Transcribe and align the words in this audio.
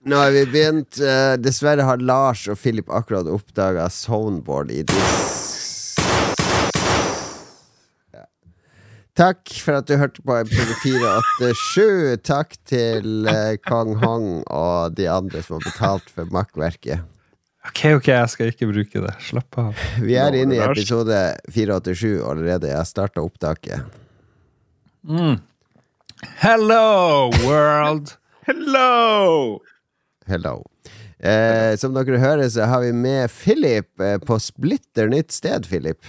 Nå 0.00 0.16
har 0.16 0.30
vi 0.32 0.46
begynt. 0.48 0.96
Uh, 0.96 1.36
dessverre 1.36 1.84
har 1.84 2.00
Lars 2.00 2.46
og 2.48 2.56
Philip 2.62 2.88
akkurat 2.88 3.28
oppdaga 3.28 3.84
soundboard 3.92 4.72
i 4.72 4.80
dis... 4.88 5.98
Ja. 8.14 8.24
Takk 9.20 9.52
for 9.60 9.76
at 9.82 9.90
du 9.90 9.98
hørte 10.00 10.24
på 10.24 10.38
episode 10.40 10.78
487. 10.80 12.16
Takk 12.24 12.56
til 12.64 13.28
uh, 13.28 13.58
Kong 13.68 13.92
Hong 14.00 14.28
og 14.48 14.96
de 14.96 15.10
andre 15.12 15.44
som 15.44 15.58
har 15.58 15.68
betalt 15.68 16.08
for 16.14 16.32
makkverket. 16.32 17.04
Ok, 17.68 17.84
ok, 17.98 18.08
jeg 18.08 18.32
skal 18.32 18.54
ikke 18.54 18.70
bruke 18.70 19.02
det. 19.04 19.12
Slapp 19.20 19.58
av. 19.60 19.82
Vi 20.00 20.16
er 20.16 20.32
inne 20.38 20.56
i 20.56 20.62
episode 20.64 21.18
487 21.52 22.22
allerede. 22.24 22.72
Jeg 22.72 22.88
starta 22.88 23.20
opptaket. 23.20 23.84
Mm. 25.04 25.42
Hello, 26.40 27.28
world! 27.44 28.16
Hello! 28.48 29.60
Hello. 30.28 30.58
Eh, 31.20 31.76
som 31.80 31.94
dere 31.96 32.20
hører, 32.20 32.48
så 32.52 32.68
har 32.68 32.84
vi 32.84 32.92
med 32.96 33.30
Philip 33.32 34.02
eh, 34.02 34.18
på 34.20 34.38
splitter 34.42 35.08
nytt 35.12 35.32
sted, 35.32 35.68
Philip. 35.68 36.00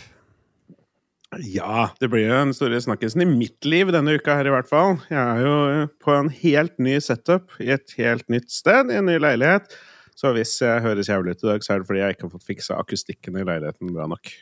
Ja, 1.40 1.94
det 2.04 2.10
blir 2.12 2.26
jo 2.26 2.36
den 2.36 2.52
store 2.56 2.82
snakkisen 2.84 3.24
i 3.24 3.30
mitt 3.30 3.64
liv 3.64 3.92
denne 3.96 4.18
uka 4.20 4.36
her, 4.36 4.50
i 4.50 4.52
hvert 4.52 4.68
fall. 4.68 4.98
Jeg 5.08 5.22
er 5.22 5.46
jo 5.46 5.86
på 6.04 6.16
en 6.18 6.32
helt 6.42 6.76
ny 6.84 6.98
setup 7.00 7.56
i 7.64 7.70
et 7.72 7.96
helt 8.00 8.28
nytt 8.32 8.52
sted, 8.52 8.92
i 8.92 9.00
en 9.00 9.08
ny 9.08 9.16
leilighet. 9.22 9.72
Så 10.20 10.34
hvis 10.36 10.58
jeg 10.60 10.84
høres 10.84 11.08
jævlig 11.10 11.38
ut 11.38 11.46
i 11.46 11.52
dag, 11.54 11.64
så 11.64 11.74
er 11.74 11.82
det 11.82 11.88
fordi 11.88 12.02
jeg 12.04 12.16
ikke 12.16 12.28
har 12.28 12.34
fått 12.36 12.50
fiksa 12.50 12.80
akustikken 12.84 13.40
i 13.40 13.46
leiligheten 13.48 13.94
bra 13.96 14.10
nok. 14.12 14.34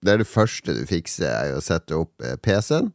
Det 0.00 0.12
er 0.12 0.22
det 0.22 0.30
første 0.30 0.76
du 0.78 0.84
fikser, 0.88 1.28
er 1.28 1.50
jo 1.50 1.58
å 1.58 1.64
sette 1.64 1.98
opp 1.98 2.24
eh, 2.24 2.38
PC-en. 2.40 2.92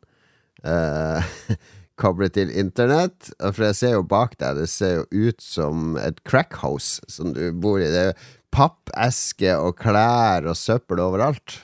Eh, 0.65 1.35
koble 1.99 2.29
til 2.33 2.51
internett. 2.53 3.31
For 3.41 3.67
jeg 3.69 3.79
ser 3.79 3.93
jo 3.97 4.05
bak 4.07 4.37
deg, 4.41 4.61
det 4.61 4.69
ser 4.71 5.01
jo 5.01 5.27
ut 5.27 5.43
som 5.43 5.99
et 6.01 6.21
crackhouse 6.27 7.03
som 7.11 7.35
du 7.35 7.47
bor 7.51 7.81
i. 7.81 7.91
Det 7.91 8.07
er 8.11 8.25
pappeske 8.55 9.57
og 9.59 9.75
klær 9.81 10.47
og 10.47 10.57
søppel 10.59 11.03
overalt. 11.03 11.61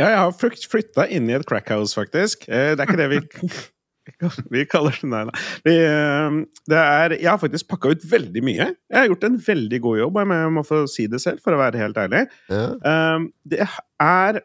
Ja, 0.00 0.10
jeg 0.10 0.18
har 0.18 0.58
flytta 0.68 1.06
inn 1.12 1.30
i 1.30 1.36
et 1.36 1.46
crackhouse, 1.48 1.96
faktisk. 1.96 2.48
Eh, 2.48 2.74
det 2.74 2.82
er 2.82 2.88
ikke 2.88 3.00
det 3.00 3.12
vi 3.12 3.52
vi 4.52 4.64
kaller 4.68 4.96
det 5.00 5.10
Nei, 5.10 5.22
vi, 5.64 5.74
eh, 5.80 6.38
det 6.70 6.80
er, 6.80 7.16
Jeg 7.18 7.30
har 7.30 7.40
faktisk 7.40 7.68
pakka 7.70 7.94
ut 7.94 8.06
veldig 8.10 8.42
mye. 8.44 8.70
Jeg 8.90 8.98
har 8.98 9.08
gjort 9.10 9.28
en 9.28 9.38
veldig 9.46 9.80
god 9.86 10.00
jobb, 10.02 10.20
jeg 10.20 10.56
må 10.56 10.64
få 10.66 10.82
si 10.90 11.06
det 11.10 11.22
selv, 11.24 11.42
for 11.44 11.56
å 11.56 11.60
være 11.60 11.80
helt 11.80 12.00
ærlig. 12.00 12.26
Ja. 12.52 12.66
Eh, 12.90 13.28
det 13.54 13.62
er 13.64 14.42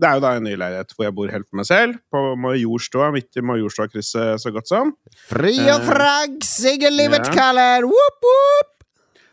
det 0.00 0.08
er 0.08 0.18
jo 0.18 0.24
da 0.24 0.34
en 0.38 0.46
ny 0.48 0.56
leilighet 0.56 0.94
hvor 0.96 1.06
jeg 1.06 1.14
bor 1.16 1.32
helt 1.32 1.46
for 1.46 1.60
meg 1.60 1.68
selv, 1.68 2.00
på 2.12 2.24
Majorstua, 2.40 3.10
midt 3.14 3.36
i 3.36 3.44
Majorstua-krysset, 3.44 4.40
så 4.40 4.52
godt 4.54 4.70
som. 4.70 4.94
Fri 5.28 5.54
og 5.66 5.76
eh, 5.76 5.88
frag, 5.88 6.36
ja. 6.40 7.24
kaller, 7.34 7.88
whoop, 7.88 8.28
whoop! 8.28 8.76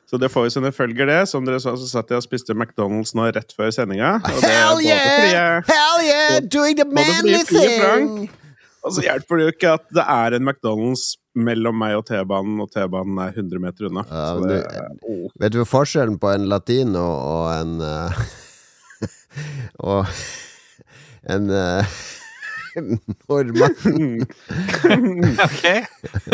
Så 0.07 0.15
det 0.17 0.29
får 0.31 0.47
jo 0.47 0.51
sine 0.55 0.71
følger, 0.71 1.07
det. 1.09 1.21
Som 1.27 1.47
dere 1.47 1.59
så, 1.59 1.73
så 1.75 1.87
satt 1.89 2.11
jeg 2.13 2.21
og 2.21 2.23
spiste 2.23 2.55
McDonald's 2.55 3.11
nå 3.17 3.27
rett 3.35 3.51
før 3.55 3.73
sendinga. 3.75 4.17
Hell 4.39 4.79
yeah! 4.79 5.59
Hell 5.67 6.03
yeah! 6.05 6.39
Doing 6.47 6.77
the 6.79 6.87
manly 6.87 7.43
thing! 7.47 8.29
Og 8.87 8.93
så 8.95 9.03
hjelper 9.03 9.39
det 9.39 9.47
jo 9.47 9.51
ikke 9.51 9.73
at 9.75 9.83
det 9.97 10.03
er 10.07 10.37
en 10.37 10.47
McDonald's 10.47 11.17
mellom 11.35 11.75
meg 11.75 11.97
og 11.99 12.05
T-banen, 12.07 12.61
og 12.63 12.71
T-banen 12.71 13.19
er 13.19 13.35
100 13.35 13.61
meter 13.61 13.89
unna. 13.89 14.05
Ja, 14.07 14.27
det, 14.39 14.61
du, 14.71 15.09
oh. 15.11 15.25
Vet 15.43 15.57
du 15.57 15.63
forskjellen 15.67 16.15
på 16.21 16.31
en 16.31 16.47
latino 16.47 17.03
og 17.03 17.49
en 17.51 17.75
uh, 17.83 18.21
Og 19.91 20.07
en 21.29 21.51
uh, 21.55 21.83
nordmann. 23.27 23.75
ok. 25.47 25.63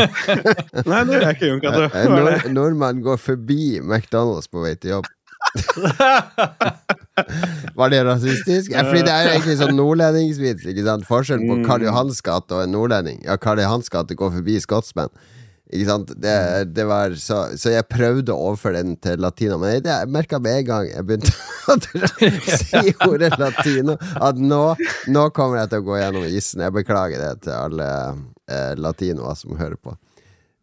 Nei, 0.90 1.02
det 1.08 1.16
er 1.20 1.30
ikke 1.34 1.48
Jon 1.50 1.62
Cato. 1.64 1.84
En 1.98 2.10
nord 2.18 2.48
nordmann 2.54 3.02
går 3.06 3.18
forbi 3.22 3.64
McDonald's 3.82 4.48
på 4.52 4.58
vei 4.66 4.76
til 4.76 4.90
jobb. 4.98 5.08
Var 7.78 7.88
det 7.94 8.02
rasistisk? 8.08 8.72
Ja, 8.72 8.82
fordi 8.88 9.02
det 9.06 9.14
er 9.14 9.24
egentlig 9.34 9.58
sånn 9.60 9.76
nordlendingsvits. 9.78 10.64
Forskjellen 11.08 11.50
på 11.50 11.56
Karl 11.68 11.82
Johans 11.88 12.20
gate 12.26 12.52
og 12.56 12.62
en 12.66 12.74
nordlending. 12.74 13.20
Ja, 13.28 13.34
Karl 13.38 13.60
Johans 13.62 13.90
gate 13.94 14.14
går 14.18 14.30
forbi 14.40 14.56
skotsmenn. 14.64 15.14
Ikke 15.74 15.88
sant? 15.88 16.12
Det, 16.22 16.34
det 16.70 16.86
var 16.86 17.16
så, 17.18 17.40
så, 17.58 17.72
jeg 17.74 17.88
prøvde 17.90 18.34
å 18.34 18.50
overføre 18.52 18.84
den 18.84 18.96
til 19.02 19.22
latino, 19.24 19.58
men 19.62 19.78
jeg, 19.78 19.86
jeg 19.88 20.12
merka 20.14 20.38
med 20.44 20.60
en 20.60 20.68
gang 20.68 20.90
jeg 20.92 21.06
begynte 21.10 21.34
å 21.74 21.78
si 22.60 22.94
ordet 23.10 23.32
latino, 23.42 23.98
at 23.98 24.38
nå, 24.38 24.64
nå, 25.10 25.28
kommer 25.34 25.64
jeg 25.64 25.74
til 25.74 25.82
å 25.82 25.88
gå 25.88 26.00
gjennom 26.00 26.28
isen. 26.30 26.66
Jeg 26.68 26.76
beklager 26.76 27.24
det 27.24 27.32
til 27.48 27.56
alle 27.58 27.88
eh, 28.46 28.74
latinoer 28.78 29.40
som 29.40 29.56
hører 29.58 29.80
på. 29.80 29.96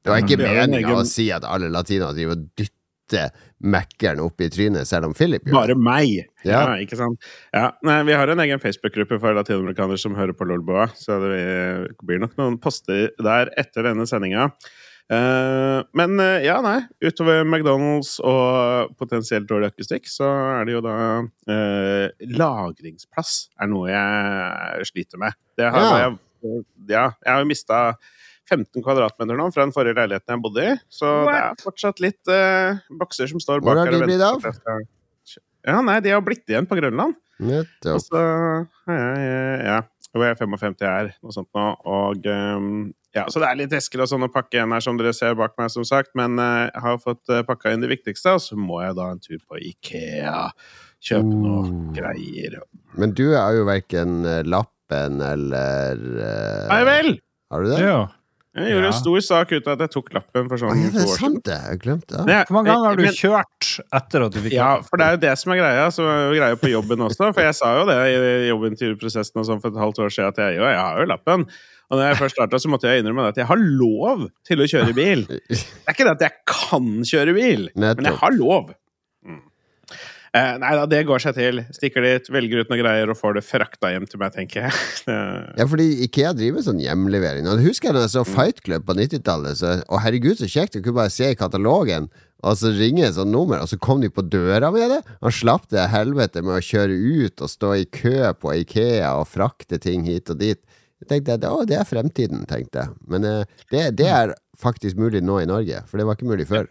Det 0.01 0.13
var 0.13 0.23
ikke 0.23 0.39
meninga 0.41 1.01
å 1.01 1.07
si 1.09 1.27
at 1.35 1.45
alle 1.45 1.69
latinoer 1.73 2.15
driver 2.17 2.39
og 2.39 2.45
dytter 2.61 3.49
Mækkern 3.61 4.23
opp 4.25 4.41
i 4.41 4.47
trynet, 4.49 4.89
selv 4.89 5.11
om 5.11 5.15
Philip 5.17 5.45
gjør 5.45 5.57
Bare 5.59 5.75
meg! 5.77 6.31
Ja. 6.47 6.63
ja, 6.63 6.77
ikke 6.81 6.97
sant? 6.97 7.19
Ja, 7.53 7.67
nei, 7.85 7.99
vi 8.09 8.15
har 8.17 8.31
en 8.33 8.41
egen 8.41 8.63
Facebook-gruppe 8.63 9.19
for 9.21 9.37
latinamerikanere 9.37 10.01
som 10.01 10.15
hører 10.17 10.33
på 10.39 10.47
Lolboa, 10.49 10.87
så 10.97 11.19
det 11.27 11.43
blir 12.07 12.23
nok 12.23 12.39
noen 12.41 12.57
poster 12.63 13.11
der 13.21 13.53
etter 13.61 13.85
denne 13.91 14.07
sendinga. 14.09 14.49
Uh, 15.11 15.83
men 15.99 16.21
uh, 16.23 16.39
ja, 16.39 16.61
nei. 16.63 16.77
Utover 17.03 17.43
McDonald's 17.43 18.13
og 18.23 18.93
potensielt 19.01 19.49
dårlig 19.51 19.73
akustikk, 19.73 20.07
så 20.07 20.29
er 20.61 20.69
det 20.69 20.77
jo 20.77 20.83
da 20.87 20.97
uh, 21.51 22.07
Lagringsplass 22.31 23.49
er 23.59 23.71
noe 23.73 23.91
jeg 23.91 24.87
sliter 24.93 25.23
med. 25.23 25.35
Det 25.59 25.67
har, 25.67 25.83
ja. 25.83 26.13
Jeg, 26.45 26.63
ja, 26.93 27.09
jeg 27.27 27.33
har 27.33 27.43
jo 27.43 27.51
mista 27.51 27.81
15 28.51 28.85
kvadratmeter 28.87 29.39
nå 29.39 29.49
fra 29.55 29.67
den 29.67 29.75
forrige 29.75 29.99
leiligheten 29.99 30.37
jeg 30.37 30.45
bodde 30.47 30.69
i. 30.69 30.79
Så 30.95 31.11
What? 31.11 31.33
det 31.33 31.43
er 31.43 31.65
fortsatt 31.67 32.05
litt 32.07 32.33
bokser 33.03 33.31
som 33.31 33.43
står 33.43 33.67
bak 33.67 33.83
her. 33.83 33.91
Hvor 33.91 33.99
har 33.99 34.07
de 34.07 34.07
blitt 34.07 34.27
av? 34.71 34.87
Ja, 35.67 35.83
nei, 35.85 35.99
de 36.07 36.15
har 36.15 36.23
blitt 36.25 36.47
igjen 36.51 36.71
på 36.71 36.79
Grønland. 36.79 37.19
Nettopp. 37.41 38.15
ja, 38.15 38.95
ja, 38.95 39.53
ja, 39.65 39.79
hvor 40.19 40.27
jeg 40.27 40.35
er 40.35 40.41
55 40.41 40.87
er, 40.87 41.13
noe 41.23 41.35
sånt 41.35 41.51
nå. 41.57 41.67
Og 41.91 42.27
um, 42.27 42.71
ja, 43.15 43.25
så 43.31 43.43
det 43.43 43.49
er 43.49 43.59
litt 43.59 43.75
esker 43.75 44.05
og 44.05 44.11
sånn 44.11 44.27
å 44.27 44.31
pakke 44.31 44.59
igjen 44.59 44.75
her, 44.75 44.83
som 44.85 44.99
dere 44.99 45.15
ser 45.17 45.35
bak 45.39 45.57
meg, 45.59 45.73
som 45.75 45.87
sagt. 45.87 46.13
Men 46.19 46.39
uh, 46.39 46.69
jeg 46.69 46.85
har 46.87 47.01
fått 47.03 47.33
uh, 47.33 47.43
pakka 47.47 47.75
inn 47.75 47.83
det 47.83 47.91
viktigste, 47.93 48.37
og 48.39 48.45
så 48.45 48.59
må 48.59 48.83
jeg 48.85 48.97
da 48.99 49.09
en 49.11 49.23
tur 49.23 49.41
på 49.43 49.59
Ikea. 49.73 50.47
Kjøpe 51.11 51.33
uh. 51.33 51.41
noe 51.43 51.65
oh. 51.65 51.75
greier. 51.97 52.61
Men 53.01 53.15
du 53.19 53.29
er 53.33 53.59
jo 53.59 53.67
verken 53.71 54.23
uh, 54.27 54.41
lappen 54.47 55.21
eller 55.25 56.07
uh, 56.19 56.71
Nei 56.71 56.81
vel! 56.89 57.13
Har 57.51 57.67
du 57.67 57.73
det? 57.73 57.83
Ja. 57.83 58.01
Jeg 58.51 58.73
gjorde 58.73 58.83
ja. 58.83 58.91
en 58.91 58.99
stor 58.99 59.23
sak 59.23 59.53
ut 59.55 59.67
av 59.69 59.77
at 59.77 59.83
jeg 59.85 59.93
tok 59.95 60.09
lappen 60.17 60.49
for 60.51 60.59
sånn 60.59 60.73
to 60.75 60.75
år 60.75 60.81
siden. 60.83 60.97
Det 60.97 61.03
er 61.05 61.19
sant, 61.21 61.43
det. 61.47 61.59
Jeg 61.69 61.81
glemte 61.85 62.23
det. 62.27 62.39
Hvor 62.49 62.57
mange 62.57 62.73
ganger 62.73 62.89
har 62.89 62.99
du 62.99 63.03
men, 63.07 63.15
kjørt 63.15 63.69
etter 64.01 64.25
at 64.27 64.35
du 64.35 64.39
fikk 64.43 64.57
Ja, 64.57 64.71
for 64.83 64.99
det 64.99 65.07
er 65.07 65.15
jo 65.15 65.21
det 65.23 65.35
som 65.39 65.55
er 65.55 65.61
greia. 65.61 65.85
Som 65.95 66.09
er 66.11 66.35
greia 66.35 66.59
på 66.59 66.73
jobben 66.73 67.05
også. 67.07 67.29
For 67.31 67.47
jeg 67.47 67.59
sa 67.61 67.71
jo 67.79 67.85
det 67.87 67.99
i 68.11 68.49
jobbintervjuprosessen 68.49 69.39
og 69.39 69.47
sånn 69.47 69.63
for 69.63 69.71
et 69.71 69.79
halvt 69.85 70.03
år 70.03 70.17
siden, 70.17 70.35
at 70.35 70.43
jeg, 70.43 70.59
jo, 70.59 70.67
jeg 70.67 70.83
har 70.83 70.99
jo 70.99 71.07
lappen. 71.13 71.47
Og 71.91 71.99
når 71.99 72.05
jeg 72.09 72.21
først 72.25 72.39
starta, 72.41 72.63
så 72.63 72.75
måtte 72.75 72.91
jeg 72.91 73.05
innrømme 73.05 73.31
at 73.31 73.39
jeg 73.39 73.47
har 73.47 73.63
lov 73.63 74.27
til 74.47 74.63
å 74.63 74.69
kjøre 74.75 74.99
bil. 74.99 75.25
Det 75.31 75.63
er 75.87 75.95
ikke 75.95 76.11
det 76.11 76.17
at 76.19 76.27
jeg 76.27 76.37
kan 76.51 76.93
kjøre 77.07 77.35
bil, 77.39 77.69
men 77.79 78.07
jeg 78.11 78.19
har 78.19 78.35
lov. 78.35 78.75
Eh, 80.31 80.53
nei 80.63 80.71
da, 80.79 80.85
det 80.87 81.01
går 81.09 81.23
seg 81.23 81.35
til. 81.35 81.61
Stikker 81.75 82.05
dit, 82.07 82.29
velger 82.31 82.63
ut 82.63 82.71
noen 82.71 82.81
greier 82.85 83.11
og 83.11 83.19
får 83.19 83.35
det 83.41 83.43
frakta 83.43 83.91
hjem 83.91 84.07
til 84.07 84.21
meg, 84.23 84.35
tenker 84.37 84.69
jeg. 84.69 84.83
ja, 85.59 85.67
fordi 85.67 85.89
Ikea 86.07 86.31
driver 86.39 86.63
sånn 86.63 86.83
hjemlevering. 86.83 87.49
Og 87.51 87.63
husker 87.65 87.91
jeg 87.91 87.99
da 87.99 88.05
jeg 88.07 88.15
så 88.15 88.25
Fight 88.29 88.63
Club 88.67 88.87
på 88.87 88.95
90-tallet. 88.99 89.65
Å 89.91 90.03
herregud, 90.05 90.39
så 90.39 90.51
kjekt! 90.51 90.79
Du 90.79 90.85
kunne 90.85 91.01
bare 91.01 91.15
se 91.15 91.33
i 91.33 91.39
katalogen, 91.39 92.07
og 92.47 92.57
så 92.57 92.71
ringe 92.73 93.09
et 93.09 93.19
sånt 93.19 93.35
nummer, 93.35 93.59
og 93.61 93.69
så 93.73 93.77
kom 93.83 94.05
de 94.05 94.13
på 94.13 94.23
døra 94.23 94.71
med 94.75 94.95
det. 94.95 95.01
Han 95.21 95.35
slapp 95.35 95.67
det 95.75 95.91
helvete 95.93 96.45
med 96.47 96.61
å 96.61 96.65
kjøre 96.65 96.95
ut 96.95 97.43
og 97.43 97.51
stå 97.51 97.75
i 97.81 97.89
kø 97.91 98.31
på 98.39 98.55
Ikea 98.63 99.17
og 99.19 99.29
frakte 99.33 99.83
ting 99.83 100.07
hit 100.07 100.31
og 100.31 100.39
dit. 100.41 100.63
Jeg 101.01 101.11
tenkte 101.11 101.41
at 101.41 101.47
å, 101.49 101.65
det 101.67 101.81
er 101.81 101.89
fremtiden, 101.89 102.45
tenkte 102.49 102.85
jeg. 102.85 102.95
Men 103.11 103.27
eh, 103.27 103.61
det, 103.73 103.87
det 103.99 104.09
er 104.13 104.37
faktisk 104.61 105.01
mulig 105.01 105.25
nå 105.25 105.41
i 105.41 105.49
Norge, 105.49 105.83
for 105.89 105.99
det 105.99 106.07
var 106.07 106.19
ikke 106.19 106.31
mulig 106.31 106.47
før. 106.49 106.69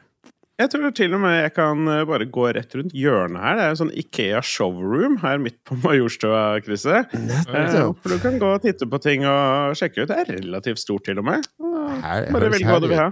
Jeg 0.60 0.72
tror 0.74 0.92
til 0.92 1.14
og 1.16 1.22
med 1.24 1.38
jeg 1.38 1.52
kan 1.56 1.88
eh, 1.88 2.02
bare 2.08 2.26
gå 2.28 2.50
rett 2.58 2.74
rundt 2.76 2.92
hjørnet 2.98 3.40
her. 3.40 3.56
Det 3.56 3.66
er 3.66 3.74
en 3.74 3.80
sånn 3.80 3.94
Ikea 4.02 4.42
showroom 4.44 5.16
her 5.22 5.40
midt 5.40 5.56
på 5.68 5.78
Majorstua, 5.86 6.60
Krise 6.66 7.04
Eh, 7.10 7.76
for 8.02 8.12
du 8.12 8.18
kan 8.22 8.40
gå 8.42 8.48
og 8.58 8.64
titte 8.64 8.88
på 8.90 9.00
ting 9.02 9.24
og 9.28 9.78
sjekke 9.80 10.04
ut. 10.04 10.10
Det 10.12 10.18
er 10.20 10.32
relativt 10.40 10.82
stort, 10.82 11.06
til 11.08 11.22
og 11.22 11.28
med. 11.30 11.48
Bare 11.60 12.50
velg 12.52 12.68
hva 12.68 12.80
du 12.84 12.90
vil 12.92 13.00
ha. 13.00 13.10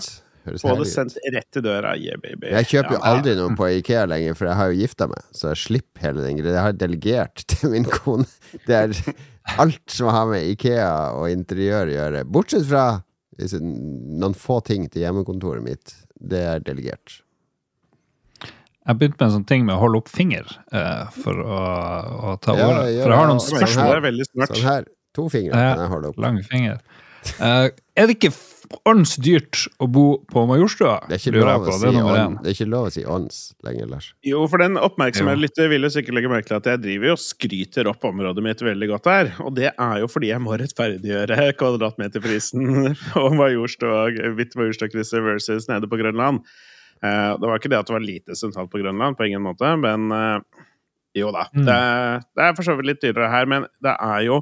Få 0.62 0.76
det 0.80 0.88
sendt 0.92 1.18
rett 1.34 1.48
til 1.52 1.64
døra. 1.66 1.94
Yeah, 2.00 2.20
baby. 2.24 2.52
Jeg 2.54 2.70
kjøper 2.72 2.96
jo 2.96 3.02
aldri 3.10 3.36
noe 3.40 3.56
på 3.60 3.68
Ikea 3.80 4.06
lenger, 4.08 4.38
for 4.38 4.48
jeg 4.48 4.60
har 4.60 4.72
jo 4.72 4.80
gifta 4.82 5.08
meg. 5.12 5.26
Så 5.36 5.52
jeg 5.52 5.62
slipper 5.64 6.06
hele 6.08 6.24
den 6.24 6.40
greia. 6.40 6.56
Jeg 6.56 6.66
har 6.70 6.78
delegert 6.80 7.44
til 7.52 7.74
min 7.76 7.88
kone. 7.88 8.28
Det 8.68 8.80
er 8.80 8.96
alt 9.60 9.84
som 9.92 10.12
har 10.14 10.28
med 10.32 10.48
Ikea 10.54 10.90
og 11.20 11.30
interiør 11.32 11.92
å 11.92 11.96
gjøre. 11.98 12.26
Bortsett 12.28 12.68
fra 12.68 12.88
noen 13.38 14.36
få 14.36 14.60
ting 14.66 14.88
til 14.92 15.04
hjemmekontoret 15.06 15.64
mitt. 15.64 15.96
Det 16.18 16.44
er 16.56 16.64
delegert. 16.66 17.22
Jeg 18.88 19.00
begynte 19.00 19.20
med 19.20 19.28
en 19.28 19.36
sånn 19.36 19.48
ting 19.48 19.66
med 19.68 19.76
å 19.76 19.82
holde 19.82 20.00
opp 20.00 20.12
finger 20.12 20.48
uh, 20.72 21.08
for 21.12 21.42
å, 21.44 21.64
å 22.32 22.36
ta 22.40 22.56
ja, 22.56 22.68
ordet. 22.70 22.84
For 23.02 23.12
jeg 23.12 23.20
har 23.20 23.32
noen 23.32 23.44
spørsmål. 23.44 23.68
Sånn 23.68 24.46
her, 24.46 24.54
sånn 24.54 24.68
her. 24.68 24.88
To 25.18 25.26
fingre 25.34 25.58
kan 25.58 25.82
jeg 25.84 25.92
holde 25.92 26.14
opp. 26.14 26.22
Lang 26.24 26.40
finger. 26.46 26.80
Uh, 27.42 27.68
er 27.98 28.08
det 28.08 28.16
ikke 28.16 28.32
ånds 28.88 29.16
dyrt 29.24 29.66
å 29.82 29.88
bo 29.92 30.06
på 30.30 30.44
Majorstua? 30.48 30.98
Det 31.08 31.18
er 31.18 31.22
ikke 31.22 31.34
lurer 31.36 31.50
jeg 31.50 31.58
lov 31.60 31.66
å 31.66 31.68
på. 31.68 31.78
si 31.78 31.88
Det 31.88 31.90
er 31.98 32.32
det 32.38 32.52
er 32.52 32.56
ikke 32.56 32.70
lov 32.72 32.88
å 32.88 32.94
si 32.94 33.04
ånds 33.18 33.40
lenger, 33.68 33.90
Lars. 33.92 34.10
Jo, 34.28 34.44
for 34.52 34.64
den 34.64 34.80
oppmerksomme 34.80 35.36
lytter 35.40 35.72
vil 35.72 35.88
jo 35.88 35.92
sikkert 35.94 36.18
legge 36.20 36.32
merke 36.32 36.52
til 36.52 36.60
at 36.60 36.70
jeg 36.72 36.84
driver 36.84 37.16
og 37.16 37.22
skryter 37.24 37.92
opp 37.92 38.08
området 38.08 38.46
mitt 38.46 38.64
veldig 38.70 38.92
godt 38.94 39.12
her. 39.12 39.34
Og 39.44 39.52
det 39.58 39.72
er 39.72 40.00
jo 40.04 40.10
fordi 40.12 40.32
jeg 40.32 40.44
må 40.44 40.56
rettferdiggjøre 40.60 41.52
kvadratmeterprisen 41.60 42.96
på 43.12 43.28
Majorstua, 43.36 44.08
mitt 44.38 44.58
Majorstua-krysset 44.60 45.24
versus 45.28 45.70
nede 45.72 45.92
på 45.92 46.00
Grønland. 46.00 46.44
Eh, 47.02 47.34
Det 47.38 47.50
var 47.50 47.60
ikke 47.60 47.72
det 47.74 47.80
at 47.82 47.90
det 47.90 47.98
var 47.98 48.06
lite 48.06 48.38
sentralt 48.38 48.72
på 48.74 48.82
Grønland, 48.82 49.18
på 49.18 49.28
ingen 49.28 49.44
måte, 49.46 49.74
men 49.80 50.08
eh, 50.12 50.64
jo 51.18 51.34
da. 51.34 51.48
Mm. 51.54 51.66
Det, 51.68 51.82
det 52.38 52.46
er 52.48 52.56
for 52.58 52.68
så 52.68 52.78
vidt 52.78 52.92
litt 52.92 53.04
dyrere 53.04 53.30
her, 53.34 53.50
men 53.50 53.68
det 53.84 53.94
er 53.94 54.24
jo 54.28 54.42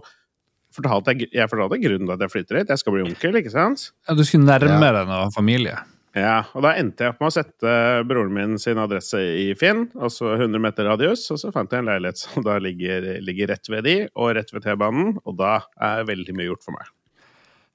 fortalte 0.75 1.15
jeg, 1.23 1.47
fortalte 1.47 1.79
grunnen 1.79 2.07
til 2.07 2.15
at 2.17 2.23
jeg 2.25 2.33
flytter 2.33 2.59
hit. 2.59 2.71
Jeg 2.73 2.81
skal 2.81 2.95
bli 2.95 3.05
onkel, 3.05 3.37
ikke 3.39 3.53
sant? 3.53 3.89
Ja, 4.07 4.15
du 4.17 4.25
skulle 4.27 4.57
deg 4.59 5.05
noe 5.07 5.29
familie. 5.35 5.77
Ja, 6.15 6.45
og 6.55 6.63
da 6.63 6.71
endte 6.79 7.03
jeg 7.03 7.11
opp 7.11 7.19
med 7.19 7.27
å 7.27 7.35
sette 7.35 7.71
broren 8.07 8.31
min 8.31 8.53
sin 8.61 8.79
adresse 8.79 9.19
i 9.19 9.49
Finn, 9.59 9.89
og 9.99 10.11
så 10.15 10.31
100 10.37 10.61
meter 10.63 10.87
radius, 10.87 11.25
og 11.35 11.41
så 11.41 11.51
fant 11.51 11.73
jeg 11.75 11.83
en 11.83 11.89
leilighet 11.89 12.21
som 12.21 12.45
da 12.45 12.55
ligger, 12.63 13.09
ligger 13.23 13.51
rett 13.51 13.67
ved 13.71 13.83
de, 13.87 13.95
og 14.15 14.31
rett 14.37 14.53
ved 14.55 14.63
T-banen, 14.63 15.17
og 15.27 15.35
da 15.41 15.57
er 15.83 16.07
veldig 16.07 16.37
mye 16.37 16.47
gjort 16.47 16.63
for 16.63 16.77
meg. 16.77 16.93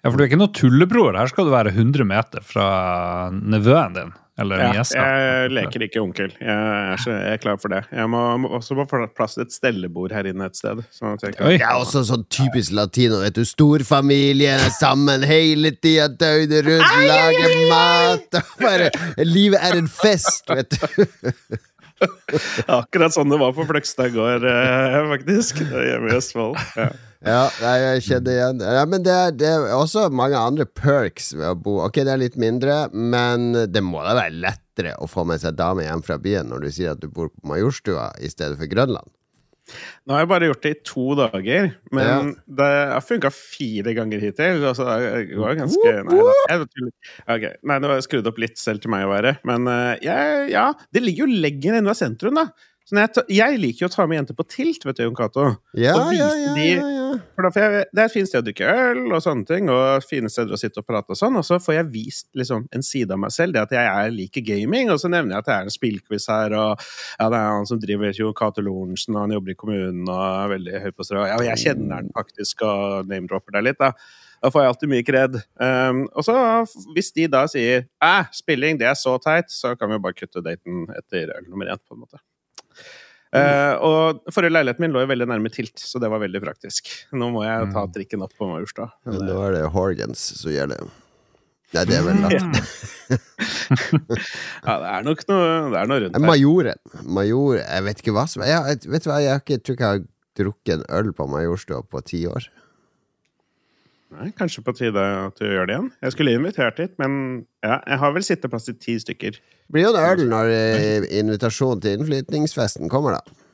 Ja, 0.00 0.08
For 0.08 0.16
du 0.16 0.24
er 0.24 0.30
ikke 0.30 0.40
noe 0.40 0.54
tullebror. 0.56 1.18
Her 1.20 1.28
skal 1.28 1.44
du 1.50 1.52
være 1.52 1.74
100 1.74 2.06
meter 2.08 2.44
fra 2.44 2.66
nevøen 3.36 3.98
din. 3.98 4.14
Eller 4.40 4.62
Ja, 4.62 4.68
niesa. 4.72 4.96
jeg 5.04 5.50
leker 5.52 5.84
ikke 5.84 6.00
onkel. 6.00 6.30
Jeg 6.40 6.48
er, 6.48 6.96
så, 7.02 7.12
jeg 7.12 7.36
er 7.36 7.40
klar 7.42 7.58
for 7.60 7.72
det. 7.74 7.82
Jeg 7.92 8.08
må, 8.08 8.20
må 8.40 8.50
også 8.56 8.76
få 8.78 8.86
plass 9.16 9.36
til 9.36 9.44
et 9.44 9.52
stellebord 9.52 10.14
her 10.16 10.28
inne 10.30 10.48
et 10.48 10.56
sted. 10.56 10.80
Sånn 10.96 11.16
at 11.18 11.24
jeg 11.26 11.36
kan, 11.36 11.50
Jeg 11.52 11.60
er 11.66 11.76
også 11.80 12.04
sånn 12.08 12.24
typisk 12.32 12.72
latino. 12.76 13.20
vet 13.20 13.36
du 13.36 13.44
Storfamilie 13.44 14.56
sammen 14.78 15.26
hele 15.28 15.74
tida, 15.76 16.08
døgnet 16.08 16.64
rundt, 16.66 16.96
lager 17.10 17.56
mat 17.70 18.40
og 18.40 18.54
bare, 18.62 18.90
Livet 19.26 19.60
er 19.60 19.76
en 19.82 19.90
fest, 19.90 20.48
vet 20.48 20.78
du. 20.78 21.04
Akkurat 22.80 23.12
sånn 23.12 23.28
det 23.28 23.36
var 23.40 23.52
på 23.52 23.66
Fløgstad 23.68 24.14
gård, 24.14 24.46
eh, 24.48 24.98
faktisk. 25.12 25.60
Hjemme 25.68 26.08
i 26.12 26.16
Østfold. 26.16 26.56
Ja. 26.80 26.88
Ja, 27.20 27.50
jeg 27.60 28.00
kjenner 28.06 28.32
igjen 28.32 28.62
ja, 28.64 28.84
Men 28.88 29.02
det 29.04 29.12
er, 29.12 29.34
det 29.36 29.48
er 29.52 29.66
også 29.76 30.06
mange 30.08 30.38
andre 30.40 30.64
perks 30.64 31.34
ved 31.36 31.50
å 31.50 31.56
bo 31.60 31.74
Ok, 31.84 31.98
det 32.00 32.14
er 32.14 32.22
litt 32.22 32.38
mindre, 32.40 32.86
men 32.96 33.50
det 33.68 33.82
må 33.84 34.00
da 34.06 34.14
være 34.16 34.38
lettere 34.40 34.94
å 34.96 35.08
få 35.10 35.26
med 35.28 35.42
seg 35.42 35.58
dame 35.58 35.84
hjem 35.84 36.00
fra 36.06 36.16
byen 36.22 36.48
når 36.48 36.64
du 36.64 36.70
sier 36.72 36.94
at 36.94 37.02
du 37.02 37.10
bor 37.12 37.28
på 37.28 37.50
Majorstua 37.52 38.10
i 38.24 38.30
stedet 38.32 38.56
for 38.56 38.70
Grønland. 38.72 39.04
Nå 40.08 40.16
har 40.16 40.24
jeg 40.24 40.30
bare 40.32 40.48
gjort 40.48 40.64
det 40.64 40.70
i 40.72 40.78
to 40.88 41.04
dager, 41.18 41.68
men 41.94 42.08
Ja. 42.08 42.14
det 42.58 42.70
har 42.94 43.04
funka 43.06 43.30
fire 43.30 43.92
ganger 43.94 44.24
hittil. 44.24 44.64
Altså, 44.66 44.86
det 44.88 45.38
var 45.38 45.54
ganske 45.60 45.92
Nei, 46.08 46.16
da. 46.16 46.32
Jeg, 46.50 46.66
tuller. 46.72 46.94
Ok, 47.36 47.44
nei, 47.70 47.76
det 47.84 47.90
var 47.92 48.02
skrudd 48.08 48.30
opp 48.32 48.40
litt 48.42 48.58
selv 48.58 48.82
til 48.82 48.90
meg 48.90 49.04
å 49.06 49.12
være, 49.12 49.36
men 49.46 49.68
uh, 49.70 49.92
jeg, 50.02 50.48
ja 50.54 50.70
Det 50.90 51.04
ligger 51.04 51.28
jo 51.28 51.40
lenger 51.44 51.78
unna 51.82 51.94
sentrum, 51.94 52.40
da. 52.40 52.48
Så 52.90 52.98
jeg, 52.98 53.22
jeg 53.36 53.58
liker 53.62 53.84
jo 53.84 53.88
å 53.88 53.92
ta 53.92 54.04
med 54.10 54.18
jenter 54.18 54.34
på 54.34 54.44
tilt, 54.50 54.82
vet 54.82 54.98
du, 54.98 55.04
Jon 55.04 55.14
Cato. 55.14 55.44
Ja, 55.78 55.94
ja, 56.10 56.30
ja, 56.34 56.54
ja. 56.58 57.10
For 57.36 57.46
da 57.46 57.50
får 57.54 57.62
jeg, 57.62 57.84
det 57.94 58.02
er 58.02 58.08
et 58.08 58.14
fint 58.14 58.30
sted 58.30 58.42
å 58.42 58.46
drikke 58.48 58.72
øl 58.82 59.02
og 59.12 59.22
sånne 59.22 59.46
ting, 59.46 59.70
og 59.70 60.06
fine 60.06 60.30
steder 60.32 60.56
å 60.56 60.58
sitte 60.58 60.82
og 60.82 60.88
prate 60.88 61.14
og 61.14 61.18
sånn, 61.20 61.38
og 61.38 61.46
så 61.46 61.60
får 61.62 61.76
jeg 61.76 61.88
vist 61.92 62.26
liksom 62.38 62.64
en 62.74 62.84
side 62.86 63.14
av 63.14 63.20
meg 63.22 63.34
selv, 63.34 63.54
det 63.54 63.62
at 63.62 63.74
jeg 63.76 63.90
er 63.90 64.14
liker 64.14 64.44
gaming, 64.46 64.90
og 64.90 64.98
så 65.02 65.10
nevner 65.12 65.36
jeg 65.36 65.44
at 65.44 65.50
det 65.50 65.54
er 65.54 65.68
en 65.68 65.76
spillquiz 65.76 66.26
her, 66.32 66.56
og 66.58 66.82
ja, 66.82 67.28
det 67.30 67.38
er 67.38 67.54
han 67.54 67.70
som 67.70 67.82
driver 67.82 68.16
Jon 68.18 68.34
Cato 68.40 68.64
Lorentzen, 68.66 69.14
og 69.14 69.22
han 69.22 69.36
jobber 69.36 69.54
i 69.54 69.58
kommunen 69.62 70.10
og 70.10 70.24
er 70.24 70.50
veldig 70.56 70.82
høy 70.86 70.90
på 70.90 71.06
strå. 71.06 71.28
Ja, 71.30 71.38
og 71.38 71.46
jeg 71.46 71.62
kjenner 71.62 72.00
han 72.00 72.10
faktisk, 72.16 72.66
og 72.66 73.06
name-dropper 73.10 73.58
deg 73.58 73.70
litt, 73.70 73.78
da. 73.78 73.94
Da 74.40 74.48
får 74.48 74.64
jeg 74.64 74.72
alltid 74.72 74.90
mye 74.90 75.04
kred. 75.04 75.34
Um, 75.60 76.06
og 76.16 76.24
så, 76.24 76.34
hvis 76.96 77.12
de 77.12 77.26
da 77.28 77.44
sier 77.50 77.84
'æ, 78.00 78.30
spilling, 78.32 78.80
det 78.80 78.88
er 78.88 78.96
så 78.96 79.18
teit', 79.20 79.52
så 79.52 79.76
kan 79.76 79.90
vi 79.90 79.98
jo 79.98 80.04
bare 80.06 80.16
kutte 80.16 80.42
daten 80.42 80.86
etter 80.96 81.34
øl 81.36 81.48
nummer 81.48 81.68
én, 81.68 81.80
på 81.84 81.94
en 81.94 82.00
måte. 82.06 82.22
Eh, 83.30 83.74
og 83.86 84.24
forrige 84.34 84.50
leiligheten 84.56 84.82
min 84.82 84.94
lå 84.94 85.04
jo 85.04 85.10
veldig 85.12 85.28
nærme 85.30 85.52
Tilt, 85.54 85.78
så 85.78 86.00
det 86.02 86.08
var 86.10 86.22
veldig 86.22 86.40
praktisk. 86.42 86.90
Nå 87.14 87.28
må 87.30 87.44
jeg 87.46 87.68
ta 87.74 87.84
trikken 87.94 88.24
opp 88.26 88.34
på 88.38 88.48
Majorstua. 88.50 88.88
Men 89.06 89.22
nå 89.28 89.36
er 89.46 89.54
det 89.54 89.62
Horgans 89.70 90.24
som 90.40 90.50
gjelder. 90.50 90.82
Nei, 91.70 91.84
det 91.86 92.00
er 92.00 92.06
vel 92.08 92.24
lagt. 92.24 92.56
Ja, 93.70 94.74
det 94.82 94.88
er 94.90 95.04
nok 95.06 95.20
noe, 95.30 95.50
det 95.70 95.78
er 95.78 95.88
noe 95.90 96.00
rundt 96.02 96.16
her. 96.16 96.22
Majoren. 96.22 96.80
Major 97.06 97.60
Jeg 97.60 97.84
vet 97.86 98.02
ikke 98.02 98.14
hva 98.14 98.24
som 98.30 98.42
jeg, 98.46 98.80
Vet 98.90 99.06
du 99.06 99.08
hva, 99.10 99.20
jeg 99.22 99.42
ikke, 99.42 99.58
tror 99.62 99.76
ikke 99.76 99.86
jeg 99.86 100.00
har 100.00 100.08
drukket 100.40 100.72
en 100.76 100.84
øl 100.98 101.12
på 101.14 101.26
Majorstua 101.30 101.80
på 101.86 102.02
ti 102.06 102.24
år. 102.30 102.48
Nei, 104.10 104.32
kanskje 104.34 104.64
på 104.66 104.74
tide 104.74 105.02
at 105.28 105.38
du 105.38 105.44
gjør 105.46 105.68
det 105.68 105.76
igjen. 105.76 105.90
Jeg 106.02 106.14
skulle 106.16 106.32
invitert 106.34 106.80
hit, 106.82 106.96
men 106.98 107.12
ja, 107.62 107.76
jeg 107.86 107.98
har 108.02 108.14
vel 108.16 108.24
sitteplass 108.26 108.66
til 108.66 108.78
ti 108.82 108.96
stykker. 108.98 109.38
Blir 109.70 109.86
jo 109.86 109.92
en 109.94 110.00
øl 110.02 110.24
når 110.32 110.50
eh, 110.54 111.06
invitasjonen 111.20 111.84
til 111.84 111.94
innflytningsfesten 111.98 112.90
kommer, 112.90 113.20
da. 113.20 113.46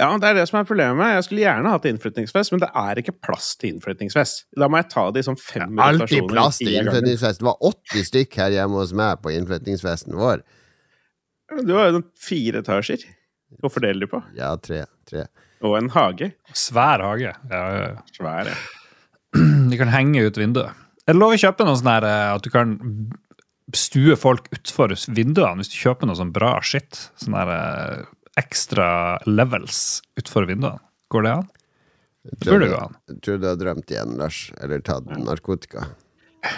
Ja, 0.00 0.08
det 0.18 0.30
er 0.30 0.38
det 0.40 0.48
som 0.48 0.58
er 0.58 0.66
problemet. 0.66 1.12
Jeg 1.14 1.26
skulle 1.28 1.44
gjerne 1.44 1.74
hatt 1.74 1.86
innflytningsfest, 1.86 2.54
men 2.54 2.64
det 2.64 2.70
er 2.82 2.98
ikke 2.98 3.14
plass 3.28 3.52
til 3.60 3.76
innflytningsfest. 3.76 4.46
Da 4.58 4.66
må 4.72 4.80
jeg 4.80 4.88
ta 4.90 5.06
det 5.12 5.22
i 5.22 5.28
sånn 5.28 5.38
fem 5.38 5.78
Alltid 5.84 6.26
plass 6.32 6.58
til 6.62 6.74
innflytningsfest. 6.80 7.42
Det 7.42 7.46
var 7.46 7.60
80 7.70 8.08
stykk 8.08 8.38
her 8.42 8.56
hjemme 8.56 8.82
hos 8.82 8.96
meg 8.98 9.22
på 9.22 9.34
innflytningsfesten 9.36 10.18
vår. 10.18 10.42
Du 11.62 11.74
har 11.76 11.92
jo 11.92 12.02
fire 12.18 12.64
etasjer 12.64 13.04
å 13.62 13.70
fordele 13.70 14.02
de 14.02 14.10
på. 14.10 14.22
Ja, 14.34 14.54
tre. 14.58 14.86
tre. 15.06 15.28
Og 15.62 15.76
en 15.78 15.92
hage. 15.94 16.32
Svær 16.56 17.04
hage. 17.04 17.36
Ja, 17.52 17.66
ja, 17.76 17.90
ja. 17.92 18.06
Svær, 18.16 18.48
ja. 18.48 18.56
De 19.72 19.80
kan 19.80 19.92
henge 19.92 20.22
ut 20.26 20.38
vinduet. 20.38 20.80
Er 21.06 21.16
det 21.16 21.18
lov 21.18 21.34
å 21.34 21.40
kjøpe 21.40 21.66
noe 21.66 21.78
sånn 21.80 21.90
her 21.90 22.06
eh, 22.06 22.28
at 22.36 22.44
du 22.44 22.50
kan 22.52 22.76
stue 23.74 24.18
folk 24.20 24.50
utfor 24.52 24.92
vinduene 25.16 25.62
hvis 25.62 25.72
du 25.72 25.78
kjøper 25.80 26.08
noe 26.08 26.18
sånn 26.18 26.34
bra 26.34 26.54
shit? 26.66 27.08
Sånn 27.20 27.36
her 27.38 27.50
eh, 27.56 28.04
ekstra 28.40 28.86
levels 29.26 30.02
utfor 30.20 30.46
vinduene. 30.50 30.82
Går 31.12 31.26
det 31.26 31.34
an? 31.40 31.50
Det 32.22 32.38
burde 32.46 32.70
gå 32.70 32.78
an. 32.78 32.98
Tror 33.24 33.40
du 33.42 33.48
har 33.50 33.58
drømt 33.58 33.90
igjen, 33.90 34.14
Lars. 34.20 34.44
Eller 34.62 34.84
tatt 34.86 35.08
narkotika. 35.18 35.88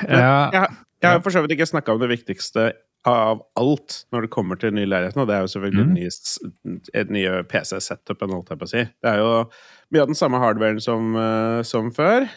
Ja, 0.09 0.51
Jeg, 0.53 0.69
jeg 1.01 1.09
har 1.09 1.23
for 1.25 1.35
så 1.35 1.43
vidt 1.45 1.57
ikke 1.57 1.69
snakka 1.69 1.95
om 1.95 2.03
det 2.03 2.11
viktigste 2.13 2.73
av 3.09 3.43
alt 3.61 3.97
når 4.15 4.25
det 4.25 4.33
kommer 4.33 4.57
til 4.57 4.73
den 4.73 4.81
nye 4.81 4.89
leiligheten, 4.89 5.21
og 5.21 5.29
det 5.29 5.37
er 5.37 5.45
jo 5.45 5.51
selvfølgelig 5.53 5.85
mm. 5.85 5.97
nye, 5.99 6.79
et 6.97 7.11
nye 7.13 7.43
PC-setupen, 7.51 8.33
holdt 8.33 8.53
jeg 8.55 8.61
på 8.61 8.69
å 8.69 8.71
si. 8.71 8.85
Det 9.05 9.11
er 9.11 9.21
jo 9.21 9.33
mye 9.93 10.05
av 10.05 10.13
den 10.13 10.19
samme 10.19 10.41
hardwaren 10.41 10.81
som, 10.81 11.13
eh, 11.21 11.61
som 11.69 11.91
før. 11.95 12.29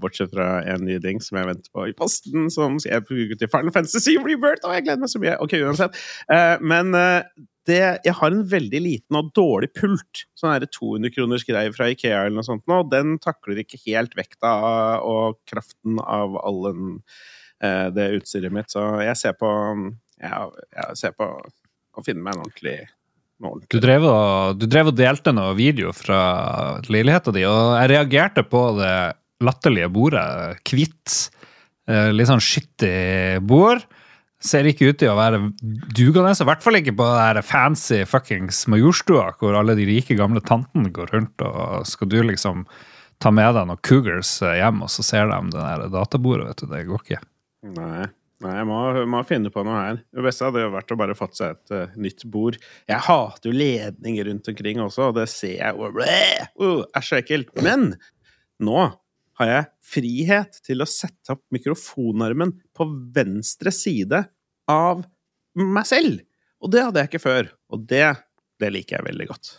Bortsett 0.00 0.32
fra 0.34 0.60
en 0.70 0.84
ny 0.86 0.98
ding 1.02 1.20
som 1.24 1.38
jeg 1.38 1.48
venter 1.50 1.72
på 1.74 1.88
i 1.90 1.96
posten, 1.96 2.48
som 2.52 2.78
jeg 2.82 3.06
bruke 3.08 3.38
til 3.40 3.50
Final 3.52 3.74
Fantasy 3.74 4.16
Rebirth, 4.20 4.64
og 4.66 4.76
jeg 4.76 4.86
gleder 4.86 5.02
meg 5.04 5.12
så 5.12 5.22
mye! 5.22 5.34
Ok, 5.44 5.56
uansett. 5.64 5.98
Eh, 6.32 6.56
Men 6.64 6.94
eh, 6.98 7.26
det, 7.68 7.80
jeg 8.04 8.16
har 8.18 8.32
en 8.32 8.44
veldig 8.48 8.80
liten 8.84 9.18
og 9.18 9.30
dårlig 9.36 9.70
pult. 9.76 10.24
Sånn 10.36 10.52
her 10.52 10.66
200 10.68 11.14
kroners 11.14 11.46
greie 11.48 11.72
fra 11.72 11.88
Ikea 11.92 12.24
eller 12.26 12.38
noe 12.38 12.46
sånt 12.46 12.66
nå. 12.70 12.82
Den 12.92 13.16
takler 13.24 13.62
ikke 13.62 13.80
helt 13.86 14.16
vekta 14.18 14.54
og 15.04 15.40
kraften 15.48 16.00
av 16.02 16.36
all 16.42 16.68
eh, 16.68 17.88
det 17.94 18.10
utstyret 18.18 18.52
mitt. 18.52 18.72
Så 18.74 18.84
jeg 19.04 19.16
ser 19.20 19.38
på 19.40 19.48
jeg, 20.20 20.66
Jeg 20.76 21.00
ser 21.00 21.16
på 21.16 21.30
å 21.94 22.04
finne 22.04 22.20
meg 22.20 22.36
en 22.36 22.44
ordentlig, 22.44 22.78
du, 23.68 23.78
drev 23.82 24.06
og, 24.08 24.56
du 24.60 24.64
drev 24.70 24.88
og 24.92 24.96
delte 24.96 25.32
noe 25.34 25.54
video 25.58 25.92
fra 25.94 26.80
leiligheta 26.86 27.32
di, 27.34 27.42
og 27.48 27.74
jeg 27.76 27.90
reagerte 27.92 28.44
på 28.46 28.62
det 28.78 28.94
latterlige 29.42 29.90
bordet. 29.92 30.60
Hvitt. 30.68 31.30
eh, 31.88 32.10
Litt 32.14 32.30
sånn 32.30 32.42
skittig 32.44 33.40
bord. 33.44 33.84
Ser 34.44 34.66
ikke 34.68 34.90
ut 34.92 34.98
til 35.00 35.08
å 35.08 35.16
være 35.16 35.38
dugende. 35.96 36.34
I 36.36 36.48
hvert 36.48 36.64
fall 36.64 36.76
ikke 36.76 36.96
på 36.98 37.04
det 37.08 37.20
her 37.22 37.40
fancy 37.42 38.02
fuckings 38.04 38.66
Majorstua, 38.68 39.30
hvor 39.40 39.56
alle 39.56 39.76
de 39.78 39.86
rike 39.88 40.16
gamle 40.18 40.42
tantene 40.44 40.92
går 40.92 41.14
rundt, 41.14 41.40
og 41.40 41.86
skal 41.88 42.10
du 42.12 42.18
liksom 42.22 42.66
ta 43.22 43.30
med 43.32 43.54
deg 43.56 43.70
noen 43.70 43.80
cougars 43.86 44.42
eh, 44.42 44.58
hjem, 44.60 44.82
og 44.84 44.92
så 44.92 45.04
ser 45.06 45.30
de 45.30 45.38
det 45.54 45.62
der 45.62 45.88
databordet, 45.94 46.50
vet 46.50 46.60
du. 46.60 46.66
Det 46.74 46.84
går 46.90 47.06
ikke. 47.06 47.22
Nei. 47.78 48.04
Nei, 48.44 48.56
jeg 48.58 48.66
må, 48.68 48.78
må 49.08 49.20
finne 49.24 49.48
på 49.54 49.62
noe 49.64 49.78
her. 49.78 50.00
Det 50.12 50.24
beste 50.26 50.44
hadde 50.44 50.64
jo 50.66 50.72
vært 50.74 50.90
å 50.92 50.96
bare 51.00 51.14
fått 51.16 51.38
seg 51.38 51.54
et 51.54 51.72
uh, 51.72 51.92
nytt 51.96 52.26
bord. 52.28 52.58
Jeg 52.90 53.00
hater 53.06 53.48
jo 53.48 53.54
ledninger 53.56 54.26
rundt 54.28 54.50
omkring 54.50 54.82
også, 54.84 55.06
og 55.08 55.16
det 55.16 55.28
ser 55.32 55.54
jeg 55.54 55.92
Blæh! 55.94 56.50
Uh, 56.60 56.82
så 57.00 57.20
ekkelt. 57.22 57.54
Men 57.64 57.94
nå 58.60 58.82
har 59.40 59.50
jeg 59.50 59.66
frihet 59.94 60.60
til 60.66 60.84
å 60.84 60.88
sette 60.88 61.34
opp 61.34 61.42
mikrofonarmen 61.54 62.54
på 62.76 62.86
venstre 63.14 63.72
side 63.74 64.24
av 64.70 65.02
meg 65.58 65.88
selv. 65.88 66.22
Og 66.64 66.72
det 66.72 66.86
hadde 66.86 67.02
jeg 67.02 67.12
ikke 67.12 67.26
før. 67.26 67.50
Og 67.74 67.84
det, 67.90 68.06
det 68.62 68.72
liker 68.72 68.98
jeg 68.98 69.08
veldig 69.10 69.28
godt. 69.30 69.52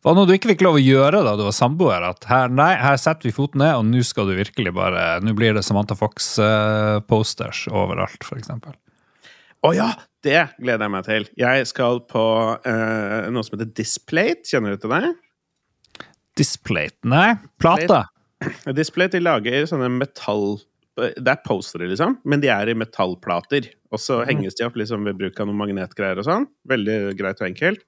Hva 0.00 0.14
noe 0.16 0.24
du 0.24 0.32
ikke 0.32 0.54
fikk 0.54 0.62
lov 0.64 0.78
å 0.78 0.82
gjøre 0.82 1.20
da 1.26 1.34
du 1.36 1.44
var 1.44 1.54
samboer? 1.54 2.04
At 2.08 2.24
her, 2.30 2.52
nei, 2.52 2.72
her 2.80 2.96
setter 3.00 3.28
vi 3.28 3.34
foten 3.36 3.60
ned, 3.60 3.74
og 3.76 3.84
nå 3.84 4.00
skal 4.06 4.30
du 4.30 4.36
virkelig 4.38 4.72
bare 4.76 5.18
Nå 5.20 5.34
blir 5.36 5.52
det 5.56 5.64
Samantha 5.66 5.96
Fox-posters 5.98 7.66
overalt, 7.68 8.24
f.eks. 8.24 8.54
Å 9.60 9.74
ja! 9.76 9.90
Det 10.20 10.40
gleder 10.60 10.84
jeg 10.84 10.92
meg 10.92 11.04
til. 11.06 11.26
Jeg 11.40 11.68
skal 11.70 12.02
på 12.04 12.22
eh, 12.68 13.28
noe 13.32 13.44
som 13.46 13.54
heter 13.56 13.70
Displate. 13.72 14.44
Kjenner 14.50 14.76
du 14.76 14.82
til 14.82 14.92
det? 14.92 15.12
Displate? 16.36 17.00
Nei, 17.08 17.38
plate. 17.60 18.02
Display 18.76 19.10
de 19.12 19.20
lager 19.20 19.66
sånne 19.68 19.90
metall 19.92 20.60
Det 20.96 21.28
er 21.28 21.42
postere, 21.44 21.88
liksom, 21.90 22.18
men 22.28 22.42
de 22.42 22.50
er 22.52 22.70
i 22.70 22.76
metallplater. 22.76 23.70
Og 23.92 24.00
så 24.02 24.20
mm. 24.20 24.26
henges 24.28 24.58
de 24.58 24.66
opp 24.66 24.76
liksom 24.76 25.06
ved 25.08 25.18
bruk 25.18 25.38
av 25.40 25.48
noen 25.48 25.58
magnetgreier 25.60 26.20
og 26.20 26.26
sånn. 26.26 26.46
Veldig 26.68 26.98
greit 27.18 27.40
og 27.40 27.48
enkelt. 27.48 27.84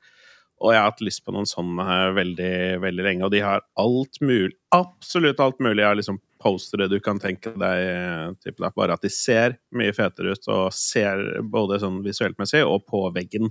Og 0.63 0.71
jeg 0.71 0.79
har 0.79 0.93
hatt 0.93 1.03
lyst 1.03 1.25
på 1.27 1.35
noen 1.35 1.49
sånne 1.49 1.85
her 1.87 2.13
veldig, 2.15 2.55
veldig 2.85 3.05
lenge. 3.05 3.27
Og 3.27 3.33
de 3.35 3.43
har 3.43 3.65
alt 3.83 4.21
mulig, 4.23 4.55
absolutt 4.75 5.43
alt 5.43 5.59
mulig 5.65 5.85
av 5.85 5.97
liksom 5.99 6.21
postere 6.43 6.89
du 6.91 6.99
kan 7.03 7.19
tenke 7.23 7.53
deg. 7.59 8.39
Typ. 8.43 8.63
Bare 8.63 8.95
at 8.95 9.03
de 9.03 9.11
ser 9.13 9.59
mye 9.75 9.95
fetere 9.97 10.37
ut, 10.37 10.49
og 10.55 10.73
ser 10.77 11.23
både 11.43 11.83
sånn 11.83 12.01
visuelt 12.07 12.39
messig 12.41 12.63
og 12.67 12.87
på 12.87 13.05
veggen. 13.15 13.51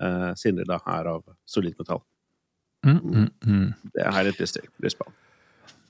Uh, 0.00 0.30
siden 0.38 0.62
de 0.62 0.68
da 0.68 0.78
er 0.88 1.10
av 1.12 1.24
solid 1.48 1.76
metall. 1.78 2.02
Mm, 2.86 2.98
mm, 2.98 3.26
mm. 3.44 3.66
Det 3.94 4.06
har 4.06 4.24
jeg 4.24 4.40
litt. 4.40 4.70
Lyst 4.82 4.98
på. 4.98 5.10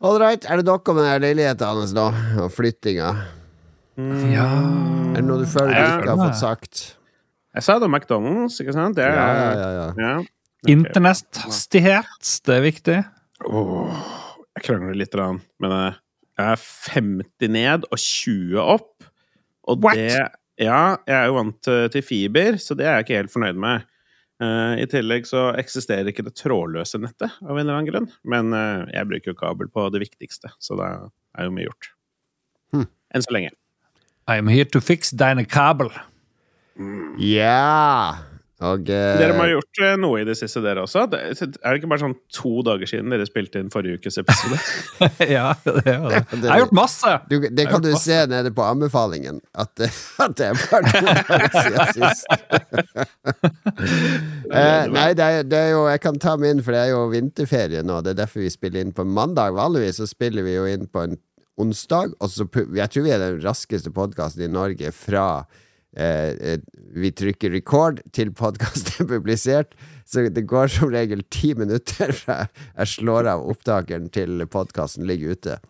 All 0.00 0.16
right, 0.16 0.47
er 0.49 0.57
det 0.57 0.64
noe 0.64 0.95
med 0.97 1.04
den 1.04 1.25
leiligheten 1.26 1.69
hans 1.69 1.90
nå, 1.92 2.07
og 2.40 2.49
flyttinga? 2.54 3.11
Ja 4.33 4.47
Er 5.12 5.19
det 5.19 5.26
noe 5.26 5.42
du 5.42 5.49
føler 5.50 5.75
du 5.75 5.80
ikke 6.00 6.14
har 6.14 6.21
fått 6.23 6.38
sagt? 6.40 6.80
Jeg 7.52 7.66
sa 7.66 7.76
det 7.76 7.85
om 7.85 7.92
McDonald's, 7.92 8.57
ikke 8.62 8.73
sant? 8.73 8.97
Det 8.97 9.04
er, 9.04 9.19
Ja, 9.19 9.26
ja, 9.37 9.50
ja, 9.59 9.69
ja. 9.76 9.88
ja. 10.00 10.14
Internetthastighet, 10.73 12.30
det 12.47 12.54
er 12.57 12.64
viktig. 12.64 12.97
Åh, 13.45 14.00
jeg 14.57 14.64
krangler 14.71 14.97
litt, 14.97 15.21
men 15.61 15.75
eh, 15.76 16.00
jeg 16.40 16.57
er 16.57 16.64
50 16.97 17.52
ned 17.59 17.85
og 17.90 18.00
20 18.00 18.57
opp. 18.62 19.09
Og 19.69 19.85
What? 19.85 20.00
det 20.00 20.16
Ja, 20.61 20.97
jeg 21.09 21.16
er 21.16 21.28
jo 21.28 21.37
vant 21.38 21.71
til 21.92 22.04
fiber, 22.04 22.57
så 22.61 22.76
det 22.76 22.88
er 22.88 22.99
jeg 22.99 23.07
ikke 23.09 23.21
helt 23.21 23.33
fornøyd 23.37 23.61
med. 23.61 23.85
Eh, 24.40 24.75
I 24.82 24.87
tillegg 24.88 25.28
så 25.28 25.50
eksisterer 25.61 26.09
ikke 26.09 26.25
det 26.25 26.37
trådløse 26.40 27.00
nettet 27.02 27.35
av 27.44 27.52
en 27.52 27.62
eller 27.62 27.76
annen 27.76 27.90
grunn. 27.90 28.11
Men 28.25 28.54
eh, 28.56 28.87
jeg 28.97 29.11
bruker 29.11 29.35
jo 29.35 29.40
kabel 29.40 29.73
på 29.73 29.87
det 29.92 30.02
viktigste, 30.06 30.52
så 30.62 30.78
det 30.80 30.88
er 30.88 31.49
jo 31.49 31.56
mye 31.56 31.68
gjort. 31.68 31.90
Hmm. 32.73 32.88
Enn 33.12 33.26
så 33.26 33.37
lenge. 33.37 33.52
I 34.30 34.38
am 34.40 34.49
here 34.49 34.68
to 34.73 34.80
fix 34.80 35.11
dine 35.11 35.44
kabel. 35.44 35.90
Ja! 37.20 38.29
Og 38.60 38.90
eh, 38.92 39.16
Dere 39.16 39.32
må 39.32 39.46
ha 39.46 39.48
gjort 39.54 39.78
eh, 39.80 39.94
noe 40.00 40.20
i 40.20 40.24
det 40.28 40.34
siste, 40.36 40.60
dere 40.60 40.82
også. 40.84 41.06
Det, 41.08 41.18
er 41.32 41.48
det 41.48 41.78
ikke 41.80 41.88
bare 41.94 42.02
sånn 42.02 42.18
to 42.36 42.60
dager 42.66 42.86
siden 42.90 43.08
dere 43.12 43.24
spilte 43.28 43.60
inn 43.62 43.70
forrige 43.72 43.96
ukes 44.00 44.18
episode? 44.20 44.56
ja, 45.36 45.46
det 45.64 45.94
jo 45.94 46.10
det. 46.10 46.20
Jeg 46.34 46.50
har 46.50 46.60
gjort 46.66 46.76
masse! 46.76 47.10
du, 47.30 47.36
det 47.48 47.64
kan 47.70 47.82
du 47.84 47.92
se 47.96 48.26
nede 48.28 48.50
på 48.52 48.62
anbefalingen, 48.66 49.40
at, 49.56 49.80
at 50.20 50.36
det 50.36 50.46
er 50.50 50.54
bare 50.66 50.92
to 50.92 51.00
dager 51.06 51.50
siden 51.56 51.86
sist. 51.96 52.24
uh, 54.52 54.84
nei, 54.92 55.08
det 55.16 55.24
er, 55.24 55.42
det 55.48 55.58
er 55.58 55.70
jo 55.72 55.88
Jeg 55.88 56.00
kan 56.04 56.18
ta 56.20 56.36
meg 56.36 56.50
inn, 56.54 56.62
for 56.66 56.72
det 56.76 56.82
er 56.84 56.90
jo 56.92 57.00
vinterferie 57.14 57.82
nå. 57.86 57.96
Det 58.04 58.10
er 58.12 58.20
derfor 58.22 58.38
vi 58.44 58.50
spiller 58.52 58.80
inn 58.84 58.96
på 58.96 59.04
mandag. 59.08 59.56
Vanligvis 59.56 59.96
så 60.02 60.06
spiller 60.10 60.42
vi 60.44 60.52
jo 60.58 60.64
inn 60.68 60.86
på 60.90 60.98
en 61.06 61.14
onsdag. 61.60 62.08
Og 62.20 62.28
så, 62.32 62.42
jeg 62.76 62.88
tror 62.92 63.04
vi 63.08 63.14
er 63.16 63.24
den 63.24 63.40
raskeste 63.44 63.90
podkasten 63.94 64.42
i 64.44 64.52
Norge 64.52 64.88
fra 64.96 65.26
eh, 65.97 66.32
eh, 66.52 66.61
vi 66.97 67.11
trykker 67.16 67.52
record 67.54 68.02
til 68.16 68.32
podkasten 68.37 69.04
er 69.04 69.11
publisert. 69.14 69.75
Så 70.11 70.26
det 70.26 70.47
går 70.50 70.73
som 70.75 70.90
regel 70.90 71.23
ti 71.30 71.52
minutter 71.54 72.12
fra 72.16 72.42
jeg 72.50 72.92
slår 72.97 73.30
av 73.30 73.47
opptakeren 73.52 74.11
til 74.14 74.42
podkasten 74.50 75.06
ligger 75.06 75.37
ute. 75.38 75.61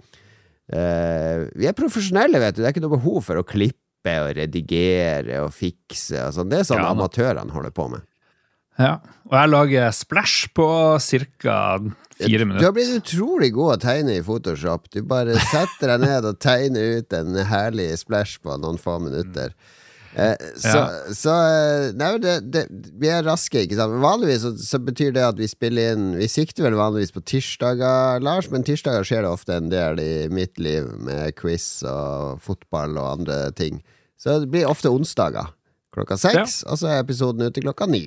Eh, 0.70 1.48
vi 1.58 1.68
er 1.68 1.76
profesjonelle, 1.76 2.40
vet 2.42 2.56
du. 2.56 2.62
Det 2.62 2.70
er 2.70 2.76
ikke 2.76 2.84
noe 2.86 2.98
behov 2.98 3.24
for 3.26 3.40
å 3.40 3.46
klippe 3.46 4.16
og 4.22 4.30
redigere 4.38 5.42
og 5.44 5.52
fikse 5.52 6.22
og 6.28 6.36
sånn. 6.38 6.52
Det 6.52 6.62
er 6.62 6.70
sånn 6.70 6.80
Ja, 6.80 6.92
amatørene 6.94 7.52
holder 7.52 7.74
på 7.76 7.90
med. 7.92 8.06
Ja. 8.80 8.94
Og 9.28 9.34
jeg 9.36 9.50
lager 9.50 9.90
splash 9.92 10.48
på 10.56 10.66
ca. 10.96 11.56
fire 12.16 12.46
minutter. 12.46 12.60
Du 12.60 12.66
har 12.66 12.72
blitt 12.76 12.94
utrolig 12.96 13.50
god 13.54 13.74
å 13.74 13.80
tegne 13.82 14.16
i 14.16 14.22
Photoshop. 14.24 14.88
Du 14.94 15.02
bare 15.04 15.36
setter 15.50 15.92
deg 15.92 16.06
ned 16.06 16.28
og 16.30 16.40
tegner 16.40 17.00
ut 17.00 17.18
en 17.18 17.36
herlig 17.50 17.90
splash 18.00 18.40
på 18.40 18.56
noen 18.62 18.80
få 18.80 18.98
minutter. 19.02 19.52
Eh, 20.16 20.34
så, 20.58 20.72
Ja. 20.74 20.86
så 21.14 21.34
eh, 21.46 21.92
Nei, 21.94 22.08
det, 22.18 22.32
det, 22.50 22.64
vi 22.98 23.06
er 23.12 23.22
raske, 23.22 23.62
ikke 23.62 23.76
sant. 23.78 23.94
Vanligvis 24.02 24.42
så, 24.42 24.50
så 24.58 24.80
betyr 24.82 25.12
det 25.14 25.22
at 25.22 25.38
vi 25.38 25.46
spiller 25.46 25.92
inn 25.94 26.08
Vi 26.18 26.26
sikter 26.26 26.66
vel 26.66 26.74
vanligvis 26.78 27.12
på 27.14 27.22
tirsdager, 27.30 28.18
Lars, 28.24 28.48
men 28.50 28.64
tirsdager 28.66 29.06
skjer 29.06 29.22
det 29.22 29.30
ofte 29.30 29.54
en 29.60 29.70
del 29.70 30.02
i 30.02 30.10
mitt 30.34 30.58
liv 30.58 30.88
med 30.98 31.36
quiz 31.38 31.68
og 31.86 32.40
fotball 32.42 32.98
og 32.98 33.12
andre 33.20 33.38
ting. 33.54 33.82
Så 34.18 34.40
det 34.42 34.50
blir 34.52 34.66
ofte 34.68 34.90
onsdager 34.92 35.52
klokka 35.94 36.18
seks, 36.20 36.60
og 36.70 36.78
så 36.78 36.90
er 36.90 37.00
episoden 37.04 37.46
ute 37.46 37.62
klokka 37.64 37.86
ni. 37.90 38.04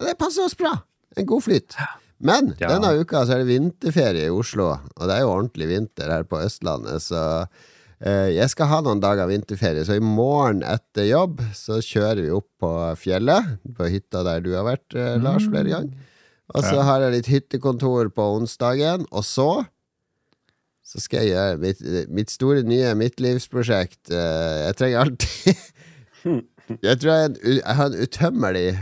Og 0.00 0.06
det 0.08 0.16
passer 0.18 0.46
oss 0.46 0.54
bra. 0.58 0.72
En 1.16 1.26
god 1.26 1.42
flyt. 1.44 1.74
Men 2.18 2.54
Ja. 2.58 2.70
denne 2.72 2.94
uka 3.02 3.26
så 3.26 3.34
er 3.36 3.42
det 3.44 3.50
vinterferie 3.50 4.26
i 4.30 4.32
Oslo, 4.32 4.70
og 4.96 5.02
det 5.08 5.14
er 5.18 5.20
jo 5.26 5.34
ordentlig 5.34 5.68
vinter 5.68 6.10
her 6.10 6.24
på 6.24 6.38
Østlandet, 6.40 7.02
så 7.04 7.46
jeg 8.04 8.50
skal 8.52 8.68
ha 8.68 8.80
noen 8.84 9.00
dager 9.00 9.28
vinterferie, 9.30 9.84
så 9.88 9.96
i 9.96 10.02
morgen 10.04 10.62
etter 10.66 11.06
jobb 11.08 11.40
så 11.56 11.78
kjører 11.80 12.20
vi 12.26 12.34
opp 12.36 12.48
på 12.60 12.72
fjellet, 13.00 13.54
på 13.76 13.88
hytta 13.88 14.20
der 14.26 14.42
du 14.44 14.50
har 14.52 14.66
vært, 14.68 14.84
eh, 14.94 15.16
Lars, 15.22 15.46
flere 15.48 15.70
ganger. 15.72 15.94
Og 16.54 16.62
så 16.62 16.76
Ja. 16.76 16.82
har 16.82 17.00
jeg 17.00 17.12
litt 17.16 17.26
hyttekontor 17.32 18.10
på 18.14 18.26
onsdagen, 18.36 19.06
og 19.10 19.24
så 19.24 19.66
så 20.86 21.00
skal 21.02 21.24
jeg 21.24 21.32
gjøre 21.34 21.58
mitt, 21.58 21.80
mitt 22.14 22.30
store 22.30 22.62
nye 22.62 22.92
midtlivsprosjekt. 22.94 24.08
Eh, 24.12 24.66
jeg 24.68 24.76
trenger 24.76 25.00
alltid 25.02 25.56
Jeg 26.82 26.98
tror 26.98 27.10
jeg, 27.12 27.22
er 27.22 27.24
en, 27.24 27.36
jeg 27.62 27.74
har 27.78 27.86
en 27.86 28.00
utømmelig 28.02 28.78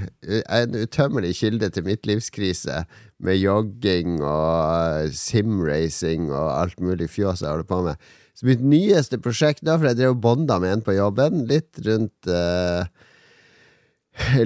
en 0.48 0.76
utømmelig 0.84 1.34
kilde 1.36 1.68
til 1.70 1.84
midtlivskrise, 1.84 2.84
med 3.20 3.36
jogging 3.36 4.22
og 4.24 5.10
simracing 5.12 6.30
og 6.32 6.48
alt 6.62 6.80
mulig 6.80 7.10
fjås 7.12 7.42
jeg 7.44 7.50
holder 7.50 7.68
på 7.68 7.82
med. 7.84 7.96
Så 8.34 8.48
mitt 8.48 8.62
nyeste 8.66 9.20
prosjekt 9.22 9.62
da, 9.62 9.76
for 9.78 9.90
jeg 9.90 10.00
drev 10.00 10.16
og 10.16 10.22
bonda 10.24 10.58
med 10.62 10.78
en 10.78 10.84
på 10.86 10.96
jobben, 10.96 11.44
litt 11.50 11.78
rundt 11.86 12.30
uh, 12.30 12.86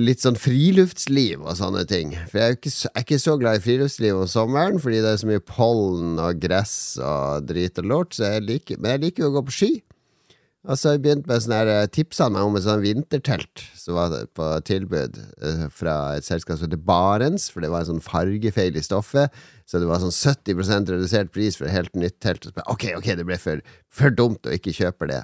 Litt 0.00 0.22
sånn 0.24 0.38
friluftsliv 0.40 1.42
og 1.42 1.58
sånne 1.58 1.82
ting. 1.88 2.14
For 2.30 2.40
jeg 2.40 2.54
er, 2.54 2.54
ikke, 2.56 2.70
jeg 2.72 2.92
er 2.94 3.02
ikke 3.04 3.18
så 3.20 3.34
glad 3.36 3.58
i 3.58 3.64
friluftsliv 3.66 4.16
om 4.22 4.30
sommeren, 4.30 4.78
fordi 4.80 5.02
det 5.04 5.10
er 5.12 5.18
så 5.20 5.28
mye 5.28 5.42
pollen 5.44 6.14
og 6.24 6.40
gress 6.40 6.76
og 7.04 7.44
drit 7.50 7.76
og 7.82 7.90
lort, 7.90 8.16
så 8.16 8.30
jeg 8.32 8.46
liker, 8.46 8.80
men 8.80 8.94
jeg 8.94 9.02
liker 9.02 9.26
jo 9.26 9.28
å 9.28 9.34
gå 9.36 9.42
på 9.50 9.56
ski. 9.58 9.70
Og 10.66 10.74
så 10.74 10.88
har 10.88 10.96
jeg 10.96 11.02
begynt 11.04 11.28
med 11.30 11.42
sånn 11.44 11.70
eh, 11.70 11.84
Tipsa 11.94 12.26
meg 12.34 12.44
om 12.48 12.56
et 12.58 12.64
sånn 12.64 12.82
vintertelt 12.82 13.62
som 13.78 13.94
var 13.94 14.16
på 14.34 14.48
tilbud 14.66 15.20
eh, 15.20 15.64
fra 15.70 15.94
et 16.18 16.26
selskap 16.26 16.58
som 16.58 16.66
heter 16.66 16.82
Barents, 16.82 17.46
for 17.52 17.62
det 17.62 17.70
var 17.70 17.84
en 17.84 17.92
sånn 17.92 18.04
fargefeil 18.04 18.76
i 18.76 18.82
stoffet. 18.84 19.34
Så 19.70 19.78
det 19.78 19.88
var 19.88 20.02
sånn 20.02 20.14
70% 20.14 20.90
redusert 20.90 21.30
pris 21.32 21.56
for 21.56 21.68
et 21.68 21.76
helt 21.76 21.94
nytt 21.96 22.18
telt. 22.24 22.42
Og 22.42 22.50
så 22.50 22.58
ble, 22.58 22.66
ok, 22.74 22.86
ok, 22.98 23.10
det 23.20 23.28
ble 23.28 23.38
for, 23.40 23.62
for 23.92 24.14
dumt 24.14 24.48
å 24.48 24.54
ikke 24.56 24.74
kjøpe 24.74 25.08
det. 25.12 25.22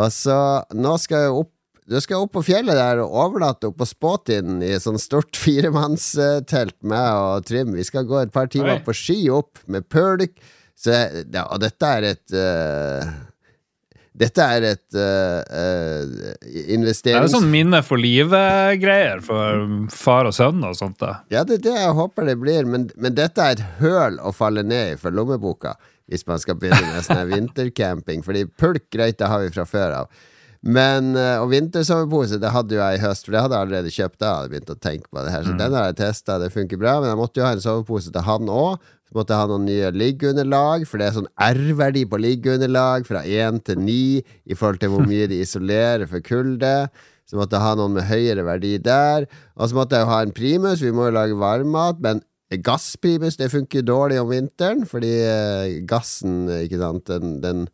Og 0.00 0.08
så 0.14 0.36
nå 0.72 0.96
skal 1.02 1.26
jeg 1.26 1.40
opp 1.44 1.56
du 1.90 1.96
skal 1.98 2.22
opp 2.22 2.36
på 2.36 2.44
fjellet 2.46 2.76
der 2.78 3.00
og 3.02 3.14
overnatte 3.18 3.72
på 3.74 3.86
Spåtinden 3.88 4.60
i 4.62 4.68
et 4.76 4.84
sånt 4.84 5.02
stort 5.02 5.34
firemannstelt 5.44 6.76
med 6.86 7.08
og 7.18 7.48
Trym. 7.48 7.72
Vi 7.74 7.86
skal 7.88 8.06
gå 8.06 8.20
et 8.20 8.30
par 8.34 8.46
timer 8.52 8.76
Oi. 8.76 8.84
på 8.86 8.94
ski 8.94 9.24
opp 9.34 9.58
med 9.66 9.88
pølk. 9.90 10.36
Så 10.78 10.94
ja, 10.94 11.42
og 11.48 11.58
dette 11.64 11.90
er 11.98 12.06
et 12.12 12.36
eh, 12.36 13.10
Dette 14.20 14.46
er 14.56 14.66
et 14.68 14.96
uh, 14.96 15.40
Det 15.48 16.32
er 16.44 16.72
investerings... 16.76 17.32
sånn 17.32 17.48
minne 17.52 17.80
for 17.86 18.00
livet-greier 18.00 19.22
for 19.24 19.86
far 19.94 20.28
og 20.28 20.36
sønn 20.36 20.60
og 20.66 20.76
sånt. 20.76 20.98
da. 21.00 21.22
Ja, 21.32 21.44
det 21.48 21.60
er 21.60 21.64
det 21.70 21.76
jeg 21.78 21.94
håper 21.96 22.28
det 22.28 22.36
blir, 22.42 22.68
men, 22.68 22.90
men 23.00 23.16
dette 23.16 23.40
er 23.40 23.56
et 23.56 23.64
høl 23.80 24.20
å 24.20 24.34
falle 24.36 24.66
ned 24.66 24.96
i 24.96 25.00
for 25.00 25.14
lommeboka 25.16 25.78
hvis 26.10 26.26
man 26.26 26.40
skal 26.42 26.58
begynne 26.58 26.90
med 26.90 27.06
sånn 27.06 27.30
vintercamping. 27.34 28.24
Fordi 28.26 28.44
pulk, 28.58 28.88
greit, 28.92 29.20
det 29.20 29.30
har 29.30 29.44
vi 29.44 29.54
fra 29.54 29.64
før 29.68 30.02
av. 30.02 30.20
Men, 30.60 31.14
eh, 31.16 31.38
Og 31.40 31.48
vintersovepose 31.54 32.36
det 32.40 32.50
hadde 32.52 32.76
jo 32.76 32.82
jeg 32.82 32.98
i 32.98 33.00
høst, 33.00 33.24
for 33.24 33.32
det 33.32 33.44
hadde 33.44 33.56
jeg 33.56 33.66
allerede 33.66 33.92
kjøpt 33.94 34.18
da. 34.18 34.26
Jeg 34.26 34.36
hadde 34.36 34.52
begynt 34.52 34.72
å 34.74 34.80
tenke 34.88 35.08
på 35.08 35.22
det 35.24 35.32
her 35.32 35.46
Så 35.46 35.56
den 35.56 35.76
har 35.76 35.86
jeg 35.88 36.00
testa, 36.02 36.38
det 36.38 36.52
funker 36.52 36.80
bra. 36.80 36.98
Men 37.00 37.14
jeg 37.14 37.20
måtte 37.20 37.40
jo 37.40 37.46
ha 37.46 37.54
en 37.56 37.64
sovepose 37.64 38.12
til 38.12 38.26
han 38.26 38.50
òg. 38.52 38.90
Så 39.10 39.18
måtte 39.18 39.34
jeg 39.34 39.42
ha 39.42 39.50
noen 39.50 39.64
nye 39.66 39.88
liggeunderlag, 39.90 40.84
for 40.86 41.02
det 41.02 41.08
er 41.08 41.16
sånn 41.16 41.30
R-verdi 41.34 42.04
på 42.06 42.20
liggeunderlag 42.22 43.08
fra 43.08 43.24
1 43.26 43.64
til 43.66 43.80
9 43.82 43.96
i 44.22 44.54
forhold 44.54 44.78
til 44.78 44.92
hvor 44.92 45.02
mye 45.02 45.26
de 45.32 45.40
isolerer 45.42 46.06
for 46.06 46.22
kulde. 46.22 46.74
Så 47.26 47.38
måtte 47.38 47.58
jeg 47.58 47.66
ha 47.66 47.72
noen 47.78 47.96
med 47.98 48.06
høyere 48.06 48.46
verdi 48.46 48.76
der. 48.82 49.26
Og 49.58 49.66
så 49.66 49.78
måtte 49.78 49.98
jeg 49.98 50.06
jo 50.06 50.12
ha 50.12 50.20
en 50.22 50.34
primus, 50.34 50.82
vi 50.82 50.94
må 50.94 51.08
jo 51.08 51.16
lage 51.18 51.38
varmmat. 51.42 51.98
Men 52.02 52.22
gassprimus 52.62 53.38
det 53.38 53.50
funker 53.50 53.82
dårlig 53.86 54.20
om 54.22 54.30
vinteren, 54.30 54.86
fordi 54.86 55.12
eh, 55.26 55.76
gassen, 55.90 56.44
ikke 56.62 56.78
sant, 56.78 57.10
den, 57.10 57.38
den 57.42 57.66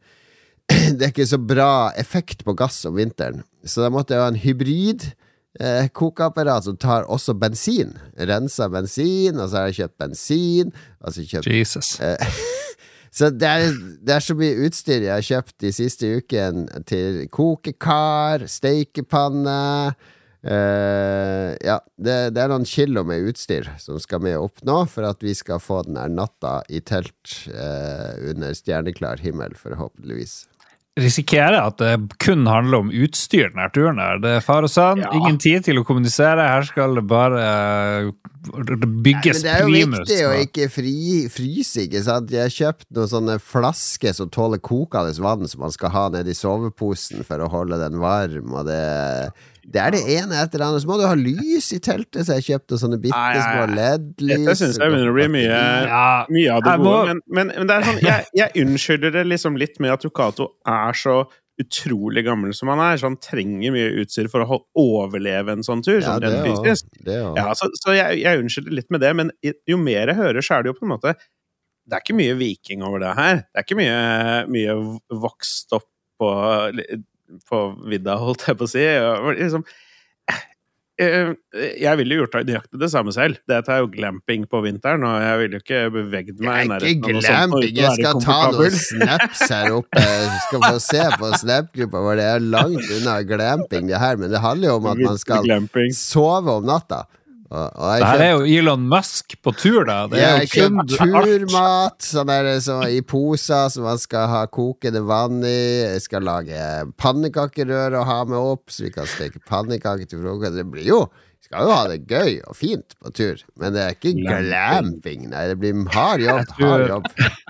Det 0.97 1.05
er 1.05 1.13
ikke 1.13 1.29
så 1.29 1.39
bra 1.39 1.93
effekt 2.01 2.45
på 2.49 2.57
gass 2.59 2.81
om 2.89 2.97
vinteren. 2.97 3.45
Så 3.61 3.85
da 3.85 3.93
måtte 3.93 4.17
jeg 4.17 4.25
ha 4.25 4.33
en 4.33 4.41
hybrid. 4.41 5.11
Eh, 5.61 5.89
kokeapparat 5.89 6.65
som 6.65 6.77
tar 6.77 7.07
også 7.09 7.35
bensin. 7.35 7.95
Rensa 8.19 8.69
bensin, 8.69 9.39
og 9.41 9.49
så 9.49 9.63
har 9.63 9.71
jeg 9.71 9.79
kjøpt 9.81 9.99
bensin. 10.03 10.73
Og 11.01 11.15
så 11.15 11.25
kjøpt 11.25 11.49
Jesus. 11.53 11.95
så 13.17 13.31
det 13.33 13.49
er, 13.49 13.79
det 14.05 14.17
er 14.17 14.27
så 14.27 14.37
mye 14.37 14.67
utstyr 14.67 15.07
jeg 15.07 15.15
har 15.15 15.25
kjøpt 15.25 15.57
de 15.65 15.73
siste 15.73 16.11
ukene 16.19 16.83
til 16.89 17.23
kokekar, 17.33 18.45
steikepanne 18.51 19.61
eh, 20.45 21.55
Ja, 21.65 21.79
det, 21.97 22.19
det 22.37 22.43
er 22.43 22.53
noen 22.53 22.69
kilo 22.69 23.07
med 23.09 23.31
utstyr 23.31 23.71
som 23.81 24.01
skal 24.03 24.21
med 24.27 24.37
opp 24.41 24.61
nå, 24.67 24.83
for 24.93 25.09
at 25.09 25.25
vi 25.25 25.33
skal 25.39 25.63
få 25.63 25.81
den 25.89 25.97
her 26.01 26.13
natta 26.13 26.59
i 26.69 26.83
telt 26.85 27.39
eh, 27.49 28.29
under 28.29 28.53
stjerneklar 28.59 29.25
himmel, 29.25 29.57
forhåpentligvis. 29.57 30.43
Risikerer 30.97 31.59
at 31.61 31.77
det 31.79 31.91
kun 32.23 32.47
handler 32.49 32.79
om 32.87 32.91
utstyr 32.91 33.51
denne 33.53 33.69
turen. 33.75 33.99
her. 34.01 34.19
Det 34.23 34.31
er 34.39 34.45
far 34.45 34.65
og 34.65 34.71
sønn, 34.73 35.03
Ja. 35.05 35.11
ingen 35.13 35.37
tid 35.39 35.65
til 35.65 35.77
å 35.79 35.85
kommunisere. 35.85 36.41
Her 36.49 36.63
skal 36.65 36.95
det 36.95 37.07
bare 37.07 37.43
eh, 38.07 38.11
det 38.65 38.89
bygges 39.03 39.43
Men 39.43 39.47
det 39.47 39.53
er 39.53 39.61
jo 39.61 39.73
primus. 39.73 39.99
viktig 40.09 40.21
å 40.25 40.33
ikke 40.47 40.71
fri, 40.71 41.29
fryse, 41.29 41.85
ikke 41.89 42.03
sant? 42.07 42.31
Jeg 42.31 42.41
har 42.47 42.55
kjøpt 42.73 42.87
noen 42.95 43.09
sånne 43.13 43.37
flasker 43.43 44.15
som 44.15 44.31
tåler 44.31 44.59
kokende 44.59 45.19
vann, 45.21 45.47
som 45.49 45.61
man 45.61 45.71
skal 45.75 45.91
ha 45.91 46.09
nedi 46.15 46.33
soveposen 46.35 47.25
for 47.27 47.39
å 47.45 47.51
holde 47.51 47.79
den 47.79 47.99
varm, 48.01 48.53
og 48.55 48.65
det 48.67 49.33
det 49.67 49.81
er 49.83 49.95
det 49.97 50.03
ene 50.15 50.37
etter 50.39 50.63
det 50.63 50.67
andre. 50.67 50.81
Så 50.83 50.89
må 50.89 50.99
du 51.01 51.07
ha 51.09 51.15
lys 51.19 51.73
i 51.75 51.81
teltet, 51.83 52.23
så 52.29 52.37
jeg 52.39 52.47
kjøpte 52.47 52.79
sånne 52.79 52.99
bitte 53.03 53.23
små 53.43 53.65
LED-lys. 53.73 54.45
Dette 54.45 54.55
syns 54.61 54.79
jeg 54.79 54.93
begynner 54.93 55.11
å 55.11 55.17
bli 55.17 55.27
mye, 55.35 55.63
mye 56.37 56.53
av 56.55 56.63
det 56.63 56.77
gode. 56.85 57.01
Men, 57.09 57.23
men, 57.39 57.51
men 57.57 57.71
det 57.71 57.79
er 57.79 57.89
sånn, 57.89 57.99
jeg, 58.05 58.29
jeg 58.39 58.63
unnskylder 58.63 59.17
det 59.17 59.25
liksom 59.27 59.59
litt 59.59 59.81
med 59.83 59.97
at 59.97 60.07
Ducato 60.07 60.53
er 60.71 61.01
så 61.01 61.17
utrolig 61.61 62.23
gammel 62.27 62.53
som 62.55 62.71
han 62.71 62.83
er. 62.85 63.01
Så 63.01 63.09
han 63.09 63.19
trenger 63.23 63.75
mye 63.75 63.89
utstyr 64.05 64.29
for 64.31 64.45
å 64.45 64.61
overleve 64.79 65.57
en 65.57 65.67
sånn 65.67 65.83
tur. 65.87 65.99
Ja, 65.99 66.15
Sånn 66.21 66.47
fysisk. 66.47 66.87
Ja, 67.09 67.49
så, 67.59 67.71
så 67.81 67.97
jeg, 67.97 68.21
jeg 68.23 68.45
unnskylder 68.45 68.79
litt 68.79 68.93
med 68.95 69.03
det, 69.03 69.13
men 69.19 69.35
jo 69.43 69.81
mer 69.83 70.13
jeg 70.13 70.21
hører, 70.21 70.45
så 70.45 70.59
er 70.59 70.65
det 70.65 70.75
jo 70.75 70.79
på 70.79 70.87
en 70.87 70.95
måte 70.95 71.17
Det 71.87 71.99
er 71.99 72.03
ikke 72.03 72.19
mye 72.19 72.39
viking 72.39 72.87
over 72.87 73.03
det 73.03 73.13
her. 73.19 73.43
Det 73.51 73.63
er 73.63 73.67
ikke 73.67 73.81
mye, 73.83 74.01
mye 74.53 74.79
vokst 75.27 75.75
opp 75.77 75.91
på, 76.21 76.31
på 77.49 77.67
vidda, 77.91 78.17
holdt 78.21 78.47
jeg 78.49 78.59
på 78.59 78.67
å 78.67 78.71
si. 78.71 78.85
Liksom, 79.41 79.65
eh, 81.03 81.33
jeg 81.83 81.99
ville 82.01 82.19
gjort 82.21 82.37
nøyaktig 82.39 82.81
det 82.81 82.89
samme 82.93 83.13
selv. 83.15 83.41
Dette 83.51 83.73
er 83.73 83.83
jo 83.83 83.91
glamping 83.93 84.47
på 84.51 84.63
vinteren, 84.65 85.05
og 85.07 85.19
jeg 85.25 85.41
ville 85.43 85.59
jo 85.59 85.65
ikke 85.65 85.83
bevegd 85.97 86.41
meg 86.47 86.71
Det 86.73 86.79
er 86.79 86.95
ikke 86.95 87.17
sånt 87.19 87.27
glamping. 87.27 87.77
Jeg 87.83 87.99
skal 87.99 88.23
ta 88.25 88.39
noen 88.55 88.79
snaps 88.81 89.45
her 89.53 89.77
oppe. 89.81 90.07
Jeg 90.07 90.41
skal 90.47 90.65
få 90.69 90.81
se 90.87 91.05
på 91.21 91.33
Snap-gruppa 91.43 92.07
hvor 92.07 92.17
det 92.21 92.31
er 92.31 92.49
langt 92.57 92.97
unna 93.01 93.19
glamping, 93.29 93.91
det 93.93 94.01
her. 94.01 94.17
Men 94.23 94.33
det 94.35 94.43
handler 94.45 94.73
jo 94.73 94.81
om 94.81 94.91
at 94.95 95.05
man 95.05 95.21
skal 95.21 95.53
sove 95.97 96.59
om 96.61 96.67
natta. 96.73 97.05
Det 97.47 98.07
her 98.09 98.23
er 98.25 98.33
jo 98.35 98.47
Elon 98.59 98.87
Musk 98.91 99.37
på 99.45 99.53
tur, 99.55 99.85
da. 99.87 99.99
Det 100.11 100.19
er 100.19 100.41
jeg 100.41 100.49
jo 100.49 100.71
kun 100.71 100.81
kjøpte 100.91 101.21
turmat 101.23 102.09
sånn 102.09 102.31
der, 102.31 102.49
så, 102.65 102.81
i 102.91 103.03
poser 103.07 103.71
som 103.73 103.87
man 103.87 104.01
skal 104.03 104.27
ha 104.33 104.43
kokende 104.51 105.05
vann 105.07 105.45
i. 105.47 105.55
Jeg 105.85 106.03
skal 106.09 106.27
lage 106.27 106.59
pannekakerør 106.99 108.01
og 108.01 108.11
ha 108.11 108.19
med 108.27 108.41
opp, 108.41 108.67
så 108.75 108.89
vi 108.89 108.93
kan 108.95 109.07
steke 109.11 109.43
pannekaker 109.47 110.11
til 110.11 110.25
frokost. 110.25 110.59
Det 110.59 110.67
blir 110.73 110.91
jo 110.91 111.01
skal 111.47 111.67
jo 111.67 111.75
ha 111.75 111.83
det 111.91 111.99
gøy 112.11 112.41
og 112.45 112.57
fint 112.59 112.97
på 112.99 113.13
tur, 113.15 113.43
men 113.61 113.75
det 113.77 113.83
er 113.85 113.95
ikke 113.95 114.15
Glamping. 114.19 115.29
Nei, 115.31 115.49
det 115.53 115.59
blir 115.63 115.85
hard 115.95 116.25
jobb. 116.25 116.57
Hard 116.61 116.89
jobb. 116.91 117.13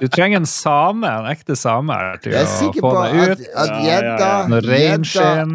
Du 0.00 0.04
trenger 0.12 0.42
en 0.42 0.46
same, 0.48 1.08
en 1.08 1.26
ekte 1.30 1.54
same 1.56 1.94
til 2.20 2.34
Jeg 2.34 2.44
er 2.44 2.48
å 2.48 2.56
sikker 2.58 2.84
få 2.84 2.90
på 2.92 3.02
at, 3.02 3.14
ut. 3.14 3.44
at 3.62 3.70
Ja, 3.70 3.76
ja, 3.78 3.84
gjedda 3.86 4.26
ja. 4.28 4.42
Når 4.52 4.68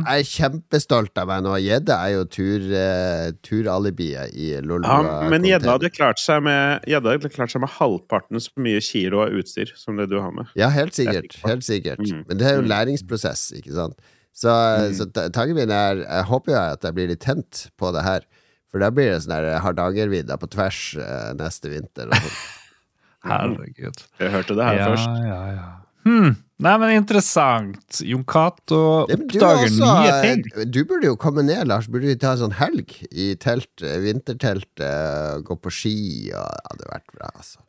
er 0.09 0.23
kjempestolt 0.25 1.21
av 1.21 1.29
meg 1.29 1.43
nå. 1.45 1.53
Gjedda 1.61 1.97
er 2.01 2.13
jo 2.15 2.23
tur, 2.33 2.65
uh, 2.71 3.27
turalibiet 3.45 4.33
i 4.33 4.49
Lolbua. 4.65 4.97
Ja, 5.05 5.29
men 5.29 5.45
gjedda 5.45 5.75
hadde 5.75 5.93
klart 5.93 6.21
seg 6.21 6.41
med 6.47 6.89
hadde 6.89 7.33
klart 7.33 7.53
seg 7.53 7.61
med 7.61 7.73
halvparten 7.77 8.41
så 8.41 8.65
mye 8.65 8.81
kilo 8.81 9.21
av 9.25 9.37
utstyr 9.37 9.73
som 9.77 10.01
det 10.01 10.09
du 10.09 10.17
har 10.17 10.33
med. 10.33 10.49
Ja, 10.57 10.71
helt 10.73 10.97
er 10.97 11.03
sikkert. 11.03 11.37
Helt 11.45 11.67
sikkert. 11.67 12.01
Mm. 12.01 12.25
Men 12.25 12.41
det 12.41 12.49
er 12.49 12.57
jo 12.57 12.65
en 12.65 12.71
læringsprosess, 12.73 13.51
ikke 13.61 13.77
sant. 13.77 14.13
Så, 14.37 14.51
Mm. 14.53 14.91
så 14.93 15.05
tanken 15.33 15.55
min 15.57 15.71
er 15.73 16.03
Jeg 16.03 16.25
håper 16.29 16.51
jo 16.53 16.57
at 16.61 16.83
jeg 16.85 16.93
blir 16.93 17.07
litt 17.09 17.23
tent 17.25 17.63
på 17.79 17.89
det 17.95 18.03
her. 18.05 18.21
For 18.69 18.77
da 18.83 18.91
blir 18.93 19.09
det 19.09 19.23
sånn 19.23 19.33
der 19.33 19.59
Hardangervidda 19.63 20.37
på 20.37 20.49
tvers 20.53 20.81
eh, 21.01 21.31
neste 21.39 21.71
vinter. 21.71 22.11
Sånn. 22.11 22.37
Herregud. 23.27 24.03
Jeg 24.21 24.31
hørte 24.35 24.55
det 24.59 24.67
her 24.67 24.77
Ja, 24.77 24.87
først. 24.91 25.23
ja, 25.25 25.39
ja. 25.57 25.67
Hmm. 26.07 26.35
Nei, 26.63 26.73
men 26.81 26.93
interessant. 26.95 27.97
Jon 28.07 28.23
Cato 28.23 28.77
oppdager 29.11 29.65
også, 29.67 29.83
nye 29.83 30.13
eh, 30.13 30.21
ting. 30.23 30.69
Du 30.71 30.79
burde 30.87 31.09
jo 31.09 31.17
komme 31.19 31.43
ned, 31.45 31.67
Lars. 31.67 31.89
Burde 31.91 32.07
vi 32.07 32.15
ta 32.21 32.31
en 32.35 32.39
sånn 32.45 32.55
helg 32.57 32.93
i 33.11 33.33
telt, 33.41 33.69
eh, 33.83 33.97
vintertelt, 34.05 34.69
eh, 34.79 35.41
gå 35.45 35.57
på 35.59 35.73
ski 35.73 35.95
og 36.31 36.47
Det 36.47 36.71
hadde 36.71 36.91
vært 36.93 37.11
bra, 37.17 37.29
altså. 37.35 37.59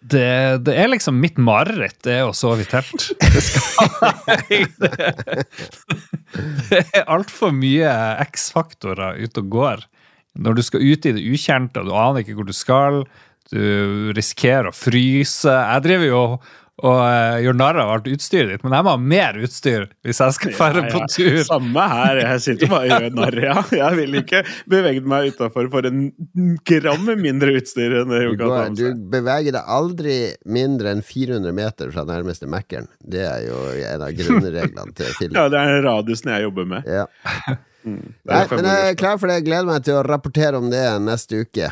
Det, 0.00 0.58
det 0.62 0.74
er 0.78 0.90
liksom 0.92 1.16
mitt 1.18 1.38
mareritt, 1.40 1.98
det 2.06 2.20
å 2.22 2.34
sove 2.36 2.62
i 2.62 2.68
telt. 2.68 3.08
Det 3.22 3.42
skal 3.42 3.88
Det 6.70 6.82
er 6.84 7.08
altfor 7.10 7.54
mye 7.54 7.92
X-faktorer 8.26 9.18
ute 9.18 9.42
og 9.42 9.48
går. 9.54 9.86
Når 10.36 10.58
du 10.58 10.62
skal 10.66 10.84
ut 10.84 11.08
i 11.08 11.14
det 11.16 11.24
ukjente, 11.24 11.80
og 11.80 11.88
du 11.88 11.96
aner 11.96 12.22
ikke 12.22 12.36
hvor 12.38 12.46
du 12.46 12.54
skal, 12.54 13.02
du 13.50 14.12
risikerer 14.16 14.70
å 14.70 14.76
fryse. 14.76 15.50
Jeg 15.50 15.84
driver 15.86 16.06
jo 16.10 16.22
og 16.22 16.46
eh, 16.84 17.38
gjøre 17.46 17.56
narr 17.56 17.78
av 17.80 17.90
alt 17.94 18.08
utstyret 18.12 18.50
ditt, 18.52 18.64
men 18.66 18.74
jeg 18.76 18.84
må 18.84 18.92
ha 18.92 19.00
mer 19.00 19.38
utstyr 19.46 19.86
hvis 20.04 20.20
jeg 20.20 20.36
skal 20.36 20.52
dra 20.52 20.82
Ja, 20.82 20.90
på 20.92 21.00
tur. 21.14 21.38
Samme 21.48 21.86
her. 21.92 22.20
Jeg 22.20 22.42
sitter 22.44 22.72
bare 22.72 22.82
og 22.84 23.04
gjør 23.06 23.16
narr, 23.16 23.38
ja. 23.46 23.54
Jeg 23.80 23.98
vil 24.00 24.18
ikke 24.20 24.42
beveget 24.68 25.08
meg 25.08 25.30
utafor 25.32 25.70
for 25.72 25.88
en 25.88 26.02
gram 26.68 27.08
mindre 27.22 27.56
utstyr 27.60 27.96
enn 28.02 28.12
det 28.12 28.22
har 28.26 28.36
med 28.36 28.76
du 28.76 28.84
beveger 29.12 29.56
deg 29.56 29.72
aldri 29.78 30.18
mindre 30.44 30.92
enn 30.92 31.02
400 31.06 31.56
meter 31.56 31.92
fra 31.94 32.04
nærmeste 32.08 32.48
Mækkern. 32.50 32.90
Det 33.00 33.24
er 33.24 33.46
jo 33.48 33.62
en 33.80 34.04
av 34.04 34.12
grunnreglene 34.20 34.96
til 34.96 35.16
film. 35.16 35.34
Ja, 35.36 35.48
det 35.52 35.58
er 35.60 35.74
den 35.74 35.84
radiusen 35.84 36.30
jeg 36.32 36.46
jobber 36.46 36.68
med. 36.70 36.86
Ja. 36.88 37.04
Mm. 37.86 38.14
Nei, 38.26 38.40
men 38.50 38.66
jeg 38.66 38.92
er 38.92 38.96
klar 38.98 39.18
for 39.20 39.30
det. 39.30 39.40
Jeg 39.40 39.46
gleder 39.48 39.68
meg 39.68 39.84
til 39.86 39.98
å 39.98 40.04
rapportere 40.06 40.58
om 40.58 40.70
det 40.72 40.82
neste 41.04 41.44
uke. 41.46 41.68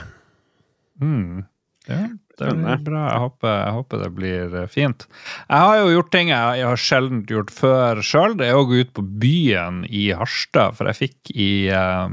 Mm. 1.03 1.43
Ja, 1.89 2.05
Spennende. 2.35 2.77
bra. 2.83 3.03
Jeg 3.13 3.23
håper, 3.25 3.51
jeg 3.53 3.75
håper 3.79 4.03
det 4.03 4.11
blir 4.17 4.55
eh, 4.59 4.71
fint. 4.71 5.07
Jeg 5.49 5.67
har 5.69 5.81
jo 5.81 5.93
gjort 5.95 6.13
ting 6.15 6.33
jeg, 6.33 6.65
har 6.67 6.81
sjelden 6.81 7.25
gjort 7.31 7.53
før 7.55 8.03
sjøl. 8.03 8.39
Det 8.41 8.49
er 8.49 8.59
å 8.59 8.67
gå 8.69 8.83
ut 8.83 8.95
på 8.97 9.05
byen 9.23 9.85
i 9.87 10.09
Harstad, 10.17 10.75
for 10.79 10.91
jeg 10.91 11.01
fikk 11.05 11.35
i 11.35 11.53
uh, 11.71 12.11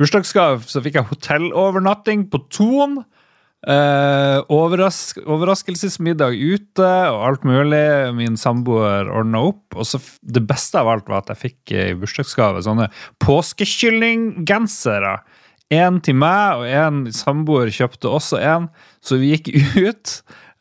bursdagsgave 0.00 0.62
så 0.66 0.82
fikk 0.84 1.00
jeg 1.00 1.10
hotellovernatting 1.10 2.28
på 2.30 2.44
Ton. 2.54 3.02
Uh, 3.62 4.42
overras 4.50 5.12
overraskelsesmiddag 5.22 6.34
ute 6.34 6.86
og 7.12 7.20
alt 7.28 7.44
mulig. 7.46 7.84
Min 8.18 8.38
samboer 8.40 9.06
ordna 9.10 9.44
opp. 9.52 9.76
Og 9.76 9.86
så 9.86 10.00
det 10.22 10.42
beste 10.48 10.80
av 10.80 10.90
alt 10.90 11.10
var 11.10 11.22
at 11.22 11.30
jeg 11.34 11.42
fikk 11.44 11.74
eh, 11.76 11.92
i 11.92 11.98
bursdagsgave 11.98 12.64
sånne 12.66 12.88
påskekyllinggensere. 13.22 15.14
En 15.72 16.00
til 16.04 16.18
meg, 16.18 16.58
og 16.58 16.66
en 16.68 17.06
samboer 17.14 17.70
kjøpte 17.72 18.10
også 18.10 18.42
en. 18.42 18.66
Så 19.02 19.18
vi 19.18 19.32
gikk 19.34 19.50
ut 19.76 20.12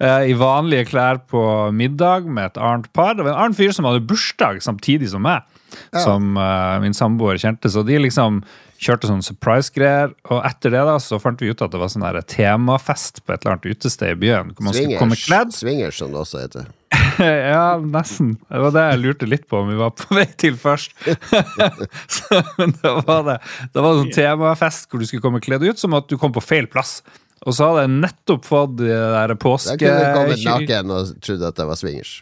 eh, 0.02 0.32
i 0.32 0.36
vanlige 0.38 0.88
klær 0.92 1.22
på 1.30 1.44
middag 1.78 2.26
med 2.26 2.52
et 2.52 2.58
annet 2.62 2.90
par. 2.98 3.14
Det 3.16 3.26
var 3.28 3.36
en 3.36 3.44
annen 3.48 3.58
fyr 3.58 3.74
som 3.76 3.86
hadde 3.90 4.04
bursdag 4.10 4.62
samtidig 4.66 5.12
som 5.14 5.22
meg, 5.28 5.46
Ja. 5.94 6.02
som 6.04 6.34
eh, 6.36 6.80
min 6.84 6.94
samboer 6.98 7.38
kjente. 7.40 7.70
Så 7.72 7.86
de 7.88 8.00
liksom 8.02 8.42
kjørte 8.82 9.06
sånn 9.08 9.22
surprise-greier. 9.24 10.12
Og 10.34 10.42
etter 10.48 10.74
det 10.74 10.82
da, 10.90 10.98
så 11.00 11.20
fant 11.22 11.40
vi 11.40 11.52
ut 11.54 11.62
at 11.62 11.72
det 11.72 11.80
var 11.80 11.92
sånn 11.94 12.04
her 12.04 12.18
temafest 12.26 13.22
på 13.24 13.36
et 13.36 13.44
eller 13.46 13.56
annet 13.60 13.70
utested 13.78 14.16
i 14.16 14.20
byen. 14.24 14.52
Hvor 14.58 14.66
man 14.68 14.74
skulle 14.76 14.98
komme 15.00 15.16
kledd. 15.22 15.54
swingers, 15.54 16.00
som 16.02 16.12
det 16.12 16.20
også 16.24 16.42
heter. 16.42 16.66
ja, 17.54 17.78
nesten. 17.80 18.34
Det 18.50 18.60
var 18.66 18.74
det 18.76 18.84
jeg 18.90 19.02
lurte 19.04 19.30
litt 19.30 19.46
på 19.48 19.62
om 19.62 19.70
vi 19.70 19.78
var 19.80 19.94
på 19.96 20.18
vei 20.18 20.26
til 20.42 20.58
først. 20.60 20.98
så, 22.18 22.42
men 22.58 22.74
det 22.82 22.94
var 23.08 23.22
det 23.30 23.38
Det 23.72 23.84
var 23.84 23.94
det 23.94 24.02
sånn 24.02 24.16
temafest 24.18 24.90
hvor 24.90 25.00
du 25.02 25.08
skulle 25.08 25.24
komme 25.24 25.42
kledd 25.44 25.64
ut 25.70 25.80
som 25.80 25.94
at 25.98 26.10
du 26.12 26.18
kom 26.20 26.34
på 26.36 26.44
feil 26.44 26.68
plass. 26.72 27.00
Og 27.42 27.56
så 27.58 27.70
hadde 27.70 27.86
jeg 27.88 27.94
nettopp 28.04 28.44
fått 28.46 28.76
de 28.84 28.92
der 28.92 29.34
påske... 29.42 29.78
Jeg 29.80 29.88
kunne 29.88 30.12
kommet 30.14 30.44
naken 30.46 30.94
og 30.94 31.16
trodd 31.26 31.48
at 31.48 31.58
det 31.58 31.66
var 31.72 31.80
swingers. 31.80 32.20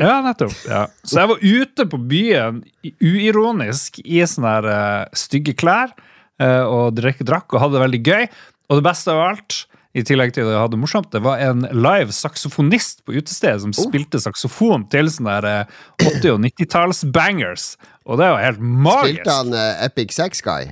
Ja, 0.00 0.18
nettopp. 0.24 0.52
Ja. 0.68 0.84
Så 1.04 1.20
jeg 1.22 1.30
var 1.30 1.40
ute 1.40 1.86
på 1.88 2.00
byen 2.10 2.60
uironisk 3.00 4.00
i 4.04 4.20
sånne 4.28 4.52
her, 4.54 4.68
uh, 4.68 5.16
stygge 5.16 5.56
klær 5.58 5.92
uh, 5.92 6.64
og 6.64 6.96
drakk, 6.98 7.24
drakk 7.26 7.56
og 7.56 7.64
hadde 7.64 7.78
det 7.78 7.84
veldig 7.86 8.02
gøy. 8.04 8.30
Og 8.70 8.80
det 8.80 8.86
beste 8.86 9.12
av 9.12 9.22
alt, 9.30 9.62
i 9.90 10.04
tillegg 10.06 10.30
til 10.36 10.44
at 10.44 10.52
jeg 10.52 10.60
hadde 10.62 10.76
det 10.76 10.80
morsomt, 10.84 11.08
det 11.10 11.22
var 11.24 11.40
en 11.42 11.64
live 11.74 12.14
saksofonist 12.14 13.00
på 13.02 13.16
utestedet 13.18 13.64
som 13.64 13.72
spilte 13.74 14.20
saksofon 14.22 14.86
til 14.92 15.10
sånne 15.10 15.40
der, 15.40 15.66
uh, 15.66 16.04
80- 16.04 16.36
og 16.36 16.44
90-talls-bangers. 16.46 17.72
Og 18.06 18.20
det 18.20 18.30
var 18.30 18.44
helt 18.44 18.62
magisk. 18.62 19.24
Spilte 19.24 19.34
han 19.40 19.56
eh, 19.56 19.82
Epic 19.88 20.14
Sex 20.16 20.44
Guy? 20.46 20.70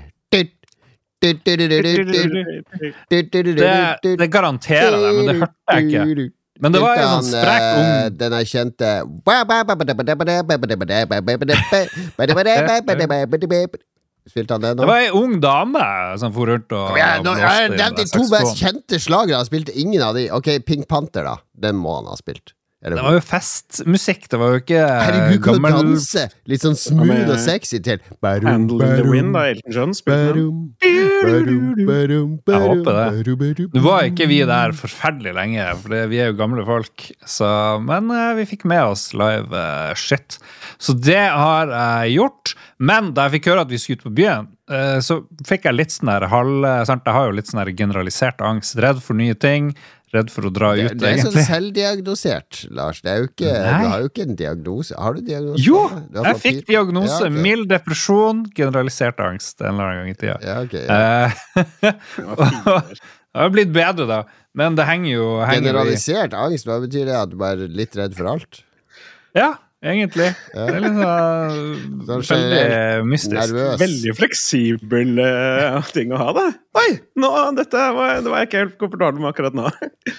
Det, 4.19 4.29
garanterer 4.31 4.99
jeg, 5.03 5.15
men 5.17 5.31
det 5.31 5.37
hørte 5.43 5.79
jeg 5.79 5.89
ikke. 5.89 6.29
Men 6.59 6.75
det 6.75 6.81
var 6.83 6.99
en 6.99 7.11
sånn 7.13 7.29
sprek 7.29 7.63
Spilte 7.63 7.69
eh, 7.69 7.79
ung 7.79 8.17
Den 8.19 8.35
er 8.35 8.47
kjente 8.51 8.89
Spilte 14.29 14.59
han 14.59 14.65
det 14.65 14.75
nå? 14.77 14.83
Det 14.83 14.89
var 14.91 15.03
ei 15.07 15.13
ung 15.17 15.39
dame 15.41 15.85
som 16.21 16.35
for 16.35 16.51
rundt 16.51 16.75
og 16.77 16.99
nå, 17.25 17.33
jeg 17.39 17.49
har 17.49 17.71
nevnt 17.73 18.01
de 18.03 18.05
to 18.13 18.27
mest 18.29 18.59
kjente 18.61 19.01
slagerne. 19.01 19.39
Han 19.41 19.49
spilte 19.49 19.73
ingen 19.73 20.03
av 20.05 20.19
de. 20.19 20.27
Ok, 20.35 20.51
Pink 20.69 20.85
Panther, 20.91 21.25
da. 21.25 21.39
Den 21.57 21.79
må 21.81 21.95
han 22.01 22.11
ha 22.11 22.19
spilt. 22.19 22.53
Eller, 22.79 23.01
Det 23.01 23.03
var 23.03 23.15
jo 23.17 23.23
festmusikk, 23.27 24.27
det 24.31 24.39
var 24.39 24.53
jo 24.55 24.59
ikke 24.61 24.77
eh, 24.79 25.01
Herregud, 25.03 25.41
kan 25.43 25.57
du 25.59 25.65
danse 25.67 26.23
litt 26.47 26.63
sånn 26.63 26.77
smooth 26.79 27.33
og 27.35 27.41
sexy 27.43 27.81
til? 27.83 28.05
Barum, 28.23 28.47
Handle 28.47 28.79
barum, 28.85 29.01
the 29.01 29.11
Wind 29.11 29.35
av 29.35 29.49
Elton 29.51 29.75
John. 29.75 29.95
spilte 29.99 30.37
den. 30.37 30.61
barum, 30.79 31.65
barum, 31.89 31.89
barum, 31.89 32.29
Jeg 32.47 32.69
håper 32.69 33.01
det. 33.01 33.67
Nå 33.75 33.83
var 33.83 34.07
ikke 34.07 34.29
vi 34.31 34.39
der 34.47 34.77
forferdelig 34.79 35.35
lenge, 35.41 35.67
for 35.83 35.97
vi 36.13 36.23
er 36.23 36.31
jo 36.31 36.39
gamle 36.39 36.63
folk. 36.69 37.09
Så, 37.27 37.51
men 37.83 38.15
eh, 38.15 38.31
vi 38.39 38.47
fikk 38.53 38.63
med 38.71 38.85
oss 38.93 39.09
live 39.11 39.51
uh, 39.51 39.91
shit. 39.99 40.39
Så 40.79 40.95
det 40.95 41.19
har 41.19 41.75
jeg 41.75 42.15
gjort. 42.21 42.55
Men 42.79 43.11
da 43.11 43.27
jeg 43.27 43.41
fikk 43.41 43.51
høre 43.51 43.67
at 43.67 43.75
vi 43.75 43.83
skulle 43.83 43.99
ut 43.99 44.07
på 44.07 44.17
byen, 44.23 44.53
uh, 44.71 45.03
så 45.03 45.25
fikk 45.51 45.67
jeg 45.67 45.81
litt 45.81 45.99
sånn 45.99 46.15
der 46.15 46.31
halv... 46.31 46.63
Sant? 46.87 47.03
Jeg 47.03 47.19
har 47.19 47.27
jo 47.27 47.35
litt 47.41 47.51
sånn 47.51 47.75
generalisert 47.75 48.39
angst. 48.39 48.79
Redd 48.79 49.03
for 49.03 49.19
nye 49.19 49.35
ting. 49.35 49.73
Redd 50.15 50.31
for 50.33 50.49
å 50.49 50.51
dra 50.55 50.71
Det, 50.79 50.85
ut, 50.89 50.95
det 51.03 51.09
er 51.11 51.19
sånn 51.21 51.37
selvdiagnosert, 51.45 52.63
Lars. 52.73 53.03
Det 53.05 53.11
er 53.13 53.19
jo 53.21 53.29
ikke, 53.29 53.51
Nei. 53.53 53.75
du 53.83 53.89
har 53.93 54.05
jo 54.05 54.09
ikke 54.09 54.25
en 54.25 54.39
diagnose. 54.39 54.97
Har 54.97 55.19
du 55.19 55.21
diagnose? 55.27 55.61
Jo, 55.67 55.83
jeg 56.17 56.41
fikk 56.41 56.63
diagnose. 56.71 57.19
Ja, 57.19 57.29
okay. 57.29 57.43
Mild 57.45 57.69
depresjon, 57.69 58.43
generalisert 58.57 59.21
angst 59.21 59.61
en 59.61 59.75
eller 59.75 59.85
annen 59.85 60.01
gang 60.01 60.11
i 60.15 60.19
tida. 60.23 60.39
Ja, 60.45 60.59
ok, 60.65 60.77
ja. 60.89 60.99
Eh, 61.85 62.97
Det 63.29 63.45
har 63.45 63.51
blitt 63.53 63.71
bedre, 63.75 64.07
da. 64.09 64.23
Men 64.57 64.75
det 64.79 64.87
henger 64.89 65.11
jo, 65.13 65.27
henger 65.45 65.69
Generalisert 65.69 66.35
angst, 66.35 66.67
hva 66.67 66.81
betyr 66.83 67.05
det? 67.07 67.15
At 67.15 67.31
du 67.31 67.37
bare 67.39 67.69
er 67.69 67.75
litt 67.77 67.95
redd 67.99 68.17
for 68.17 68.31
alt? 68.33 68.63
Ja, 69.37 69.53
egentlig. 69.85 70.29
Ja. 70.55 70.65
Det 70.67 70.77
er 70.77 70.85
litt 70.85 70.99
sånn 72.09 72.25
veldig 72.33 73.09
mystisk. 73.09 73.37
Nervøs. 73.39 73.77
Veldig 73.83 74.15
fleksibel 74.19 75.21
uh, 75.23 75.91
ting 75.95 76.15
å 76.15 76.21
ha, 76.21 76.29
da. 76.37 76.47
Oi! 76.79 76.89
Nå, 77.19 77.31
dette 77.59 77.85
var, 77.97 78.21
det 78.25 78.33
var 78.33 78.43
jeg 78.43 78.51
ikke 78.51 78.63
helt 78.65 78.79
komfortabel 78.83 79.23
med 79.23 79.31
akkurat 79.33 79.59
nå. 79.59 79.71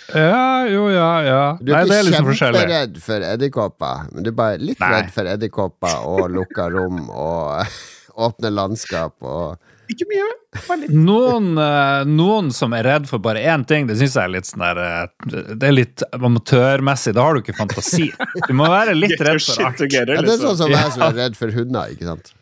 Ja, 0.10 0.65
jo, 0.69 0.88
ja, 0.93 1.10
ja. 1.26 1.41
Du 1.62 1.72
er 1.74 1.86
det 1.86 1.95
er 1.98 2.04
ikke 2.04 2.10
liksom 2.10 2.30
kjemperedd 2.39 3.00
for 3.04 3.26
edderkopper, 3.32 4.08
men 4.13 4.26
du 4.26 4.32
er 4.32 4.38
bare 4.38 4.62
litt 4.62 4.80
Nei. 4.82 4.91
redd 4.95 5.12
for 5.13 5.30
edderkopper 5.34 6.06
og 6.10 6.24
lukka 6.34 6.69
rom 6.74 7.04
og 7.10 7.76
åpne 8.30 8.52
landskap 8.54 9.15
og 9.26 9.60
Ikke 9.89 10.06
mye, 10.06 10.25
bare 10.67 10.78
litt. 10.84 10.91
Noen, 10.93 11.54
eh, 11.58 12.04
noen 12.06 12.52
som 12.54 12.73
er 12.78 12.86
redd 12.86 13.08
for 13.10 13.21
bare 13.23 13.41
én 13.41 13.63
ting, 13.67 13.88
det 13.89 13.97
syns 13.97 14.17
jeg 14.19 14.28
er 14.28 14.34
litt 14.36 14.49
sånn 14.49 14.62
der 14.62 14.82
eh, 14.84 15.30
Det 15.49 15.65
er 15.65 15.73
litt 15.73 16.04
amatørmessig. 16.13 17.15
Da 17.17 17.25
har 17.25 17.38
du 17.38 17.41
ikke 17.41 17.58
fantasi. 17.58 18.12
Du 18.45 18.54
må 18.58 18.69
være 18.69 18.93
litt 18.97 19.17
redd 19.17 19.41
for 19.41 19.65
alt. 19.65 19.80
together, 19.82 20.19
ja, 20.19 20.25
Det 20.25 20.36
er 20.36 20.43
sånn 20.43 20.60
som 20.62 20.73
jeg 20.75 20.93
som 20.93 21.06
er 21.10 21.17
redd 21.23 21.39
for 21.39 21.58
hunder, 21.58 21.95
ikke 21.95 22.12
sant? 22.12 22.34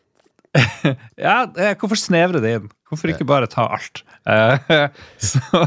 Ja, 1.27 1.39
eh, 1.55 1.73
hvorfor 1.79 1.99
snevre 1.99 2.43
det 2.43 2.53
inn? 2.59 2.71
Hvorfor 2.91 3.11
ikke 3.13 3.27
bare 3.27 3.49
ta 3.51 3.67
alt? 3.77 4.03
Så, 5.29 5.63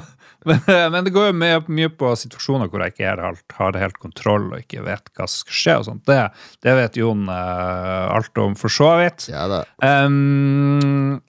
men, 0.49 0.61
men 0.66 1.05
det 1.05 1.12
går 1.14 1.31
jo 1.31 1.37
mye, 1.37 1.62
mye 1.69 1.90
på 1.93 2.12
situasjoner 2.16 2.69
hvor 2.73 2.85
jeg 2.85 2.95
ikke 2.95 3.09
er 3.12 3.25
helt, 3.25 3.45
har 3.57 3.81
helt 3.81 3.99
kontroll 4.01 4.51
og 4.51 4.61
ikke 4.61 4.85
vet 4.85 5.11
hva 5.16 5.29
som 5.29 5.45
skal 5.45 5.59
skje. 5.62 5.79
og 5.81 5.88
sånt. 5.88 6.05
Det, 6.09 6.21
det 6.64 6.77
vet 6.81 7.01
Jon 7.01 7.27
uh, 7.29 8.12
alt 8.12 8.40
om, 8.40 8.57
for 8.59 8.73
så 8.73 8.95
vidt. 9.01 9.29
Ja. 9.33 9.64
Um, 9.85 11.21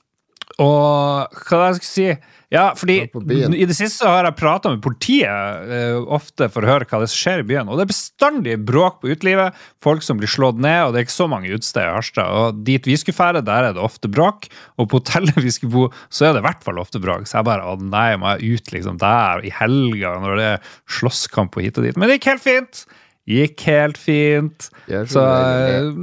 og 0.60 1.42
hva 1.48 1.66
jeg 1.70 1.80
skal 1.80 1.90
si? 1.90 2.12
Ja, 2.52 2.74
fordi. 2.76 2.98
I 3.08 3.64
det 3.64 3.76
siste 3.78 4.02
så 4.02 4.10
har 4.12 4.26
jeg 4.28 4.36
prata 4.36 4.74
med 4.74 4.82
politiet 4.84 5.70
uh, 5.72 6.02
ofte 6.12 6.50
for 6.52 6.66
å 6.66 6.68
høre 6.74 6.88
hva 6.90 7.00
det 7.00 7.08
som 7.08 7.20
skjer 7.22 7.44
i 7.44 7.46
byen. 7.48 7.70
Og 7.72 7.80
det 7.80 7.86
er 7.86 7.92
bestandig 7.94 8.58
bråk 8.68 8.98
på 9.00 9.14
utelivet, 9.14 9.56
folk 9.84 10.04
som 10.04 10.20
blir 10.20 10.32
slått 10.32 10.60
ned, 10.60 10.82
og 10.84 10.92
det 10.92 11.00
er 11.00 11.06
ikke 11.08 11.16
så 11.16 11.30
mange 11.32 11.48
utesteder 11.48 11.88
i 11.88 11.96
Harstad. 11.96 12.28
Og 12.36 12.60
dit 12.68 12.90
vi 12.90 12.98
skulle 13.00 13.16
fære, 13.16 13.44
der 13.48 13.70
er 13.70 13.78
det 13.78 13.84
ofte 13.84 14.12
bråk. 14.12 14.50
Og 14.76 14.90
på 14.92 15.00
hotellet 15.00 15.40
vi 15.40 15.54
skulle 15.56 15.72
bo, 15.78 15.86
så 16.12 16.28
er 16.28 16.36
det 16.36 16.44
i 16.44 16.48
hvert 16.50 16.66
fall 16.66 16.82
ofte 16.84 17.00
bråk. 17.04 17.24
Så 17.30 17.40
jeg 17.40 17.48
bare 17.48 17.72
å 17.72 17.78
nei, 17.80 18.10
må 18.20 18.34
jeg 18.36 18.60
ut 18.60 18.76
liksom 18.76 19.00
der 19.00 19.48
i 19.48 19.54
helga 19.62 20.18
når 20.20 20.42
det 20.42 20.50
er 20.50 20.74
slåsskamp 21.00 21.56
og 21.56 21.64
hit 21.64 21.80
og 21.80 21.88
dit. 21.88 21.96
Men 21.96 22.12
det 22.12 22.20
gikk 22.20 22.34
helt 22.34 22.48
fint. 22.50 22.84
Gikk 23.32 23.64
helt 23.70 24.02
fint. 24.02 24.68
Så, 25.08 25.24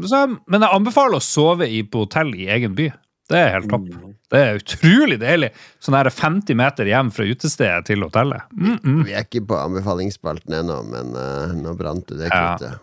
så, 0.08 0.24
men 0.48 0.64
jeg 0.64 0.80
anbefaler 0.80 1.20
å 1.20 1.28
sove 1.28 1.68
i, 1.68 1.82
på 1.84 2.06
hotell 2.06 2.32
i 2.40 2.48
egen 2.56 2.78
by. 2.78 2.88
Det 3.28 3.37
er 3.37 3.58
helt 3.58 3.68
topp. 3.68 4.07
Det 4.28 4.40
er 4.44 4.58
utrolig 4.60 5.16
deilig. 5.22 5.48
Sånn 5.80 5.96
her 5.96 6.10
50 6.12 6.58
meter 6.58 6.88
hjem 6.90 7.12
fra 7.14 7.24
utestedet 7.24 7.86
til 7.88 8.04
hotellet. 8.04 8.42
Mm 8.52 8.76
-mm. 8.78 9.04
Vi 9.04 9.12
er 9.12 9.24
ikke 9.24 9.46
på 9.46 9.56
anbefalingsspalten 9.56 10.54
ennå, 10.54 10.82
men 10.82 11.16
uh, 11.16 11.54
nå 11.56 11.74
brant 11.74 12.06
du 12.06 12.16
det 12.16 12.28
Ja. 12.28 12.56
kruttet. 12.56 12.78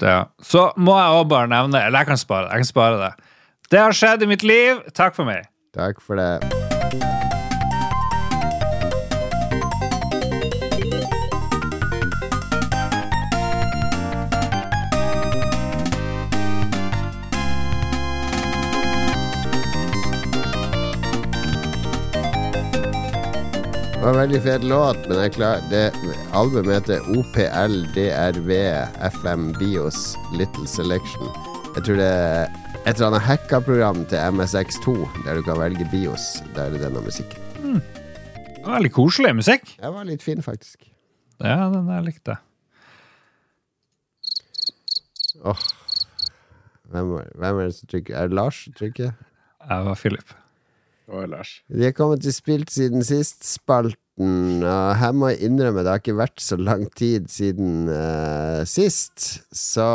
Det. 0.00 0.26
Så 0.42 0.72
må 0.76 0.94
jeg 0.94 1.10
også 1.10 1.28
bare 1.28 1.48
nevne 1.48 1.86
Eller 1.86 1.98
jeg 1.98 2.06
kan 2.06 2.16
spare 2.16 2.44
det. 2.44 2.50
Jeg 2.50 2.58
kan 2.58 2.64
spare 2.64 2.98
det. 2.98 3.12
Det 3.70 3.78
har 3.78 3.92
skjedd 3.92 4.22
i 4.22 4.26
mitt 4.26 4.42
liv. 4.42 4.76
Takk 4.94 5.14
for 5.14 5.24
meg. 5.24 5.44
Takk 5.74 6.00
for 6.00 6.16
det. 6.16 7.27
Var 24.08 24.14
en 24.14 24.30
veldig 24.30 24.38
fet 24.40 24.62
låt, 24.64 25.00
men 25.10 25.18
jeg 25.20 25.32
klar, 25.34 25.58
det 25.68 25.90
albumet 26.32 26.78
heter 26.78 27.08
OPLDRV 27.12 28.52
FM 29.04 29.42
Bios 29.58 29.98
Little 30.32 30.64
Selection. 30.70 31.28
Jeg 31.74 31.84
tror 31.84 31.98
det 32.00 32.06
er 32.06 32.46
et 32.86 32.94
eller 32.94 33.10
annet 33.10 33.26
hacka-program 33.26 34.00
til 34.08 34.38
MSX2 34.38 34.94
der 35.26 35.36
du 35.36 35.42
kan 35.44 35.60
velge 35.60 35.84
bios. 35.92 36.24
Der 36.56 36.62
er 36.62 36.72
det 36.72 36.80
denne 36.86 37.02
musikken. 37.04 37.84
Veldig 38.64 38.94
koselig 38.96 39.34
musikk. 39.42 39.76
Den 39.76 39.92
var 39.98 40.08
litt 40.08 40.24
fin, 40.24 40.40
faktisk. 40.46 40.88
Ja, 41.44 41.68
den 41.74 41.92
jeg 41.92 42.08
likte 42.08 42.38
jeg. 42.38 42.40
Åh. 45.44 45.68
Hvem, 46.88 47.12
hvem 47.34 47.60
er 47.60 47.68
det 47.68 47.76
som 47.82 47.92
trykker? 47.92 48.16
Er 48.16 48.32
det 48.32 48.40
Lars 48.40 48.64
som 48.64 48.80
trykker? 48.80 49.12
Jeg 49.68 49.90
var 49.92 50.00
Philip. 50.00 50.38
Å, 51.08 51.22
ellers? 51.24 51.62
Vi 51.72 51.86
er 51.88 51.94
kommet 51.96 52.20
til 52.20 52.34
Spilt 52.36 52.72
siden 52.74 53.00
sist-spalten, 53.06 54.60
og 54.60 54.88
her 55.00 55.14
må 55.16 55.30
jeg 55.30 55.46
innrømme 55.46 55.84
det 55.86 55.92
har 55.94 56.02
ikke 56.02 56.18
vært 56.18 56.42
så 56.42 56.58
lang 56.60 56.82
tid 56.98 57.30
siden 57.32 57.88
uh, 57.88 58.60
sist. 58.68 59.40
Så 59.54 59.86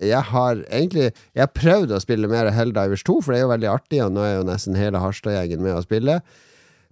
jeg 0.00 0.22
har 0.30 0.62
egentlig 0.70 1.10
Jeg 1.10 1.42
har 1.42 1.52
prøvd 1.52 1.92
å 1.92 2.00
spille 2.00 2.30
mer 2.32 2.48
Helldivers 2.54 3.04
2, 3.04 3.18
for 3.20 3.34
det 3.34 3.42
er 3.42 3.44
jo 3.44 3.52
veldig 3.52 3.70
artig, 3.74 4.00
og 4.06 4.14
nå 4.16 4.24
er 4.24 4.34
jo 4.38 4.48
nesten 4.48 4.78
hele 4.78 5.02
Harstad-gjengen 5.02 5.64
med 5.66 5.76
å 5.76 5.84
spille. 5.84 6.20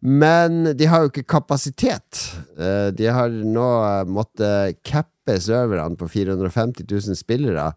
Men 0.04 0.74
de 0.76 0.90
har 0.90 1.06
jo 1.06 1.12
ikke 1.14 1.24
kapasitet. 1.38 2.26
Uh, 2.60 2.92
de 2.92 3.08
har 3.08 3.32
nå 3.32 3.68
eh, 3.88 4.04
måttet 4.04 4.82
cappe 4.84 5.40
serverne 5.40 5.96
på 5.96 6.10
450 6.12 6.84
000 6.84 7.16
spillere. 7.16 7.70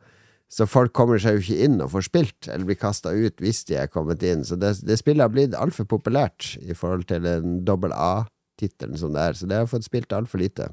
Så 0.48 0.64
folk 0.70 0.94
kommer 0.96 1.20
seg 1.20 1.38
jo 1.38 1.44
ikke 1.44 1.66
inn 1.68 1.82
og 1.84 1.90
får 1.92 2.06
spilt, 2.08 2.48
eller 2.48 2.64
blir 2.70 2.78
kasta 2.80 3.12
ut 3.12 3.42
hvis 3.44 3.66
de 3.68 3.76
er 3.82 3.90
kommet 3.92 4.24
inn. 4.24 4.46
Så 4.48 4.56
det, 4.56 4.78
det 4.88 4.96
spillet 5.02 5.26
har 5.26 5.34
blitt 5.34 5.56
altfor 5.60 5.88
populært 5.92 6.54
i 6.64 6.76
forhold 6.78 7.04
til 7.10 7.26
den 7.28 7.58
dobbel 7.68 7.92
A-tittelen 7.92 8.96
som 9.00 9.12
det 9.16 9.26
er. 9.26 9.36
Så 9.36 9.50
det 9.52 9.60
har 9.60 9.68
fått 9.68 9.88
spilt 9.90 10.16
altfor 10.16 10.40
lite. 10.40 10.70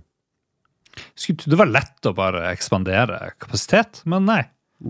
Skulle 1.18 1.40
tro 1.42 1.50
det 1.50 1.58
var 1.58 1.72
lett 1.74 2.06
å 2.06 2.14
bare 2.14 2.44
ekspandere 2.52 3.18
kapasitet, 3.42 4.04
men 4.06 4.28
nei. 4.30 4.42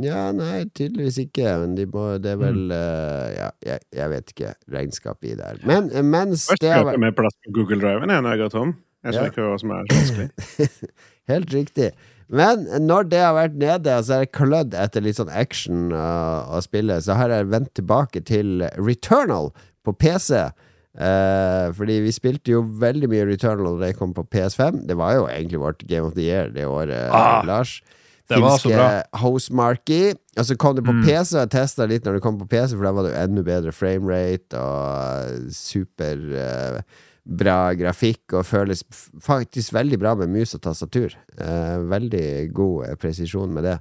Ja, 0.04 0.30
nei, 0.36 0.64
tydeligvis 0.74 1.16
ikke. 1.22 1.48
Men 1.62 1.74
de 1.78 1.84
må, 1.88 2.06
det 2.20 2.32
er 2.34 2.38
vel 2.40 2.72
eh, 2.74 3.26
Ja, 3.38 3.48
jeg, 3.64 3.84
jeg 3.94 4.10
vet 4.12 4.32
ikke 4.32 4.52
regnskapet 4.74 5.28
i 5.30 5.34
det 5.38 5.48
her. 5.48 5.60
Men 5.68 5.88
eh, 5.92 6.04
mens 6.04 6.48
Først 6.50 6.64
det 6.64 6.72
har 6.72 6.84
vært 6.88 7.00
mer 7.04 7.14
plass 7.16 7.36
på 7.44 7.52
Google 7.56 7.78
Driven 7.80 8.12
enn 8.12 8.28
jeg 8.32 8.42
har 8.44 8.52
tom. 8.52 8.74
Jeg 9.04 9.16
Ja. 9.16 9.26
ikke 9.28 9.44
hva 9.44 9.56
som 9.60 9.72
er 9.76 9.84
så 9.88 9.96
vanskelig. 10.00 10.68
Helt 11.32 11.52
riktig. 11.56 11.90
Men 12.28 12.64
når 12.86 13.08
det 13.12 13.18
har 13.20 13.34
vært 13.36 13.56
nede, 13.60 13.96
og 13.98 14.04
så 14.06 14.12
har 14.18 14.24
jeg 14.24 14.32
klødd 14.32 14.74
etter 14.74 15.02
litt 15.04 15.16
sånn 15.18 15.32
action 15.32 15.90
å 15.92 16.60
spille, 16.64 16.96
så 17.04 17.14
har 17.18 17.28
jeg 17.34 17.50
vendt 17.52 17.74
tilbake 17.76 18.22
til 18.24 18.62
Returnal 18.78 19.50
på 19.84 19.92
PC. 20.00 20.46
Eh, 20.94 21.72
fordi 21.74 21.96
vi 22.04 22.12
spilte 22.14 22.52
jo 22.54 22.62
veldig 22.62 23.08
mye 23.10 23.26
Returnal 23.26 23.74
da 23.80 23.86
det 23.88 23.96
kom 23.98 24.14
på 24.14 24.24
PS5. 24.30 24.84
Det 24.88 24.96
var 24.96 25.16
jo 25.18 25.26
egentlig 25.28 25.58
vårt 25.60 25.82
Game 25.90 26.06
of 26.06 26.14
the 26.14 26.22
Year 26.28 26.48
det 26.54 26.64
året, 26.70 27.10
Ah, 27.12 27.42
Lars. 27.44 27.82
det 28.30 28.38
var 28.40 28.56
så 28.58 28.70
bra. 28.70 29.02
Housemarky. 29.20 30.14
Og 30.38 30.44
så 30.46 30.56
kom 30.56 30.76
det 30.76 30.84
på 30.86 30.92
Mm. 30.94 31.02
PC, 31.04 31.34
og 31.36 31.40
jeg 31.44 31.50
testa 31.50 31.86
litt 31.86 32.04
når 32.04 32.14
det 32.14 32.22
kom 32.22 32.38
på 32.38 32.48
PC, 32.48 32.76
for 32.76 32.84
da 32.84 32.92
var 32.92 33.02
det 33.04 33.12
jo 33.12 33.20
enda 33.24 33.42
bedre 33.42 33.72
framerate 33.72 34.54
og 34.56 35.50
super 35.52 36.16
eh, 36.32 36.80
bra 37.24 37.72
grafikk, 37.76 38.36
og 38.36 38.46
føles 38.46 38.84
faktisk 39.24 39.74
veldig 39.74 39.98
bra 40.00 40.14
med 40.18 40.32
mus 40.32 40.54
og 40.56 40.62
tastatur. 40.64 41.14
Eh, 41.40 41.76
veldig 41.90 42.26
god 42.54 42.88
eh, 42.88 42.96
presisjon 43.00 43.52
med 43.54 43.64
det. 43.68 43.78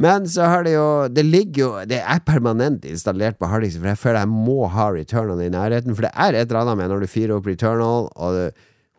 Men 0.00 0.26
så 0.30 0.46
har 0.46 0.62
det 0.64 0.76
jo 0.76 1.08
Det 1.10 1.24
ligger 1.26 1.60
jo 1.60 1.70
Det 1.84 1.98
er 1.98 2.20
permanent 2.24 2.84
installert 2.86 3.40
på 3.40 3.48
harddisken, 3.50 3.82
for 3.82 3.90
jeg 3.90 4.00
føler 4.00 4.20
jeg 4.22 4.30
må 4.30 4.68
ha 4.70 4.86
Returnal 4.94 5.42
i 5.42 5.50
nærheten. 5.52 5.96
For 5.96 6.06
det 6.06 6.12
er 6.14 6.36
et 6.36 6.48
eller 6.48 6.62
annet 6.62 6.78
med 6.78 6.92
når 6.92 7.04
du 7.04 7.10
fyrer 7.10 7.36
opp 7.36 7.48
Returnal, 7.48 8.08
og 8.14 8.36
det, 8.36 8.50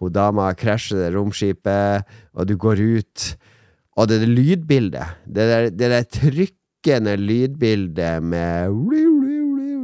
hun 0.02 0.14
dama 0.14 0.50
krasjer 0.58 1.14
romskipet, 1.14 2.10
og 2.34 2.50
du 2.50 2.56
går 2.58 2.82
ut, 2.82 3.28
og 3.98 4.08
det 4.10 4.18
er 4.18 4.26
det 4.26 4.32
lydbildet. 4.34 5.18
Det 5.28 5.50
der, 5.52 5.70
det 5.70 5.92
der 5.94 6.08
trykkende 6.10 7.16
lydbildet 7.22 8.24
med 8.24 8.74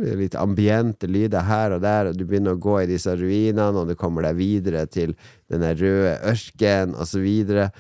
litt 0.01 0.36
ambiente 0.36 1.07
lyder 1.10 1.41
her 1.47 1.71
og 1.75 1.81
der, 1.81 2.10
og 2.12 2.17
du 2.17 2.25
begynner 2.25 2.55
å 2.55 2.62
gå 2.62 2.83
i 2.83 2.88
disse 2.89 3.13
ruinene, 3.17 3.73
og 3.77 3.88
du 3.88 3.95
kommer 3.95 4.21
deg 4.27 4.36
videre 4.39 4.86
til 4.89 5.15
den 5.51 5.62
røde 5.62 6.17
ørken, 6.31 6.95
videre. 7.23 7.71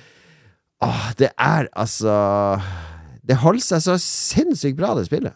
Åh, 0.81 1.13
det 1.17 1.31
er 1.41 1.67
altså 1.73 2.61
Det 3.27 3.35
holder 3.41 3.63
seg 3.65 3.81
så 3.83 3.95
sinnssykt 3.99 4.77
bra, 4.77 4.93
det 4.95 5.07
spillet. 5.09 5.33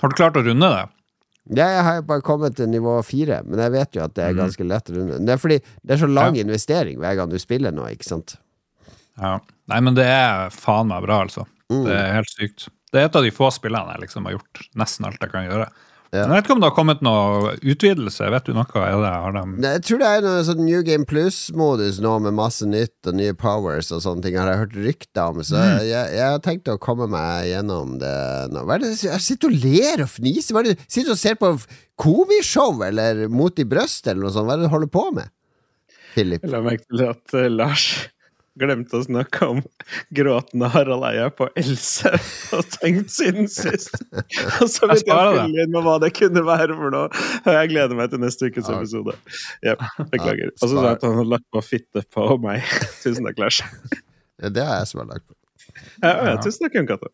Har 0.00 0.08
du 0.08 0.14
klart 0.16 0.36
å 0.38 0.44
runde 0.44 0.68
det? 0.72 0.84
Ja, 1.56 1.66
jeg 1.70 1.82
har 1.84 1.94
jo 2.00 2.02
bare 2.08 2.22
kommet 2.26 2.56
til 2.56 2.66
nivå 2.72 2.94
fire, 3.06 3.42
men 3.44 3.60
jeg 3.60 3.72
vet 3.74 3.92
jo 3.94 4.02
at 4.02 4.14
det 4.14 4.24
er 4.24 4.32
Mhm. 4.32 4.38
ganske 4.40 4.64
lett 4.66 4.90
å 4.90 4.94
runde. 4.96 5.18
Det 5.26 5.32
er 5.34 5.36
fordi 5.38 5.58
det 5.84 5.90
er 5.94 6.06
så 6.06 6.12
lang 6.12 6.34
Ja. 6.36 6.42
investering 6.42 6.98
hver 6.98 7.16
gang 7.16 7.28
du 7.28 7.38
spiller 7.38 7.70
nå, 7.70 7.84
ikke 7.90 8.04
sant? 8.04 8.36
Ja. 9.20 9.40
Nei, 9.68 9.80
men 9.80 9.94
det 9.94 10.04
er 10.06 10.48
faen 10.50 10.88
meg 10.88 11.02
bra, 11.02 11.20
altså. 11.24 11.46
Mm. 11.70 11.84
Det 11.84 11.92
er 11.96 12.12
helt 12.14 12.28
sykt. 12.30 12.68
Det 12.96 13.02
er 13.04 13.10
et 13.10 13.18
av 13.20 13.26
de 13.28 13.34
få 13.36 13.50
spillene 13.52 13.92
jeg 13.98 14.06
liksom 14.08 14.24
har 14.30 14.38
gjort 14.38 14.64
nesten 14.80 15.04
alt 15.10 15.20
jeg 15.20 15.34
kan 15.36 15.44
gjøre. 15.50 15.68
Ja. 16.14 16.22
Men 16.22 16.30
Jeg 16.30 16.36
vet 16.38 16.46
ikke 16.46 16.54
om 16.54 16.60
det 16.62 16.68
har 16.70 16.74
kommet 16.76 17.00
noe 17.02 17.50
utvidelse. 17.66 18.28
Vet 18.30 18.46
du 18.46 18.52
noe? 18.54 18.64
Er 18.78 18.94
det, 19.02 19.08
har 19.10 19.34
de... 19.34 19.40
Jeg 19.66 19.80
tror 19.88 19.98
det 20.00 20.10
er 20.14 20.22
noe 20.24 20.44
sånn 20.46 20.60
New 20.64 20.84
Game 20.86 21.04
Plus-modus 21.10 21.98
nå 22.00 22.12
med 22.22 22.36
masse 22.38 22.64
nytt 22.70 23.10
og 23.10 23.18
nye 23.18 23.34
powers 23.36 23.90
og 23.92 24.00
sånne 24.04 24.22
ting, 24.24 24.36
har 24.38 24.48
jeg 24.52 24.60
hørt 24.62 24.76
rykter 24.86 25.34
om, 25.34 25.42
så 25.44 25.58
Mm. 25.58 25.82
jeg, 25.90 26.14
jeg 26.16 26.30
har 26.30 26.38
tenkt 26.46 26.70
å 26.72 26.78
komme 26.80 27.08
meg 27.10 27.50
gjennom 27.50 27.96
det 28.00 28.14
nå. 28.54 28.62
Hva 28.64 28.78
er 28.78 28.84
det 28.86 28.92
Jeg 29.02 29.24
sitter 29.26 29.50
og 29.50 29.58
ler 29.66 30.04
og 30.06 30.12
fniser. 30.14 30.54
Hva 30.56 30.62
er 30.62 30.70
det 30.70 30.78
Sitter 30.86 31.12
og 31.12 31.20
ser 31.20 31.36
på 31.42 31.50
komishow 32.00 32.80
eller 32.86 33.26
Mot 33.28 33.58
i 33.58 33.66
brøstet 33.68 34.14
eller 34.14 34.28
noe 34.28 34.32
sånt? 34.38 34.46
Hva 34.48 34.54
er 34.56 34.62
det 34.62 34.70
du 34.70 34.74
holder 34.78 34.92
på 34.94 35.04
med? 35.18 35.32
Philip. 36.14 36.46
Jeg 36.46 36.54
la 36.54 36.62
merke 36.64 36.86
til 36.86 37.02
at 37.10 37.34
uh, 37.36 37.48
Lars 37.52 37.90
glemte 38.60 38.98
å 38.98 39.04
snakke 39.04 39.48
om 39.52 39.60
gråtende 40.16 40.70
Harald 40.72 41.06
Eia 41.08 41.28
på 41.34 41.48
Else 41.58 42.12
og 42.56 42.70
tenkt 42.76 43.12
siden 43.14 43.50
sist. 43.52 43.96
Og 44.62 44.70
så 44.72 44.88
Jeg 44.90 45.04
jeg 45.04 45.34
fylle 45.36 45.66
inn 45.66 45.74
med 45.74 45.86
hva 45.86 45.98
det 46.02 46.12
kunne 46.16 46.44
være 46.46 46.76
for 46.78 46.94
noe. 46.94 47.10
Og 47.44 47.50
jeg 47.58 47.72
gleder 47.74 47.98
meg 47.98 48.12
til 48.12 48.22
neste 48.22 48.50
ukes 48.50 48.70
episode. 48.72 49.16
Ja, 49.66 49.76
beklager. 50.12 50.54
Og 50.56 50.64
så 50.64 50.72
sa 50.74 50.88
jeg 50.88 50.98
at 50.98 51.06
han 51.06 51.18
hadde 51.20 51.32
lagt 51.36 51.48
på 51.52 51.64
fitte 51.64 52.04
på 52.16 52.28
meg. 52.42 52.64
Tusen 53.04 53.28
takk, 53.28 53.40
Lars. 53.44 53.62
Ja, 54.40 54.52
det 54.52 54.64
har 54.64 54.82
jeg 54.82 54.92
som 54.92 55.04
har 55.04 55.12
lagt 55.14 55.28
på. 55.28 55.36
Ja, 56.02 56.12
ja, 56.12 56.36
tusen 56.40 56.66
takk, 56.66 56.76
Jon 56.78 56.88
Cato. 56.88 57.12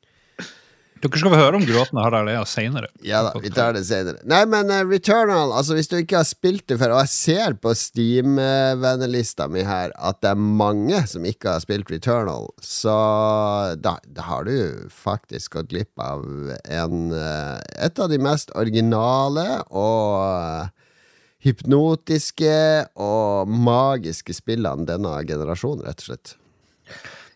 Dere 1.03 1.19
skal 1.19 1.33
få 1.33 1.39
høre 1.41 1.59
om 1.59 1.65
gråtende 1.67 2.03
Harald 2.05 2.31
Eia 2.31 2.43
seinere. 2.47 2.87
Ja 3.03 3.25
da, 3.27 3.33
vi 3.43 3.51
tar 3.51 3.73
det 3.75 3.83
senere. 3.89 4.21
Nei, 4.29 4.45
men 4.47 4.69
uh, 4.71 4.85
Returnal, 4.87 5.51
altså 5.51 5.75
hvis 5.75 5.91
du 5.91 5.97
ikke 5.99 6.21
har 6.21 6.29
spilt 6.29 6.69
det 6.71 6.77
før, 6.79 6.95
og 6.95 7.01
jeg 7.03 7.11
ser 7.11 7.57
på 7.59 7.73
Steam-vennelista 7.75 9.49
mi 9.51 9.65
her 9.67 9.91
at 9.99 10.21
det 10.23 10.31
er 10.31 10.45
mange 10.63 11.01
som 11.11 11.27
ikke 11.27 11.57
har 11.57 11.65
spilt 11.65 11.91
Returnal, 11.91 12.47
så 12.63 12.95
da, 13.83 13.97
da 14.07 14.29
har 14.29 14.47
du 14.47 14.55
faktisk 14.95 15.59
gått 15.59 15.73
glipp 15.73 16.03
av 16.07 16.23
en, 16.71 17.11
uh, 17.11 17.59
et 17.83 17.99
av 17.99 18.13
de 18.13 18.21
mest 18.23 18.55
originale 18.55 19.49
og 19.75 20.23
uh, 20.23 20.93
hypnotiske 21.43 22.59
og 23.03 23.51
magiske 23.51 24.39
spillene 24.39 24.87
denne 24.87 25.17
generasjonen, 25.27 25.83
rett 25.89 26.05
og 26.05 26.13
slett. 26.13 26.37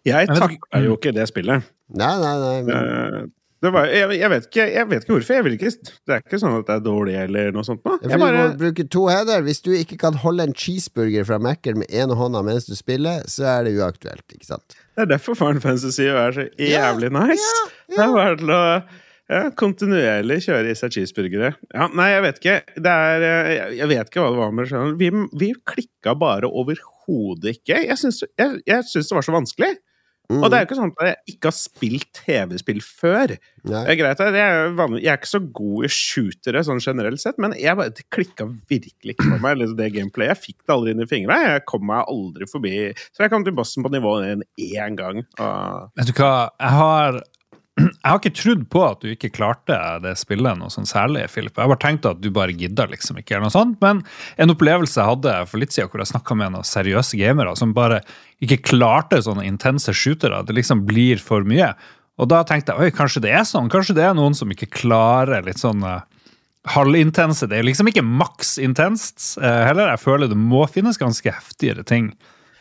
Jeg 0.07 0.31
takker 0.31 0.87
jo 0.87 0.95
ikke 1.01 1.11
det 1.17 1.27
spillet. 1.33 1.67
Nei, 1.99 2.15
nei, 2.23 2.37
nei. 2.45 2.55
Men, 2.67 3.33
var, 3.75 3.87
jeg, 3.91 4.09
jeg, 4.19 4.31
vet 4.33 4.49
ikke, 4.49 4.67
jeg 4.73 4.89
vet 4.91 5.05
ikke 5.05 5.13
hvorfor. 5.15 5.35
Jeg 5.39 5.45
vil 5.47 5.57
ikke, 5.57 5.71
det 6.07 6.15
er 6.17 6.23
ikke 6.25 6.41
sånn 6.43 6.57
at 6.59 6.67
det 6.69 6.75
er 6.77 6.83
dårlig 6.85 7.17
eller 7.21 7.55
noe 7.57 7.67
sånt. 7.67 7.83
nå. 7.87 7.97
Jeg 8.03 8.21
bare, 8.21 8.43
Du 8.43 8.55
må 8.55 8.61
bruke 8.65 8.87
to 8.93 9.07
hender. 9.11 9.45
Hvis 9.47 9.63
du 9.65 9.71
ikke 9.77 9.99
kan 10.01 10.19
holde 10.23 10.49
en 10.49 10.55
cheeseburger 10.57 11.27
fra 11.29 11.39
Mac-en 11.43 11.81
med 11.83 11.91
ene 11.91 12.19
hånda 12.19 12.43
mens 12.47 12.69
du 12.69 12.75
spiller, 12.79 13.25
så 13.31 13.49
er 13.57 13.67
det 13.69 13.77
uaktuelt. 13.79 14.27
ikke 14.35 14.49
sant? 14.49 14.77
det 14.97 15.05
er 15.05 15.11
derfor 15.11 15.37
Faren 15.37 15.61
Fantasy 15.61 16.07
er 16.09 16.33
så 16.33 16.47
Ja, 16.57 16.69
jævlig 16.89 17.11
nice. 17.13 17.51
ja, 17.91 17.97
Det 17.97 18.05
er 18.07 18.15
bare 18.17 18.39
til 18.41 18.55
å 18.55 18.63
ja, 19.27 19.41
kontinuerlig 19.59 20.39
kjøre 20.45 20.71
i 20.71 20.77
seg 20.79 20.95
cheeseburgere. 20.95 21.51
Ja, 21.75 21.89
nei, 21.91 22.11
jeg 22.13 22.23
vet 22.23 22.37
ikke. 22.41 22.57
Det 22.79 22.93
er, 23.11 23.25
eh, 23.27 23.51
jeg, 23.57 23.79
jeg 23.81 23.91
vet 23.91 24.11
ikke 24.11 24.23
hva 24.23 24.31
det 24.31 24.41
var 24.41 24.55
med 24.55 24.71
det. 24.71 24.83
Vi, 25.01 25.11
vi 25.43 25.49
klikka 25.67 26.15
bare 26.19 26.47
overhodet 26.49 27.57
ikke. 27.59 27.81
Jeg 27.89 27.99
syns, 28.01 28.23
jeg, 28.39 28.61
jeg 28.67 28.87
syns 28.87 29.11
det 29.11 29.19
var 29.19 29.27
så 29.27 29.35
vanskelig. 29.35 29.73
Mm. 30.27 30.41
Og 30.41 30.51
det 30.51 30.57
er 30.57 30.65
jo 30.65 30.67
ikke 30.67 30.79
sånn 30.79 30.93
at 30.97 31.07
jeg 31.07 31.35
ikke 31.35 31.51
har 31.51 31.55
spilt 31.55 32.09
TV-spill 32.19 32.81
før. 32.83 33.35
Det 33.67 33.83
er 33.83 33.99
greit, 33.99 34.23
jeg 34.23 34.43
er, 34.43 34.73
jeg 34.99 35.11
er 35.13 35.21
ikke 35.21 35.31
så 35.31 35.43
god 35.59 35.87
i 35.87 35.91
shootere 35.93 36.65
sånn 36.67 36.83
generelt 36.83 37.23
sett, 37.23 37.39
men 37.43 37.55
jeg 37.59 37.79
bare, 37.79 37.95
det 37.95 38.07
klikka 38.15 38.49
virkelig 38.71 39.17
ikke 39.17 39.29
på 39.31 39.41
meg. 39.45 39.61
Liksom 39.61 39.79
det 39.79 39.93
gameplayet. 39.95 40.35
Jeg 40.35 40.43
fikk 40.43 40.59
det 40.65 40.75
aldri 40.75 40.95
inn 40.95 41.05
i 41.05 41.09
fingra. 41.11 41.39
Jeg 41.45 41.65
kom 41.71 41.87
meg 41.89 42.11
aldri 42.13 42.51
forbi. 42.51 42.75
Så 43.15 43.25
jeg 43.25 43.33
kom 43.33 43.47
til 43.47 43.57
bossen 43.57 43.87
på 43.87 43.93
nivå 43.95 44.19
én 44.27 44.99
gang. 44.99 45.23
Og 45.23 45.97
Vet 45.99 46.11
du 46.11 46.19
hva, 46.19 46.35
jeg 46.61 46.79
har 46.81 47.23
jeg 47.77 48.09
har 48.09 48.21
ikke 48.21 48.33
trodd 48.39 48.63
på 48.73 48.83
at 48.87 49.03
du 49.03 49.11
ikke 49.13 49.33
klarte 49.37 49.77
det 50.01 50.15
spillet 50.17 50.57
noe 50.57 50.73
sånn 50.73 50.89
særlig, 50.89 51.27
Philip. 51.33 51.53
Jeg 51.53 51.61
har 51.61 51.73
bare 51.75 51.83
tenkt 51.83 52.09
at 52.09 52.23
du 52.25 52.31
bare 52.33 52.55
gidder 52.57 52.89
liksom 52.89 53.19
ikke, 53.21 53.35
eller 53.37 53.51
noe 53.51 53.53
sånt. 53.55 53.77
Men 53.85 54.01
en 54.41 54.55
opplevelse 54.55 54.97
jeg 54.97 55.11
hadde 55.11 55.35
for 55.51 55.61
litt 55.61 55.77
siden 55.77 55.91
hvor 55.93 56.01
jeg 56.01 56.13
snakka 56.15 56.39
med 56.41 56.55
noen 56.55 56.65
seriøse 56.65 57.21
gamere 57.21 57.53
som 57.61 57.75
bare 57.77 58.01
ikke 58.45 58.63
klarte 58.71 59.21
sånne 59.25 59.45
intense 59.45 59.93
shootere. 59.93 60.41
Det 60.49 60.57
liksom 60.57 60.87
blir 60.89 61.21
for 61.21 61.45
mye. 61.49 61.75
Og 62.17 62.31
da 62.33 62.41
tenkte 62.49 62.73
jeg 62.73 62.89
oi, 62.89 62.97
kanskje 62.97 63.27
det 63.27 63.35
er 63.37 63.45
sånn. 63.45 63.69
Kanskje 63.73 63.99
det 63.99 64.07
er 64.09 64.17
noen 64.17 64.37
som 64.37 64.53
ikke 64.53 64.71
klarer 64.73 65.45
litt 65.45 65.61
sånn 65.61 65.85
eh, 65.85 66.01
halvintense. 66.73 67.49
Det 67.51 67.61
er 67.61 67.69
liksom 67.69 67.93
ikke 67.93 68.05
maks 68.07 68.57
intenst 68.63 69.35
eh, 69.37 69.63
heller. 69.69 69.93
Jeg 69.93 70.05
føler 70.07 70.33
det 70.33 70.41
må 70.41 70.65
finnes 70.73 70.97
ganske 71.01 71.29
heftigere 71.29 71.85
ting. 71.85 72.15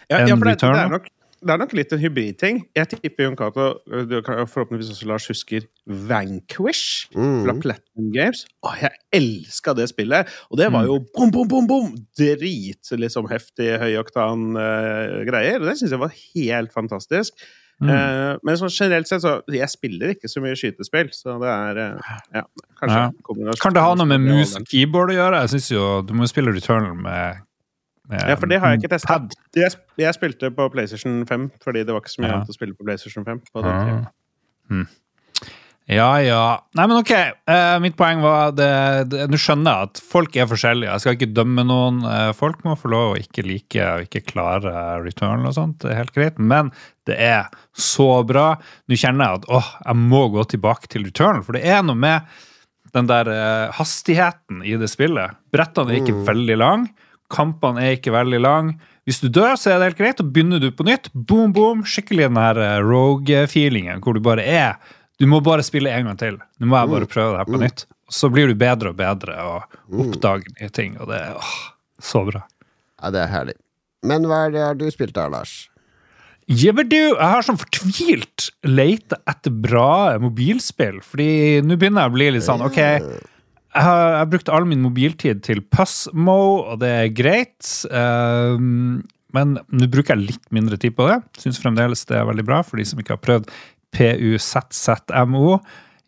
Ja, 0.09 0.19
enn 0.19 0.29
ja 0.29 0.35
for 0.35 0.51
det, 0.51 0.59
det, 0.59 0.71
er 0.83 0.91
nok, 0.91 1.07
det 1.45 1.53
er 1.53 1.59
nok 1.61 1.73
litt 1.77 1.91
en 1.93 2.01
hybridting. 2.01 2.59
Jeg 2.75 2.89
tipper 2.91 3.27
Jon 3.27 3.35
Cato 3.37 3.65
Forhåpentligvis 3.85 4.89
også 4.95 5.07
Lars 5.09 5.27
husker 5.29 5.67
Vanquish 5.85 7.05
fra 7.13 7.53
Mm. 7.53 7.59
Platinum 7.61 8.07
Games. 8.15 8.45
Å, 8.65 8.71
jeg 8.81 8.97
elska 9.13 9.75
det 9.77 9.87
spillet! 9.91 10.31
Og 10.49 10.57
det 10.59 10.71
var 10.73 10.87
jo 10.89 10.97
bom, 11.15 11.29
bom, 11.33 11.47
bom, 11.51 11.67
bom! 11.69 11.91
Drit 12.17 12.89
liksom 12.97 13.29
heftig, 13.29 13.69
høyoktan 13.81 14.55
uh, 14.57 15.21
greier. 15.29 15.61
Og 15.61 15.69
det 15.69 15.77
syns 15.79 15.93
jeg 15.93 16.01
var 16.01 16.17
helt 16.17 16.73
fantastisk. 16.73 17.37
Mm. 17.83 17.89
Uh, 17.91 18.37
men 18.47 18.55
sånn 18.55 18.71
generelt 18.71 19.09
sett, 19.09 19.19
så 19.19 19.41
Jeg 19.51 19.67
spiller 19.67 20.13
ikke 20.13 20.29
så 20.31 20.39
mye 20.39 20.55
skytespill, 20.55 21.09
så 21.11 21.33
det 21.41 21.49
er 21.51 21.79
uh, 21.81 22.13
Ja, 22.37 22.45
kanskje 22.79 23.01
Ja. 23.01 23.57
Kan 23.59 23.75
det 23.75 23.83
ha 23.83 23.97
noe 23.99 24.07
med 24.07 24.23
mus 24.23 24.53
keyboard 24.71 25.11
å 25.11 25.17
gjøre? 25.17 25.41
Jeg 25.43 25.51
synes 25.57 25.67
jo 25.73 25.89
Du 26.07 26.13
må 26.15 26.23
jo 26.23 26.31
spille 26.31 26.53
Returnal 26.55 26.95
med 26.95 27.43
Ja, 28.11 28.35
for 28.37 28.45
det 28.51 28.59
har 28.61 28.69
jeg 28.75 28.83
ikke 28.83 28.91
testa. 28.93 29.15
Jeg, 29.57 29.71
jeg 29.97 30.13
spilte 30.13 30.51
på 30.53 30.67
PlayStation 30.73 31.23
5, 31.25 31.47
fordi 31.63 31.81
det 31.85 31.93
var 31.95 32.01
ikke 32.03 32.13
så 32.13 32.21
mye 32.21 32.29
Ja. 32.29 32.35
annet 32.41 32.51
å 32.53 32.57
spille 32.57 32.75
på 32.77 32.85
PlayStation 32.85 33.25
5. 33.25 33.41
På 33.53 33.63
den. 33.65 33.71
Ah. 33.71 34.05
Hmm. 34.69 34.87
Ja, 35.85 36.07
ja. 36.25 36.43
Nei, 36.73 36.87
men 36.89 36.97
ok. 36.97 37.11
Uh, 37.45 37.75
mitt 37.83 37.93
poeng 37.97 38.23
var 38.23 38.55
det, 38.57 38.69
det 39.11 39.27
Nå 39.29 39.37
skjønner 39.37 39.69
jeg 39.83 39.89
at 39.91 39.99
folk 40.01 40.33
er 40.41 40.47
forskjellige. 40.49 40.89
Jeg 40.89 41.03
skal 41.03 41.13
ikke 41.17 41.27
dømme 41.37 41.61
noen. 41.69 41.99
Eh, 42.09 42.31
folk 42.33 42.63
må 42.65 42.73
få 42.79 42.89
lov 42.89 43.11
å 43.13 43.19
ikke 43.21 43.43
like 43.45 43.85
og 43.85 44.07
ikke 44.07 44.23
klare 44.31 44.71
return 45.05 45.45
og 45.45 45.53
sånt. 45.53 45.77
Det 45.83 45.91
er 45.93 45.99
helt 46.01 46.15
greit. 46.15 46.39
Men 46.41 46.71
det 47.05 47.19
er 47.21 47.51
så 47.77 48.07
bra. 48.25 48.55
Nå 48.89 48.97
kjenner 48.97 49.29
jeg 49.35 49.43
at 49.43 49.47
åh, 49.59 49.69
jeg 49.85 50.01
må 50.09 50.23
gå 50.33 50.47
tilbake 50.55 50.89
til 50.89 51.05
return, 51.05 51.43
for 51.45 51.53
det 51.53 51.61
er 51.69 51.85
noe 51.85 51.93
med 52.01 52.25
den 52.97 53.05
der 53.11 53.29
uh, 53.29 53.71
hastigheten 53.77 54.63
i 54.65 54.73
det 54.81 54.89
spillet. 54.89 55.37
Brettene 55.53 55.93
er 55.93 56.01
ikke 56.01 56.15
Mm. 56.17 56.25
veldig 56.33 56.57
lang. 56.57 56.87
Kampene 57.33 57.81
er 57.81 57.97
ikke 57.97 58.13
veldig 58.13 58.41
lang. 58.43 58.75
Hvis 59.05 59.21
du 59.21 59.27
dør, 59.29 59.53
så 59.57 59.71
er 59.71 59.79
det 59.79 59.91
helt 59.91 59.99
greit. 60.01 60.21
Og 60.21 60.31
begynner 60.33 60.61
du 60.61 60.71
på 60.73 60.85
nytt, 60.87 61.11
boom, 61.13 61.53
boom, 61.55 61.83
skikkelig 61.87 62.29
den 62.29 62.39
her 62.41 62.61
eh, 62.61 62.77
rogue-feelingen 62.85 64.01
hvor 64.03 64.17
du 64.17 64.23
bare 64.25 64.45
er 64.45 64.79
Du 65.15 65.27
må 65.31 65.39
bare 65.39 65.63
spille 65.63 65.93
en 65.95 66.09
gang 66.09 66.17
til. 66.19 66.39
Nå 66.59 66.67
må 66.67 66.75
jeg 66.75 66.91
bare 66.91 67.07
prøve 67.07 67.35
det 67.35 67.43
her 67.43 67.51
på 67.53 67.61
nytt. 67.61 67.85
Så 68.11 68.27
blir 68.33 68.49
du 68.51 68.57
bedre 68.59 68.91
og 68.91 68.97
bedre 68.99 69.37
og 69.41 69.77
oppdager 70.03 70.51
nye 70.59 70.73
ting, 70.75 70.97
og 70.99 71.07
det 71.09 71.21
er 71.21 71.37
åh, 71.39 71.53
så 72.03 72.25
bra. 72.27 72.41
Ja, 72.99 73.13
det 73.15 73.21
er 73.23 73.31
herlig. 73.31 73.55
Men 74.05 74.27
hva 74.27 74.43
er 74.45 74.51
det 74.53 74.65
du 74.81 74.91
spilt 74.91 75.15
her, 75.17 75.31
Lars? 75.31 75.53
Jebberdu, 76.45 77.15
jeg 77.15 77.29
har 77.31 77.45
sånn 77.45 77.57
fortvilt 77.57 78.49
leita 78.67 79.17
etter 79.31 79.49
bra 79.49 80.19
mobilspill, 80.21 80.99
fordi 81.01 81.63
nå 81.65 81.79
begynner 81.79 82.05
jeg 82.05 82.11
å 82.11 82.15
bli 82.19 82.27
litt 82.35 82.45
sånn 82.45 82.61
OK, 82.67 82.77
jeg 83.75 83.83
har, 83.83 84.01
jeg 84.13 84.21
har 84.21 84.29
brukt 84.31 84.51
all 84.55 84.67
min 84.69 84.83
mobiltid 84.85 85.41
til 85.43 85.59
Pussmo, 85.73 86.39
og 86.63 86.79
det 86.79 86.91
er 86.95 87.15
greit. 87.15 87.71
Um, 87.91 89.01
men 89.35 89.57
nå 89.67 89.89
bruker 89.91 90.15
jeg 90.15 90.29
litt 90.31 90.45
mindre 90.55 90.79
tid 90.79 90.95
på 90.95 91.09
det. 91.09 91.19
Syns 91.41 91.59
fremdeles 91.59 92.05
det 92.07 92.21
er 92.21 92.29
veldig 92.29 92.45
bra 92.47 92.61
for 92.63 92.79
de 92.79 92.85
som 92.87 93.01
ikke 93.01 93.17
har 93.17 93.25
prøvd 93.25 93.51
PUZZMO. 93.95 95.57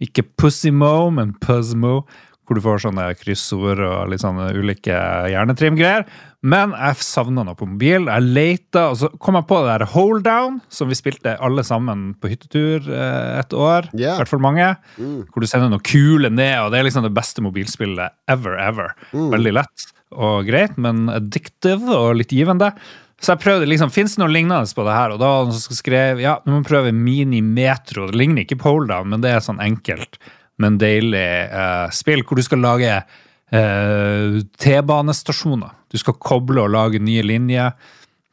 Ikke 0.03 0.23
Pussymo, 0.39 1.10
men 1.12 1.34
Puzzmo. 1.43 2.01
Hvor 2.47 2.55
du 2.55 2.63
får 2.63 2.86
sånne 2.86 3.10
kryssord 3.19 3.81
og 3.83 4.12
litt 4.12 4.23
sånne 4.23 4.53
ulike 4.55 4.95
hjernetrimgreier. 5.27 6.05
Men 6.47 6.71
jeg 6.77 7.03
savna 7.03 7.43
noe 7.43 7.57
på 7.60 7.67
mobil. 7.67 8.07
Jeg 8.07 8.23
leita, 8.23 8.86
og 8.93 8.99
så 9.01 9.10
kom 9.19 9.36
jeg 9.36 9.47
på 9.49 9.57
det 9.65 9.73
der 9.73 9.86
Hold 9.91 10.23
Down, 10.23 10.62
som 10.71 10.88
vi 10.88 10.95
spilte 10.95 11.33
alle 11.43 11.65
sammen 11.67 12.13
på 12.21 12.31
hyttetur 12.31 12.88
eh, 12.88 13.39
et 13.41 13.55
år. 13.57 13.89
I 13.97 14.05
hvert 14.21 14.31
fall 14.31 14.43
mange. 14.45 14.69
Mm. 14.95 15.25
Hvor 15.27 15.43
du 15.43 15.49
sender 15.49 15.73
noe 15.73 15.83
kule 15.83 16.31
ned, 16.31 16.55
og 16.62 16.71
det 16.71 16.79
er 16.79 16.88
liksom 16.88 17.07
det 17.07 17.15
beste 17.17 17.43
mobilspillet 17.43 18.15
ever, 18.31 18.55
ever. 18.63 18.95
Mm. 19.12 19.27
Veldig 19.36 19.53
lett 19.60 19.89
og 20.15 20.47
greit, 20.47 20.77
men 20.79 21.10
addictive 21.12 21.91
og 21.91 22.15
litt 22.21 22.31
givende. 22.31 22.71
Så 23.17 23.33
jeg 23.33 23.41
prøvde 23.41 23.67
liksom, 23.69 23.89
Fins 23.93 24.13
det 24.15 24.21
noe 24.21 24.31
lignende 24.31 24.77
på 24.77 24.86
det 24.86 24.95
her? 24.95 25.15
Og 25.15 25.21
da 25.21 25.31
skrev 25.73 26.21
ja, 26.21 26.38
nå 26.45 26.60
må 26.60 26.65
prøve 26.67 26.93
Mini-metro. 26.93 28.12
Det 28.12 28.19
ligner 28.19 28.45
ikke 28.45 28.60
på 28.62 28.75
Hold 28.75 28.91
Down, 28.93 29.10
men 29.13 29.25
det 29.25 29.33
er 29.33 29.43
sånn 29.43 29.62
enkelt, 29.63 30.19
men 30.62 30.80
deilig 30.82 31.28
eh, 31.48 31.88
spill 31.93 32.24
hvor 32.26 32.39
du 32.39 32.46
skal 32.46 32.63
lage 32.63 32.93
eh, 32.93 34.39
T-banestasjoner. 34.63 35.76
Du 35.91 36.00
skal 36.02 36.17
koble 36.20 36.63
og 36.63 36.74
lage 36.74 37.02
nye 37.04 37.26
linjer. 37.26 37.76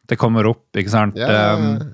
Det 0.09 0.19
kommer 0.21 0.49
opp, 0.51 0.67
ikke 0.77 0.93
sant? 0.93 1.19
Ja. 1.21 1.55
Um, 1.57 1.93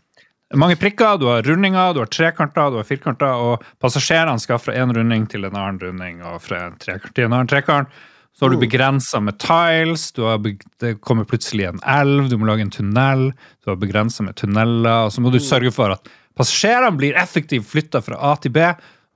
mange 0.59 0.75
prikker, 0.81 1.19
du 1.21 1.29
har 1.31 1.47
rundinger, 1.47 1.93
du 1.95 2.01
har 2.03 2.11
trekanter, 2.11 2.73
du 2.73 2.81
har 2.81 2.87
firkanter, 2.87 3.39
og 3.39 3.67
passasjerene 3.83 4.43
skal 4.43 4.59
fra 4.59 4.75
en 4.75 4.95
runding 4.97 5.29
til 5.31 5.47
en 5.47 5.55
annen 5.55 5.79
runding, 5.79 6.25
og 6.27 6.41
fra 6.43 6.65
en 6.67 6.79
trekant 6.81 7.15
til 7.15 7.29
en 7.29 7.37
annen 7.37 7.51
trekant. 7.51 8.01
Så 8.35 8.47
har 8.47 8.55
du 8.55 8.63
begrensa 8.63 9.21
med 9.21 9.39
tiles, 9.43 10.09
har 10.17 10.41
det 10.81 10.95
kommer 11.05 11.27
plutselig 11.29 11.69
en 11.69 11.83
elv, 11.87 12.31
du 12.31 12.39
må 12.39 12.49
lage 12.49 12.65
en 12.65 12.73
tunnel. 12.73 13.31
Du 13.63 13.71
har 13.71 13.79
begrensa 13.79 14.25
med 14.27 14.39
tunneler, 14.39 15.07
og 15.07 15.13
så 15.15 15.23
må 15.23 15.31
du 15.31 15.39
sørge 15.43 15.71
for 15.75 15.95
at 15.95 16.11
passasjerene 16.39 16.99
blir 16.99 17.19
effektivt 17.21 17.69
flytta 17.71 18.03
fra 18.03 18.19
A 18.31 18.33
til 18.41 18.55
B. 18.55 18.65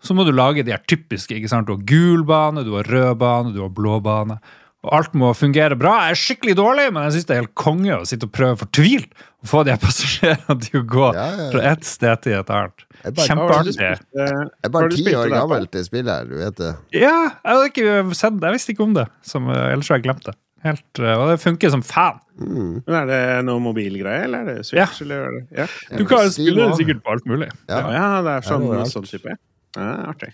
Så 0.05 0.17
må 0.17 0.27
du 0.27 0.35
lage 0.35 0.65
de 0.65 0.75
her 0.75 0.85
typiske. 0.85 1.37
ikke 1.37 1.49
sant? 1.49 1.69
Du 1.69 1.79
har 1.79 1.87
gul 1.89 2.27
bane, 2.29 2.65
du 2.67 2.75
har 2.77 2.89
rød 2.89 3.17
bane, 3.23 3.55
du 3.55 3.63
har 3.65 3.73
blå 3.73 3.99
bane 4.05 4.39
og 4.85 4.93
alt 4.99 5.15
må 5.17 5.31
fungere 5.37 5.77
bra. 5.81 5.95
Jeg 6.05 6.15
er 6.15 6.21
skikkelig 6.21 6.55
dårlig, 6.59 6.89
men 6.93 7.07
jeg 7.07 7.17
syns 7.17 7.29
det 7.29 7.35
er 7.35 7.41
helt 7.41 7.55
konge 7.57 7.97
å 7.97 8.05
sitte 8.09 8.29
og 8.29 8.35
prøve 8.37 8.59
fortvilt 8.61 9.25
å 9.45 9.49
få 9.49 9.63
de 9.65 9.73
her 9.73 9.81
passasjerene 9.81 10.57
til 10.67 10.83
å 10.83 10.85
gå 10.95 11.07
ja, 11.17 11.27
ja. 11.41 11.49
fra 11.55 11.65
et 11.73 11.89
sted 11.89 12.25
til 12.27 12.37
et 12.37 12.53
annet. 12.53 12.87
Kjempeartig. 13.05 13.77
Jeg 13.81 14.49
er 14.69 14.75
bare 14.75 14.91
ti 14.93 15.07
år 15.17 15.33
gammel 15.33 15.69
til 15.73 15.87
spillet 15.89 16.13
her, 16.13 16.29
du 16.29 16.37
vet 16.41 16.59
det. 16.61 16.73
Ja, 16.97 17.17
jeg 17.33 17.49
hadde 17.49 17.71
ikke 17.73 18.17
sett. 18.17 18.41
Jeg 18.45 18.59
visste 18.59 18.75
ikke 18.77 18.87
om 18.87 18.99
det. 18.99 19.07
Som, 19.25 19.49
ellers 19.53 19.93
har 19.93 20.01
jeg 20.01 20.09
glemt 20.09 20.29
det. 20.29 20.37
Helt, 20.65 21.01
eh, 21.01 21.17
og 21.21 21.29
det 21.29 21.41
funker 21.43 21.73
som 21.73 21.83
fan. 21.85 22.21
Mm. 22.41 22.77
Men 22.87 22.95
Er 22.97 23.09
det 23.09 23.25
noe 23.45 23.61
mobilgreie, 23.61 24.23
eller 24.29 24.45
er 24.45 24.61
det 24.61 24.69
Switch? 24.69 25.01
Ja. 25.01 25.05
Eller, 25.05 25.43
ja. 25.53 25.67
Du 25.93 26.07
kan 26.09 26.31
spille 26.33 26.71
det 26.71 26.79
sikkert 26.81 27.03
på 27.05 27.17
alt 27.17 27.29
mulig. 27.29 27.51
Ja, 27.69 27.83
ja 27.93 28.07
det 28.25 28.39
er 28.39 28.49
sånn, 28.49 28.69
sånn 28.93 29.09
type. 29.09 29.37
Ja, 29.77 29.93
artig. 30.11 30.33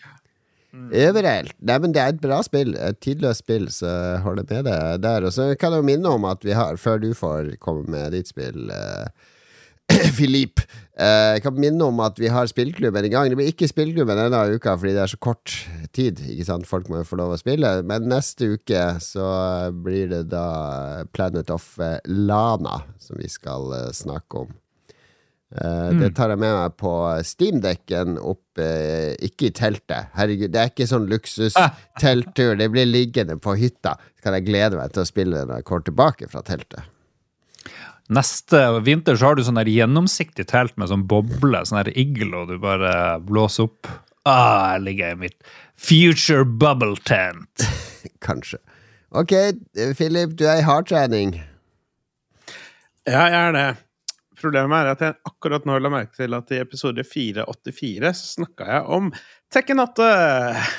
Mm. 0.71 0.91
Overalt. 0.95 1.57
Nei, 1.67 1.79
men 1.83 1.95
det 1.95 2.03
er 2.03 2.13
et 2.15 2.23
bra 2.23 2.39
spill. 2.47 2.77
Et 2.79 2.99
tidløst 3.03 3.43
spill, 3.43 3.67
så 3.75 3.91
holder 4.23 4.47
med 4.47 4.69
deg 4.69 5.03
der. 5.03 5.27
Og 5.27 5.35
så 5.35 5.51
kan 5.59 5.75
jeg 5.75 5.87
minne 5.89 6.15
om 6.15 6.29
at 6.31 6.47
vi 6.47 6.55
har, 6.55 6.79
før 6.79 7.03
du 7.03 7.11
får 7.17 7.57
komme 7.63 7.91
med 7.91 8.15
ditt 8.15 8.31
spill, 8.31 8.71
uh, 8.71 9.11
Filip 10.17 10.61
uh, 10.63 11.35
Jeg 11.35 11.43
kan 11.43 11.57
minne 11.59 11.83
om 11.83 11.99
at 12.05 12.21
vi 12.23 12.31
har 12.31 12.47
spillklubben 12.47 13.09
i 13.09 13.11
gang. 13.11 13.27
Det 13.33 13.41
blir 13.41 13.51
ikke 13.51 13.71
spillklubben 13.71 14.21
denne 14.21 14.45
uka 14.55 14.77
fordi 14.79 14.95
det 14.95 15.03
er 15.03 15.15
så 15.15 15.19
kort 15.19 15.57
tid. 15.97 16.23
Ikke 16.31 16.47
sant? 16.47 16.71
Folk 16.71 16.87
må 16.87 17.01
jo 17.01 17.09
få 17.09 17.19
lov 17.19 17.35
å 17.35 17.41
spille. 17.41 17.81
Men 17.83 18.07
neste 18.13 18.53
uke 18.55 18.85
så 19.03 19.27
blir 19.75 20.13
det 20.15 20.25
da 20.31 21.03
Planet 21.11 21.51
of 21.51 21.73
Lana 22.07 22.85
som 23.03 23.19
vi 23.19 23.31
skal 23.33 23.73
uh, 23.75 23.89
snakke 23.97 24.47
om. 24.47 24.60
Uh, 25.51 25.91
mm. 25.91 26.03
Det 26.05 26.13
tar 26.15 26.31
jeg 26.31 26.39
med 26.39 26.53
meg 26.55 26.77
på 26.79 26.93
steamdekken 27.27 28.21
opp 28.23 28.61
uh, 28.63 29.17
Ikke 29.19 29.49
i 29.49 29.55
teltet. 29.57 30.13
Herregud, 30.15 30.53
det 30.55 30.61
er 30.63 30.71
ikke 30.71 30.87
sånn 30.87 31.09
luksustelttur. 31.11 32.55
Det 32.61 32.69
blir 32.71 32.87
liggende 32.87 33.35
på 33.43 33.57
hytta. 33.59 33.97
Så 34.15 34.29
kan 34.29 34.39
jeg 34.39 34.47
glede 34.47 34.79
meg 34.79 34.95
til 34.95 35.03
å 35.03 35.09
spille 35.09 35.43
når 35.43 35.61
jeg 35.61 35.67
kommer 35.67 35.89
tilbake 35.89 36.31
fra 36.31 36.45
teltet. 36.47 36.87
Neste 38.11 38.63
vinter 38.83 39.19
så 39.19 39.31
har 39.31 39.39
du 39.39 39.45
sånn 39.47 39.59
der 39.59 39.71
gjennomsiktig 39.71 40.49
telt 40.51 40.75
med 40.79 40.91
sånn 40.91 41.05
boble, 41.11 41.63
sånn 41.67 41.83
der 41.83 41.93
iglo 41.99 42.43
du 42.49 42.57
bare 42.63 43.19
blåser 43.23 43.69
opp. 43.69 43.91
Ah, 44.27 44.75
jeg 44.75 44.87
ligger 44.87 45.15
i 45.15 45.21
mitt 45.27 45.53
future 45.79 46.45
bubble 46.45 46.99
tent. 47.07 47.67
Kanskje. 48.27 48.59
Ok, 49.11 49.35
Philip, 49.99 50.35
du 50.39 50.45
er 50.47 50.61
i 50.61 50.67
hardtrening. 50.67 51.39
Ja, 53.07 53.25
jeg 53.27 53.39
er 53.49 53.57
det. 53.57 53.69
Problemet 54.41 54.83
er 54.83 54.91
at 54.95 55.03
jeg 55.05 55.17
akkurat 55.29 55.67
nå 55.69 55.77
la 55.81 55.93
merke 55.93 56.17
til 56.17 56.37
at 56.37 56.53
i 56.55 56.61
episode 56.63 57.05
484 57.07 58.13
så 58.17 58.31
snakka 58.39 58.69
jeg 58.71 58.87
om 58.97 59.11
Tekken 59.51 59.83
8! 59.83 60.07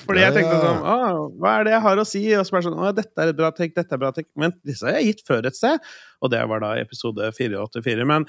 Fordi 0.07 0.23
jeg 0.23 0.35
tenkte 0.37 0.61
sånn 0.61 0.81
Å, 0.87 0.97
hva 1.41 1.57
er 1.57 1.67
det 1.67 1.75
jeg 1.75 1.83
har 1.85 2.01
å 2.01 2.07
si? 2.07 2.23
Og 2.37 2.47
så 2.47 2.55
bare 2.55 2.67
sånn 2.69 2.79
Å, 2.79 2.93
dette 2.95 3.23
er 3.23 3.33
et 3.33 3.37
bra 3.37 3.51
tek, 3.55 3.75
dette 3.75 3.91
er 3.91 3.99
et 3.99 4.03
bra 4.05 4.13
tek. 4.15 4.29
Men 4.39 4.55
disse 4.67 4.87
har 4.87 4.97
jeg 4.99 5.11
gitt 5.11 5.27
før 5.27 5.49
et 5.49 5.57
sted, 5.57 5.91
og 6.23 6.33
det 6.33 6.41
var 6.47 6.63
da 6.63 6.73
i 6.77 6.83
episode 6.85 7.29
484. 7.37 8.07
Men 8.07 8.27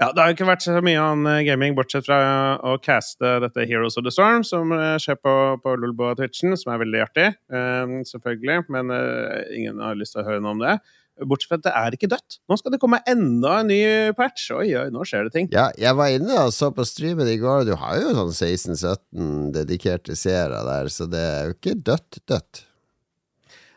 ja, 0.00 0.08
det 0.10 0.18
har 0.18 0.32
ikke 0.34 0.48
vært 0.48 0.64
så 0.64 0.80
mye 0.82 0.98
annen 0.98 1.44
gaming, 1.46 1.76
bortsett 1.78 2.08
fra 2.08 2.18
å 2.66 2.74
caste 2.82 3.36
dette 3.44 3.66
Heroes 3.70 3.94
of 4.00 4.02
the 4.02 4.10
Storm, 4.10 4.42
som 4.46 4.72
eh, 4.74 4.96
skjer 4.98 5.20
på, 5.22 5.34
på 5.62 5.74
Lulbo 5.78 6.10
Twitchen, 6.18 6.56
som 6.58 6.72
er 6.74 6.80
veldig 6.82 7.02
artig, 7.04 7.28
um, 7.54 8.00
selvfølgelig. 8.08 8.64
Men 8.74 8.90
uh, 8.90 9.44
ingen 9.54 9.78
har 9.84 9.94
lyst 10.00 10.16
til 10.16 10.24
å 10.24 10.26
høre 10.26 10.42
noe 10.42 10.56
om 10.56 10.64
det. 10.64 10.74
Bortsett 11.22 11.52
fra 11.52 11.58
at 11.60 11.66
det 11.66 11.72
er 11.78 11.94
ikke 11.94 12.10
dødt. 12.10 12.38
Nå 12.50 12.58
skal 12.58 12.74
det 12.74 12.80
komme 12.82 12.98
enda 13.10 13.60
en 13.60 13.68
ny 13.70 13.80
patch. 14.18 14.48
Oi, 14.56 14.66
oi, 14.80 14.88
nå 14.94 15.06
skjer 15.06 15.28
det 15.28 15.34
ting. 15.36 15.48
Ja, 15.54 15.68
jeg 15.78 15.94
var 15.98 16.10
inne 16.10 16.40
og 16.42 16.50
så 16.56 16.72
på 16.74 16.86
streamen 16.88 17.30
i 17.30 17.38
går. 17.38 17.68
Du 17.68 17.74
har 17.78 18.00
jo 18.02 18.14
sånn 18.16 18.34
16-17 18.34 19.50
dedikerte 19.54 20.18
seere 20.18 20.64
der, 20.66 20.90
så 20.90 21.06
det 21.10 21.22
er 21.22 21.50
jo 21.50 21.58
ikke 21.58 21.76
dødt 21.86 22.18
dødt. 22.30 22.64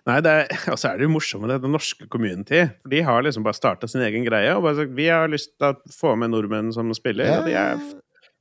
Nei, 0.08 0.18
det 0.24 0.34
er, 0.34 0.52
altså 0.74 0.92
er 0.92 1.00
det 1.00 1.08
jo 1.08 1.14
morsomt 1.14 1.46
med 1.46 1.54
det 1.64 1.72
norske 1.72 2.10
community. 2.12 2.64
For 2.82 2.96
de 2.96 3.04
har 3.06 3.26
liksom 3.26 3.46
bare 3.46 3.60
starta 3.60 3.90
sin 3.92 4.04
egen 4.08 4.26
greie 4.28 4.54
og 4.56 4.66
bare 4.66 4.82
sagt 4.82 4.98
vi 4.98 5.10
har 5.12 5.32
lyst 5.32 5.54
til 5.56 5.72
å 5.72 5.94
få 5.94 6.16
med 6.20 6.34
nordmenn 6.34 6.74
som 6.76 6.94
spiller. 6.98 7.30
Ja, 7.30 7.40
og 7.42 7.50
de 7.50 7.58
er, 7.60 7.82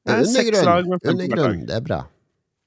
det 0.07 0.21
er 0.21 0.29
seks 0.31 0.63
lag 0.67 0.89
med 0.91 1.03
det 1.03 1.81
er 1.81 1.85
bra. 1.85 2.05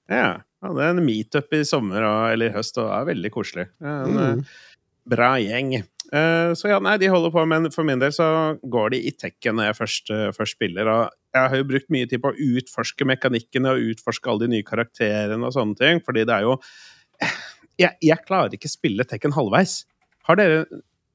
Ja. 0.09 0.41
er 0.65 0.89
en 0.89 1.05
meetup 1.05 1.53
i 1.55 1.63
sommer 1.67 2.03
og, 2.03 2.23
eller 2.33 2.49
i 2.49 2.55
høst, 2.55 2.77
og 2.81 2.89
det 2.89 2.97
er 2.97 3.07
veldig 3.13 3.31
koselig. 3.33 3.69
En, 3.79 4.17
mm. 4.17 4.43
Eh, 4.43 4.59
bra 5.09 5.31
gjeng. 5.41 5.77
Uh, 6.09 6.55
så 6.57 6.71
ja, 6.71 6.79
nei, 6.81 6.95
de 6.97 7.11
holder 7.11 7.33
på, 7.33 7.43
men 7.45 7.69
for 7.73 7.85
min 7.85 8.01
del 8.01 8.13
så 8.15 8.27
går 8.65 8.95
de 8.95 9.03
i 9.05 9.13
tekken 9.13 9.59
når 9.59 9.69
jeg 9.69 9.77
først, 9.77 10.11
uh, 10.13 10.27
først, 10.33 10.57
spiller. 10.57 10.89
Og 10.89 11.37
jeg 11.37 11.53
har 11.53 11.61
jo 11.61 11.69
brukt 11.69 11.91
mye 11.93 12.09
tid 12.09 12.23
på 12.23 12.31
å 12.33 12.49
utforske 12.57 13.05
mekanikkene 13.05 13.75
og 13.75 13.91
utforske 13.93 14.31
alle 14.31 14.47
de 14.47 14.55
nye 14.55 14.65
karakterene 14.65 15.45
og 15.45 15.53
sånne 15.53 15.77
ting, 15.77 16.03
fordi 16.05 16.25
det 16.25 16.39
er 16.39 16.49
jo 16.49 16.59
Jeg, 17.79 17.95
jeg 18.03 18.25
klarer 18.27 18.51
ikke 18.51 18.67
spille 18.67 19.05
tekken 19.07 19.31
halvveis. 19.31 19.85
Har 20.27 20.35
dere 20.35 20.65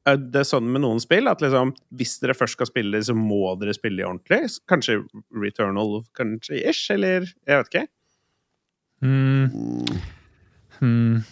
er 0.09 0.21
det 0.21 0.45
sånn 0.49 0.67
med 0.73 0.83
noen 0.85 1.01
spill 1.01 1.29
at 1.31 1.41
liksom, 1.41 1.73
hvis 1.97 2.19
dere 2.21 2.37
først 2.37 2.59
skal 2.59 2.69
spille, 2.69 3.01
så 3.05 3.17
må 3.17 3.55
dere 3.61 3.75
spille 3.77 4.03
de 4.03 4.07
ordentlig? 4.09 4.51
Kanskje 4.69 4.99
Returnal, 5.33 6.03
kanskje 6.17 6.61
ish, 6.61 6.91
eller 6.93 7.25
jeg 7.25 7.61
vet 7.61 7.71
ikke. 7.71 7.87
Mm. 9.05 10.01
Mm. 10.81 11.25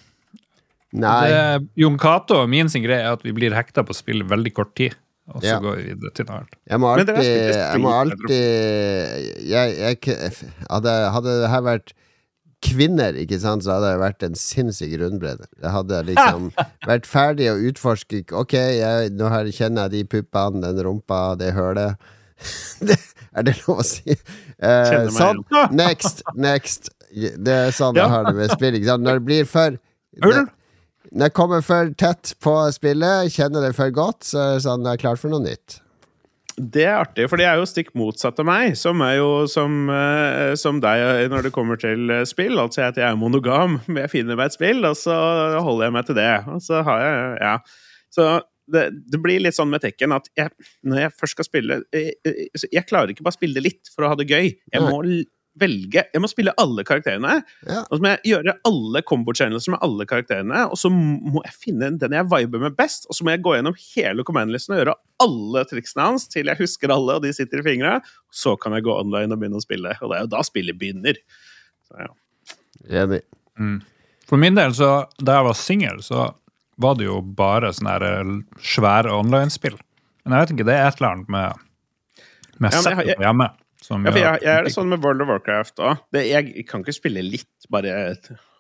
Nei. 0.93 1.61
Jon 1.81 1.97
Cato 2.01 2.43
og 2.43 2.51
min 2.53 2.69
sin 2.73 2.85
greie 2.85 3.07
er 3.07 3.17
at 3.17 3.25
vi 3.25 3.33
blir 3.37 3.55
hekta 3.57 3.85
på 3.87 3.95
å 3.95 3.97
spille 3.97 4.27
veldig 4.29 4.53
kort 4.57 4.75
tid. 4.79 4.99
Og 5.33 5.41
så 5.41 5.55
ja. 5.55 5.59
går 5.63 5.79
vi 5.79 5.85
videre 5.93 6.13
til 6.17 6.27
noe 6.29 6.41
annet. 6.41 6.57
Jeg 6.69 6.83
må 6.83 6.89
alltid 6.93 7.19
Jeg 7.23 7.81
må 7.81 7.93
alltid 7.95 8.33
jeg, 9.49 9.77
jeg, 9.79 10.33
hadde, 10.67 10.95
hadde 11.15 11.37
det 11.45 11.51
her 11.53 11.67
vært 11.69 11.95
kvinner, 12.63 13.17
ikke 13.19 13.39
sant, 13.43 13.65
så 13.65 13.77
hadde 13.77 13.91
jeg 13.91 14.01
vært 14.03 14.25
en 14.27 14.37
sinnssyk 14.39 14.95
rundbredde. 15.01 15.49
Jeg 15.63 15.75
hadde 15.75 16.01
liksom 16.11 16.51
vært 16.91 17.09
ferdig 17.11 17.51
å 17.51 17.59
utforske 17.71 18.23
Ok, 18.39 18.55
jeg, 18.55 19.13
nå 19.19 19.31
her 19.33 19.51
kjenner 19.55 19.89
jeg 19.89 19.95
de 19.95 20.11
puppene, 20.17 20.63
den 20.63 20.83
rumpa, 20.87 21.23
det 21.41 21.53
hølet. 21.57 21.99
er 23.37 23.47
det 23.47 23.57
lov 23.63 23.83
å 23.83 23.87
si? 23.87 24.17
Uh, 24.63 25.09
sånn. 25.15 25.43
Next. 25.75 26.25
Next. 26.39 26.93
Det 27.13 27.57
er 27.69 27.75
sånn 27.75 27.99
jeg 27.99 28.11
har 28.11 28.31
det 28.31 28.37
med 28.39 28.55
spill. 28.55 28.79
Ikke 28.79 28.93
sant? 28.95 29.07
Når 29.07 29.21
det 29.21 29.27
blir 29.27 29.49
for 29.49 29.79
det, 29.79 30.45
når 31.13 31.29
jeg 31.29 31.37
kommer 31.37 31.65
for 31.65 31.93
tett 32.01 32.35
på 32.43 32.57
spillet, 32.73 33.33
kjenner 33.35 33.67
det 33.67 33.75
for 33.77 33.93
godt, 33.95 34.25
så 34.31 34.39
er 34.41 34.53
det 34.57 34.67
sånn 34.67 34.87
jeg 34.89 34.97
er 34.97 35.03
klar 35.03 35.19
for 35.21 35.33
noe 35.33 35.45
nytt. 35.45 35.83
Det 36.57 36.85
er 36.85 36.99
artig, 37.01 37.27
for 37.33 37.41
de 37.41 37.47
er 37.49 37.57
jo 37.57 37.69
stikk 37.69 37.95
motsatt 37.97 38.41
av 38.43 38.47
meg, 38.49 38.75
som 38.77 39.01
er 39.05 39.17
jo 39.17 39.29
som, 39.49 39.87
uh, 39.89 40.53
som 40.61 40.83
deg 40.85 41.31
når 41.33 41.49
det 41.49 41.53
kommer 41.55 41.81
til 41.81 42.13
eh, 42.13 42.27
spill. 42.29 42.59
Altså 42.61 42.85
at 42.85 43.01
jeg 43.01 43.07
er 43.09 43.19
monogam. 43.19 43.79
Jeg 43.89 44.13
finner 44.13 44.37
meg 44.37 44.51
et 44.51 44.57
spill, 44.59 44.85
og 44.89 44.97
så 45.01 45.17
holder 45.65 45.89
jeg 45.89 45.97
meg 45.97 46.09
til 46.09 46.19
det. 46.21 46.33
Og 46.53 46.65
så 46.65 46.83
har 46.87 47.05
jeg 47.07 47.37
Ja. 47.41 47.55
Så 48.13 48.27
det, 48.73 48.83
det, 49.09 49.19
blir 49.25 49.41
litt 49.41 49.57
sånn 49.57 49.71
med 49.73 49.81
Tekken 49.83 50.13
at 50.15 50.29
jeg, 50.37 50.53
når 50.85 51.01
jeg 51.01 51.13
først 51.17 51.35
skal 51.35 51.47
spille 51.49 51.79
jeg, 51.97 52.13
jeg, 52.25 52.51
jeg 52.71 52.85
klarer 52.87 53.11
ikke 53.11 53.25
bare 53.25 53.35
å 53.35 53.39
spille 53.39 53.57
det 53.57 53.65
litt 53.65 53.91
for 53.93 54.05
å 54.05 54.13
ha 54.13 54.19
det 54.21 54.29
gøy. 54.29 54.53
Jeg 54.53 54.85
må 54.85 55.01
velge 55.61 56.05
Jeg 56.15 56.23
må 56.23 56.29
spille 56.31 56.55
alle 56.61 56.85
karakterene. 56.87 57.41
Ja. 57.69 57.83
Og 57.85 57.99
så 57.99 58.03
må 58.05 58.13
jeg 58.13 58.33
gjøre 58.33 58.55
alle 58.69 59.03
combo-challenges 59.09 59.69
med 59.73 59.83
alle 59.85 60.07
karakterene. 60.09 60.65
Og 60.73 60.81
så 60.81 60.91
må 60.93 61.43
jeg 61.45 61.55
finne 61.59 61.93
den 62.01 62.17
jeg 62.17 62.29
viber 62.31 62.63
med 62.63 62.77
best, 62.79 63.07
og 63.09 63.17
så 63.17 63.27
må 63.27 63.35
jeg 63.35 63.43
gå 63.45 63.55
gjennom 63.57 63.77
hele 63.83 64.27
command-listen 64.29 64.77
og 64.77 64.83
gjøre 64.83 64.97
alle 65.23 65.65
triksene 65.71 66.09
hans 66.09 66.27
til 66.33 66.51
jeg 66.51 66.61
husker 66.61 66.93
alle, 66.95 67.19
og 67.19 67.27
de 67.27 67.33
sitter 67.37 67.63
i 67.63 67.67
fingra. 67.67 67.99
Så 68.33 68.57
kan 68.61 68.77
jeg 68.77 68.87
gå 68.89 68.97
online 68.97 69.35
og 69.35 69.43
begynne 69.43 69.61
å 69.61 69.65
spille. 69.65 69.97
Og 70.01 70.13
det 70.13 70.19
er 70.19 70.27
jo 70.27 70.35
da 70.35 70.45
spillet 70.47 70.81
begynner. 70.81 71.21
Så, 71.89 72.07
ja. 72.07 72.13
Enig. 73.03 73.23
Mm. 73.61 73.81
For 74.29 74.41
min 74.41 74.57
del, 74.57 74.73
så 74.77 74.93
da 75.21 75.39
jeg 75.39 75.51
var 75.51 75.59
singel, 75.59 76.05
så 76.05 76.31
var 76.81 76.97
det 76.99 77.07
jo 77.07 77.21
bare 77.21 77.73
sånne 77.77 77.99
eh, 78.09 78.37
svære 78.65 79.13
online-spill. 79.13 79.77
Men 80.25 80.37
jeg 80.37 80.45
vet 80.45 80.55
ikke, 80.55 80.69
det 80.71 80.79
er 80.79 80.89
et 80.89 81.01
eller 81.01 81.11
annet 81.11 81.35
med, 81.35 81.67
med 82.63 82.73
ja, 82.75 82.81
settet 82.87 83.21
hjemme. 83.21 83.49
Som, 83.83 84.07
ja, 84.07 84.15
for 84.15 84.23
jeg, 84.23 84.41
jeg, 84.45 84.55
er 84.55 84.67
det 84.67 84.73
sånn 84.75 84.91
med 84.93 85.03
World 85.03 85.25
of 85.25 85.31
Warcraft 85.33 85.83
òg. 85.83 86.09
Jeg 86.15 86.67
kan 86.69 86.85
ikke 86.85 86.95
spille 86.95 87.25
litt, 87.27 87.51
bare 87.73 87.97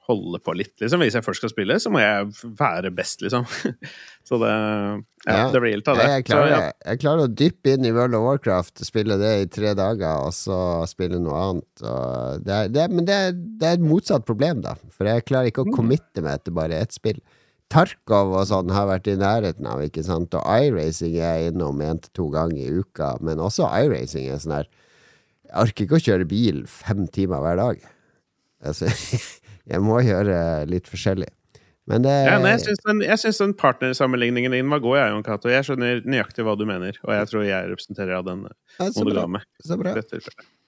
holde 0.08 0.38
på 0.42 0.54
litt, 0.58 0.74
liksom. 0.82 1.02
Hvis 1.04 1.16
jeg 1.16 1.24
først 1.24 1.42
skal 1.42 1.52
spille, 1.52 1.76
så 1.82 1.90
må 1.92 2.00
jeg 2.02 2.30
være 2.58 2.90
best, 2.94 3.22
liksom. 3.24 3.46
Så 4.28 4.38
det 4.42 4.52
Ja, 4.52 5.36
ja 5.36 5.44
det 5.54 5.60
blir 5.62 5.76
gildt 5.76 5.90
av 5.92 6.00
det. 6.00 6.06
Jeg 6.10 6.24
klarer, 6.26 6.48
så, 6.48 6.54
ja. 6.58 6.70
jeg 6.90 7.00
klarer, 7.02 7.28
å 7.28 7.34
dyppe 7.42 7.74
inn 7.76 7.86
i 7.86 7.92
World 7.94 8.18
of 8.18 8.24
Warcraft, 8.26 8.82
spille 8.86 9.18
det 9.20 9.32
i 9.38 9.50
tre 9.50 9.74
dager, 9.78 10.24
og 10.26 10.34
så 10.34 10.56
spille 10.90 11.20
noe 11.22 11.44
annet. 11.44 11.84
Det 12.42 12.56
er, 12.56 12.72
det 12.74 12.88
men 12.90 13.06
det 13.06 13.18
er, 13.28 13.36
det 13.36 13.68
er, 13.68 13.78
et 13.78 13.86
motsatt 13.86 14.26
problem, 14.26 14.64
da. 14.66 14.74
For 14.90 15.06
jeg 15.06 15.26
klarer 15.28 15.52
ikke 15.52 15.62
å 15.62 15.70
mm. 15.70 15.76
committe 15.76 16.26
meg 16.26 16.42
til 16.42 16.58
bare 16.58 16.82
ett 16.82 16.94
spill. 16.96 17.22
Tarkov 17.72 18.34
og 18.36 18.44
sånn 18.50 18.72
har 18.74 18.90
vært 18.90 19.06
i 19.08 19.16
nærheten 19.20 19.68
av, 19.70 19.80
ikke 19.86 20.02
sant. 20.04 20.34
Og 20.36 20.66
iRacing 20.66 21.14
er 21.14 21.38
jeg 21.38 21.52
innom 21.52 21.80
én 21.86 22.02
til 22.02 22.12
to 22.18 22.28
ganger 22.34 22.58
i 22.58 22.82
uka, 22.82 23.14
men 23.24 23.40
også 23.40 23.70
iRacing 23.84 24.26
er 24.28 24.42
sånn 24.42 24.58
her 24.58 24.70
Jeg 25.52 25.68
orker 25.68 25.84
ikke 25.84 25.98
å 25.98 26.06
kjøre 26.06 26.24
bil 26.28 26.64
fem 26.70 27.04
timer 27.12 27.42
hver 27.44 27.58
dag. 27.60 27.80
Altså, 28.64 28.88
jeg 29.70 29.84
må 29.84 29.98
gjøre 30.00 30.36
litt 30.70 30.88
forskjellig. 30.88 31.28
Men 31.90 32.04
det 32.06 32.12
ja, 32.14 32.36
nei, 32.38 32.52
Jeg 32.54 33.18
syns 33.18 33.40
den, 33.40 33.50
den 33.50 33.54
partnersammenligningen 33.58 34.54
din 34.54 34.70
var 34.70 34.80
god, 34.84 34.96
jeg, 35.00 35.12
Jon 35.12 35.26
Cato. 35.26 35.50
Jeg 35.50 35.66
skjønner 35.66 36.00
nøyaktig 36.08 36.46
hva 36.46 36.54
du 36.56 36.64
mener, 36.68 36.96
og 37.04 37.12
jeg 37.16 37.28
tror 37.28 37.44
jeg 37.44 37.68
representerer 37.68 38.24
den 38.24 38.46
ja, 38.46 38.88
monogame. 38.96 39.42
Så 39.66 39.76
bra. 39.80 39.96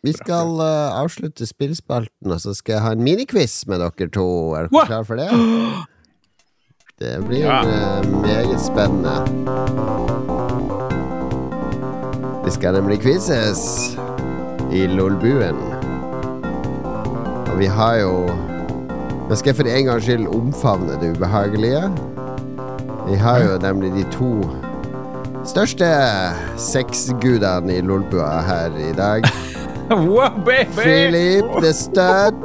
Vi 0.05 0.12
skal 0.18 0.59
uh, 0.61 0.99
avslutte 0.99 1.49
spillspalten, 1.49 2.35
og 2.35 2.43
så 2.43 2.53
skal 2.59 2.76
jeg 2.76 2.85
ha 2.85 2.93
en 2.99 3.05
miniquiz 3.07 3.62
med 3.70 3.80
dere 3.80 4.11
to. 4.12 4.28
Er 4.59 4.68
dere 4.68 4.89
klare 4.91 5.09
for 5.09 5.22
det? 5.22 5.30
Det 7.03 7.16
blir 7.26 7.43
ja. 7.43 7.57
uh, 7.66 8.05
meget 8.22 8.61
spennende. 8.62 9.16
Vi 12.45 12.53
skal 12.55 12.76
nemlig 12.78 13.01
quizes 13.03 13.64
i 14.75 14.87
Lolbuen. 14.91 15.59
Og 17.47 17.59
vi 17.61 17.66
har 17.70 18.01
jo 18.03 18.14
Nå 19.25 19.37
skal 19.39 19.53
jeg 19.53 19.57
for 19.57 19.68
en 19.70 19.87
gangs 19.87 20.05
skyld 20.05 20.27
omfavne 20.29 20.99
det 21.01 21.14
ubehagelige. 21.14 21.87
Vi 23.07 23.16
har 23.16 23.39
jo 23.41 23.55
nemlig 23.62 23.93
de 23.95 24.03
to 24.12 24.33
største 25.49 25.89
sexgudene 26.61 27.79
i 27.79 27.81
Lolbua 27.81 28.43
her 28.45 28.77
i 28.85 28.93
dag. 28.93 29.25
wow, 30.11 30.29
baby! 30.45 30.77
Philip 30.77 31.57
the 31.62 31.72
Stud. 31.72 32.45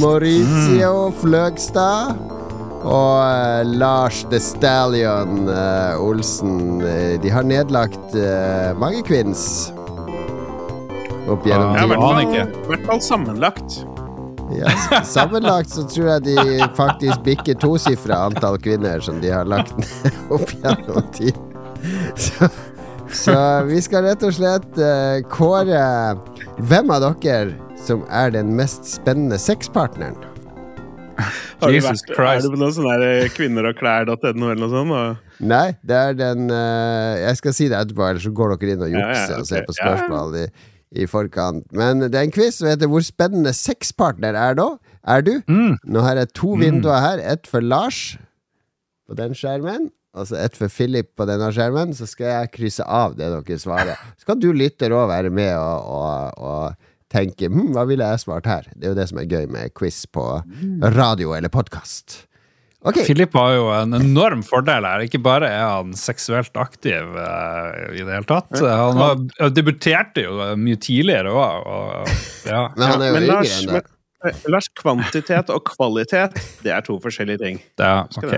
Maurizio 0.00 1.12
Fløgstad. 1.20 2.16
Og 2.84 3.20
uh, 3.20 3.60
Lars 3.76 4.24
The 4.30 4.40
Stallion 4.40 5.48
uh, 5.48 6.00
Olsen. 6.00 6.80
Uh, 6.80 7.22
de 7.22 7.30
har 7.30 7.42
nedlagt 7.42 8.16
mange 8.80 9.02
kvinns 9.04 9.72
opp 11.28 11.46
gjennom. 11.46 11.74
Ja, 11.76 12.44
I 12.44 12.68
hvert 12.68 12.86
fall 12.88 13.02
sammenlagt. 13.02 13.80
Ja, 14.52 14.70
sammenlagt 15.04 15.72
så 15.72 15.86
tror 15.88 16.10
jeg 16.14 16.26
de 16.28 16.68
faktisk 16.76 17.24
bikker 17.24 17.56
tosifra 17.60 18.26
antall 18.28 18.58
kvinner 18.62 19.00
som 19.04 19.20
de 19.22 19.32
har 19.32 19.48
lagt 19.48 19.76
ned 19.80 20.20
opp 20.36 20.52
gjennom 20.52 21.08
tid. 21.16 21.38
Så, 22.16 22.48
så, 23.12 23.36
vi 23.68 23.80
skal 23.84 24.06
rett 24.08 24.22
og 24.24 24.36
slett 24.36 24.78
uh, 24.80 25.20
kåre 25.32 25.80
hvem 26.60 26.92
av 26.94 27.08
dere 27.22 27.56
som 27.84 28.04
er 28.12 28.32
den 28.36 28.54
mest 28.56 28.86
spennende 28.88 29.40
sexpartneren. 29.40 30.16
Jesus 31.64 31.86
vært, 31.86 32.08
Christ. 32.16 32.18
Er 32.18 32.40
det 32.42 32.50
på 32.50 32.58
noe 32.58 32.74
sånn 32.74 32.88
der 32.90 33.28
kvinner 33.32 33.68
og 33.68 33.76
klær.no 33.78 34.30
eller 34.32 34.58
noe 34.58 34.72
sånt? 34.72 34.94
Og... 34.96 35.36
Nei, 35.46 35.66
det 35.86 35.98
er 35.98 36.16
den 36.18 36.48
uh, 36.50 37.14
Jeg 37.20 37.40
skal 37.40 37.56
si 37.56 37.68
det 37.70 37.80
etterpå, 37.80 38.06
ellers 38.06 38.26
så 38.26 38.32
går 38.34 38.56
dere 38.56 38.76
inn 38.76 38.86
og 38.86 38.94
jukser 38.96 39.12
ja, 39.12 39.18
ja, 39.18 39.26
okay. 39.26 39.40
og 39.40 39.50
ser 39.50 39.68
på 39.68 39.76
spørsmål. 39.80 40.40
Ja 40.44 40.72
i 40.94 41.06
forkant. 41.10 41.66
Men 41.74 42.04
det 42.06 42.14
er 42.14 42.28
en 42.28 42.34
quiz 42.34 42.60
som 42.60 42.68
heter 42.70 42.88
'Hvor 42.88 43.04
spennende 43.04 43.52
sexpartner 43.52 44.34
er 44.34 44.54
da?' 44.54 44.78
Er 45.06 45.20
du? 45.20 45.42
Mm. 45.48 45.76
Nå 45.84 46.00
har 46.00 46.16
jeg 46.16 46.32
to 46.32 46.54
mm. 46.54 46.60
vinduer 46.60 47.00
her. 47.00 47.20
Ett 47.32 47.46
for 47.46 47.60
Lars 47.60 48.16
på 49.04 49.14
den 49.14 49.34
skjermen, 49.36 49.90
og 50.14 50.26
så 50.30 50.38
ett 50.40 50.56
for 50.56 50.72
Philip 50.72 51.10
på 51.16 51.26
denne 51.28 51.50
skjermen. 51.52 51.92
Så 51.92 52.08
skal 52.08 52.26
jeg 52.26 52.52
krysse 52.54 52.86
av 52.88 53.18
det 53.18 53.28
dere 53.28 53.58
svarer. 53.60 54.00
Så 54.16 54.24
kan 54.24 54.40
du 54.40 54.52
lytter 54.52 54.94
òg 54.96 55.10
være 55.12 55.30
med 55.30 55.52
og, 55.58 55.84
og, 55.84 56.38
og 56.38 56.74
tenke 57.12 57.50
hm, 57.52 57.74
'Hva 57.74 57.84
ville 57.84 58.04
jeg 58.04 58.24
svart 58.24 58.46
her?' 58.46 58.70
Det 58.74 58.84
er 58.84 58.94
jo 58.94 59.00
det 59.00 59.08
som 59.08 59.18
er 59.18 59.28
gøy 59.28 59.46
med 59.50 59.74
quiz 59.74 60.06
på 60.06 60.40
radio 60.96 61.34
eller 61.36 61.52
podkast. 61.52 62.24
Okay. 62.84 63.04
Philip 63.08 63.32
har 63.32 63.54
jo 63.56 63.68
en 63.72 63.96
enorm 63.96 64.42
fordel 64.44 64.84
her. 64.84 65.04
Ikke 65.06 65.20
bare 65.24 65.48
er 65.48 65.62
han 65.64 65.94
seksuelt 65.96 66.52
aktiv 66.60 67.14
uh, 67.16 67.70
i 67.94 68.02
det 68.02 68.10
hele 68.10 68.28
tatt. 68.28 68.52
Han 68.60 69.00
har, 69.00 69.22
debuterte 69.56 70.26
jo 70.26 70.50
mye 70.60 70.80
tidligere 70.80 71.32
òg. 71.32 72.04
Ja. 72.44 72.66
Men 72.76 72.90
han 72.90 73.00
er 73.00 73.08
jo 73.08 73.20
yngre 73.22 73.36
enn 73.48 73.70
det. 73.70 73.80
Lars, 74.52 74.66
kvantitet 74.76 75.48
og 75.52 75.62
kvalitet, 75.68 76.36
det 76.64 76.72
er 76.76 76.84
to 76.84 76.98
forskjellige 77.00 77.40
ting. 77.40 77.62
Ja, 77.80 78.04
ok. 78.20 78.36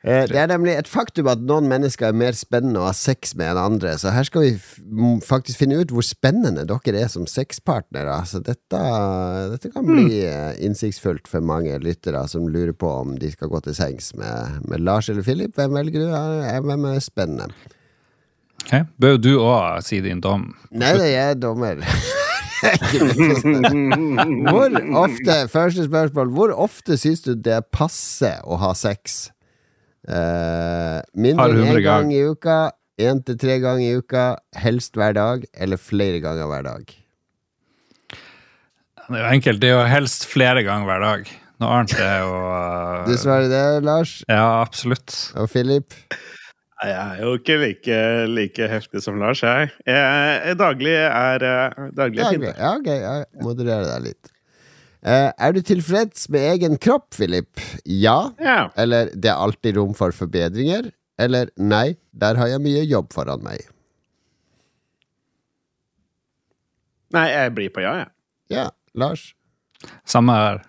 Eh, 0.00 0.24
det 0.30 0.38
er 0.40 0.48
nemlig 0.48 0.72
et 0.80 0.88
faktum 0.88 1.28
at 1.28 1.42
noen 1.44 1.66
mennesker 1.68 2.08
er 2.08 2.16
mer 2.16 2.36
spennende 2.36 2.80
å 2.80 2.86
ha 2.86 2.92
sex 2.96 3.34
med 3.36 3.50
enn 3.52 3.58
andre, 3.60 3.92
så 4.00 4.14
her 4.14 4.24
skal 4.24 4.46
vi 4.46 5.18
faktisk 5.26 5.60
finne 5.60 5.82
ut 5.82 5.90
hvor 5.92 6.06
spennende 6.06 6.64
dere 6.68 7.02
er 7.02 7.10
som 7.12 7.26
sexpartnere. 7.28 8.14
Så 8.28 8.40
dette, 8.44 8.80
dette 9.52 9.72
kan 9.74 9.84
bli 9.84 10.06
mm. 10.06 10.14
Eh, 10.30 10.54
innsiktsfullt 10.66 11.28
for 11.28 11.44
mange 11.44 11.76
lyttere 11.84 12.22
som 12.28 12.48
lurer 12.48 12.72
på 12.76 12.88
om 13.02 13.18
de 13.20 13.30
skal 13.32 13.50
gå 13.52 13.60
til 13.64 13.76
sengs 13.76 14.14
med, 14.16 14.62
med 14.68 14.84
Lars 14.84 15.10
eller 15.12 15.24
Philip. 15.26 15.52
Hvem 15.56 15.76
velger 15.76 16.06
du? 16.06 16.08
Hvem 16.68 16.88
er 16.94 17.04
spennende? 17.04 17.50
Okay. 18.64 18.86
Bør 19.00 19.16
du 19.20 19.34
òg 19.40 19.84
si 19.84 20.00
din 20.04 20.20
dom? 20.24 20.50
Nei, 20.70 20.92
det 21.00 21.12
er 21.16 21.36
dommer. 21.40 21.80
hvor 24.50 24.74
ofte 25.00 25.36
Første 25.48 25.86
spørsmål. 25.86 26.32
Hvor 26.36 26.52
ofte 26.68 26.96
syns 27.00 27.24
du 27.24 27.32
det 27.34 27.62
passer 27.72 28.40
å 28.44 28.60
ha 28.60 28.72
sex? 28.76 29.30
Uh, 30.08 31.00
mindre 31.12 31.50
enn 31.52 31.74
én 31.74 31.82
gang 31.84 32.12
i 32.14 32.22
uka, 32.24 32.72
én 33.00 33.20
til 33.26 33.36
tre 33.40 33.58
ganger 33.60 33.84
i 33.84 34.00
uka, 34.00 34.24
helst 34.56 34.96
hver 34.96 35.12
dag, 35.16 35.44
eller 35.52 35.80
flere 35.80 36.22
ganger 36.24 36.48
hver 36.48 36.64
dag? 36.64 36.96
Det 39.10 39.18
er 39.18 39.24
jo 39.24 39.30
enkelt. 39.34 39.60
Det 39.60 39.70
er 39.70 39.76
jo 39.76 39.86
helst 39.90 40.26
flere 40.30 40.64
ganger 40.64 40.88
hver 40.88 41.04
dag. 41.04 41.30
Noe 41.60 41.76
annet 41.76 41.96
er 42.00 42.18
jo 42.24 42.34
uh, 42.40 43.04
Du 43.08 43.14
svarer 43.20 43.50
det, 43.52 43.64
Lars? 43.84 44.20
Ja, 44.30 44.62
absolutt. 44.62 45.16
Og 45.36 45.50
Philip? 45.52 45.96
Jeg 46.80 46.96
er 46.96 47.18
jo 47.20 47.34
ikke 47.36 47.58
like, 47.60 47.96
like 48.32 48.68
heftig 48.72 49.02
som 49.04 49.18
Lars, 49.20 49.42
jeg. 49.44 49.68
jeg 49.84 50.56
daglig 50.56 50.94
er 50.96 51.44
daglig 51.92 52.24
er 52.24 52.30
fint. 52.32 52.46
Ja, 52.54 52.70
ok. 52.78 52.88
Jeg 52.88 53.44
modererer 53.44 53.90
deg 53.90 54.06
litt. 54.06 54.30
Uh, 55.00 55.32
er 55.32 55.54
du 55.56 55.62
tilfreds 55.64 56.26
med 56.28 56.44
egen 56.52 56.76
kropp, 56.76 57.06
Philip? 57.16 57.56
Ja. 57.88 58.34
ja. 58.36 58.68
Eller 58.76 59.08
det 59.16 59.30
er 59.32 59.40
alltid 59.40 59.78
rom 59.78 59.94
for 59.96 60.12
forbedringer? 60.12 60.90
Eller 61.20 61.48
nei, 61.56 61.96
der 62.12 62.36
har 62.40 62.48
jeg 62.52 62.60
mye 62.64 62.82
jobb 62.84 63.08
foran 63.12 63.40
meg? 63.44 63.64
Nei, 67.16 67.26
jeg 67.32 67.54
blir 67.56 67.72
på 67.74 67.80
ja, 67.84 67.94
jeg. 68.02 68.10
Ja. 68.52 68.66
Lars? 69.00 69.30
Samme 70.04 70.32
her. 70.36 70.60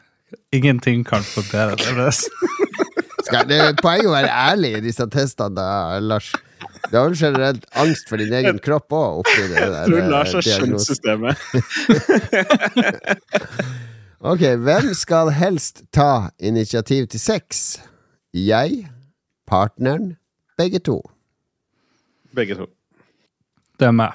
Ingenting 0.56 1.04
kan 1.08 1.24
forbedres. 1.28 2.24
Skal, 3.28 3.44
det 3.52 3.60
poenget 3.84 4.08
å 4.08 4.16
være 4.16 4.32
ærlig 4.32 4.78
i 4.80 4.84
disse 4.88 5.06
testene, 5.12 5.56
da, 5.60 6.00
Lars. 6.00 6.32
Du 6.88 6.98
har 6.98 7.10
vel 7.10 7.20
generelt 7.20 7.68
angst 7.80 8.10
for 8.10 8.18
din 8.22 8.34
egen 8.40 8.60
kropp 8.64 8.92
òg? 8.96 9.28
Jeg 9.28 9.92
tror 9.92 10.12
Lars 10.12 10.34
har 10.40 10.48
skjønt 10.48 10.88
systemet. 10.88 11.36
Ok, 14.22 14.40
hvem 14.40 14.94
skal 14.94 15.32
helst 15.34 15.80
ta 15.90 16.30
initiativ 16.38 17.08
til 17.10 17.20
sex? 17.20 17.80
Jeg, 18.34 18.86
partneren, 19.50 20.12
begge 20.58 20.80
to. 20.80 21.00
Begge 22.36 22.54
to. 22.56 22.68
Det 23.80 23.88
er 23.88 23.96
meg. 24.02 24.14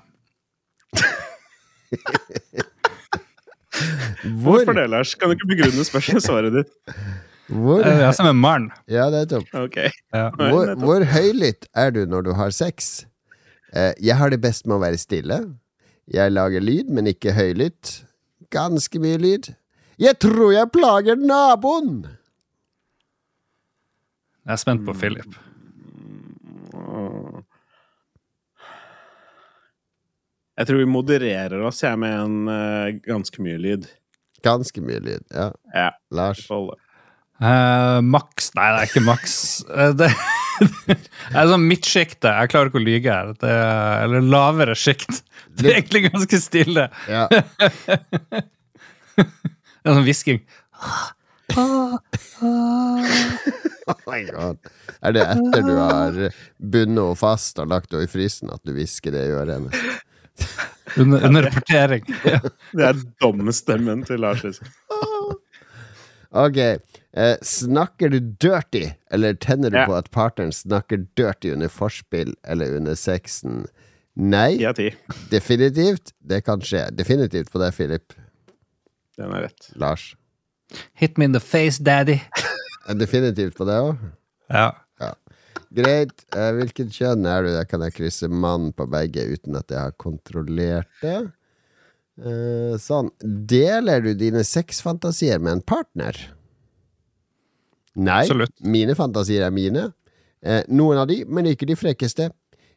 Hvor... 4.23 4.63
Hvorfor 4.63 4.79
det, 4.79 4.87
Lars? 4.91 5.15
Kan 5.15 5.29
du 5.29 5.35
ikke 5.35 5.51
begrunne 5.57 5.89
spørsmålet 5.91 6.61
ditt? 6.61 6.71
Hvor... 7.51 7.83
Jeg 7.83 8.07
er 8.07 8.15
som 8.15 8.31
en 8.31 8.39
mann. 8.39 8.71
Ja, 8.87 9.11
det 9.11 9.25
er 9.25 9.29
topp. 9.35 9.51
Okay. 9.67 9.91
Ja. 10.15 10.31
Hvor, 10.39 10.75
hvor 10.87 11.03
høylytt 11.03 11.67
er 11.75 11.91
du 11.91 12.05
når 12.07 12.31
du 12.31 12.33
har 12.39 12.55
sex? 12.55 13.03
Eh, 13.75 13.91
jeg 13.99 14.17
har 14.23 14.31
det 14.31 14.39
best 14.41 14.71
med 14.71 14.79
å 14.79 14.85
være 14.87 15.03
stille. 15.03 15.43
Jeg 16.07 16.31
lager 16.31 16.63
lyd, 16.63 16.95
men 16.95 17.11
ikke 17.11 17.35
høylytt. 17.35 18.05
Ganske 18.55 19.03
mye 19.03 19.19
lyd. 19.19 19.57
Jeg 19.97 20.19
tror 20.21 20.51
jeg 20.53 20.69
plager 20.75 21.17
naboen! 21.17 22.05
Jeg 24.45 24.55
er 24.55 24.61
spent 24.61 24.85
på 24.87 24.93
Philip. 24.95 25.39
Jeg 30.57 30.69
tror 30.69 30.81
vi 30.81 30.89
modererer 30.89 31.65
oss, 31.69 31.83
jeg, 31.85 31.99
med 32.01 32.13
en 32.13 32.37
uh, 32.49 32.93
ganske 33.09 33.43
mye 33.45 33.57
lyd. 33.61 33.89
Ganske 34.45 34.85
mye 34.85 35.01
lyd, 35.01 35.25
ja. 35.33 35.51
ja 35.75 35.89
Lars? 36.15 36.45
Uh, 36.47 37.99
maks 38.05 38.53
Nei, 38.57 38.69
det 38.73 38.85
er 38.85 38.91
ikke 38.91 39.05
maks. 39.09 39.37
Uh, 39.69 39.91
det, 39.97 40.11
det, 40.93 41.01
er 41.33 41.51
sånn 41.51 41.67
midtsjiktet. 41.73 42.31
Jeg 42.31 42.53
klarer 42.53 42.71
ikke 42.71 42.81
å 42.81 42.87
lyge 42.87 43.17
her. 43.17 43.33
Det 43.41 43.53
er, 43.53 44.05
eller 44.05 44.31
lavere 44.37 44.77
sjikt. 44.77 45.25
Det 45.57 45.73
er 45.73 45.81
egentlig 45.81 46.11
ganske 46.11 46.45
stille. 46.45 46.89
Ja. 47.09 47.27
En 49.87 49.95
sånn 49.95 50.07
hvisking. 50.07 50.41
oh 51.57 51.99
my 54.09 54.25
God. 54.27 54.59
Er 54.99 55.15
det 55.15 55.23
etter 55.31 55.63
du 55.63 55.75
har 55.79 56.19
bundet 56.59 56.99
henne 56.99 57.15
fast 57.19 57.61
og 57.63 57.71
lagt 57.71 57.95
henne 57.95 58.09
i 58.09 58.11
frysen, 58.11 58.51
at 58.51 58.63
du 58.67 58.75
hvisker 58.75 59.15
det 59.15 59.29
i 59.29 59.35
øret 59.37 59.61
hennes? 59.61 60.03
under, 60.97 61.27
under 61.27 61.43
rapportering. 61.43 62.05
Ja. 62.25 62.41
Det 62.73 62.89
er 62.91 63.03
dommestemmen 63.23 64.05
til 64.09 64.21
Lars, 64.21 64.45
liksom. 64.45 64.67
Ok. 66.37 66.59
Eh, 67.17 67.37
snakker 67.43 68.11
du 68.13 68.19
dirty, 68.21 68.91
eller 69.11 69.39
tenner 69.41 69.71
du 69.71 69.79
ja. 69.79 69.87
på 69.89 69.95
at 69.97 70.11
partneren 70.13 70.53
snakker 70.53 71.07
dirty 71.17 71.55
under 71.55 71.71
forspill 71.73 72.35
eller 72.45 72.77
under 72.77 72.99
sexen? 72.99 73.65
Nei. 74.17 74.59
Definitivt. 75.31 76.13
Det 76.21 76.43
kan 76.45 76.61
skje. 76.61 76.89
Definitivt 76.93 77.49
på 77.53 77.63
deg, 77.63 77.73
Philip. 77.73 78.13
Den 79.17 79.33
er 79.33 79.49
rett. 79.49 79.71
Lars. 79.75 80.15
Hit 80.95 81.19
me 81.19 81.25
in 81.29 81.37
the 81.37 81.41
face, 81.41 81.83
daddy. 81.83 82.21
Definitivt 82.99 83.57
på 83.57 83.67
det 83.69 83.79
òg. 83.83 84.03
Ja. 84.53 84.71
Greit. 85.77 86.25
Eh, 86.35 86.53
hvilket 86.57 86.95
kjønn 86.95 87.27
er 87.29 87.45
du? 87.45 87.51
Der 87.55 87.67
kan 87.69 87.83
jeg 87.85 87.97
krysse 87.97 88.29
mann 88.31 88.71
på 88.77 88.87
begge 88.91 89.25
uten 89.35 89.59
at 89.59 89.73
jeg 89.73 89.81
har 89.83 89.97
kontrollert 90.01 90.89
det. 91.03 91.19
Eh, 92.17 92.77
sånn. 92.81 93.11
Deler 93.21 94.05
du 94.05 94.13
dine 94.17 94.45
sexfantasier 94.47 95.43
med 95.43 95.59
en 95.59 95.65
partner? 95.67 96.17
Nei. 97.97 98.23
Absolutt. 98.25 98.55
Mine 98.61 98.97
fantasier 98.97 99.47
er 99.47 99.55
mine. 99.55 99.91
Eh, 100.45 100.63
noen 100.69 101.03
av 101.03 101.11
de, 101.11 101.23
men 101.29 101.49
ikke 101.51 101.69
de 101.69 101.77
frekkeste. 101.79 102.31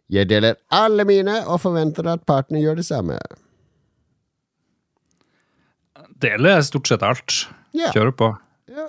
Jeg 0.09 0.27
deler 0.31 0.57
alle 0.73 1.05
mine 1.05 1.43
og 1.45 1.61
forventer 1.61 2.07
at 2.09 2.25
partner 2.27 2.63
gjør 2.63 2.79
det 2.81 2.87
samme. 2.87 3.19
Deler 6.19 6.61
stort 6.67 6.87
sett 6.91 7.03
alt. 7.05 7.35
Yeah. 7.75 7.93
Kjører 7.95 8.15
på. 8.19 8.31
ja. 8.73 8.87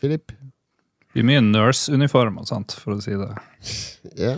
Philip? 0.00 0.28
Det 0.34 1.22
blir 1.22 1.24
mye 1.30 1.40
nurse-uniform 1.46 2.40
og 2.42 2.48
sånt, 2.50 2.74
for 2.76 2.96
å 2.96 3.02
si 3.02 3.14
det. 3.16 3.30
Ja. 4.18 4.34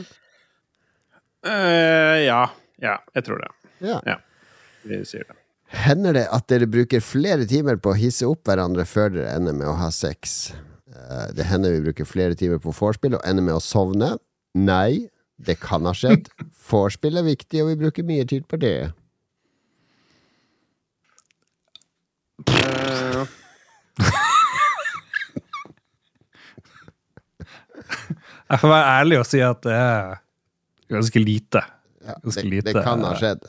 Uh, 1.46 2.16
ja. 2.26 2.42
Ja, 2.82 2.98
jeg 3.16 3.24
tror 3.24 3.40
det. 3.40 3.50
ja. 3.86 4.00
Ja. 4.06 4.18
Vi 4.86 5.00
sier 5.08 5.24
det. 5.26 5.34
Hender 5.74 6.14
det 6.14 6.26
at 6.30 6.44
dere 6.52 6.68
bruker 6.70 7.00
flere 7.02 7.46
timer 7.50 7.78
på 7.82 7.90
å 7.90 7.96
hisse 7.98 8.28
opp 8.28 8.44
hverandre 8.46 8.84
før 8.86 9.10
dere 9.16 9.32
ender 9.34 9.56
med 9.56 9.66
å 9.66 9.72
ha 9.80 9.88
sex? 9.90 10.52
Eh, 10.92 11.24
Det 11.34 11.46
hender 11.48 11.72
vi 11.74 11.80
bruker 11.88 12.06
flere 12.06 12.36
timer 12.38 12.60
på 12.62 12.70
vorspiel 12.76 13.16
og 13.18 13.24
ender 13.26 13.42
med 13.48 13.56
å 13.56 13.64
sovne. 13.64 14.12
Nei, 14.54 15.08
det 15.42 15.56
kan 15.64 15.88
ha 15.88 15.94
skjedd. 15.96 16.28
Vorspiel 16.68 17.18
er 17.18 17.26
viktig, 17.26 17.64
og 17.64 17.72
vi 17.72 17.80
bruker 17.82 18.06
mye 18.06 18.28
tid 18.30 18.46
på 18.46 18.60
det. 18.62 18.92
Eh, 22.50 23.26
Jeg 28.46 28.62
får 28.62 28.70
være 28.70 28.90
ærlig 29.00 29.18
og 29.20 29.26
si 29.26 29.40
at 29.42 29.62
det 29.66 29.74
er 29.74 30.18
ganske 30.94 31.18
lite. 31.22 31.62
Ja, 32.06 32.14
det, 32.22 32.44
lite. 32.46 32.70
det 32.70 32.82
kan 32.86 33.02
ha 33.02 33.14
skjedd. 33.18 33.42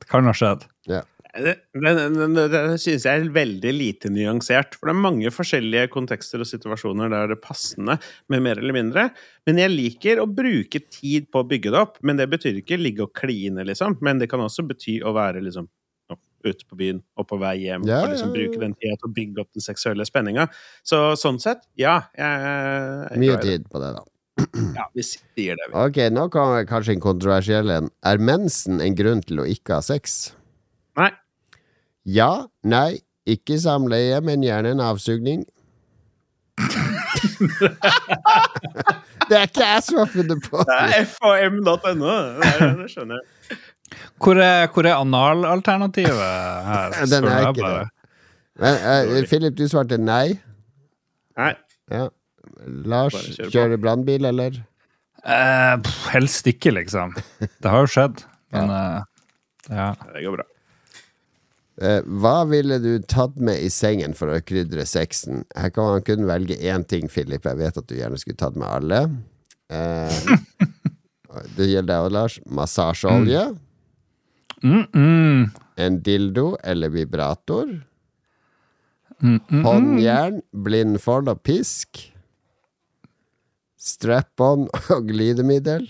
Det 0.00 0.08
kan 0.08 0.24
ha 0.28 0.32
skjedd. 0.36 0.62
Ja. 0.88 1.02
Det, 1.32 1.54
det, 1.72 1.92
det, 1.96 2.26
det, 2.36 2.46
det 2.52 2.80
synes 2.80 3.06
jeg 3.08 3.20
er 3.20 3.28
veldig 3.32 3.72
lite 3.72 4.10
nyansert. 4.12 4.76
For 4.76 4.88
det 4.88 4.94
er 4.94 5.04
mange 5.04 5.32
forskjellige 5.32 5.88
kontekster 5.92 6.44
og 6.44 6.48
situasjoner 6.48 7.12
der 7.12 7.30
det 7.30 7.38
er 7.38 7.44
passende 7.44 7.96
med 8.32 8.44
mer 8.44 8.60
eller 8.60 8.76
mindre. 8.76 9.06
Men 9.48 9.60
jeg 9.60 9.72
liker 9.72 10.20
å 10.20 10.28
bruke 10.28 10.80
tid 10.92 11.30
på 11.32 11.40
å 11.40 11.48
bygge 11.48 11.72
det 11.72 11.80
opp. 11.80 11.96
Men 12.04 12.20
det 12.20 12.28
betyr 12.32 12.60
ikke 12.60 12.80
ligge 12.80 13.06
og 13.06 13.14
kline, 13.16 13.64
liksom. 13.68 13.96
Men 14.04 14.20
det 14.20 14.28
kan 14.32 14.44
også 14.44 14.64
bety 14.68 15.00
å 15.04 15.14
være 15.16 15.44
liksom 15.44 15.68
ute 16.50 16.64
på 16.68 16.76
byen 16.80 16.98
og 17.20 17.26
på 17.30 17.38
vei 17.40 17.54
hjem. 17.62 17.84
Ja, 17.88 18.00
og 18.02 18.10
liksom 18.14 18.32
bruke 18.34 18.58
den 18.60 18.74
tida 18.74 18.96
til 18.98 19.08
å 19.10 19.12
bygge 19.14 19.40
opp 19.44 19.50
den 19.54 19.62
seksuelle 19.64 20.04
spenninga. 20.08 20.48
Så 20.86 21.14
sånn 21.20 21.38
sett, 21.42 21.62
ja. 21.78 22.00
Jeg, 22.18 22.42
jeg, 23.12 23.20
Mye 23.22 23.38
tid 23.42 23.68
på 23.70 23.78
det, 23.82 23.92
da. 23.98 24.02
Ja, 24.78 24.86
vi 24.96 25.02
sier 25.06 25.54
det. 25.60 25.66
vi. 25.68 25.74
Ok, 25.78 25.98
nå 26.12 26.26
kommer 26.32 26.64
kanskje 26.68 26.96
en 26.96 27.02
kontroversiell 27.04 27.70
en. 27.70 27.90
Er 28.08 28.18
mensen 28.18 28.80
en 28.82 28.94
grunn 28.98 29.20
til 29.28 29.40
å 29.42 29.46
ikke 29.48 29.76
ha 29.78 29.82
sex? 29.84 30.32
Nei. 30.98 31.10
Ja, 32.08 32.46
nei, 32.66 32.98
ikke 33.30 33.60
samleie, 33.62 34.18
men 34.24 34.42
gjerne 34.42 34.72
en 34.74 34.82
avsugning. 34.82 35.44
det 39.28 39.36
er 39.38 39.46
ikke 39.46 39.64
jeg 39.64 39.82
som 39.86 40.00
har 40.02 40.10
funnet 40.12 40.42
på 40.48 40.62
Det 40.66 40.74
det. 40.80 40.98
er 40.98 41.06
fam.no. 41.08 42.16
Det 42.42 42.88
skjønner 42.92 43.20
jeg. 43.20 43.24
Hvor 44.22 44.38
er, 44.38 44.66
hvor 44.72 44.86
er 44.88 44.98
analalternativet 45.00 46.24
her? 46.68 46.96
Den 47.12 47.28
er 47.30 47.48
ikke 47.50 47.68
det. 47.68 47.86
Men, 48.62 48.82
uh, 48.84 49.22
Philip, 49.30 49.56
du 49.58 49.64
svarte 49.70 49.98
nei. 50.00 50.36
Nei. 51.40 51.54
Ja. 51.92 52.08
Lars, 52.86 53.16
kjører 53.48 53.80
brannbil, 53.80 54.28
eller? 54.28 54.60
Eh, 55.22 55.74
pff, 55.82 56.06
helst 56.12 56.46
ikke, 56.50 56.74
liksom. 56.74 57.14
Det 57.40 57.70
har 57.70 57.84
jo 57.84 57.90
skjedd. 57.90 58.24
Men 58.54 58.70
uh, 58.70 59.02
ja. 59.70 59.92
Det 60.12 60.24
går 60.24 60.38
bra. 60.38 60.48
Eh, 61.82 62.00
hva 62.20 62.42
ville 62.50 62.76
du 62.82 62.92
tatt 63.08 63.38
med 63.40 63.62
i 63.62 63.70
sengen 63.72 64.16
for 64.18 64.30
å 64.30 64.40
krydre 64.44 64.84
sexen? 64.86 65.46
Her 65.56 65.72
kan 65.74 65.88
man 65.94 66.04
kun 66.06 66.26
velge 66.28 66.58
én 66.60 66.84
ting, 66.88 67.08
Philip. 67.10 67.46
Jeg 67.48 67.60
vet 67.60 67.78
at 67.80 67.88
du 67.88 67.96
gjerne 67.96 68.20
skulle 68.20 68.40
tatt 68.40 68.58
med 68.60 68.68
alle. 68.68 69.02
Eh, 69.72 70.18
det 71.56 71.70
gjelder 71.70 71.94
deg 71.94 72.08
òg, 72.08 72.12
Lars. 72.18 72.38
Massasjeolje. 72.46 73.46
Mm, 73.54 73.60
mm. 74.62 75.50
En 75.76 75.98
dildo 76.02 76.56
eller 76.64 76.92
vibrator. 76.92 77.66
Mm, 79.22 79.34
mm, 79.34 79.40
mm. 79.48 79.64
Håndjern, 79.64 80.40
blindfold 80.64 81.30
og 81.30 81.42
pisk. 81.46 82.00
Strap-on 83.78 84.68
og 84.94 85.08
glidemiddel. 85.08 85.88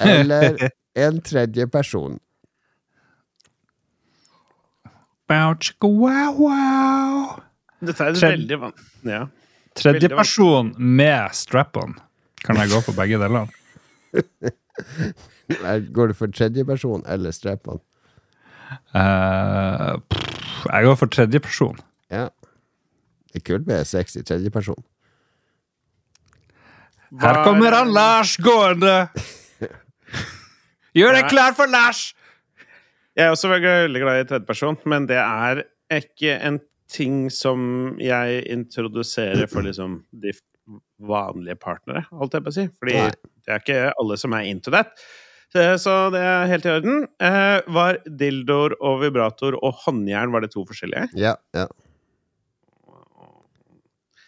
Eller 0.00 0.68
en 1.06 1.20
tredje 1.24 1.66
person. 1.68 2.18
Bow, 5.26 5.56
wow, 5.82 6.36
wow. 6.38 7.40
Dette 7.82 8.04
er 8.04 8.20
veldig 8.20 8.60
vann 8.62 8.76
Ja. 9.06 9.26
Tredjeperson 9.76 10.70
med 10.78 11.34
strap-on. 11.36 11.98
Kan 12.40 12.56
jeg 12.62 12.70
gå 12.72 12.80
for 12.86 12.96
begge 12.96 13.18
delene? 13.20 13.48
Går 15.94 16.10
du 16.10 16.16
for 16.18 16.32
tredje 16.32 16.64
person 16.68 17.04
eller 17.06 17.34
strap-on? 17.34 17.80
Eh, 18.96 19.92
pff, 20.10 20.66
jeg 20.66 20.88
går 20.88 20.98
for 20.98 21.12
tredjeperson. 21.12 21.78
Ja. 22.10 22.28
Det 23.30 23.42
er 23.42 23.46
kult 23.46 23.66
med 23.68 23.86
sex 23.86 24.16
i 24.16 24.24
tredje 24.26 24.50
person. 24.50 24.78
Her 27.20 27.44
kommer 27.46 27.74
han 27.76 27.92
Lars 27.94 28.34
gående! 28.42 29.08
Gjør 30.96 31.12
deg 31.18 31.28
klar 31.30 31.54
for 31.56 31.70
Lars! 31.70 32.08
Jeg 33.16 33.28
er 33.28 33.32
også 33.32 33.48
veldig 33.52 34.00
glad 34.02 34.20
i 34.20 34.26
tredjeperson, 34.28 34.78
men 34.88 35.06
det 35.08 35.20
er 35.20 35.62
ikke 35.92 36.34
en 36.44 36.58
ting 36.92 37.26
som 37.32 37.94
jeg 38.02 38.42
introduserer 38.52 39.48
for 39.50 39.64
liksom 39.68 40.00
de 40.12 40.34
vanlige 40.98 41.58
partnere, 41.62 42.06
holdt 42.10 42.36
jeg 42.36 42.44
på 42.44 42.52
å 42.52 42.56
si. 42.56 42.66
Fordi 42.80 42.98
Nei. 42.98 43.10
Det 43.46 43.54
er 43.54 43.62
ikke 43.62 43.94
alle 44.02 44.18
som 44.20 44.34
er 44.36 44.50
into 44.50 44.72
that. 44.74 44.92
Så, 45.54 45.62
så 45.80 45.94
det 46.12 46.20
er 46.20 46.50
helt 46.50 46.66
i 46.66 46.72
orden. 46.74 47.04
Eh, 47.22 47.58
var 47.72 48.00
dildoer 48.04 48.74
og 48.82 49.00
vibrator 49.04 49.56
og 49.62 49.78
håndjern 49.84 50.34
var 50.34 50.42
det 50.44 50.50
to 50.52 50.66
forskjellige? 50.68 51.08
Ja, 51.16 51.36
ja. 51.56 51.68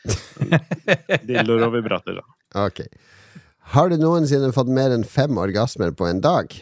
Dildoer 1.28 1.66
og 1.66 1.74
vibrator, 1.74 2.20
da. 2.20 2.24
Ok. 2.64 2.84
Har 3.74 3.90
du 3.90 3.98
noensinne 4.00 4.52
fått 4.56 4.70
mer 4.72 4.94
enn 4.94 5.04
fem 5.04 5.36
orgasmer 5.40 5.92
på 5.92 6.06
en 6.08 6.22
dag? 6.24 6.54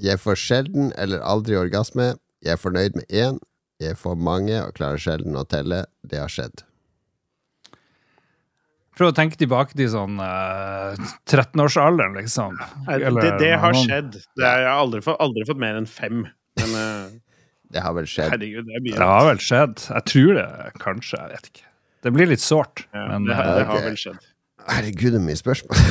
Jeg 0.00 0.18
får 0.22 0.40
sjelden 0.40 0.90
eller 0.98 1.22
aldri 1.22 1.58
orgasme. 1.60 2.14
Jeg 2.42 2.56
er 2.56 2.62
fornøyd 2.62 2.96
med 2.98 3.06
én. 3.12 3.38
Jeg 3.80 3.98
får 4.00 4.16
mange 4.18 4.56
og 4.64 4.74
klarer 4.76 5.00
sjelden 5.00 5.38
å 5.38 5.44
telle. 5.48 5.84
Det 6.02 6.18
har 6.18 6.32
skjedd. 6.32 6.64
Prøv 8.98 9.08
å 9.12 9.14
tenke 9.16 9.36
tilbake 9.40 9.72
til 9.78 9.86
sånn 9.92 10.16
uh, 10.20 10.92
13-årsalderen, 11.30 12.14
liksom. 12.18 12.56
Eller 12.90 13.20
det, 13.22 13.30
det 13.40 13.52
har 13.62 13.72
skjedd. 13.78 14.10
Det 14.36 14.44
er, 14.44 14.58
jeg 14.64 14.68
har 14.72 14.80
aldri 14.82 15.00
fått, 15.06 15.16
aldri 15.22 15.44
fått 15.48 15.60
mer 15.62 15.74
enn 15.78 15.86
fem. 15.88 16.24
Men 16.60 16.70
uh, 16.76 17.06
Det 17.70 17.78
har 17.84 17.92
vel 17.94 18.08
skjedd. 18.10 18.30
herregud, 18.34 18.64
det 18.66 18.74
er 18.74 18.82
mye. 18.82 18.96
Det 18.98 19.06
har 19.12 19.24
vel 19.28 19.38
skjedd. 19.46 19.74
Jeg 19.94 20.02
tror 20.10 20.30
det, 20.40 20.46
kanskje. 20.82 21.16
Jeg 21.22 21.28
vet 21.36 21.46
ikke. 21.52 21.66
Det 22.02 22.10
blir 22.16 22.26
litt 22.32 22.42
sårt. 22.42 22.76
Ja, 22.96 23.02
men 23.12 23.20
det, 23.28 23.34
har- 23.38 23.46
eh, 23.46 23.54
det 23.60 23.66
har 23.70 23.80
vel 23.86 23.98
skjedd. 24.00 24.20
Herregud, 24.70 25.10
det 25.14 25.20
er 25.20 25.24
mye 25.28 25.38
spørsmål. 25.38 25.78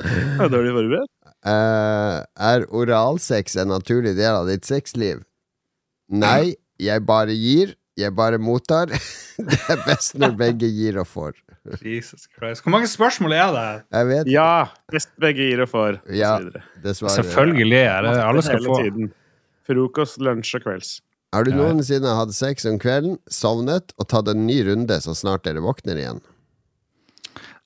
Er 0.00 0.48
du 0.48 0.54
dårlig 0.54 0.70
forberedt? 0.72 1.10
Uh, 1.44 2.20
er 2.40 2.64
oralsex 2.76 3.56
en 3.60 3.68
naturlig 3.72 4.14
del 4.18 4.36
av 4.38 4.46
ditt 4.48 4.64
sexliv? 4.68 5.22
Nei, 6.12 6.54
jeg 6.80 7.04
bare 7.08 7.32
gir. 7.36 7.74
Jeg 7.98 8.14
bare 8.16 8.38
mottar. 8.38 8.92
Det 9.50 9.58
er 9.72 9.80
best 9.86 10.14
når 10.20 10.34
begge 10.38 10.68
gir 10.70 10.98
og 11.00 11.08
får. 11.08 11.32
Jesus 11.84 12.26
Christ. 12.28 12.62
Hvor 12.64 12.72
mange 12.72 12.88
spørsmål 12.88 13.34
er 13.36 13.52
det? 13.56 13.66
Jeg 13.92 14.08
vet 14.10 14.30
Ja! 14.32 14.50
Best 14.92 15.10
begge 15.20 15.46
gir 15.50 15.62
og 15.64 15.70
får. 15.72 16.00
Ja. 16.14 16.36
dessverre. 16.84 17.16
Selvfølgelig 17.18 17.80
er 17.82 18.06
det 18.06 18.16
alle 18.24 18.42
skal 18.44 18.64
få. 18.64 18.78
Frokost, 19.70 20.20
lunsj 20.24 20.56
og 20.58 20.64
kvelds. 20.66 20.92
Har 21.30 21.46
du 21.46 21.52
noensinne 21.54 22.10
hatt 22.18 22.32
sex 22.34 22.64
om 22.66 22.78
kvelden, 22.82 23.18
sovnet 23.30 23.92
og 24.00 24.08
tatt 24.10 24.28
en 24.32 24.46
ny 24.48 24.56
runde 24.66 24.96
så 25.04 25.14
snart 25.14 25.44
dere 25.46 25.62
våkner 25.62 26.00
igjen? 26.00 26.22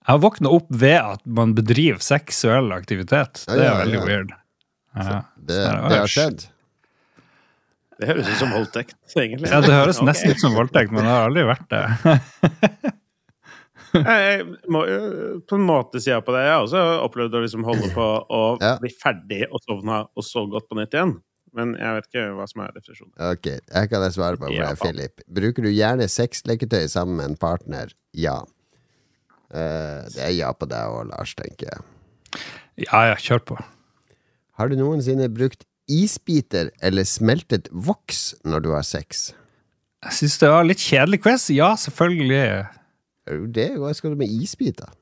Jeg 0.05 0.11
har 0.13 0.19
våkna 0.21 0.51
opp 0.53 0.67
ved 0.69 0.99
at 1.01 1.23
man 1.25 1.55
bedriver 1.57 2.03
seksuell 2.05 2.75
aktivitet. 2.77 3.47
Det 3.47 3.55
er 3.57 3.63
Ja, 3.63 3.71
ja, 3.71 3.79
veldig 3.87 4.03
weird. 4.05 4.35
Ja. 4.95 5.23
Det, 5.41 5.57
Så 5.65 5.89
det 5.89 5.99
har 6.03 6.13
skjedd. 6.13 6.45
Det 8.01 8.09
høres 8.11 8.27
ut 8.33 8.41
som 8.41 8.51
voldtekt, 8.55 8.97
egentlig. 9.15 9.51
Ja, 9.53 9.61
det 9.63 9.71
høres 9.75 10.01
nesten 10.03 10.35
ut 10.35 10.41
som 10.43 10.55
voldtekt, 10.59 10.91
men 10.95 11.05
det 11.07 11.13
har 11.13 11.29
aldri 11.29 11.45
vært 11.47 11.69
det. 11.71 11.83
Jeg 13.95 14.41
må 14.75 14.81
jo 14.91 14.97
på 15.47 15.55
en 15.55 15.67
måte 15.69 16.01
si 16.03 16.11
ja 16.11 16.17
på 16.25 16.33
det. 16.35 16.41
Jeg 16.49 16.55
har 16.57 16.65
også 16.65 16.81
opplevd 17.05 17.37
å 17.39 17.43
liksom 17.45 17.63
holde 17.67 17.91
på 17.95 18.03
å 18.27 18.41
Ja. 18.65 18.73
bli 18.83 18.91
ferdig 18.91 19.45
og 19.51 19.63
sovna, 19.63 20.01
og 20.11 20.27
så 20.27 20.43
godt 20.51 20.67
på 20.71 20.79
nytt 20.81 20.97
igjen. 20.97 21.15
Men 21.55 21.77
jeg 21.79 21.95
vet 22.01 22.09
ikke 22.09 22.25
hva 22.35 22.49
som 22.51 22.65
er 22.65 22.73
definisjonen. 22.75 23.13
Ok, 23.31 23.47
jeg 23.47 23.91
kan 23.93 24.07
svare 24.11 24.41
på 24.41 24.49
for 24.49 24.57
Ja, 24.57 24.73
Philip. 24.81 25.23
Bruker 25.31 25.63
du 25.63 25.71
gjerne 25.71 26.09
sexleketøy 26.11 26.89
sammen 26.91 27.21
med 27.21 27.29
en 27.31 27.37
partner? 27.39 27.93
Ja. 28.19 28.41
Eh, 29.55 30.01
det 30.11 30.25
er 30.27 30.33
ja 30.35 30.51
på 30.59 30.67
deg 30.67 30.91
òg, 30.97 31.05
Lars, 31.13 31.37
tenker 31.39 31.71
jeg. 31.71 32.43
Ja, 32.89 33.05
ja, 33.13 33.15
kjør 33.23 33.45
på. 33.53 33.61
Har 34.59 34.71
du 34.71 34.75
noensinne 34.81 35.29
brukt 35.31 35.63
isbiter 35.91 36.71
eller 36.85 37.07
smeltet 37.09 37.69
voks 37.73 38.35
når 38.45 38.65
du 38.65 38.71
har 38.75 38.85
sex? 38.87 39.33
Jeg 40.05 40.19
syns 40.19 40.37
det 40.43 40.51
var 40.53 40.67
litt 40.69 40.83
kjedelig 40.85 41.23
quiz. 41.25 41.49
Ja, 41.55 41.73
selvfølgelig. 41.81 42.43
Er 43.25 43.43
det? 43.57 43.71
Hva 43.81 43.93
skal 43.97 44.13
du 44.13 44.21
med 44.21 44.33
isbiter? 44.33 44.93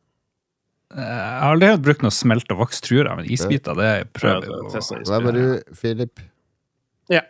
Jeg 0.93 1.07
har 1.09 1.55
aldri 1.55 1.71
brukt 1.81 2.03
noe 2.05 2.13
smelta 2.13 2.55
voks, 2.59 2.83
tror 2.85 3.01
jeg, 3.01 3.15
men 3.17 3.31
isbiter, 3.33 3.79
det 3.79 4.13
prøver 4.13 4.45
jeg. 4.45 4.83
Hva 5.09 5.21
med 5.25 5.39
du, 5.39 5.47
Philip? 5.79 6.21
Ja. 7.11 7.23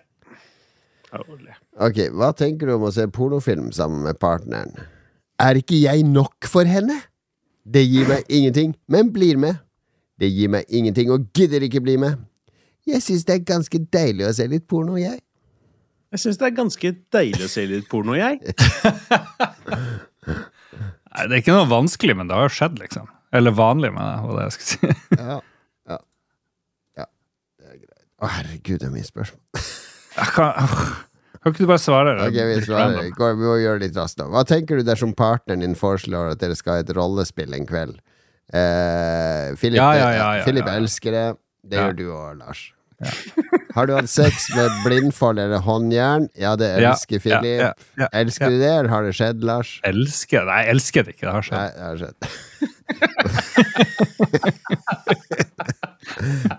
Ok, 1.12 2.02
hva 2.16 2.32
tenker 2.36 2.68
du 2.68 2.74
om 2.74 2.88
å 2.88 2.92
se 2.94 3.06
pornofilm 3.12 3.70
sammen 3.76 4.02
med 4.08 4.18
partneren? 4.20 4.74
Er 5.40 5.60
ikke 5.60 5.78
jeg 5.78 6.02
nok 6.08 6.48
for 6.50 6.66
henne? 6.68 6.98
Det 7.62 7.84
gir 7.86 8.08
meg 8.10 8.26
ingenting, 8.26 8.74
men 8.90 9.12
blir 9.14 9.38
med. 9.38 9.62
Det 10.18 10.28
gir 10.30 10.50
meg 10.52 10.66
ingenting 10.68 11.12
og 11.14 11.30
gidder 11.36 11.62
ikke 11.66 11.82
bli 11.84 11.96
med. 12.02 12.18
Jeg 12.88 13.02
syns 13.04 13.22
det 13.28 13.34
er 13.36 13.44
ganske 13.46 13.78
deilig 13.94 14.26
å 14.26 14.32
se 14.34 14.46
litt 14.50 14.64
porno, 14.70 14.96
jeg. 14.98 15.20
Jeg 16.12 16.20
syns 16.20 16.38
det 16.40 16.48
er 16.48 16.54
ganske 16.56 16.90
deilig 17.14 17.46
å 17.46 17.50
se 17.50 17.62
litt 17.70 17.86
porno, 17.90 18.16
jeg. 18.18 18.40
Nei, 21.12 21.24
det 21.28 21.36
er 21.36 21.38
ikke 21.42 21.54
noe 21.54 21.68
vanskelig, 21.70 22.16
men 22.18 22.28
det 22.30 22.36
har 22.36 22.48
jo 22.48 22.54
skjedd, 22.56 22.78
liksom. 22.80 23.06
Eller 23.36 23.54
vanlig, 23.56 23.92
med 23.94 24.02
det, 24.04 24.18
var 24.26 24.36
det 24.38 24.44
jeg 24.48 24.54
skulle 24.56 24.72
si. 24.72 25.16
Ja, 25.20 25.38
ja, 25.92 25.98
ja. 27.00 27.06
Det 27.60 27.68
er 27.68 27.78
greit. 27.78 28.04
Å, 28.18 28.30
herregud, 28.36 28.78
det 28.82 28.88
er 28.88 28.94
mye 28.96 29.08
spørsmål. 29.08 29.64
Jeg 30.12 30.28
kan, 30.36 30.50
kan 31.38 31.54
ikke 31.54 31.62
du 31.64 31.70
bare 31.70 31.80
svare? 31.80 32.16
Ok, 32.26 32.36
vi 32.50 32.58
svarer. 32.66 32.98
Vi 33.08 33.46
må 33.46 33.54
gjøre 33.62 33.80
det 33.80 33.88
litt 33.90 34.00
raskt, 34.00 34.20
nå. 34.20 34.28
Hva 34.34 34.42
tenker 34.48 34.80
du 34.80 34.84
dersom 34.88 35.14
partneren 35.16 35.64
din 35.64 35.76
foreslår 35.78 36.34
at 36.34 36.42
dere 36.42 36.56
skal 36.58 36.76
ha 36.80 36.84
et 36.84 36.92
rollespill 36.96 37.56
en 37.56 37.68
kveld? 37.68 37.96
Eh, 38.52 39.54
Philip, 39.56 39.78
Ja, 39.80 39.92
ja, 39.96 40.10
ja, 40.12 40.28
ja, 40.40 40.44
Philip 40.44 40.66
ja, 40.66 40.74
ja. 40.76 40.82
elsker 40.84 41.16
det. 41.16 41.26
Det 41.62 41.76
Ja. 41.78 41.82
gjør 41.88 41.96
du 41.96 42.12
òg, 42.12 42.36
Lars. 42.38 42.72
Har 43.74 43.86
du 43.86 43.92
hatt 43.96 44.08
sex 44.10 44.50
med 44.54 44.70
blindfold 44.84 45.38
eller 45.42 45.58
håndjern? 45.64 46.28
Ja, 46.38 46.54
det 46.56 46.68
Ja, 46.82 46.90
elsker 46.92 47.20
ja, 47.24 47.40
ja, 47.42 47.72
ja, 47.98 48.06
elsker 48.12 48.50
du 48.50 48.58
det, 48.60 48.68
eller 48.70 48.88
har 48.92 49.02
det 49.02 49.14
skjedd, 49.18 49.42
Lars? 49.42 49.80
Elsker 49.88 50.44
Nei, 50.46 50.60
jeg 50.62 50.70
elsker 50.76 51.02
det 51.02 51.08
ikke. 51.16 51.26
Det 51.26 51.32
har 51.32 51.42
skjedd. 51.42 51.58
Nei, 51.58 51.70
det 51.74 51.82
har 51.82 51.96
skjedd. 51.98 52.16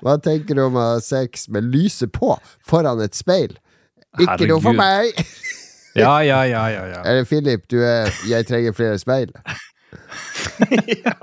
Hva 0.03 0.17
tenker 0.23 0.55
du 0.57 0.61
om 0.65 0.75
å 0.79 0.83
ha 0.93 0.99
sex 1.03 1.47
med 1.53 1.63
lyset 1.73 2.11
på 2.15 2.33
foran 2.65 3.01
et 3.05 3.15
speil? 3.15 3.51
Ikke 4.19 4.47
noe 4.49 4.61
for 4.61 4.73
meg! 4.77 5.13
Ja, 5.95 6.19
ja, 6.25 6.41
ja, 6.49 6.63
ja. 6.73 6.83
ja. 6.89 7.01
Eller 7.07 7.25
Philip, 7.29 7.67
du 7.69 7.77
er 7.85 8.09
'jeg 8.27 8.45
trenger 8.49 8.73
flere 8.73 8.97
speil'. 9.01 9.31
ja. 11.05 11.13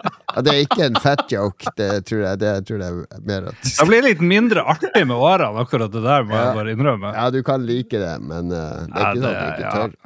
Det 0.41 0.53
er 0.53 0.61
ikke 0.65 0.85
en 0.87 0.99
fat 1.03 1.25
joke, 1.33 1.73
det 1.79 1.89
tror 2.09 2.23
jeg. 2.25 2.41
Det 2.43 2.53
tror 2.69 2.85
jeg 2.85 2.99
er 3.05 3.23
mer 3.27 3.49
at 3.51 3.65
Det 3.67 3.87
blir 3.89 4.05
litt 4.07 4.21
mindre 4.25 4.65
artig 4.75 5.03
med 5.07 5.17
årene, 5.17 5.65
akkurat 5.65 5.93
det 5.95 6.03
der, 6.05 6.27
må 6.29 6.37
Ja. 6.37 6.43
jeg 6.49 6.59
bare 6.61 6.75
innrømme. 6.77 7.15
Ja, 7.17 7.29
du 7.35 7.41
kan 7.47 7.65
like 7.69 7.99
det, 8.03 8.13
men 8.23 8.53
uh, 8.55 8.87
det 8.87 8.95
er 8.95 9.01
Ja, 9.01 9.11
ikke 9.11 9.23
sånn 9.23 9.31
at 9.31 9.41
du 9.41 9.51
ikke 9.51 9.67
ja. 9.67 9.73
tør. 9.75 9.97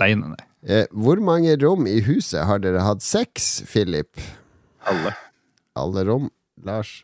Nei, 0.00 0.10
nei, 0.16 0.32
nei. 0.36 0.44
Eh, 0.68 0.86
hvor 0.92 1.20
mange 1.24 1.54
rom 1.62 1.86
i 1.88 1.98
huset 2.04 2.44
har 2.48 2.58
dere 2.60 2.82
hatt 2.84 3.00
sex, 3.04 3.62
Philip? 3.68 4.20
Alle. 4.88 5.14
Alle 5.76 6.04
rom? 6.08 6.26
Lars? 6.64 6.98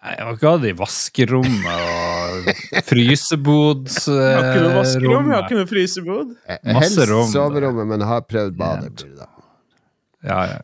Jeg 0.00 0.24
har 0.24 0.32
ikke 0.32 0.48
hatt 0.54 0.62
det 0.64 0.70
i 0.72 0.76
vaskerommet 0.78 1.66
og 1.84 2.46
frysebod 2.88 3.90
Jeg 4.06 4.30
har 4.32 4.46
ikke 4.48 4.62
noe 4.64 4.76
vaskerom, 4.78 5.26
jeg 5.28 5.34
har 5.36 5.44
ikke 5.44 5.58
noe 5.58 5.68
frysebod. 5.68 6.30
Masse 6.72 7.04
rom. 7.10 7.26
Helst 7.26 7.36
soverommet, 7.36 7.90
men 7.92 8.06
har 8.08 8.24
prøvd 8.24 8.56
badet. 8.58 9.04
Ja, 10.26 10.40
ja. 10.50 10.58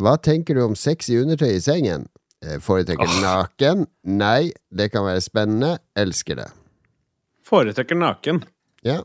Hva 0.00 0.16
tenker 0.22 0.56
du 0.56 0.64
om 0.64 0.76
sex 0.78 1.10
i 1.12 1.18
undertøy 1.20 1.52
i 1.54 1.62
sengen? 1.62 2.08
Eh, 2.44 2.58
Foretrekker 2.62 3.08
oh. 3.08 3.20
naken? 3.24 3.84
Nei. 4.08 4.52
Det 4.72 4.90
kan 4.94 5.04
være 5.06 5.22
spennende. 5.24 5.74
Elsker 5.98 6.40
det. 6.40 6.48
Foretrekker 7.46 7.98
naken. 7.98 8.42
Ja. 8.86 9.02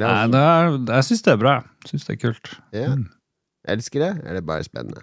Nei, 0.00 0.14
det 0.32 0.40
er, 0.42 0.76
jeg 0.96 1.06
syns 1.06 1.22
det 1.22 1.34
er 1.36 1.42
bra. 1.44 1.54
Syns 1.86 2.08
det 2.08 2.16
er 2.16 2.22
kult. 2.26 2.56
ja. 2.74 2.94
Elsker 3.64 4.02
det? 4.02 4.10
Er 4.28 4.36
det 4.36 4.42
bare 4.44 4.64
spennende? 4.66 5.00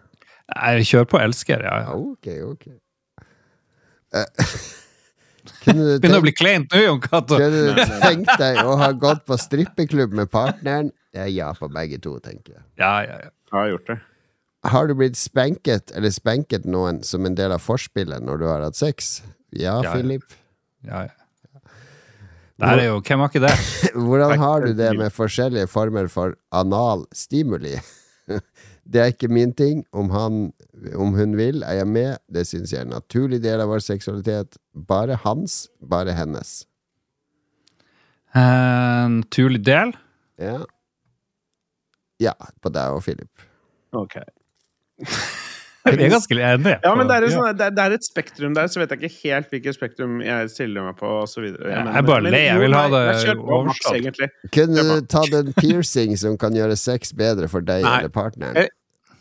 Jeg 0.51 0.85
kjør 0.85 1.07
på 1.09 1.19
elsker, 1.21 1.63
ja. 1.65 1.79
ja. 1.81 1.95
Ok, 1.95 2.27
ok. 2.45 2.67
Eh, 4.13 4.45
kunne, 5.63 5.85
du 5.87 6.03
Begynner 6.03 6.19
å 6.19 6.25
bli 6.27 6.33
kleint 6.35 6.73
nå, 6.73 6.81
Jon 6.83 7.01
Cato. 7.01 7.39
kunne 7.41 7.71
du 7.71 7.79
tenkt 8.03 8.33
deg 8.37 8.59
å 8.61 8.75
ha 8.77 8.91
gått 8.93 9.23
på 9.25 9.39
strippeklubb 9.39 10.13
med 10.19 10.29
partneren? 10.29 10.91
Det 11.11 11.23
er 11.25 11.31
ja 11.33 11.49
på 11.57 11.71
begge 11.71 11.97
to, 12.03 12.19
tenker 12.23 12.59
jeg. 12.59 12.65
Ja, 12.83 12.93
ja, 13.07 13.17
ja. 13.25 13.31
Har 13.51 13.67
gjort 13.71 13.87
det. 13.87 13.97
Har 14.71 14.87
du 14.87 14.93
blitt 14.95 15.17
spenket 15.17 15.91
eller 15.97 16.13
spenket 16.13 16.67
noen 16.69 17.01
som 17.03 17.25
en 17.25 17.35
del 17.35 17.51
av 17.55 17.63
forspillet 17.63 18.21
når 18.23 18.41
du 18.41 18.45
har 18.47 18.61
hatt 18.67 18.77
sex? 18.77 19.21
Ja, 19.49 19.79
Ja, 19.81 19.81
ja. 19.83 19.93
Philip. 19.95 20.23
ja, 20.85 21.07
ja. 21.07 21.17
Det 22.61 22.69
er 22.69 22.83
jo 22.85 22.99
Hvem 23.01 23.19
har 23.23 23.29
ikke 23.31 23.41
det? 23.41 23.53
Hvordan 24.05 24.37
har 24.37 24.61
du 24.61 24.73
det 24.77 24.91
med 24.97 25.09
forskjellige 25.11 25.67
former 25.67 26.07
for 26.13 26.35
anal 26.53 27.07
stimuli? 27.11 27.79
Det 28.91 28.99
er 29.01 29.11
ikke 29.13 29.29
min 29.31 29.53
ting. 29.53 29.83
Om, 29.93 30.09
han, 30.09 30.37
om 30.97 31.13
hun 31.15 31.35
vil, 31.37 31.61
er 31.63 31.79
jeg 31.79 31.87
med. 31.87 32.17
Det 32.27 32.43
syns 32.49 32.71
jeg 32.73 32.81
er 32.81 32.85
en 32.87 32.93
naturlig 32.95 33.39
del 33.43 33.61
av 33.61 33.69
vår 33.71 33.79
seksualitet. 33.85 34.57
Bare 34.73 35.15
hans, 35.23 35.69
bare 35.79 36.13
hennes. 36.17 36.65
En 38.35 39.19
naturlig 39.21 39.61
del? 39.65 39.93
Ja. 40.41 40.59
Ja, 42.21 42.33
på 42.61 42.69
deg 42.73 42.93
og 42.95 43.01
Philip. 43.05 43.47
Ok. 43.97 44.19
Vi 45.81 45.95
er 46.05 46.11
ganske 46.13 46.35
enige. 46.37 46.75
Ja, 46.83 46.91
men 46.93 47.07
det 47.09 47.15
er, 47.17 47.23
sånn, 47.33 47.47
det, 47.57 47.65
er, 47.65 47.71
det 47.73 47.83
er 47.87 47.93
et 47.95 48.03
spektrum 48.05 48.53
der, 48.53 48.67
så 48.69 48.77
vet 48.83 48.91
jeg 48.93 48.99
ikke 49.01 49.15
helt 49.23 49.47
hvilket 49.49 49.73
spektrum 49.79 50.19
jeg 50.21 50.51
stiller 50.53 50.85
meg 50.85 50.99
på, 50.99 51.09
og 51.23 51.25
så 51.31 51.41
videre. 51.41 51.71
Jeg 51.73 51.87
er 51.97 52.05
bare 52.05 52.21
men- 52.27 52.35
lei, 52.35 52.41
jeg 52.45 52.61
vil 52.61 52.75
ha 52.77 52.83
det 52.93 52.99
overstått. 53.41 54.21
Kunne 54.53 54.83
du 54.85 54.91
tatt 55.09 55.33
en 55.39 55.49
piercing 55.63 56.13
som 56.21 56.37
kan 56.37 56.53
gjøre 56.53 56.77
sex 56.77 57.15
bedre 57.17 57.49
for 57.49 57.65
deg 57.65 57.81
Nei. 57.87 57.95
eller 58.03 58.13
partneren? 58.13 58.61
Eh, 58.65 58.69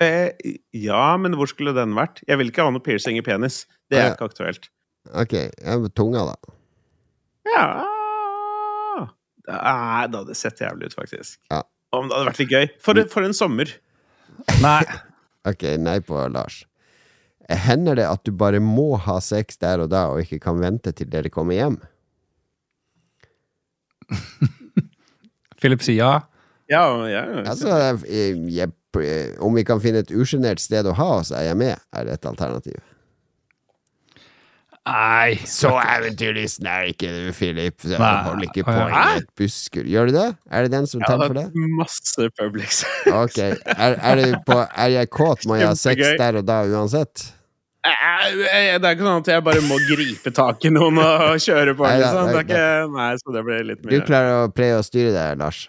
Eh, 0.00 0.30
ja, 0.72 1.10
men 1.20 1.34
hvor 1.36 1.44
skulle 1.50 1.74
den 1.76 1.90
vært? 1.92 2.22
Jeg 2.24 2.38
vil 2.40 2.48
ikke 2.48 2.64
ha 2.64 2.70
noe 2.72 2.80
piercing 2.80 3.18
i 3.18 3.22
penis. 3.26 3.66
Det 3.92 3.98
er 3.98 4.06
Ja. 4.06 4.12
ikke 4.14 4.30
aktuelt. 4.30 4.70
Ok, 5.12 5.34
tunga, 5.92 6.22
da. 6.30 6.54
Ja 7.52 7.66
Nei, 9.50 10.06
det 10.08 10.16
hadde 10.22 10.36
sett 10.38 10.60
jævlig 10.62 10.88
ut, 10.88 10.94
faktisk. 10.96 11.36
Ja. 11.50 11.60
Om 11.96 12.08
det 12.08 12.16
hadde 12.16 12.30
vært 12.30 12.42
litt 12.42 12.52
gøy. 12.54 12.66
For, 12.82 13.04
for 13.10 13.26
en 13.26 13.36
sommer. 13.36 13.72
Nei. 14.62 14.82
Ok, 15.48 15.64
nei 15.80 15.98
på 16.04 16.20
Lars. 16.32 16.62
Hender 17.50 17.98
det 17.98 18.06
at 18.06 18.22
du 18.26 18.30
bare 18.36 18.60
må 18.62 18.94
ha 19.02 19.16
sex 19.24 19.58
der 19.58 19.82
og 19.82 19.90
da, 19.90 20.06
og 20.12 20.22
ikke 20.22 20.38
kan 20.44 20.60
vente 20.62 20.92
til 20.94 21.10
dere 21.10 21.32
kommer 21.34 21.58
hjem? 21.58 21.80
Philip 25.60 25.82
sier 25.84 25.98
ja. 25.98 26.12
Ja, 26.70 26.84
ja. 27.10 27.24
Altså, 27.42 27.74
jeg, 28.06 28.38
jeg, 28.54 28.70
om 29.42 29.56
vi 29.58 29.64
kan 29.66 29.82
finne 29.82 30.04
et 30.04 30.12
usjenert 30.14 30.62
sted 30.62 30.86
å 30.86 30.94
ha 30.94 31.08
oss, 31.18 31.32
er 31.34 31.48
jeg 31.48 31.58
med, 31.58 31.82
er 31.98 32.12
et 32.14 32.26
alternativ. 32.30 32.78
Nei. 34.88 35.36
Så 35.44 35.70
eventyrlysten 35.76 36.68
er 36.70 36.86
ikke 36.90 37.10
du, 37.12 37.32
Philip. 37.36 37.84
Jeg 37.84 38.00
Nei. 38.00 38.22
holder 38.24 38.46
ikke 38.48 38.64
på 38.64 38.76
ja. 38.76 38.86
i 38.88 39.18
et 39.20 39.28
busker. 39.36 39.84
Gjør 39.84 40.08
du 40.08 40.14
det? 40.16 40.28
Er 40.50 40.64
det 40.64 40.72
den 40.72 40.88
som 40.88 41.02
tenner 41.04 41.28
for 41.28 41.36
det? 41.36 41.44
hatt 41.50 41.74
masse 41.76 42.30
Publix. 42.38 42.80
Ok. 43.12 43.36
Er, 43.40 43.98
er, 43.98 44.22
det 44.22 44.40
på, 44.46 44.56
er 44.56 44.94
jeg 44.94 45.10
kåt, 45.12 45.44
må 45.46 45.60
jeg 45.60 45.68
ha 45.68 45.76
sex 45.78 46.16
der 46.20 46.40
og 46.40 46.48
da 46.48 46.62
uansett? 46.70 47.28
Det 47.80 48.48
er 48.52 48.76
ikke 48.76 49.06
sånn 49.06 49.22
at 49.22 49.28
jeg 49.32 49.44
bare 49.44 49.60
må 49.64 49.78
gripe 49.88 50.32
tak 50.36 50.64
i 50.68 50.72
noen 50.72 51.00
og 51.00 51.36
kjøre 51.40 51.76
på. 51.76 51.86
Nei, 51.86 52.00
ja, 52.00 52.10
Liksom. 52.10 52.32
Det 52.32 52.40
er 52.40 52.48
ikke, 52.48 52.96
nei, 52.96 53.10
så 53.20 53.36
det 53.36 53.44
blir 53.46 53.68
litt 53.70 53.86
Du 53.88 54.00
klarer 54.08 54.44
å 54.44 54.50
pleie 54.52 54.76
å 54.76 54.84
styre 54.84 55.12
det, 55.16 55.28
Lars. 55.40 55.62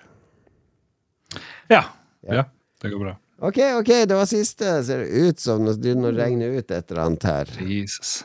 Ja. 1.72 1.84
Ja. 2.28 2.42
ja. 2.42 2.48
Det 2.82 2.92
går 2.92 3.06
bra. 3.06 3.16
Ok, 3.42 3.58
ok, 3.80 3.94
det 4.10 4.18
var 4.18 4.28
siste. 4.30 4.76
Ser 4.86 5.06
det 5.06 5.30
ut 5.30 5.40
som 5.42 5.64
det 5.66 5.80
begynner 5.82 6.12
å 6.12 6.20
regne 6.20 6.52
ut 6.52 6.68
et 6.68 6.92
eller 6.92 7.08
annet 7.08 7.26
her. 7.26 7.56
Jesus. 7.64 8.22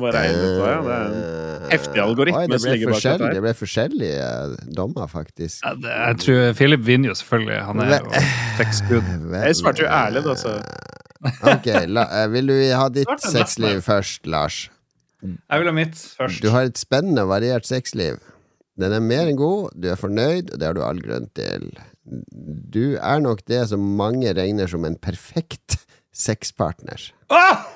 Bare 0.00 0.22
en 0.26 0.38
ut, 0.38 0.54
ja. 0.58 0.78
Det 0.82 0.94
er 0.94 1.04
en 1.08 1.18
Eh, 1.18 1.66
heftig 1.72 2.00
algoritme 2.02 2.38
oi, 2.40 2.46
det 2.50 2.58
ble 2.62 2.70
ligger 2.72 2.88
bak 2.90 2.96
dette 2.96 3.10
forskjellig- 3.12 3.26
her. 3.28 3.34
Det 3.36 3.42
ble 3.44 3.52
forskjellige 3.58 4.28
eh, 4.28 4.70
dommer, 4.78 5.06
faktisk. 5.12 5.58
Ja, 5.64 5.74
det, 5.74 5.92
jeg 5.98 6.18
tror 6.24 6.52
Philip 6.58 6.80
vinner 6.86 7.10
jo 7.12 7.16
selvfølgelig. 7.20 7.58
Han 7.68 7.82
er 7.84 7.92
jo 7.98 8.22
sexgud. 8.58 9.10
Jeg 9.48 9.58
svarte 9.60 9.84
jo 9.84 9.90
ærlig, 9.92 10.24
da, 10.24 10.34
så 10.40 10.54
Ok, 11.52 11.66
la, 11.90 12.04
eh, 12.22 12.26
vil 12.32 12.46
du 12.50 12.56
ha 12.78 12.88
ditt 12.94 13.24
sexliv 13.26 13.80
først, 13.86 14.26
Lars? 14.30 14.58
Jeg 15.22 15.60
vil 15.60 15.66
ha 15.70 15.74
mitt 15.74 15.96
først. 16.18 16.42
Du 16.42 16.50
har 16.54 16.68
et 16.70 16.78
spennende 16.78 17.24
og 17.26 17.32
variert 17.34 17.66
sexliv. 17.66 18.20
Den 18.78 18.92
er 18.94 19.00
mer 19.02 19.26
enn 19.26 19.36
god, 19.38 19.72
du 19.74 19.88
er 19.90 19.98
fornøyd, 19.98 20.52
og 20.54 20.60
det 20.62 20.66
har 20.68 20.76
du 20.78 20.82
all 20.86 21.00
grunn 21.02 21.26
til. 21.34 21.72
Du 22.72 22.94
er 22.96 23.18
nok 23.20 23.42
det 23.50 23.64
som 23.72 23.82
mange 23.98 24.30
regner 24.38 24.70
som 24.70 24.86
en 24.86 24.94
perfekt 24.96 25.80
sexpartner. 26.14 27.10
Ah! 27.34 27.66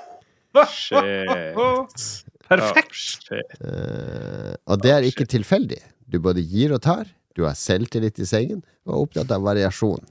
Shit. 0.68 2.32
Perfekt! 2.48 2.96
Shit. 2.96 3.54
Eh, 3.64 4.54
og 4.68 4.82
det 4.84 4.92
er 4.92 5.06
ikke 5.08 5.26
tilfeldig. 5.30 5.80
Du 6.10 6.20
både 6.22 6.44
gir 6.44 6.74
og 6.76 6.82
tar. 6.84 7.06
Du 7.36 7.46
har 7.46 7.56
selvtillit 7.56 8.20
i 8.20 8.28
sengen 8.28 8.60
og 8.84 8.92
er 8.92 9.04
opptatt 9.06 9.32
av 9.32 9.44
variasjon. 9.46 10.04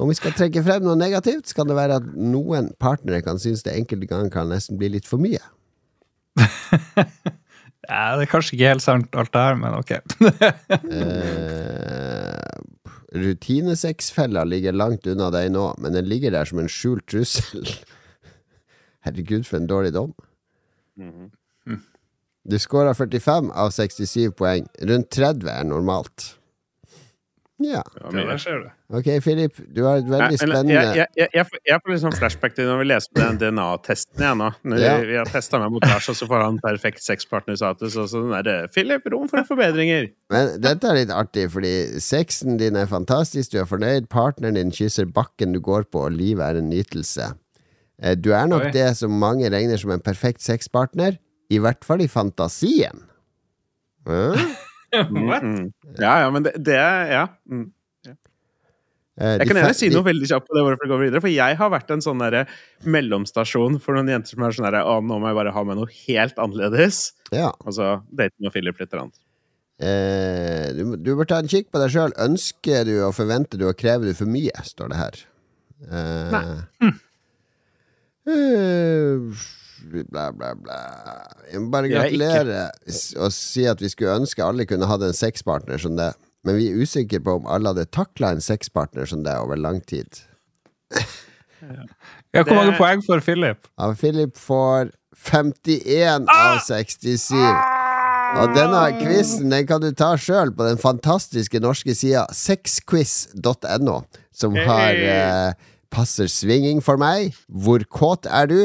Om 0.00 0.08
vi 0.08 0.16
skal 0.16 0.32
trekke 0.36 0.62
frem 0.64 0.86
noe 0.86 0.96
negativt, 0.96 1.50
skal 1.52 1.68
det 1.68 1.76
være 1.76 1.98
at 2.00 2.06
noen 2.16 2.70
partnere 2.80 3.20
kan 3.24 3.40
synes 3.42 3.64
det 3.66 3.74
enkelte 3.76 4.08
ganger 4.08 4.32
kan 4.32 4.48
nesten 4.50 4.78
bli 4.80 4.88
litt 4.94 5.08
for 5.08 5.20
mye. 5.22 5.42
Ja, 7.90 8.14
det 8.14 8.28
er 8.28 8.30
kanskje 8.30 8.54
ikke 8.54 8.68
helt 8.70 8.84
sant, 8.84 9.16
alt 9.18 9.32
det 9.34 9.40
her, 9.42 9.56
men 9.58 9.74
ok. 9.74 9.90
uh, 11.02 12.38
Rutinesexfella 13.18 14.44
ligger 14.46 14.76
langt 14.76 15.08
unna 15.10 15.32
deg 15.34 15.50
nå, 15.52 15.64
men 15.82 15.96
den 15.98 16.06
ligger 16.06 16.30
der 16.34 16.46
som 16.48 16.62
en 16.62 16.70
skjult 16.70 17.08
trussel. 17.10 17.66
Herregud, 19.06 19.44
for 19.48 19.56
en 19.58 19.66
dårlig 19.70 19.92
dom. 19.96 20.12
Mhm. 20.96 21.30
Du 22.44 22.56
scora 22.58 22.90
45 22.94 23.52
av 23.54 23.70
67 23.70 24.32
poeng. 24.34 24.64
Rundt 24.82 25.10
30 25.14 25.46
er 25.50 25.64
normalt. 25.64 26.32
Ja. 27.62 27.84
Ja, 28.02 28.10
der 28.10 28.38
ser 28.42 28.56
du. 28.64 28.70
Ok, 28.98 29.06
Philip, 29.22 29.54
du 29.70 29.84
har 29.86 30.00
et 30.00 30.08
veldig 30.10 30.38
spennende 30.40 30.72
Jeg, 30.74 30.96
jeg, 30.98 31.06
jeg, 31.16 31.28
jeg, 31.36 31.44
får- 31.46 31.60
jeg 31.68 31.78
får 31.84 31.92
liksom 31.92 32.14
flashback 32.18 32.56
til 32.56 32.66
når 32.66 32.80
vi 32.80 32.86
leser 32.88 33.12
på 33.14 33.20
den 33.22 33.38
DNA-testen 33.38 34.24
igjen 34.24 34.40
nå. 34.42 34.48
Når 34.66 34.80
Ja. 34.82 34.96
vi, 34.98 35.06
vi 35.12 35.18
har 35.20 35.30
testa 35.30 35.60
meg 35.62 35.70
mot 35.70 35.86
Lars, 35.86 36.08
og 36.10 36.16
så 36.18 36.26
får 36.26 36.42
han 36.42 36.58
perfekt 36.64 37.04
sexpartnerstatus. 37.06 37.94
Og 38.02 38.08
sånn 38.10 38.34
er 38.34 38.42
derre 38.48 38.68
Philip, 38.74 39.06
rom 39.14 39.28
for 39.30 39.46
forbedringer. 39.46 40.10
Men 40.34 40.58
dette 40.60 40.90
er 40.90 40.98
litt 40.98 41.14
artig, 41.14 41.46
fordi 41.54 42.00
sexen 42.02 42.58
din 42.58 42.74
er 42.74 42.90
fantastisk, 42.90 43.52
du 43.54 43.60
er 43.62 43.70
fornøyd, 43.70 44.08
partneren 44.10 44.58
din 44.58 44.74
kysser 44.74 45.06
bakken 45.06 45.52
du 45.54 45.60
går 45.62 45.84
på, 45.92 46.02
og 46.08 46.18
livet 46.18 46.42
er 46.42 46.58
en 46.58 46.68
nytelse. 46.74 47.30
Eh, 48.02 48.16
Du 48.18 48.32
er 48.34 48.48
nok 48.50 48.68
Oi. 48.68 48.72
det 48.74 48.88
som 48.98 49.14
mange 49.18 49.48
regner 49.52 49.78
som 49.80 49.92
en 49.94 50.02
perfekt 50.02 50.42
sexpartner, 50.44 51.18
i 51.52 51.58
hvert 51.62 51.84
fall 51.86 52.02
i 52.04 52.08
fantasien. 52.10 53.04
What? 54.06 55.42
Mm. 55.46 55.70
Ja, 56.00 56.18
ja, 56.24 56.30
men 56.34 56.42
det, 56.48 56.56
det 56.64 56.74
er 56.76 57.12
Ja. 57.12 57.22
Mm. 57.50 57.70
Eh, 59.20 59.34
Jeg 59.38 59.46
kan 59.50 59.58
gjerne 59.60 59.76
si 59.76 59.90
noe 59.92 60.06
veldig 60.06 60.24
kjapt 60.30 60.46
på 60.48 60.54
det, 60.56 60.62
hvorfor 60.64 60.86
det 60.86 60.90
går 60.90 61.00
videre. 61.04 61.20
For 61.20 61.28
jeg 61.30 61.56
har 61.60 61.68
vært 61.70 61.90
en 61.92 62.00
sånn 62.04 62.22
der, 62.24 62.46
mellomstasjon 62.88 63.76
for 63.84 63.94
noen 63.98 64.08
jenter 64.08 64.32
som 64.34 64.46
er 64.46 64.54
sånn 64.56 64.64
derre 64.70 64.80
Å, 64.88 64.94
nå 65.04 65.18
må 65.20 65.28
jeg 65.28 65.36
bare 65.36 65.52
ha 65.52 65.64
med 65.68 65.76
noe 65.78 65.92
helt 66.06 66.40
annerledes. 66.40 67.02
Ja. 67.30 67.50
Og 67.66 67.76
så 67.76 67.90
date 68.08 68.32
med 68.40 68.54
Philip 68.56 68.80
litt. 68.80 68.96
Annet. 68.96 69.20
Eh, 69.84 70.72
du, 70.78 70.96
du 70.96 71.12
bør 71.18 71.28
ta 71.28 71.42
en 71.44 71.50
kikk 71.52 71.68
på 71.72 71.80
deg 71.82 71.92
sjøl. 71.92 72.16
Ønsker 72.24 72.88
du 72.88 72.94
og 73.04 73.12
forventer 73.18 73.60
du 73.60 73.66
og 73.68 73.76
krever 73.78 74.08
du 74.08 74.16
for 74.16 74.32
mye, 74.32 74.64
står 74.64 74.92
det 74.94 75.00
her. 75.04 75.20
Eh, 75.92 76.36
eh, 76.40 76.92
bla, 80.10 80.26
bla, 80.32 80.52
bla. 80.54 80.78
Jeg 81.50 81.62
må 81.62 81.72
bare 81.72 81.88
er 81.88 81.94
gratulere 81.96 82.60
og 83.18 83.32
si 83.34 83.66
at 83.68 83.82
vi 83.82 83.90
skulle 83.92 84.18
ønske 84.22 84.44
alle 84.44 84.66
kunne 84.68 84.88
hatt 84.90 85.02
en 85.06 85.16
sexpartner 85.16 85.80
som 85.82 85.96
det. 85.98 86.12
Men 86.46 86.58
vi 86.58 86.70
er 86.70 86.80
usikre 86.82 87.20
på 87.22 87.36
om 87.38 87.46
alle 87.50 87.70
hadde 87.70 87.86
takla 87.94 88.32
en 88.34 88.42
sexpartner 88.42 89.06
som 89.06 89.22
det 89.26 89.34
over 89.38 89.58
lang 89.58 89.82
tid. 89.86 90.22
Ja, 91.62 92.42
hvor 92.42 92.56
mange 92.58 92.74
poeng 92.74 93.02
får 93.06 93.20
Philip? 93.22 93.68
Ja, 93.78 93.92
Philip 93.94 94.38
får 94.40 94.90
51 95.28 96.26
av 96.32 96.58
67. 96.66 97.36
Og 98.32 98.54
denne 98.56 98.80
quizen 98.96 99.52
den 99.52 99.66
kan 99.68 99.82
du 99.82 99.90
ta 99.94 100.14
sjøl 100.18 100.50
på 100.56 100.66
den 100.66 100.80
fantastiske 100.80 101.60
norske 101.62 101.94
sida 101.94 102.24
sexquiz.no, 102.34 103.98
som 104.32 104.56
har 104.56 104.96
eh, 104.96 105.68
passer 105.92 106.30
svinging 106.32 106.80
for 106.84 107.00
meg. 107.00 107.36
Hvor 107.46 107.84
kåt 107.92 108.28
er 108.30 108.48
du? 108.50 108.60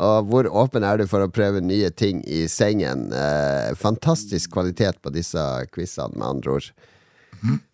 Og 0.00 0.30
hvor 0.30 0.48
åpen 0.62 0.84
er 0.86 1.00
du 1.00 1.04
for 1.10 1.20
å 1.20 1.32
prøve 1.32 1.60
nye 1.60 1.90
ting 1.92 2.22
i 2.24 2.46
sengen? 2.48 3.10
Eh, 3.12 3.74
fantastisk 3.76 4.54
kvalitet 4.54 5.00
på 5.04 5.12
disse 5.12 5.42
quizene, 5.74 6.16
med 6.16 6.28
andre 6.28 6.56
ord. 6.56 6.70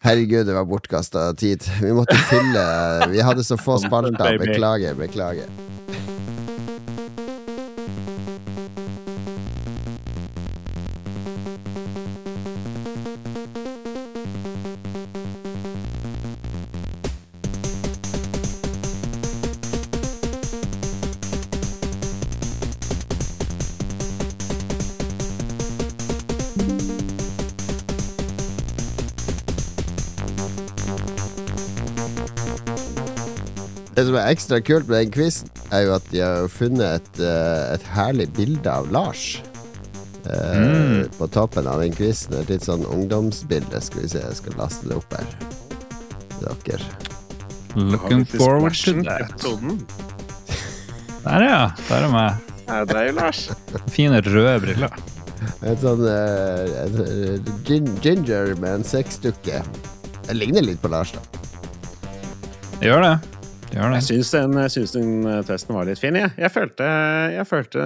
Herregud, 0.06 0.46
det 0.46 0.54
var 0.54 0.66
bortkasta 0.66 1.28
tid. 1.38 1.64
Vi 1.82 1.90
måtte 1.94 2.14
fylle 2.30 2.66
Vi 3.10 3.22
hadde 3.24 3.46
så 3.46 3.58
få 3.58 3.78
spalter. 3.86 4.38
Beklager, 4.42 4.94
beklager. 4.98 5.50
Det 33.96 34.04
som 34.04 34.16
er 34.20 34.28
ekstra 34.28 34.58
kult 34.60 34.88
med 34.90 35.06
den 35.06 35.12
quizen, 35.14 35.48
er 35.72 35.86
jo 35.86 35.94
at 35.96 36.08
de 36.12 36.20
har 36.20 36.48
funnet 36.52 36.98
et, 37.00 37.20
eh, 37.24 37.74
et 37.74 37.84
herlig 37.96 38.26
bilde 38.36 38.68
av 38.68 38.90
Lars. 38.92 39.40
eh, 40.28 41.06
På 41.16 41.28
toppen 41.32 41.66
av 41.70 41.80
den 41.80 41.94
quizen. 41.96 42.34
Et 42.42 42.50
litt 42.50 42.66
sånn 42.66 42.84
ungdomsbilde. 42.84 43.80
Skal 43.80 44.02
vi 44.02 44.08
se, 44.08 44.18
jeg 44.20 44.36
skal 44.36 44.58
laste 44.60 44.88
det 44.90 44.96
opp 44.98 45.14
her. 45.16 45.26
Dere. 46.66 46.84
Looking 47.76 48.24
forward 48.24 48.74
to 48.74 49.02
that. 49.02 49.32
Der, 51.24 51.42
ja. 51.42 51.70
Der 51.88 52.04
er 52.04 52.12
meg. 52.12 52.36
Ja, 52.68 52.84
det 52.84 52.96
er 52.96 53.06
jo 53.08 53.12
Lars. 53.16 53.40
Fine 53.94 54.20
røde 54.24 54.60
briller. 54.64 54.92
Et 55.62 55.80
sånn 55.82 56.02
uh, 56.02 56.66
et, 56.84 57.00
eh, 57.06 57.50
gin, 57.68 57.88
ginger 58.02 58.54
med 58.60 58.80
en 58.80 58.84
sexdukke. 58.86 59.62
Det 60.26 60.36
ligner 60.36 60.64
litt 60.64 60.80
på 60.82 60.90
Lars, 60.90 61.12
da. 61.12 61.20
Det 62.80 62.88
gjør 62.90 63.04
det. 63.04 63.35
Jeg 63.76 63.92
det. 63.92 63.98
syns 64.06 64.30
den, 64.32 64.54
jeg 64.64 64.72
syns 64.72 64.94
den 64.94 65.26
eh, 65.28 65.42
testen 65.44 65.76
var 65.76 65.88
litt 65.88 66.00
fin. 66.00 66.16
Jeg, 66.16 66.32
jeg, 66.40 66.52
følte, 66.52 66.86
jeg 67.34 67.48
følte 67.48 67.82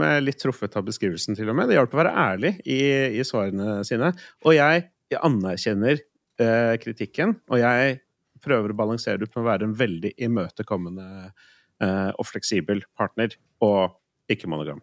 meg 0.00 0.22
litt 0.24 0.40
truffet 0.40 0.76
av 0.78 0.86
beskrivelsen, 0.86 1.36
til 1.36 1.50
og 1.52 1.58
med. 1.58 1.68
Det 1.68 1.76
hjalp 1.76 1.94
å 1.94 2.00
være 2.00 2.14
ærlig 2.24 2.54
i, 2.64 2.80
i 3.20 3.26
svarene 3.26 3.82
sine. 3.86 4.12
Og 4.46 4.56
jeg, 4.56 4.86
jeg 5.12 5.20
anerkjenner 5.28 6.00
eh, 6.00 6.74
kritikken, 6.80 7.36
og 7.52 7.60
jeg 7.60 7.98
prøver 8.44 8.72
å 8.72 8.78
balansere 8.78 9.20
det 9.20 9.28
ut 9.28 9.36
med 9.36 9.44
å 9.44 9.50
være 9.50 9.68
en 9.68 9.76
veldig 9.76 10.12
imøtekommende 10.26 11.08
eh, 11.28 12.10
og 12.10 12.28
fleksibel 12.28 12.82
partner, 12.96 13.36
og 13.64 14.32
ikke 14.32 14.48
monogam. 14.50 14.80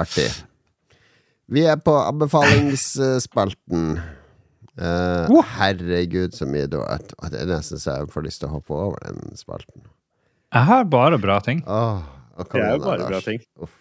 Artig. 0.00 0.28
Vi 1.50 1.64
er 1.66 1.78
på 1.82 1.94
anbefalingsspalten. 1.98 3.98
Eh, 4.80 5.26
Oh. 5.30 5.44
herregud, 5.58 6.32
så 6.32 6.46
mye 6.48 6.66
da 6.72 6.80
at, 6.96 7.12
at 7.22 7.34
Jeg 7.36 7.46
nesten 7.50 7.78
så 7.82 7.98
jeg 7.98 8.08
får 8.14 8.24
lyst 8.24 8.40
til 8.40 8.48
å 8.48 8.54
hoppe 8.58 8.72
over 8.72 8.96
den 9.04 9.36
spalten. 9.36 9.82
Jeg 10.54 10.64
har 10.70 10.84
bare 10.90 11.18
bra 11.20 11.38
ting. 11.44 11.60
Oh, 11.68 12.00
Det 12.40 12.62
er 12.62 12.72
jo 12.78 12.84
bare 12.86 13.06
bra 13.10 13.20
ting. 13.20 13.42
Uff. 13.60 13.74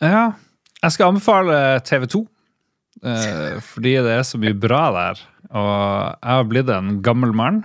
Ja. 0.00 0.32
Jeg 0.82 0.92
skal 0.94 1.10
anbefale 1.12 1.56
TV2. 1.84 2.22
uh, 3.04 3.58
fordi 3.64 3.94
det 4.04 4.12
er 4.18 4.24
så 4.28 4.38
mye 4.40 4.54
bra 4.60 4.82
der. 4.96 5.20
Og 5.50 5.72
jeg 6.20 6.30
har 6.36 6.44
blitt 6.48 6.70
en 6.72 7.00
gammel 7.04 7.32
mann, 7.36 7.62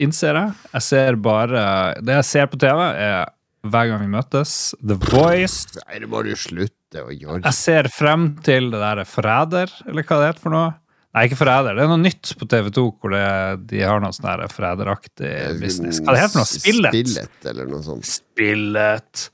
innser 0.00 0.38
jeg. 0.38 0.54
Jeg 0.72 0.82
ser 0.88 1.16
bare 1.22 1.94
Det 2.02 2.16
jeg 2.18 2.24
ser 2.28 2.46
på 2.50 2.58
TV, 2.60 2.80
er 2.96 3.26
hver 3.62 3.86
gang 3.92 4.00
vi 4.02 4.08
møtes, 4.10 4.74
The 4.82 4.96
Voice. 5.12 5.68
Nei, 5.86 6.00
det 6.02 6.08
må 6.10 6.24
du 6.26 6.32
slutte 6.34 7.04
å 7.04 7.12
gjøre. 7.14 7.44
Jeg 7.46 7.54
ser 7.54 7.86
frem 7.94 8.32
til 8.42 8.72
det 8.72 8.80
der 8.82 9.04
Forræder, 9.06 9.70
eller 9.86 10.02
hva 10.08 10.18
det 10.18 10.32
heter 10.32 10.42
for 10.42 10.50
noe. 10.56 10.72
Nei, 11.12 11.26
ikke 11.28 11.36
Forræder. 11.42 11.76
Det 11.76 11.84
er 11.84 11.90
noe 11.90 12.00
nytt 12.00 12.32
på 12.40 12.46
TV2 12.48 12.84
hvor 12.96 13.12
det, 13.12 13.24
de 13.68 13.82
har 13.84 14.00
noe 14.00 14.14
sånn 14.16 14.30
der 14.30 14.52
forræderaktig 14.52 15.32
business. 15.60 16.00
Hva 16.00 16.14
det 16.16 16.22
heter 16.22 16.40
det? 16.40 16.46
Spillet? 16.48 16.94
Spillet, 16.96 17.48
eller 17.52 17.68
noe 17.68 17.84
sånt. 17.84 18.08
Spillet. 18.08 19.24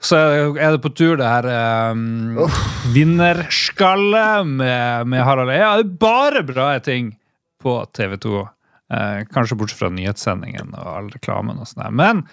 Så 0.00 0.16
er 0.56 0.74
det 0.74 0.80
på 0.82 0.90
tur 0.96 1.18
det 1.20 1.28
her 1.28 1.46
um, 1.92 2.40
Vinnerskalle 2.94 4.24
med, 4.48 5.10
med 5.12 5.22
Harald 5.28 5.52
Eia. 5.54 5.74
Det 5.78 5.86
er 5.86 5.98
bare 6.02 6.42
bra 6.48 6.72
ting 6.82 7.12
på 7.62 7.76
TV2. 7.94 8.40
Eh, 8.90 9.18
kanskje 9.30 9.58
bortsett 9.60 9.78
fra 9.78 9.90
nyhetssendingen 9.94 10.72
og 10.74 10.86
all 10.90 11.10
reklamen 11.12 11.60
og 11.62 11.68
sånn. 11.68 11.84
Men 11.94 12.24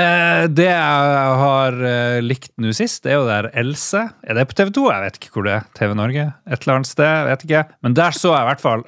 eh, 0.00 0.44
det 0.50 0.68
jeg 0.68 1.34
har 1.40 1.76
eh, 1.88 2.20
likt 2.24 2.52
nå 2.60 2.72
sist, 2.76 3.02
det 3.04 3.14
er 3.14 3.20
jo 3.20 3.28
der 3.28 3.50
Else. 3.56 4.02
Er 4.26 4.38
det 4.38 4.46
på 4.50 4.56
TV2? 4.58 4.86
Jeg 4.90 5.04
vet 5.04 5.18
ikke 5.20 5.34
hvor 5.34 5.46
det 5.46 5.56
er. 5.58 5.68
TV 5.78 5.94
Norge? 5.98 6.26
Et 6.46 6.58
eller 6.58 6.78
annet 6.78 6.90
sted? 6.90 7.10
Jeg 7.10 7.28
vet 7.30 7.44
ikke. 7.48 7.62
Men 7.86 7.96
der 7.98 8.16
så 8.16 8.34
jeg 8.34 8.44
i 8.44 8.50
hvert 8.50 8.64
fall 8.64 8.84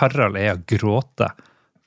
Harald 0.00 0.38
Eia 0.40 0.58
gråte 0.74 1.30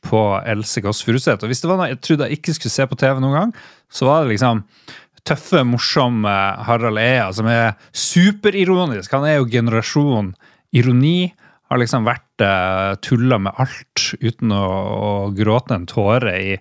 på 0.03 0.23
Else 0.49 0.83
Kåss 0.83 1.03
Furuseth. 1.05 1.45
Og 1.45 1.51
hvis 1.51 1.63
det 1.63 1.71
var 1.71 1.79
noe 1.79 1.91
jeg 1.93 2.01
trodde 2.03 2.27
jeg 2.27 2.41
ikke 2.41 2.57
skulle 2.57 2.75
se 2.75 2.87
på 2.89 2.99
TV 2.99 3.21
noen 3.23 3.37
gang, 3.37 3.55
så 3.93 4.09
var 4.09 4.23
det 4.23 4.33
liksom 4.33 4.65
tøffe, 5.27 5.63
morsomme 5.67 6.33
Harald 6.67 6.99
Eia, 6.99 7.29
som 7.35 7.47
er 7.47 7.77
superironisk. 7.95 9.13
Han 9.15 9.27
er 9.27 9.39
jo 9.39 9.49
generasjon 9.51 10.33
ironi. 10.75 11.33
har 11.71 11.79
liksom 11.79 12.05
vært 12.05 12.43
uh, 12.43 12.93
tulla 13.01 13.39
med 13.41 13.55
alt 13.57 14.03
uten 14.21 14.51
å, 14.53 14.65
å, 14.67 15.11
gråte 15.33 15.73
en 15.73 15.87
tåre 15.89 16.33
i 16.37 16.57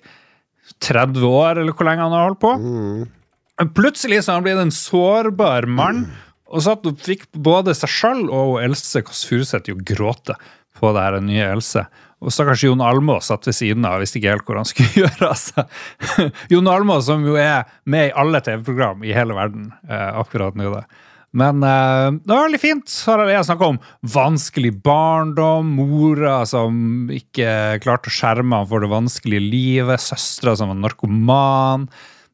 30 0.80 1.26
år, 1.28 1.60
eller 1.60 1.76
hvor 1.76 1.88
lenge 1.88 2.06
han 2.06 2.14
har 2.16 2.28
holdt 2.28 2.42
på. 2.42 2.52
Mm. 2.58 3.72
Plutselig 3.76 4.22
så 4.22 4.32
har 4.32 4.40
han 4.40 4.46
blitt 4.46 4.62
en 4.62 4.74
sårbar 4.74 5.68
mann. 5.70 6.06
Og 6.52 6.64
så 6.64 6.74
at 6.76 6.88
fikk 7.04 7.28
både 7.32 7.72
seg 7.76 7.90
sjøl 7.90 8.26
og 8.28 8.58
Else 8.60 9.00
Kåss 9.06 9.24
Furuseth 9.28 9.64
til 9.68 9.78
å 9.78 9.84
gråte 9.88 10.36
på 10.76 10.90
det 10.92 11.04
her 11.04 11.20
nye 11.24 11.46
Else. 11.54 11.86
Og 12.22 12.30
stakkars 12.34 12.62
Jon 12.62 12.82
Almaas 12.84 13.30
satt 13.30 13.46
ved 13.48 13.56
siden 13.56 13.86
av, 13.88 14.02
visste 14.02 14.20
ikke 14.20 14.34
helt 14.34 14.44
hvor 14.46 14.60
han 14.60 14.68
skulle 14.68 14.92
gjøre 15.02 15.30
av 15.30 15.38
seg. 15.40 16.36
Jon 16.52 16.70
Almaas, 16.70 17.08
som 17.08 17.24
jo 17.26 17.38
er 17.40 17.64
med 17.88 18.10
i 18.10 18.14
alle 18.22 18.42
TV-program 18.44 19.02
i 19.06 19.14
hele 19.16 19.36
verden 19.38 19.72
eh, 19.88 20.10
akkurat 20.20 20.58
nå. 20.58 20.70
da. 20.74 20.84
Men 21.32 21.64
uh, 21.64 22.12
det 22.20 22.28
var 22.32 22.46
veldig 22.46 22.60
fint. 22.60 22.88
Så 22.92 23.14
har 23.14 23.24
jeg 23.30 23.46
snakka 23.48 23.70
om 23.72 23.78
vanskelig 24.14 24.74
barndom, 24.84 25.74
mora 25.78 26.42
som 26.48 27.08
ikke 27.12 27.80
klarte 27.84 28.12
å 28.12 28.16
skjerme 28.16 28.60
ham 28.60 28.68
for 28.68 28.84
det 28.84 28.92
vanskelige 28.92 29.46
livet, 29.46 30.04
søstera 30.04 30.56
som 30.58 30.72
var 30.74 30.80
narkoman. 30.82 31.88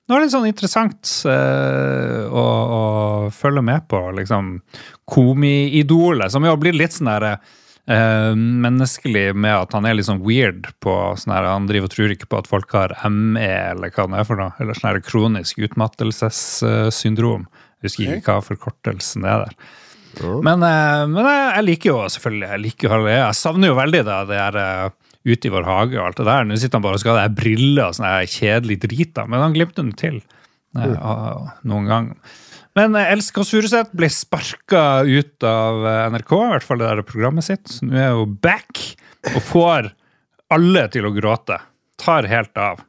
Det 0.09 0.14
var 0.14 0.24
litt 0.24 0.32
sånn 0.32 0.49
interessant 0.49 1.14
uh, 1.28 2.26
å, 2.32 2.42
å, 2.49 2.82
følge 3.34 3.62
med 3.62 3.86
på, 3.92 4.01
liksom, 4.16 4.57
komiidolet, 5.09 6.32
som 6.32 6.46
jo 6.49 6.59
blitt 6.61 6.78
litt 6.80 6.99
sånn 6.99 7.14
derre 7.14 7.38
Uh, 7.88 8.34
menneskelig 8.36 9.30
med 9.32 9.55
at 9.62 9.72
han 9.72 9.86
er 9.88 9.94
litt 9.96 10.05
sånn 10.05 10.20
weird 10.20 10.66
på 10.84 10.92
sånn 11.16 11.32
her, 11.32 11.46
Han 11.49 11.70
driver 11.70 11.88
og 11.88 11.94
tror 11.94 12.12
ikke 12.12 12.26
på 12.28 12.40
at 12.42 12.51
folk 12.51 12.74
har 12.76 12.92
ME, 13.09 13.46
eller 13.49 13.88
hva 13.88 14.05
det 14.12 14.18
er 14.20 14.26
for 14.28 14.36
noe. 14.36 14.53
Eller 14.61 14.76
sånn 14.76 14.90
her 14.90 15.01
kronisk 15.01 15.62
utmattelsessyndrom. 15.64 17.46
Jeg 17.49 17.68
husker 17.87 18.16
ikke 18.16 18.35
hva 18.39 18.45
forkortelsen 18.45 19.26
er 19.29 19.45
der. 19.45 19.59
Mm. 20.18 20.41
Men, 20.43 20.64
uh, 20.64 21.05
men 21.11 21.20
jeg, 21.22 21.43
jeg, 21.45 21.64
liker 21.68 21.89
jo 21.93 21.97
selvfølgelig 22.11 22.47
Jeg 22.49 22.61
liker 22.64 22.91
jo 22.91 23.11
Jeg 23.12 23.37
savner 23.39 23.68
jo 23.68 23.74
veldig 23.76 24.01
det, 24.09 24.16
det 24.26 24.39
her 24.41 24.57
uh, 24.59 25.11
ute 25.29 25.47
i 25.47 25.53
vår 25.53 25.66
hage 25.68 25.99
og 25.99 26.07
alt 26.07 26.18
det 26.18 26.26
der. 26.26 26.49
Nå 26.49 26.57
sitter 26.59 26.79
han 26.81 26.87
bare 26.87 26.99
og 26.99 27.03
skal 27.05 27.20
ha 27.20 27.29
briller 27.31 27.91
og 27.91 27.99
sånn 27.99 28.31
kjedelig 28.33 28.81
drit, 28.87 29.14
da. 29.18 29.26
Men 29.31 29.45
han 29.45 29.55
glimter 29.55 29.87
nå 29.87 29.95
til 30.01 30.20
mm. 30.74 30.97
noen 31.68 31.91
gang. 31.91 32.12
Men 32.79 32.97
eh, 32.97 33.12
Else 33.12 33.35
Kåss 33.35 33.53
Furuseth 33.55 33.95
ble 33.97 34.11
sparka 34.12 35.03
ut 35.07 35.47
av 35.47 35.87
eh, 35.87 36.05
NRK, 36.14 36.35
i 36.35 36.51
hvert 36.55 36.66
fall 36.66 36.83
det 36.83 36.91
der 36.91 37.07
programmet 37.07 37.47
sitt. 37.47 37.64
Så 37.70 37.89
nå 37.89 37.99
er 37.99 38.18
hun 38.18 38.37
back 38.43 38.83
og 39.35 39.41
får 39.45 39.91
alle 40.55 40.85
til 40.93 41.09
å 41.09 41.14
gråte. 41.16 41.59
Tar 41.99 42.29
helt 42.31 42.61
av 42.61 42.85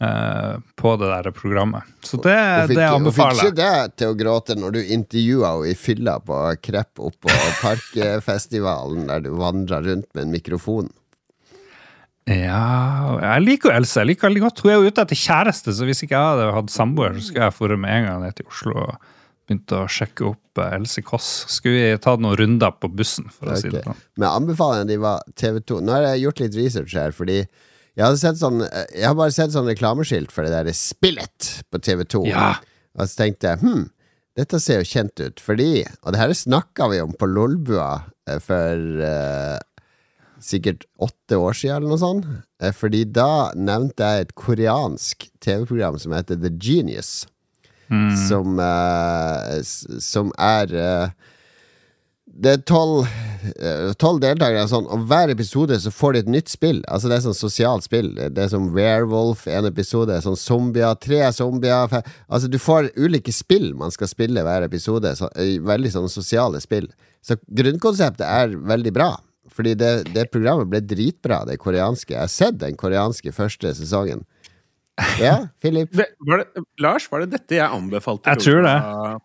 på 0.00 0.92
det 0.96 1.08
der 1.10 1.26
programmet. 1.36 1.88
Så 2.00 2.16
det, 2.24 2.36
fikk, 2.70 2.78
det 2.78 2.86
anbefaler 2.88 2.94
jeg. 2.96 3.02
Hun 3.04 3.12
fikk 3.12 3.50
ikke 3.50 3.58
det 3.58 3.98
til 4.00 4.12
å 4.12 4.16
gråte 4.16 4.56
når 4.56 4.72
du 4.78 4.80
intervjua 4.96 5.50
henne 5.58 5.74
i 5.74 5.76
fylla 5.76 6.14
på 6.24 6.38
Krepp 6.64 7.02
oppå 7.10 7.34
Parkfestivalen, 7.60 9.04
der 9.10 9.26
du 9.26 9.34
vandra 9.36 9.82
rundt 9.84 10.08
med 10.14 10.24
en 10.24 10.32
mikrofon. 10.32 10.88
Ja 12.30 13.16
Jeg 13.20 13.42
liker 13.42 13.74
Else. 13.74 13.98
Jeg 14.00 14.12
liker 14.12 14.28
veldig 14.28 14.44
godt. 14.46 14.64
Hun 14.64 14.72
er 14.72 14.78
jo 14.78 14.90
ute 14.92 15.04
etter 15.04 15.18
kjæreste, 15.18 15.74
så 15.76 15.88
hvis 15.88 16.04
ikke 16.06 16.16
jeg 16.16 16.32
hadde 16.32 16.50
hatt 16.56 16.72
samboer, 16.72 17.16
så 17.16 17.28
skulle 17.28 17.48
jeg 17.48 17.56
dratt 17.60 17.82
med 17.84 17.96
en 17.96 18.06
gang 18.08 18.22
ned 18.24 18.38
til 18.38 18.48
Oslo. 18.48 18.76
og 18.86 19.16
begynt 19.50 19.72
å 19.74 19.86
sjekke 19.90 20.28
opp 20.30 20.60
eh, 20.62 20.76
Else 20.78 21.02
Kåss. 21.02 21.30
Skulle 21.50 21.80
vi 21.80 22.02
tatt 22.02 22.22
noen 22.22 22.38
runder 22.38 22.76
på 22.78 22.90
bussen? 22.94 23.26
for 23.34 23.50
å 23.50 23.58
si 23.58 23.72
det 23.72 23.82
sånn. 23.86 23.98
Men 24.20 24.30
anbefalingene 24.30 24.90
de 24.92 25.00
var 25.02 25.24
TV2 25.34 25.80
Nå 25.82 25.96
har 25.96 26.06
jeg 26.12 26.24
gjort 26.24 26.44
litt 26.44 26.58
research 26.58 26.94
her, 26.98 27.16
fordi 27.16 27.40
jeg, 28.00 28.34
sånn, 28.40 28.64
jeg 28.64 29.06
har 29.06 29.16
bare 29.18 29.34
sett 29.34 29.54
sånn 29.54 29.68
reklameskilt 29.68 30.32
for 30.34 30.46
det 30.46 30.52
der 30.54 30.76
Spillet 30.76 31.50
på 31.70 31.80
TV2. 31.82 32.26
Ja. 32.30 32.52
Og 32.98 33.06
så 33.06 33.24
tenkte 33.24 33.52
jeg 33.52 33.62
hm, 33.62 33.88
dette 34.38 34.60
ser 34.62 34.80
jo 34.80 34.88
kjent 34.88 35.20
ut, 35.20 35.42
fordi 35.42 35.84
Og 36.04 36.14
det 36.14 36.20
her 36.20 36.32
snakka 36.36 36.88
vi 36.92 37.00
om 37.02 37.12
på 37.18 37.28
Lolbua 37.28 37.90
eh, 38.30 38.38
for 38.42 39.02
uh, 39.02 39.58
sikkert 40.40 40.86
åtte 41.02 41.36
år 41.36 41.52
siden, 41.58 41.82
eller 41.82 41.90
noe 41.92 42.00
sånt. 42.00 42.28
Fordi 42.78 43.02
da 43.04 43.50
nevnte 43.56 44.06
jeg 44.06 44.24
et 44.24 44.32
koreansk 44.38 45.26
TV-program 45.44 45.98
som 46.00 46.14
heter 46.16 46.38
The 46.40 46.52
Genius 46.56 47.26
mm. 47.90 48.16
som, 48.28 48.58
uh, 48.58 49.60
som 50.00 50.32
er 50.38 50.74
uh, 50.74 51.29
det 52.30 52.52
er 52.54 52.62
tolv 52.68 53.04
uh, 53.04 54.20
deltakere, 54.22 54.66
sånn, 54.70 54.86
og 54.86 55.06
hver 55.10 55.32
episode 55.32 55.76
så 55.82 55.92
får 55.92 56.14
de 56.14 56.22
et 56.22 56.30
nytt 56.36 56.52
spill. 56.52 56.80
Altså 56.88 57.10
Det 57.10 57.16
er 57.16 57.24
sånn 57.26 57.38
sosialt 57.38 57.86
spill. 57.86 58.12
Det 58.18 58.44
er 58.44 58.50
som 58.52 58.70
Werewolf, 58.76 59.46
en 59.50 59.68
episode, 59.68 60.16
sånn 60.22 60.38
zombier, 60.38 60.94
tre 61.02 61.24
zombier 61.36 61.90
Altså 62.28 62.50
Du 62.50 62.58
får 62.60 62.92
ulike 62.96 63.34
spill 63.34 63.72
man 63.78 63.92
skal 63.94 64.10
spille 64.10 64.44
hver 64.46 64.66
episode. 64.66 65.14
Så, 65.18 65.30
veldig 65.66 65.94
sånn 65.96 66.12
sosiale 66.12 66.62
spill. 66.62 66.90
Så 67.24 67.36
grunnkonseptet 67.48 68.26
er 68.26 68.54
veldig 68.54 68.94
bra. 68.96 69.12
Fordi 69.50 69.74
det, 69.74 69.90
det 70.14 70.28
programmet 70.30 70.70
ble 70.70 70.80
dritbra, 70.84 71.42
det 71.48 71.58
koreanske. 71.60 72.14
Jeg 72.14 72.22
har 72.22 72.30
sett 72.30 72.60
den 72.60 72.78
koreanske 72.78 73.32
første 73.34 73.74
sesongen. 73.74 74.22
Ja, 75.20 75.34
Philip. 75.62 75.92
Var 75.94 76.42
det, 76.42 76.64
Lars, 76.82 77.06
var 77.12 77.24
det 77.24 77.30
dette 77.34 77.58
jeg 77.58 77.66
anbefalte? 77.66 78.32
Jeg 78.32 78.44
tror 78.44 78.64
det. 78.66 78.74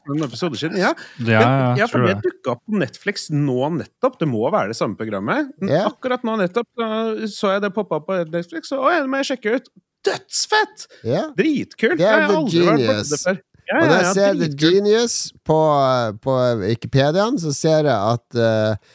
For 0.01 0.13
noen 0.13 0.27
episoder 0.27 0.61
siden? 0.61 0.79
Ja, 0.81 0.91
ja, 1.27 1.45
ja 1.79 1.87
for 1.91 2.05
det 2.05 2.17
dukka 2.25 2.55
opp 2.55 2.63
på 2.65 2.79
Netflix 2.81 3.29
nå 3.33 3.71
nettopp. 3.79 4.19
Det 4.21 4.29
må 4.29 4.43
være 4.49 4.73
det 4.73 4.79
samme 4.79 4.99
programmet. 4.99 5.51
Ja. 5.63 5.85
Akkurat 5.89 6.25
nå 6.27 6.37
nettopp 6.41 6.85
så 7.31 7.55
jeg 7.55 7.65
det 7.65 7.73
poppa 7.75 8.01
på 8.05 8.21
Netflix, 8.33 8.71
og 8.75 8.87
det 8.91 9.09
må 9.11 9.23
jeg 9.23 9.33
sjekke 9.33 9.57
ut. 9.59 9.73
Dødsfett! 10.05 10.87
Ja. 11.07 11.25
Dritkult! 11.37 11.97
Det 12.01 12.09
er 12.09 12.27
The 12.29 12.43
Genius. 12.51 13.13
Ja, 13.65 13.79
og 13.79 13.87
når 13.89 13.95
jeg 13.97 14.11
ser 14.13 14.35
The 14.37 14.49
Genius 14.61 15.15
på, 15.47 15.57
på 16.21 16.35
Wikipediaen, 16.61 17.39
så 17.41 17.53
ser 17.55 17.89
jeg 17.89 17.95
at 17.95 18.37
uh, 18.37 18.93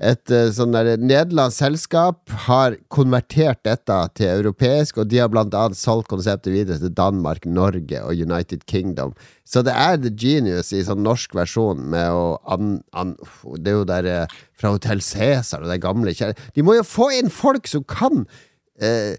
et 0.00 0.32
uh, 0.32 0.48
sånn 0.54 0.72
der 0.72 0.96
nederlandsk 0.96 1.58
selskap 1.60 2.32
har 2.46 2.78
konvertert 2.92 3.60
dette 3.66 3.98
til 4.16 4.30
europeisk, 4.30 5.02
og 5.02 5.10
de 5.12 5.20
har 5.20 5.28
blant 5.32 5.52
annet 5.54 5.78
solgt 5.78 6.08
konseptet 6.10 6.54
videre 6.54 6.80
til 6.80 6.94
Danmark, 6.96 7.44
Norge 7.44 8.00
og 8.00 8.16
United 8.16 8.64
Kingdom. 8.70 9.12
Så 9.44 9.60
det 9.66 9.74
er 9.76 10.00
The 10.00 10.12
Genius 10.16 10.72
i 10.72 10.80
sånn 10.86 11.04
norsk 11.04 11.36
versjon 11.36 11.84
med 11.92 12.08
å 12.08 12.38
an, 12.48 12.78
an, 12.96 13.14
Det 13.60 13.68
er 13.68 13.76
jo 13.76 13.84
der 13.90 14.08
uh, 14.24 14.40
fra 14.56 14.72
Hotell 14.72 15.04
Cæsar 15.04 15.66
og 15.66 15.70
det 15.70 15.82
gamle 15.82 16.14
kjære 16.16 16.38
De 16.56 16.64
må 16.64 16.78
jo 16.78 16.86
få 16.86 17.10
inn 17.18 17.28
folk 17.32 17.68
som 17.68 17.84
kan 17.84 18.24
uh, 18.24 19.14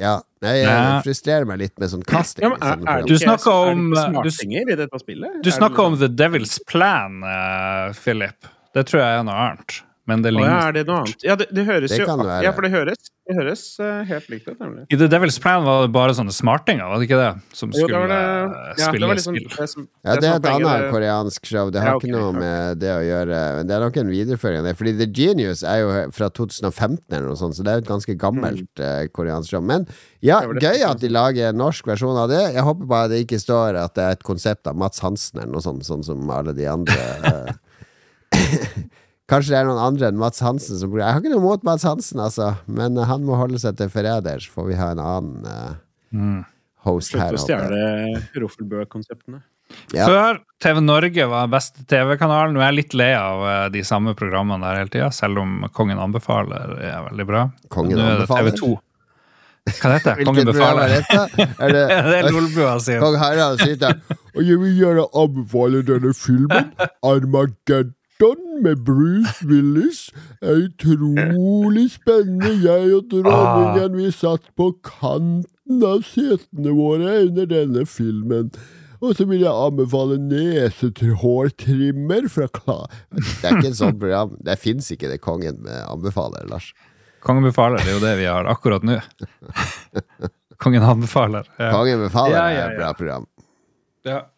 ja. 0.00 0.18
Nei, 0.40 0.54
jeg 0.62 1.00
frustrerer 1.04 1.44
meg 1.48 1.58
litt 1.60 1.74
med 1.80 1.90
sånn 1.92 2.02
casting. 2.04 2.46
Ja, 2.46 2.56
er, 2.72 2.80
er, 2.88 3.04
du 3.08 3.12
snakker 3.20 3.72
om 3.72 3.90
Du, 3.92 4.30
du 5.44 5.50
snakker 5.52 5.84
om 5.84 5.98
The 6.00 6.08
Devil's 6.12 6.56
Plan, 6.68 7.20
Philip. 7.96 8.48
Det 8.76 8.86
tror 8.88 9.02
jeg 9.02 9.20
er 9.20 9.24
noe 9.26 9.46
annet. 9.46 9.80
Men 10.10 10.24
det 10.24 10.32
ligner. 10.34 10.50
Er 10.50 10.74
det 10.74 10.82
noe 10.88 11.04
annet? 11.04 11.22
Ja, 11.22 11.36
det, 11.38 11.46
det 11.54 11.64
høres 11.68 11.92
det 11.92 12.00
jo 12.00 12.06
Ja, 12.42 12.50
for 12.56 12.66
det 12.66 12.70
høres, 12.72 13.10
det 13.28 13.36
høres 13.36 13.62
uh, 13.78 14.00
helt 14.08 14.30
likt 14.32 14.48
ut, 14.48 14.56
nemlig. 14.58 14.86
I 14.90 14.98
The 14.98 15.06
Devil's 15.12 15.36
Plan 15.42 15.62
var 15.66 15.84
det 15.84 15.92
bare 15.94 16.16
sånne 16.16 16.34
smartinger, 16.34 16.88
var 16.90 16.98
det 16.98 17.06
ikke 17.06 17.18
det? 17.20 17.28
Som 17.54 17.70
skulle 17.74 18.00
jo, 18.00 18.08
det 18.10 18.16
det, 18.16 18.80
ja, 18.80 18.88
spille 18.88 19.10
liksom, 19.12 19.38
spill. 19.38 19.86
ja, 20.08 20.16
det 20.18 20.30
er 20.32 20.40
et 20.40 20.48
annet 20.50 20.88
koreansk 20.90 21.46
show. 21.46 21.70
Det 21.70 21.84
har 21.84 21.92
ja, 21.92 22.00
okay, 22.00 22.10
ikke 22.10 22.24
noe 22.24 22.32
med 22.34 22.82
det 22.82 22.90
å 22.96 22.98
gjøre. 23.06 23.44
Det 23.68 23.76
er 23.76 23.86
nok 23.86 24.00
en 24.02 24.12
videreføring 24.16 24.64
av 24.64 24.70
det. 24.70 24.74
Fordi 24.80 24.96
The 24.98 25.08
Genius 25.20 25.62
er 25.62 25.82
jo 25.84 25.94
fra 26.16 26.32
2015 26.40 26.98
eller 27.06 27.28
noe 27.28 27.38
sånt, 27.38 27.58
så 27.58 27.66
det 27.66 27.72
er 27.72 27.78
jo 27.78 27.86
et 27.86 27.92
ganske 27.92 28.18
gammelt 28.26 28.66
mm. 28.66 28.82
uh, 28.82 29.06
koreansk 29.14 29.54
show. 29.54 29.62
Men 29.62 29.86
ja, 30.26 30.42
gøy 30.42 30.86
at 30.88 31.04
de 31.04 31.12
lager 31.12 31.52
en 31.52 31.60
norsk 31.60 31.86
versjon 31.92 32.18
av 32.18 32.32
det. 32.32 32.42
Jeg 32.56 32.66
håper 32.66 32.90
bare 32.90 33.12
det 33.14 33.22
ikke 33.28 33.38
står 33.42 33.78
at 33.84 33.94
det 34.00 34.08
er 34.08 34.18
et 34.18 34.26
konsept 34.26 34.66
av 34.70 34.80
Mats 34.80 35.04
Hansen 35.04 35.44
eller 35.44 35.54
noe 35.54 35.64
sånt, 35.64 35.86
sånn 35.86 36.06
som 36.06 36.32
alle 36.34 36.56
de 36.56 36.66
andre. 36.72 36.98
Uh, 37.22 37.58
Kanskje 39.30 39.54
det 39.54 39.60
er 39.60 39.68
noen 39.68 39.82
andre 39.82 40.08
enn 40.10 40.18
Mats 40.18 40.42
Hansen 40.42 40.80
som 40.80 40.94
Jeg 40.98 41.06
har 41.06 41.20
ikke 41.22 41.30
noe 41.30 41.44
mot 41.44 41.62
Mats 41.66 41.86
Hansen, 41.86 42.22
altså, 42.22 42.54
men 42.66 42.98
uh, 42.98 43.06
han 43.06 43.22
må 43.26 43.38
holde 43.38 43.60
seg 43.62 43.78
til 43.78 43.92
Forræder, 43.92 44.42
så 44.42 44.56
får 44.56 44.66
vi 44.72 44.78
ha 44.80 44.90
en 44.94 45.02
annen 45.04 45.46
uh, 45.46 45.78
mm. 46.10 46.40
host 46.88 47.14
her. 47.14 47.36
Slutt 47.36 47.38
å 47.38 47.46
stjele 47.46 48.42
Roffelbø-konseptene. 48.42 49.42
Ja. 49.94 50.08
Før 50.10 50.40
TV 50.58 50.80
Norge 50.82 51.26
var 51.30 51.50
beste 51.52 51.84
TV-kanalen. 51.86 52.56
Nå 52.56 52.62
er 52.62 52.72
jeg 52.72 52.78
litt 52.80 52.96
lei 52.98 53.12
av 53.14 53.44
uh, 53.46 53.64
de 53.70 53.84
samme 53.86 54.16
programmene 54.18 54.66
der 54.66 54.82
hele 54.82 54.94
tida, 54.96 55.10
selv 55.14 55.44
om 55.44 55.60
Kongen 55.76 56.02
anbefaler 56.02 56.74
er 56.82 57.04
veldig 57.06 57.28
bra. 57.28 57.44
Kongen 57.70 58.02
anbefaler? 58.02 58.56
TV2. 58.58 58.72
Hva 59.70 59.92
heter 59.94 60.10
det? 60.18 60.26
Kongen 60.26 60.50
befaler? 60.50 60.96
Er 60.98 61.76
det, 61.76 61.84
det 62.10 62.18
er 62.18 62.30
Lolbua 62.34 62.80
sier. 62.82 62.98
Kong 63.04 63.20
Harald 63.20 63.62
sitter 63.62 64.00
og 64.30 64.42
jeg 64.46 64.60
vil 64.62 64.76
gjerne 64.78 65.06
anbefale 65.18 65.80
denne 65.86 66.12
filmen. 66.14 66.70
Armageddon 67.06 67.94
Burton 68.20 68.60
med 68.62 68.84
Bruce 68.84 69.46
Willis 69.48 70.12
utrolig 70.44 71.86
spennende. 71.94 72.50
Jeg 72.60 72.90
og 72.98 73.06
dronningen 73.08 73.96
vi 73.96 74.10
satt 74.12 74.44
på 74.60 74.76
kanten 74.84 75.80
av 75.86 76.02
setene 76.04 76.74
våre 76.76 77.14
under 77.24 77.46
denne 77.48 77.86
filmen. 77.88 78.52
Og 79.00 79.16
så 79.16 79.24
vil 79.24 79.40
jeg 79.40 79.54
anbefale 79.54 80.18
nesehårtrimmer 80.20 82.28
fra 82.28 82.44
Kla... 82.52 82.84
Det 83.08 83.48
er 83.48 83.56
ikke 83.56 83.70
et 83.70 83.78
sånt 83.78 83.96
program. 84.02 84.36
Det 84.44 84.58
fins 84.60 84.90
ikke 84.92 85.08
det 85.08 85.24
kongen 85.24 85.64
anbefaler, 85.86 86.44
Lars. 86.50 86.74
Kongen 87.24 87.44
befaler, 87.48 87.80
det 87.80 87.88
er 87.88 87.96
jo 87.96 88.04
det 88.04 88.20
vi 88.20 88.28
har 88.28 88.44
akkurat 88.52 88.84
nå. 88.84 89.00
Kongen 90.60 90.84
anbefaler. 90.84 91.48
Ja. 91.56 91.72
Kongen 91.72 92.04
befaler 92.04 92.36
ja, 92.36 92.44
ja, 92.44 92.52
ja. 92.52 92.60
er 92.60 92.68
et 92.68 92.76
bra 92.82 92.92
program. 93.00 93.24
Ja. 94.04 94.28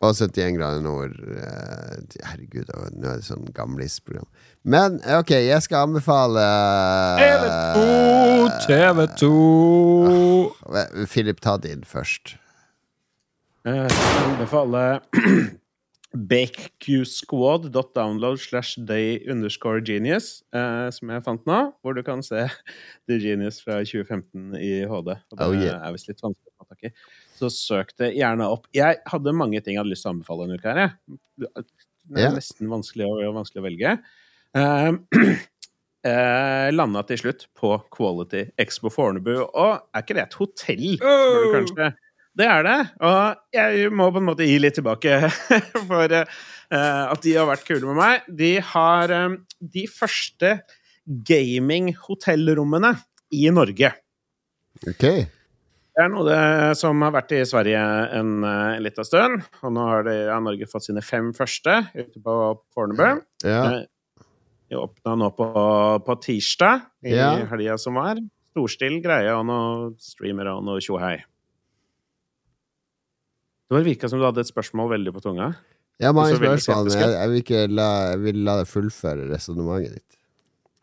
Og 0.00 0.14
71 0.14 0.54
grader 0.56 0.80
nord. 0.84 1.10
eh, 1.26 1.96
Herregud, 2.22 2.68
nå 2.94 3.08
er 3.10 3.16
det 3.18 3.24
sånn 3.26 3.48
gamlisprogram. 3.56 4.28
Men 4.62 5.00
ok, 5.02 5.30
jeg 5.42 5.58
skal 5.64 5.88
anbefale 5.88 6.44
TV2, 7.18 7.80
TV2 8.68 9.30
Uh, 10.68 11.06
Philip, 11.08 11.40
ta 11.40 11.56
din 11.58 11.82
først. 11.88 12.36
Jeg 13.64 13.90
skal 13.90 14.28
anbefale 14.30 15.00
bakeqsquad.download 16.30 18.38
slash 18.40 18.76
day 18.86 19.18
underscore 19.30 19.80
genius, 19.84 20.42
eh, 20.54 20.88
som 20.94 21.10
jeg 21.12 21.24
fant 21.26 21.46
nå, 21.48 21.58
hvor 21.82 21.96
du 21.96 22.02
kan 22.06 22.22
se 22.24 22.46
The 23.08 23.18
Genius 23.22 23.60
fra 23.64 23.80
2015 23.84 24.54
i 24.60 24.70
HD. 24.88 25.08
Og 25.16 25.38
det 25.38 25.46
Oh, 25.46 25.54
yeah. 25.56 25.80
er 25.84 25.92
visst 25.96 26.08
litt 26.10 26.22
vanskelig 26.24 26.52
å 26.52 26.54
ta 26.64 26.68
tak 26.74 26.82
i. 26.88 26.90
Så 27.38 27.50
søk 27.54 27.92
det 28.00 28.14
gjerne 28.16 28.48
opp. 28.50 28.66
Jeg 28.74 28.98
hadde 29.06 29.36
mange 29.36 29.60
ting 29.62 29.76
jeg 29.76 29.82
hadde 29.82 29.92
lyst 29.92 30.06
til 30.06 30.10
å 30.10 30.16
anbefale 30.16 30.46
denne 30.46 30.58
uka 30.58 30.74
her. 30.74 30.96
Det 32.08 32.24
er 32.24 32.34
nesten 32.34 32.70
vanskelig 32.72 33.06
å, 33.06 33.14
vanskelig 33.36 33.62
å 33.62 33.66
velge. 33.68 33.94
Eh, 34.58 34.90
eh, 36.10 36.68
Landa 36.74 37.04
til 37.06 37.20
slutt 37.22 37.46
på 37.58 37.74
Quality 37.94 38.48
Expo 38.60 38.90
Fornebu. 38.92 39.34
Og 39.46 39.72
er 39.78 40.04
ikke 40.04 40.18
det 40.18 40.26
et 40.26 40.38
hotell? 40.40 40.86
spør 40.98 41.46
du 41.46 41.56
kanskje? 41.60 41.90
Det 42.38 42.46
er 42.46 42.66
det. 42.66 42.78
Og 43.02 43.56
jeg 43.56 43.94
må 43.98 44.10
på 44.14 44.20
en 44.20 44.28
måte 44.28 44.46
gi 44.46 44.58
litt 44.62 44.76
tilbake 44.78 45.20
for 45.90 46.14
eh, 46.14 46.26
at 46.74 47.24
de 47.24 47.34
har 47.34 47.48
vært 47.50 47.66
kule 47.66 47.88
med 47.90 47.98
meg. 47.98 48.28
De 48.40 48.52
har 48.72 49.14
eh, 49.14 49.38
de 49.58 49.86
første 49.90 50.58
gaming-hotellrommene 51.08 52.92
i 53.34 53.48
Norge. 53.54 53.90
Ok. 54.86 55.04
Det 55.98 56.04
er 56.04 56.10
noe 56.12 56.22
det, 56.28 56.42
som 56.78 57.00
har 57.02 57.10
vært 57.10 57.32
i 57.34 57.40
Sverige 57.48 57.78
en, 58.14 58.28
uh, 58.46 58.76
en 58.76 58.84
liten 58.86 59.06
stund. 59.06 59.40
Og 59.66 59.72
nå 59.74 59.86
har, 59.88 60.04
de, 60.06 60.12
har 60.30 60.42
Norge 60.44 60.68
fått 60.70 60.86
sine 60.86 61.02
fem 61.02 61.32
første 61.34 61.74
ute 61.90 62.22
på 62.22 62.34
Fornebu. 62.76 63.24
Ja. 63.42 63.62
Eh, 63.80 64.28
De 64.70 64.76
åpna 64.78 65.16
nå 65.18 65.30
på, 65.34 65.48
på 66.06 66.16
tirsdag 66.22 66.84
i 67.02 67.16
Ja. 67.16 67.32
helga 67.50 67.74
som 67.82 67.98
var. 67.98 68.20
Storstil, 68.52 69.00
greie 69.02 69.32
og 69.34 69.46
noe 69.48 69.90
streamer 69.98 70.52
og 70.52 70.62
noe 70.68 70.78
tjohei. 70.84 71.16
Det 73.68 73.82
virka 73.84 74.08
som 74.08 74.20
du 74.20 74.26
hadde 74.28 74.44
et 74.44 74.52
spørsmål 74.52 74.92
veldig 74.94 75.16
på 75.16 75.24
tunga. 75.24 75.50
Har 75.98 76.14
mange 76.14 76.36
spørsmål, 76.38 76.92
men 76.92 76.94
jeg, 76.94 77.10
jeg, 77.16 77.30
vil 77.32 77.42
ikke 77.42 77.64
la, 77.74 77.88
jeg 78.12 78.22
vil 78.22 78.44
la 78.46 78.54
deg 78.60 78.70
fullføre 78.70 79.26
resonnementet 79.32 79.98
ditt. 79.98 80.20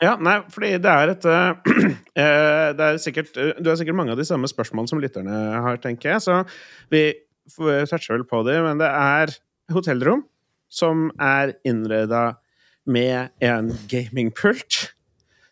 Ja, 0.04 0.16
nei, 0.20 0.40
fordi 0.52 0.74
det 0.84 0.92
er 0.92 1.12
et 1.14 1.26
eh, 1.30 1.76
eh, 2.22 2.70
Det 2.76 2.88
er 2.88 2.98
sikkert 3.00 3.38
eh, 3.40 3.54
Du 3.64 3.70
har 3.72 3.78
sikkert 3.80 3.96
mange 3.96 4.12
av 4.12 4.20
de 4.20 4.28
samme 4.28 4.50
spørsmålene 4.52 4.92
som 4.92 5.00
lytterne 5.00 5.38
har, 5.64 5.80
tenker 5.84 6.16
jeg. 6.16 6.24
Så 6.26 6.42
vi 6.92 7.06
toucher 7.56 8.18
vel 8.18 8.26
på 8.28 8.42
det, 8.48 8.58
men 8.66 8.82
det 8.82 8.90
er 8.90 9.32
hotellrom 9.72 10.26
som 10.72 11.08
er 11.22 11.54
innreda 11.68 12.40
med 12.90 13.32
en 13.46 13.70
gamingpult, 13.90 14.80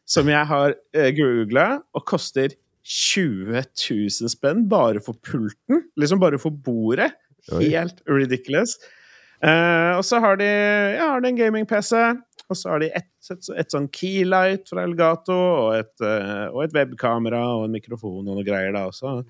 som 0.10 0.28
jeg 0.30 0.50
har 0.50 0.74
uh, 0.74 1.10
googla, 1.16 1.68
og 1.94 2.06
koster 2.10 2.58
20 2.84 3.62
000 3.62 4.34
spenn 4.34 4.66
bare 4.70 5.02
for 5.06 5.16
pulten. 5.22 5.86
Liksom 6.02 6.22
bare 6.22 6.41
for 6.41 6.54
bordet. 6.66 7.14
Helt 7.54 8.02
ridiculous. 8.10 8.76
Uh, 9.44 10.00
og 10.00 10.04
så 10.08 10.20
har 10.24 10.41
de, 10.41 10.50
ja, 10.98 11.14
har 11.14 11.24
de 11.24 11.30
en 11.30 11.39
gaming-PC, 11.39 11.94
og 12.52 12.60
så 12.60 12.74
har 12.74 12.84
de 12.84 12.91
et, 12.96 13.10
et, 13.32 13.50
et 13.64 13.74
sånn 13.74 13.89
keylight 13.94 14.70
fra 14.70 14.86
Elgato, 14.88 15.36
og 15.36 15.76
et, 15.80 15.94
eh, 16.04 16.48
og 16.52 16.64
et 16.66 16.76
webkamera 16.76 17.44
og 17.58 17.68
en 17.68 17.76
mikrofon 17.76 18.24
og 18.24 18.32
noe 18.32 18.48
greier, 18.48 18.74
da. 18.76 18.86
også. 18.91 19.22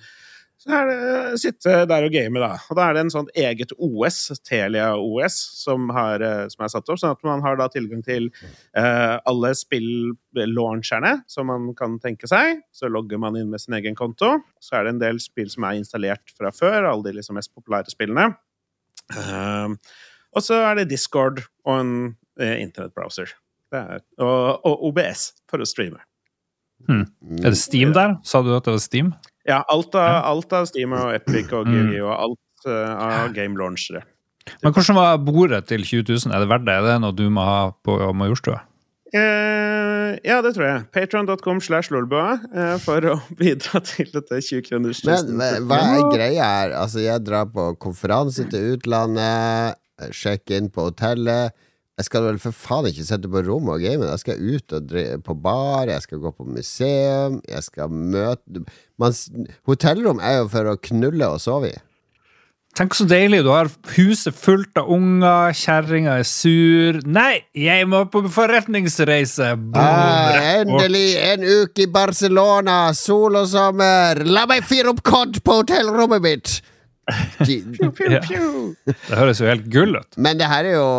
så, 0.63 0.69
er 0.79 0.89
det 0.89 1.41
sitte 1.43 1.75
der 1.89 2.07
og 2.07 2.15
game, 2.15 2.41
da. 2.41 2.55
Og 2.71 2.79
da 2.79 2.87
er 2.87 2.97
det 2.97 3.03
en 3.05 3.13
sånn 3.13 3.29
eget 3.37 3.73
OS, 3.77 4.19
Telia 4.47 4.93
OS, 4.97 5.37
som, 5.59 5.91
har, 5.95 6.23
eh, 6.25 6.45
som 6.53 6.65
er 6.65 6.71
satt 6.73 6.89
opp, 6.89 7.01
sånn 7.01 7.13
at 7.15 7.27
man 7.27 7.43
har 7.45 7.59
da 7.59 7.67
tilgang 7.71 8.01
til 8.05 8.31
uh, 8.31 9.19
alle 9.29 9.53
spill-launcherne 9.59 11.19
som 11.29 11.51
man 11.51 11.69
kan 11.77 11.99
tenke 12.03 12.29
seg. 12.31 12.63
Så 12.75 12.89
logger 12.91 13.21
man 13.21 13.37
inn 13.39 13.51
med 13.53 13.61
sin 13.61 13.77
egen 13.77 13.99
konto. 13.99 14.39
Så 14.63 14.79
er 14.79 14.87
det 14.87 14.95
en 14.95 15.03
del 15.03 15.21
spill 15.23 15.51
som 15.53 15.67
er 15.69 15.77
installert 15.81 16.33
fra 16.33 16.51
før, 16.55 16.89
alle 16.89 17.11
de 17.11 17.19
liksom 17.19 17.37
mest 17.37 17.53
populære 17.53 17.93
spillene. 17.93 18.31
Uh, 19.13 19.77
og 20.33 20.41
så 20.41 20.59
er 20.65 20.79
det 20.79 20.89
Discord 20.91 21.43
og 21.67 21.73
en 21.77 21.93
eh, 22.05 22.19
internettbrowser. 22.41 23.33
Er, 23.73 24.01
og, 24.21 24.61
og 24.69 24.83
OBS 24.89 25.31
for 25.49 25.63
å 25.63 25.65
streame. 25.67 26.01
Hmm. 26.87 27.05
Er 27.39 27.53
det 27.53 27.57
Steam 27.61 27.93
der? 27.95 28.17
Sa 28.27 28.41
du 28.45 28.51
at 28.55 28.65
det 28.67 28.73
var 28.75 28.81
Steam? 28.83 29.13
Ja, 29.47 29.61
alt 29.71 29.95
av, 29.95 30.19
alt 30.29 30.53
av 30.55 30.67
Steam 30.69 30.93
og 30.95 31.13
Epic 31.15 31.49
og 31.55 31.67
Mm. 31.67 31.93
GG 31.93 32.01
og 32.03 32.11
alt 32.13 32.67
eh, 32.67 32.91
av 33.07 33.31
game 33.35 33.57
launchere. 33.59 34.03
Men 34.61 34.73
hvordan 34.75 34.95
var 34.99 35.17
bordet 35.23 35.61
til 35.71 35.83
20 35.87 36.03
000? 36.27 36.35
Er 36.35 36.43
det 36.43 36.49
verdt 36.51 36.65
det? 36.67 36.75
Er 36.75 36.85
det 36.89 36.95
noe 37.01 37.15
du 37.15 37.25
må 37.31 37.43
ha 37.47 37.71
på 37.83 37.95
Majorstua? 38.19 38.59
Eh, 39.13 40.17
ja, 40.25 40.39
det 40.41 40.53
tror 40.55 40.65
jeg. 40.67 40.85
Patron.com 40.95 41.61
slash 41.61 41.91
lolbua 41.93 42.39
eh, 42.53 42.75
for 42.83 43.05
å 43.13 43.17
bidra 43.39 43.79
til 43.85 44.09
dette 44.13 44.39
20 44.41 44.63
kroners 44.67 45.03
Men 45.05 45.35
hva 45.37 45.51
hva 45.69 45.81
er 45.99 46.07
greia 46.15 46.47
her? 46.57 46.75
Altså, 46.81 47.03
jeg 47.05 47.23
drar 47.25 47.47
på 47.53 47.71
konferanse 47.83 48.45
til 48.51 48.73
utlandet, 48.77 49.77
sjekker 50.11 50.59
inn 50.59 50.71
på 50.73 50.89
hotellet. 50.89 51.53
Jeg 51.99 52.07
skal 52.07 52.23
vel 52.25 52.39
for 52.41 52.55
faen 52.57 52.87
ikke 52.89 53.03
sitte 53.05 53.29
på 53.29 53.43
rommet 53.45 53.75
og 53.75 53.83
game. 53.85 54.07
Jeg 54.09 54.21
skal 54.23 54.39
ut 54.41 54.73
og 54.73 54.85
dreie 54.89 55.19
på 55.21 55.35
bar, 55.37 55.91
jeg 55.91 56.01
skal 56.01 56.21
gå 56.23 56.31
på 56.33 56.47
museum, 56.49 57.35
jeg 57.45 57.61
skal 57.67 57.91
møte 57.93 58.63
Mens 59.01 59.27
Hotellrom 59.69 60.21
er 60.23 60.39
jo 60.39 60.47
for 60.53 60.71
å 60.71 60.77
knulle 60.89 61.27
og 61.35 61.41
sove 61.43 61.69
i. 61.69 61.81
Tenk 62.73 62.95
så 62.97 63.05
deilig. 63.05 63.43
Du 63.45 63.51
har 63.53 63.67
huset 63.93 64.33
fullt 64.33 64.79
av 64.81 64.87
unger, 64.89 65.53
kjerringa 65.53 66.15
er 66.23 66.25
sur. 66.25 66.97
Nei, 67.05 67.43
jeg 67.53 67.85
må 67.85 67.99
på 68.09 68.23
forretningsreise! 68.33 69.51
Boom, 69.61 69.77
Ah, 69.77 70.39
endelig 70.63 71.11
en 71.21 71.45
uke 71.45 71.85
i 71.85 71.91
Barcelona, 71.93 72.79
sol 72.97 73.37
og 73.37 73.45
sommer. 73.51 74.23
La 74.25 74.47
meg 74.49 74.65
fyre 74.65 74.89
opp 74.95 75.03
kod 75.05 75.37
på 75.45 75.59
hotellrommet 75.61 76.25
mitt! 76.25 76.55
Gee, 77.45 77.61
Ja. 78.09 78.23
Det 78.25 79.19
høres 79.19 79.41
jo 79.43 79.49
helt 79.51 79.69
gull 79.69 79.93
ut. 79.99 80.17
Men 80.17 80.41
det 80.41 80.49
her 80.49 80.65
er 80.71 80.77
jo 80.79 80.89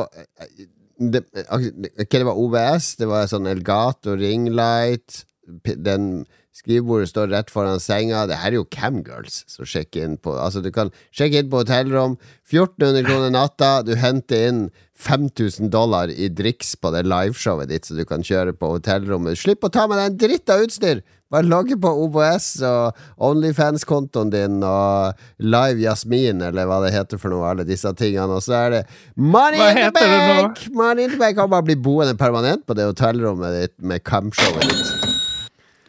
det, 0.99 1.24
okay, 1.49 2.18
det 2.18 2.26
var 2.26 2.38
OBS, 2.38 2.95
det 3.01 3.11
var 3.11 3.28
sånn 3.30 3.51
Elgato 3.51 4.14
ringlight. 4.18 5.24
Den 5.64 6.24
skrivebordet 6.55 7.11
står 7.11 7.32
rett 7.34 7.51
foran 7.53 7.82
senga. 7.82 8.24
Det 8.30 8.38
her 8.38 8.53
er 8.53 8.61
jo 8.61 8.68
camgirls 8.70 9.42
som 9.51 9.66
sjekker 9.68 10.07
inn 10.07 10.16
på 10.22 10.36
Altså, 10.38 10.62
du 10.62 10.70
kan 10.74 10.92
sjekke 11.14 11.42
inn 11.42 11.51
på 11.53 11.64
hotellrom. 11.64 12.16
1400 12.47 13.07
kroner 13.09 13.34
natta. 13.34 13.72
Du 13.86 13.95
henter 13.99 14.49
inn 14.51 14.62
5000 14.95 15.72
dollar 15.74 16.12
i 16.12 16.30
driks 16.30 16.76
på 16.78 16.95
det 16.95 17.03
liveshowet 17.09 17.72
ditt, 17.72 17.88
så 17.88 17.99
du 17.99 18.05
kan 18.09 18.22
kjøre 18.24 18.55
på 18.57 18.76
hotellrommet. 18.76 19.38
Slipp 19.40 19.66
å 19.66 19.72
ta 19.74 19.88
med 19.90 19.99
deg 19.99 20.12
en 20.12 20.20
dritt 20.22 20.55
av 20.55 20.64
utstyr! 20.68 21.03
Bare 21.35 21.49
logge 21.51 21.74
på 21.82 21.91
OBS 22.05 22.45
og 22.62 23.01
Onlyfans-kontoen 23.26 24.30
din 24.30 24.61
og 24.62 25.18
Live 25.43 25.82
Jasmin, 25.82 26.45
eller 26.47 26.68
hva 26.70 26.78
det 26.85 26.93
heter 26.95 27.18
for 27.18 27.35
noe, 27.35 27.49
alle 27.51 27.66
disse 27.66 27.91
tingene. 27.99 28.39
Og 28.39 28.45
så 28.47 28.55
er 28.61 28.76
det 28.76 28.82
Money 29.18 29.59
Hva 29.59 29.72
in 29.74 29.97
the 29.97 30.05
bank! 30.30 30.62
Money 30.70 31.09
in 31.09 31.16
the 31.16 31.18
bank! 31.18 31.41
Kan 31.41 31.51
bare 31.51 31.66
bli 31.66 31.74
boende 31.74 32.14
permanent 32.18 32.62
på 32.68 32.78
det 32.78 32.87
hotellrommet 32.93 33.59
ditt 33.59 33.74
med 33.82 34.07
camshowet 34.07 34.70
ditt. 34.70 35.04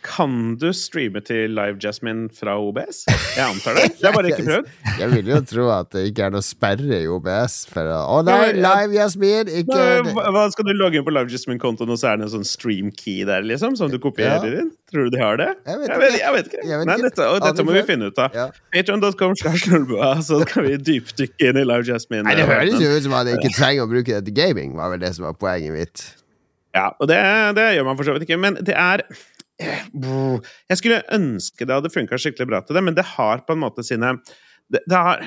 Kan 0.06 0.54
du 0.62 0.68
streame 0.78 1.18
til 1.26 1.50
Live 1.58 1.80
Jasmine 1.82 2.28
fra 2.30 2.54
OBS? 2.62 3.00
Jeg 3.10 3.42
antar 3.42 3.74
det. 3.80 3.86
Det 3.98 4.06
har 4.06 4.14
bare 4.14 4.30
ikke 4.36 4.46
prøvd. 4.46 4.68
Jeg 5.02 5.10
vil 5.16 5.32
jo 5.34 5.40
tro 5.50 5.64
at 5.74 5.90
det 5.96 6.04
ikke 6.12 6.28
er 6.28 6.34
noe 6.36 6.46
sperre 6.46 7.00
i 7.02 7.08
OBS 7.10 7.56
for 7.72 7.90
å 7.90 8.20
nei. 8.28 8.52
Live 8.54 8.94
Jasmine! 8.94 9.50
Ikke 9.64 9.80
Nei, 9.80 10.14
hva- 10.36 10.46
Skal 10.54 10.70
du 10.70 10.74
logge 10.78 11.00
inn 11.02 11.08
på 11.08 11.14
Live 11.16 11.34
Jasmine-kontoen, 11.34 11.90
og 11.90 11.98
så 11.98 12.12
er 12.12 12.22
det 12.22 12.28
en 12.30 12.34
sånn 12.36 12.46
stream 12.48 12.92
key 12.94 13.24
der, 13.26 13.42
liksom? 13.50 13.74
Som 13.80 13.90
du 13.90 13.98
kopierer 14.04 14.46
Ja. 14.46 14.62
inn? 14.62 14.70
Tror 14.94 15.10
du 15.10 15.16
de 15.16 15.22
har 15.24 15.40
det? 15.42 15.48
Jeg 15.66 15.80
vet 15.82 15.90
jeg 15.90 16.00
vet, 16.04 16.18
jeg 16.22 16.34
vet 16.36 16.52
ikke. 16.52 16.62
Jeg 16.70 16.78
vet 16.80 16.86
Nei, 16.88 16.96
ikke. 17.00 17.10
dette, 17.10 17.30
og 17.34 17.40
dette 17.48 17.66
må 17.66 17.74
vi 17.74 17.82
finne 17.90 18.12
ut 18.14 18.20
av. 18.22 18.38
Ja. 18.38 18.50
Nullboa, 19.72 20.12
så 20.24 20.42
skal 20.46 20.68
vi 20.70 20.78
dypdykke 20.78 21.50
inn 21.50 21.58
i 21.58 21.66
Live 21.66 21.88
Jasmine. 21.90 22.24
Nei, 22.28 22.36
det 22.38 22.46
høres 22.50 22.78
jo 22.80 22.92
ut 22.94 23.04
som 23.08 23.16
at 23.18 23.28
jeg 23.32 23.42
ikke 23.42 23.56
trenger 23.58 23.88
å 23.88 23.90
bruke 23.90 24.20
det 24.20 24.26
til 24.30 24.38
gaming, 24.38 24.76
var 24.78 24.94
vel 24.94 25.02
det 25.02 25.16
som 25.18 25.26
var 25.26 25.34
poenget 25.42 25.74
mitt. 25.74 26.06
Ja, 26.76 26.90
og 27.00 27.08
det, 27.08 27.18
det 27.56 27.66
gjør 27.78 27.86
man 27.88 27.98
for 27.98 28.04
så 28.08 28.14
vidt 28.16 28.28
ikke. 28.28 28.38
Men 28.40 28.58
det 28.62 28.76
er. 28.76 29.02
Jeg 29.62 30.78
skulle 30.82 31.04
ønske 31.16 31.66
det 31.66 31.76
hadde 31.78 31.92
funka 31.94 32.18
skikkelig 32.20 32.48
bra 32.50 32.62
til 32.66 32.76
det, 32.76 32.84
men 32.84 32.96
det 32.98 33.06
har 33.16 33.44
på 33.48 33.56
en 33.56 33.62
måte 33.64 33.86
sine 33.88 34.18
det, 34.72 34.82
det 34.90 34.98
har, 34.98 35.22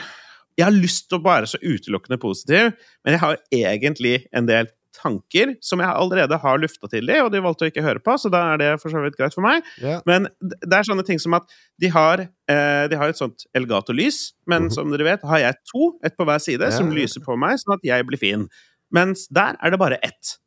Jeg 0.59 0.67
har 0.67 0.75
lyst 0.75 1.07
til 1.09 1.21
å 1.21 1.25
være 1.25 1.47
så 1.47 1.61
utelukkende 1.63 2.19
positiv, 2.21 2.73
men 3.05 3.15
jeg 3.15 3.21
har 3.23 3.37
egentlig 3.55 4.27
en 4.35 4.49
del 4.51 4.67
tanker 4.99 5.53
som 5.63 5.79
jeg 5.79 5.87
allerede 5.95 6.35
har 6.43 6.59
lufta 6.59 6.89
til 6.91 7.07
de, 7.07 7.21
og 7.23 7.29
de 7.31 7.39
valgte 7.45 7.69
å 7.69 7.71
ikke 7.71 7.85
høre 7.85 8.01
på, 8.03 8.17
så 8.19 8.31
da 8.33 8.41
er 8.55 8.59
det 8.59 8.71
for 8.83 8.91
så 8.91 8.99
vidt 9.05 9.15
greit 9.17 9.37
for 9.37 9.45
meg. 9.45 9.63
Yeah. 9.79 10.01
Men 10.11 10.27
det 10.43 10.75
er 10.75 10.89
sånne 10.89 11.05
ting 11.07 11.21
som 11.23 11.37
at 11.39 11.47
de 11.79 11.93
har, 11.95 12.25
eh, 12.51 12.89
de 12.91 12.99
har 12.99 13.13
et 13.13 13.21
sånt 13.21 13.47
Elgato-lys, 13.55 14.33
men 14.51 14.65
Mhm. 14.67 14.73
som 14.75 14.91
dere 14.91 15.05
vet, 15.07 15.23
har 15.23 15.39
jeg 15.39 15.55
to, 15.71 15.93
ett 16.03 16.17
på 16.19 16.27
hver 16.27 16.41
side, 16.43 16.61
yeah. 16.67 16.75
som 16.75 16.91
lyser 16.91 17.23
på 17.23 17.39
meg, 17.39 17.61
sånn 17.63 17.77
at 17.79 17.85
jeg 17.87 18.07
blir 18.09 18.19
fin. 18.19 18.49
Mens 18.91 19.29
der 19.29 19.55
er 19.63 19.71
det 19.71 19.79
bare 19.79 19.99
ett. 20.03 20.39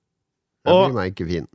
Da 0.65 0.71
blir 0.89 0.93
man 0.93 1.11
ikke 1.13 1.27
fin. 1.29 1.47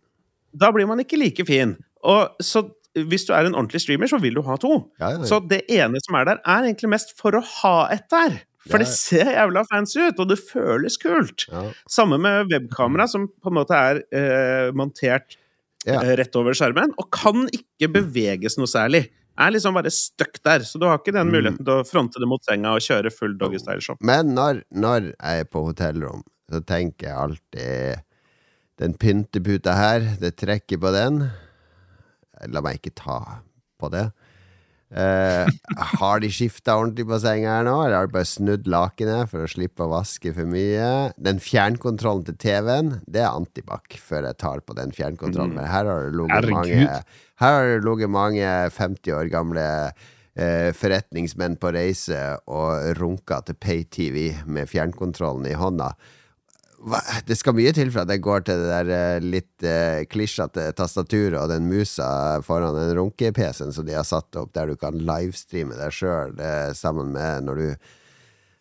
Da 0.56 0.72
blir 0.72 0.86
man 0.88 0.98
ikke 1.04 1.18
like 1.20 1.44
fin. 1.44 1.76
Og 2.05 2.36
så 2.44 2.64
hvis 2.97 3.26
du 3.28 3.32
er 3.36 3.44
en 3.44 3.53
ordentlig 3.55 3.82
streamer, 3.84 4.09
så 4.09 4.16
vil 4.22 4.34
du 4.38 4.40
ha 4.47 4.55
to. 4.57 4.78
Ja, 5.01 5.11
ja. 5.12 5.24
Så 5.28 5.36
det 5.49 5.62
ene 5.68 6.01
som 6.01 6.14
er 6.16 6.24
der, 6.30 6.38
er 6.49 6.64
egentlig 6.64 6.88
mest 6.94 7.11
for 7.18 7.36
å 7.36 7.42
ha 7.44 7.88
et 7.92 8.07
der. 8.09 8.38
For 8.66 8.78
det 8.82 8.88
ser 8.88 9.28
jævla 9.34 9.62
fancy 9.68 10.01
ut, 10.09 10.18
og 10.18 10.30
det 10.30 10.38
føles 10.40 10.97
kult. 10.99 11.44
Ja. 11.53 11.66
Samme 11.92 12.16
med 12.18 12.49
webkamera, 12.51 13.05
som 13.07 13.28
på 13.28 13.53
en 13.53 13.59
måte 13.61 13.76
er 13.76 14.01
eh, 14.16 14.72
montert 14.74 15.36
Ja. 15.86 16.01
eh, 16.03 16.16
rett 16.18 16.34
over 16.40 16.57
skjermen, 16.57 16.90
og 16.99 17.11
kan 17.14 17.44
ikke 17.55 17.92
beveges 17.92 18.57
noe 18.59 18.66
særlig. 18.66 19.05
Er 19.38 19.53
liksom 19.53 19.76
bare 19.76 19.92
stuck 19.92 20.40
der, 20.42 20.64
så 20.66 20.80
du 20.80 20.86
har 20.88 20.97
ikke 20.99 21.12
den 21.12 21.28
Mm. 21.28 21.34
muligheten 21.36 21.64
til 21.68 21.74
å 21.76 21.84
fronte 21.86 22.18
det 22.18 22.26
mot 22.26 22.42
senga 22.42 22.72
og 22.74 22.80
kjøre 22.80 23.12
full 23.12 23.36
doggystyle-shop. 23.38 23.99
Men 24.01 24.32
når, 24.34 24.64
når 24.72 25.12
jeg 25.12 25.44
er 25.44 25.44
på 25.44 25.62
hotellrom, 25.68 26.24
så 26.51 26.64
tenker 26.64 27.07
jeg 27.12 27.16
alltid 27.16 28.03
Den 28.78 28.94
pynteputa 28.94 29.74
her, 29.76 30.01
det 30.20 30.36
trekker 30.36 30.80
på 30.80 30.90
den 30.92 31.30
La 32.53 32.62
meg 32.64 32.80
ikke 32.80 32.97
ta 32.99 33.20
på 33.80 33.93
det. 33.93 34.09
Eh, 34.95 35.49
har 35.99 36.20
de 36.22 36.28
skifta 36.30 36.76
ordentlig 36.78 37.09
på 37.09 37.18
senga 37.18 37.57
her 37.57 37.64
nå, 37.66 37.74
eller 37.82 37.97
har 37.99 38.07
de 38.07 38.14
bare 38.14 38.28
snudd 38.30 38.68
lakenet 38.70 39.32
for 39.32 39.43
å 39.43 39.51
slippe 39.51 39.82
å 39.82 39.91
vaske 39.91 40.30
for 40.37 40.47
mye? 40.47 40.91
Den 41.18 41.41
fjernkontrollen 41.43 42.22
til 42.28 42.37
TV-en, 42.45 42.93
det 43.11 43.24
er 43.24 43.32
antibac 43.32 43.99
før 43.99 44.28
jeg 44.28 44.39
tar 44.45 44.62
på 44.62 44.76
den 44.78 44.95
fjernkontrollen. 44.95 45.59
Mm. 45.59 45.70
Her 45.72 45.91
har 45.91 46.07
det 46.07 46.20
ligget 46.20 46.53
mange 46.55 47.01
Her 47.43 48.07
mange 48.14 48.53
50 48.78 49.16
år 49.18 49.32
gamle 49.32 49.66
eh, 50.39 50.70
forretningsmenn 50.76 51.59
på 51.59 51.74
reise 51.74 52.20
og 52.47 52.95
runka 53.01 53.43
til 53.43 53.59
pay-TV 53.59 54.47
med 54.47 54.70
fjernkontrollen 54.70 55.51
i 55.51 55.59
hånda. 55.59 55.91
Det 57.26 57.34
skal 57.34 57.57
mye 57.59 57.72
til 57.74 57.91
for 57.91 58.05
at 58.05 58.12
jeg 58.14 58.22
går 58.22 58.47
til 58.47 58.62
det 58.62 58.70
der 58.70 58.91
eh, 58.95 59.24
litt 59.24 59.66
eh, 59.66 60.05
klisjete 60.07 60.68
tastaturet 60.78 61.39
og 61.41 61.51
den 61.51 61.66
musa 61.66 62.09
foran 62.47 62.76
den 62.78 62.95
runke-PC-en 63.01 63.74
som 63.74 63.87
de 63.89 63.97
har 63.97 64.07
satt 64.07 64.39
opp, 64.39 64.53
der 64.55 64.70
du 64.70 64.78
kan 64.78 64.99
livestreame 65.03 65.78
deg 65.78 65.95
sjøl 65.95 66.37
eh, 66.39 66.70
sammen 66.78 67.11
med 67.16 67.49
når 67.49 67.62
du 67.62 67.70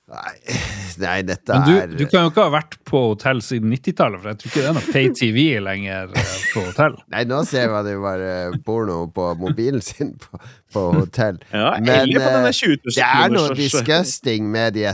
Nei, 0.05 0.33
nei 1.01 1.15
dette 1.25 1.55
Men 1.55 1.65
du, 1.65 1.77
er 1.81 1.93
du 1.97 2.03
kan 2.05 2.27
jo 2.27 2.31
ikke 2.31 2.43
ha 2.45 2.51
vært 2.53 2.77
på 2.85 2.99
hotell 3.07 3.41
siden 3.41 3.73
90-tallet, 3.73 4.21
for 4.21 4.31
jeg 4.31 4.41
tror 4.41 4.51
ikke 4.51 4.61
det 4.61 4.69
er 4.69 4.75
noe 4.77 4.93
pay-TV 4.93 5.39
lenger 5.65 6.13
eh, 6.13 6.35
på 6.53 6.65
hotell. 6.67 6.97
Nei, 7.13 7.23
nå 7.29 7.41
ser 7.49 7.71
man 7.73 7.89
jo 7.89 8.03
bare 8.03 8.33
porno 8.67 8.99
på 9.13 9.31
mobilen 9.41 9.81
sin 9.85 10.13
på, 10.21 10.41
på 10.75 10.83
hotell. 10.99 11.41
Ja, 11.49 11.73
Men, 11.79 12.03
eller 12.03 12.21
på 12.21 12.35
denne 12.37 12.51
eh, 12.53 12.59
20 12.59 12.77
000 12.85 12.99
Det 12.99 13.07
er 13.07 13.33
noe 13.33 13.57
disgusting 13.57 14.51
med 14.53 14.77
de 14.77 14.85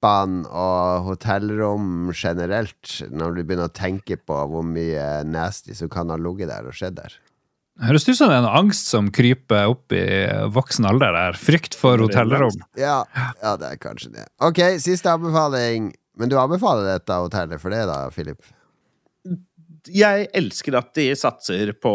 teppene 0.00 0.48
og 0.48 1.04
hotellrom 1.08 2.12
generelt, 2.12 3.02
når 3.10 3.34
du 3.34 3.44
begynner 3.44 3.68
å 3.68 3.72
tenke 3.72 4.16
på 4.16 4.34
hvor 4.48 4.62
mye 4.64 5.24
nasty 5.24 5.74
som 5.74 5.88
kan 5.88 6.10
ha 6.10 6.16
ligget 6.16 6.48
der 6.48 6.66
og 6.66 6.74
skjedd 6.74 6.96
der. 6.96 7.12
Høres 7.80 8.06
ut 8.08 8.16
som 8.16 8.28
det 8.28 8.36
er 8.36 8.42
en 8.42 8.58
angst 8.58 8.90
som 8.90 9.08
kryper 9.10 9.70
opp 9.70 9.92
i 9.92 10.26
voksen 10.52 10.84
alder 10.84 11.14
der. 11.16 11.36
Frykt 11.38 11.74
for 11.74 11.98
hotellrom. 11.98 12.60
Ja, 12.76 13.04
ja, 13.40 13.56
det 13.56 13.70
er 13.70 13.80
kanskje 13.80 14.12
det. 14.12 14.26
Ok, 14.40 14.60
siste 14.80 15.10
anbefaling. 15.10 15.92
Men 16.20 16.28
du 16.28 16.36
anbefaler 16.36 16.84
dette 16.90 17.16
hotellet 17.16 17.60
for 17.62 17.72
det, 17.72 17.86
da, 17.88 18.10
Philip? 18.12 18.42
Jeg 19.88 20.26
elsker 20.36 20.76
at 20.76 20.90
de 20.98 21.06
satser 21.16 21.72
på 21.80 21.92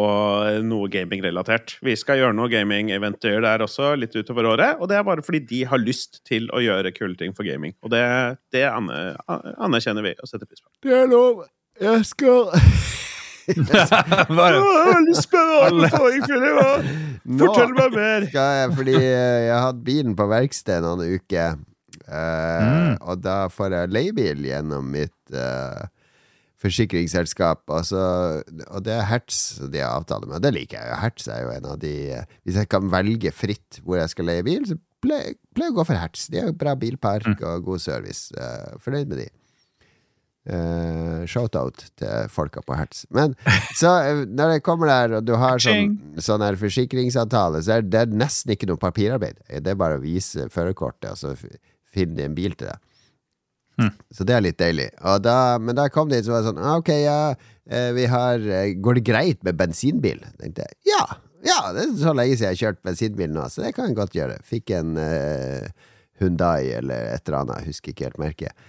noe 0.66 0.90
gaming-relatert. 0.90 1.76
Vi 1.86 1.94
skal 2.00 2.22
gjøre 2.22 2.36
noe 2.38 2.50
gaming-eventyr 2.52 3.44
der 3.46 3.64
også, 3.66 3.94
litt 4.00 4.16
utover 4.18 4.50
året. 4.56 4.80
Og 4.80 4.90
det 4.90 4.98
er 4.98 5.06
bare 5.08 5.26
fordi 5.26 5.44
de 5.46 5.64
har 5.70 5.82
lyst 5.82 6.24
til 6.26 6.50
å 6.56 6.64
gjøre 6.64 6.94
kule 6.96 7.18
ting 7.20 7.36
for 7.38 7.48
gaming. 7.48 7.76
Og 7.86 7.94
det, 7.94 8.04
det 8.56 8.66
anerkjenner 8.72 10.06
vi 10.08 10.16
og 10.18 10.32
setter 10.32 10.50
pris 10.50 10.64
på. 10.64 10.72
Det 10.88 10.96
er 11.04 11.12
lov. 11.12 11.46
Jeg 11.82 12.06
skal! 12.08 12.50
Fortell 17.38 17.76
meg 17.78 17.94
mer! 17.94 18.26
skal 18.32 18.54
jeg, 18.60 18.72
fordi 18.80 18.96
eh, 18.98 19.42
jeg 19.46 19.54
har 19.54 19.66
hatt 19.68 19.84
bilen 19.86 20.16
på 20.18 20.26
verksted 20.32 20.86
noen 20.86 21.20
uker. 21.20 21.60
Uh, 22.06 22.62
Mm. 22.66 22.98
Og 23.02 23.22
da 23.24 23.46
får 23.50 23.74
jeg 23.74 23.92
leiebil 23.94 24.44
gjennom 24.46 24.88
mitt 24.94 25.34
eh, 25.34 25.86
forsikringsselskap. 26.62 27.64
Og, 27.70 27.84
så, 27.90 28.02
og 28.70 28.84
det 28.86 28.94
er 28.96 29.08
Hertz 29.10 29.40
de 29.74 29.82
har 29.84 29.98
avtale 30.00 30.30
med. 30.30 30.42
Det 30.46 30.54
liker 30.56 30.78
jeg 30.80 30.90
jo. 30.92 31.00
Hertz 31.04 31.28
er 31.32 31.42
jo 31.46 31.54
en 31.56 31.70
av 31.74 31.80
de 31.82 31.94
Hvis 32.48 32.60
jeg 32.62 32.70
kan 32.72 32.92
velge 32.94 33.32
fritt 33.36 33.82
hvor 33.84 34.00
jeg 34.00 34.14
skal 34.14 34.30
leie 34.32 34.46
bil, 34.48 34.64
så 34.70 34.78
pleier 35.06 35.34
jeg 35.36 35.72
å 35.72 35.76
gå 35.78 35.86
for 35.86 36.00
Hertz. 36.00 36.28
De 36.34 36.40
har 36.42 36.52
jo 36.52 36.58
bra 36.58 36.76
bilpark 36.80 37.28
Mm. 37.36 37.42
og 37.52 37.66
god 37.68 37.82
service. 37.84 38.32
Uh, 38.38 38.78
fornøyd 38.82 39.12
med 39.12 39.20
de. 39.24 39.28
Uh, 40.46 41.24
Shout-out 41.26 41.88
til 41.98 42.28
folka 42.30 42.62
på 42.62 42.76
Hertz. 42.78 43.06
Men 43.10 43.34
så 43.80 43.90
eh, 44.06 44.20
når 44.30 44.52
jeg 44.56 44.64
kommer 44.68 44.92
der, 44.92 45.16
og 45.18 45.26
du 45.26 45.34
har 45.42 45.58
sånn, 45.62 45.96
sånn 46.22 46.44
her 46.46 46.58
forsikringsavtale, 46.62 47.64
så 47.66 47.80
er 47.80 47.88
det 47.90 48.04
nesten 48.14 48.54
ikke 48.54 48.68
noe 48.70 48.78
papirarbeid. 48.82 49.40
Det 49.50 49.74
er 49.74 49.80
bare 49.80 49.98
å 49.98 50.04
vise 50.04 50.46
førerkortet, 50.54 51.16
og 51.16 51.18
så 51.18 51.34
finner 51.96 52.20
de 52.20 52.28
en 52.30 52.38
bil 52.38 52.54
til 52.60 52.70
deg. 52.70 52.78
Hm. 53.82 53.92
Så 54.14 54.24
det 54.28 54.36
er 54.38 54.44
litt 54.46 54.60
deilig. 54.60 54.90
Da, 55.24 55.58
men 55.60 55.76
da 55.78 55.90
kom 55.92 56.10
det 56.12 56.22
inn 56.22 56.28
som 56.28 56.38
var 56.38 56.46
sånn 56.46 56.62
ah, 56.64 56.78
Ok, 56.80 56.94
ja, 56.96 57.36
eh, 57.68 57.90
vi 57.96 58.06
har 58.08 58.40
eh, 58.40 58.72
Går 58.80 59.00
det 59.00 59.04
greit 59.08 59.42
med 59.44 59.58
bensinbil? 59.60 60.22
Tenkte 60.40 60.68
jeg. 60.68 60.80
Ja! 60.94 61.06
Ja, 61.46 61.60
det 61.76 61.84
er 61.84 61.92
så 62.02 62.14
lenge 62.18 62.34
siden 62.34 62.48
jeg 62.48 62.56
har 62.56 62.62
kjørt 62.62 62.86
bensinbil 62.88 63.30
nå, 63.30 63.44
så 63.54 63.62
det 63.62 63.76
kan 63.78 63.92
jeg 63.92 64.00
godt 64.00 64.16
gjøre. 64.18 64.40
Fikk 64.42 64.72
en 64.74 64.96
uh, 64.98 65.68
Hyundai 66.18 66.72
eller 66.74 67.12
et 67.12 67.28
eller 67.28 67.44
annet, 67.44 67.60
jeg 67.62 67.76
husker 67.76 67.94
ikke 67.94 68.08
helt 68.08 68.22
merket. 68.24 68.64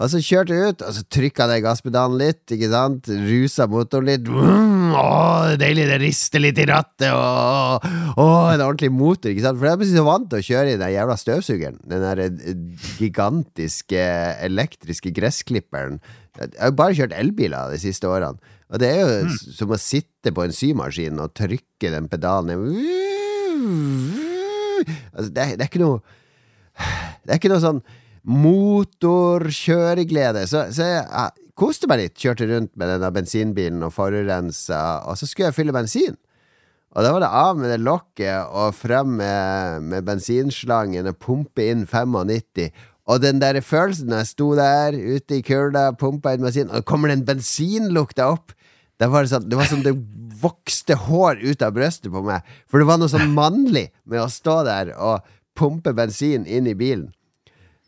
Og 0.00 0.08
så 0.08 0.20
kjørte 0.24 0.56
jeg 0.56 0.72
ut, 0.72 0.82
og 0.86 0.94
så 0.96 1.02
trykka 1.12 1.46
jeg 1.50 1.62
gasspedalen 1.66 2.16
litt, 2.22 2.44
ikke 2.54 2.70
sant? 2.72 3.08
Rusa 3.28 3.66
motoren 3.68 4.08
litt. 4.08 4.28
Mm, 4.32 4.94
å, 4.96 5.02
det 5.44 5.58
er 5.58 5.60
deilig, 5.60 5.84
det 5.90 5.98
rister 6.00 6.40
litt 6.40 6.60
i 6.62 6.64
rattet, 6.70 7.10
og 7.12 7.84
å, 8.16 8.24
en 8.48 8.64
ordentlig 8.64 8.88
motor, 8.94 9.28
ikke 9.28 9.44
sant? 9.44 9.60
For 9.60 9.68
jeg 9.68 9.76
er 9.76 9.90
så 9.90 10.06
vant 10.06 10.30
til 10.32 10.40
å 10.40 10.46
kjøre 10.48 10.72
i 10.72 10.78
den 10.80 10.94
jævla 10.94 11.18
støvsugeren. 11.20 11.76
Den 11.92 12.06
der 12.06 12.24
eh, 12.24 12.56
gigantiske 12.96 14.06
elektriske 14.48 15.12
gressklipperen. 15.20 16.00
Jeg 16.38 16.56
har 16.56 16.72
jo 16.72 16.78
bare 16.80 16.96
kjørt 16.96 17.18
elbiler 17.20 17.74
de 17.74 17.84
siste 17.84 18.08
årene. 18.08 18.56
Og 18.70 18.80
det 18.80 18.88
er 18.88 19.00
jo 19.02 19.28
mm. 19.28 19.38
som 19.58 19.74
å 19.74 19.82
sitte 19.82 20.32
på 20.32 20.46
en 20.46 20.54
symaskin 20.54 21.20
og 21.20 21.34
trykke 21.36 21.92
den 21.92 22.08
pedalen 22.08 22.48
ned. 22.54 22.60
Altså, 25.12 25.28
det, 25.28 25.50
det 25.58 25.66
er 25.66 25.68
ikke 25.68 25.82
noe 25.82 25.98
Det 27.20 27.34
er 27.34 27.36
ikke 27.36 27.50
noe 27.52 27.60
sånn 27.60 27.82
motorkjøreglede. 28.28 30.46
Så, 30.48 30.72
så 30.74 30.82
jeg 30.84 31.04
koste 31.58 31.86
meg 31.90 31.98
litt. 32.02 32.20
Kjørte 32.20 32.46
rundt 32.50 32.72
med 32.80 32.86
denne 32.94 33.10
bensinbilen 33.14 33.82
og 33.86 33.92
forurensa, 33.96 34.80
og 35.08 35.14
så 35.18 35.24
skulle 35.28 35.48
jeg 35.50 35.58
fylle 35.60 35.76
bensin. 35.76 36.16
Og 36.90 37.00
da 37.06 37.10
var 37.14 37.22
det 37.22 37.36
av 37.38 37.58
med 37.58 37.68
det 37.70 37.86
lokket 37.86 38.38
og 38.50 38.74
frem 38.74 39.08
med, 39.20 39.82
med 39.92 40.06
bensinslangen 40.08 41.06
og 41.06 41.20
pumpe 41.22 41.62
inn 41.70 41.84
95. 41.86 42.72
Og 43.10 43.16
den 43.22 43.38
der 43.42 43.60
følelsen 43.62 44.10
når 44.10 44.24
jeg 44.24 44.32
sto 44.32 44.48
der 44.58 44.98
ute 44.98 45.38
i 45.38 45.44
kulda, 45.46 45.92
pumpa 45.98 46.34
inn 46.34 46.46
bensin, 46.46 46.70
og 46.70 46.88
kommer 46.88 47.12
den 47.12 47.26
bensinlukta 47.26 48.32
opp 48.34 48.56
Det 49.00 49.08
var 49.08 49.24
sånn, 49.24 49.46
det 49.48 49.56
var 49.56 49.64
som 49.64 49.80
det 49.80 49.94
vokste 50.42 50.92
hår 51.06 51.38
ut 51.40 51.62
av 51.64 51.72
brøstet 51.72 52.10
på 52.12 52.20
meg. 52.24 52.44
For 52.68 52.82
det 52.82 52.88
var 52.90 52.98
noe 53.00 53.08
sånn 53.08 53.32
mannlig 53.32 53.86
med 54.04 54.20
å 54.20 54.28
stå 54.28 54.58
der 54.66 54.90
og 54.92 55.24
pumpe 55.56 55.94
bensin 55.96 56.44
inn 56.44 56.68
i 56.68 56.76
bilen. 56.76 57.08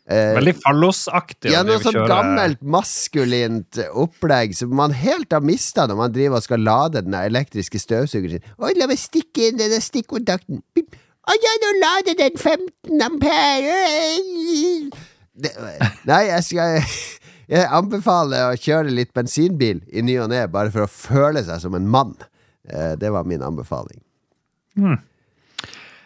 Eh, 0.03 0.33
veldig 0.35 0.53
fallosaktig. 0.59 1.51
ja, 1.53 1.61
noe 1.63 1.79
sånn 1.79 1.95
gammelt, 2.09 2.59
maskulint 2.61 3.77
opplegg 3.95 4.51
som 4.57 4.73
man 4.75 4.91
helt 4.91 5.31
har 5.31 5.39
mista 5.45 5.85
når 5.87 5.95
man 6.01 6.11
driver 6.11 6.41
og 6.41 6.43
skal 6.43 6.59
lade 6.59 7.01
den 7.05 7.15
elektriske 7.15 7.79
støvsugeren 7.79 8.41
sin. 8.41 8.51
Oi, 8.59 8.73
la 8.75 8.87
meg 8.91 8.99
stikke 8.99 9.47
inn 9.47 9.61
denne 9.61 9.79
stikkontakten. 9.79 10.59
Å 11.23 11.37
ja, 11.39 11.53
nå 11.63 11.69
lader 11.79 12.17
den 12.19 12.35
15 12.35 12.99
ampere. 13.05 13.77
Det, 15.33 15.53
nei, 16.09 16.21
jeg 16.29 16.43
skal 16.49 16.81
Jeg 17.53 17.67
anbefaler 17.75 18.51
å 18.53 18.59
kjøre 18.59 18.91
litt 18.93 19.11
bensinbil 19.15 19.81
i 19.91 20.01
ny 20.05 20.15
og 20.23 20.29
ne, 20.31 20.45
bare 20.51 20.71
for 20.71 20.85
å 20.85 20.89
føle 20.91 21.41
seg 21.43 21.59
som 21.63 21.75
en 21.79 21.87
mann. 21.91 22.13
Eh, 22.67 22.93
Det 22.99 23.11
var 23.11 23.23
min 23.27 23.43
anbefaling. 23.43 23.99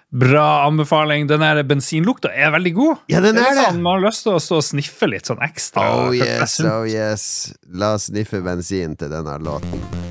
Bra 0.10 0.64
anbefaling. 0.66 1.28
Den 1.28 1.44
der 1.44 1.64
bensinlukta 1.68 2.32
er 2.32 2.54
veldig 2.56 2.74
god. 2.78 3.06
Ja, 3.12 3.20
den 3.22 3.38
er 3.38 3.52
det! 3.52 3.66
sånn, 3.68 3.82
Man 3.84 4.00
har 4.00 4.08
lyst 4.08 4.24
til 4.24 4.38
å 4.38 4.42
stå 4.42 4.62
og 4.62 4.68
sniffe 4.70 5.10
litt 5.12 5.28
sånn 5.28 5.44
ekstra. 5.44 5.84
Oh 6.08 6.16
yes, 6.16 6.60
oh 6.64 6.88
yes. 6.88 7.54
La 7.68 7.96
oss 7.98 8.08
sniffe 8.12 8.40
bensin 8.46 8.96
til 8.96 9.12
denne 9.12 9.36
låten. 9.44 10.07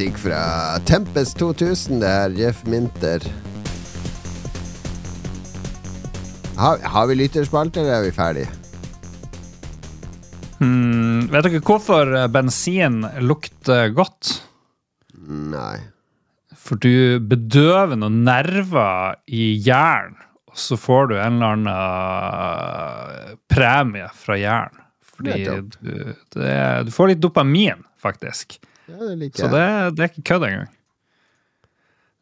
Musikk 0.00 0.18
fra 0.22 0.78
Tempest 0.88 1.36
2000, 1.36 1.98
det 2.00 2.08
er 2.08 2.32
Jeff 2.32 2.62
Minter. 2.64 3.20
Har, 6.56 6.80
har 6.80 7.08
vi 7.10 7.16
lytterspalte, 7.18 7.82
eller 7.82 7.98
er 7.98 8.06
vi 8.06 8.12
ferdige? 8.16 8.48
Hmm, 10.56 11.28
vet 11.28 11.44
dere 11.44 11.60
hvorfor 11.60 12.14
eh, 12.16 12.30
bensin 12.32 13.02
lukter 13.20 13.92
godt? 13.92 14.40
Nei. 15.20 15.76
For 16.56 16.80
du 16.80 17.20
bedøver 17.20 18.00
noen 18.00 18.22
nerver 18.24 19.20
i 19.28 19.52
jern, 19.60 20.16
og 20.48 20.56
så 20.64 20.80
får 20.80 21.12
du 21.12 21.16
en 21.18 21.42
eller 21.42 21.58
annen 21.58 23.36
premie 23.52 24.08
fra 24.16 24.40
jern. 24.40 24.80
Fordi 25.12 25.44
du, 25.44 26.00
det, 26.40 26.58
du 26.88 26.96
får 26.96 27.12
litt 27.12 27.20
dopamin, 27.20 27.84
faktisk. 28.00 28.62
Ja, 28.90 28.98
det 29.06 29.16
liker 29.20 29.44
Så 29.44 29.50
det, 29.52 29.64
det 29.96 30.04
er 30.04 30.12
ikke 30.12 30.26
kødd 30.32 30.46
engang. 30.48 30.70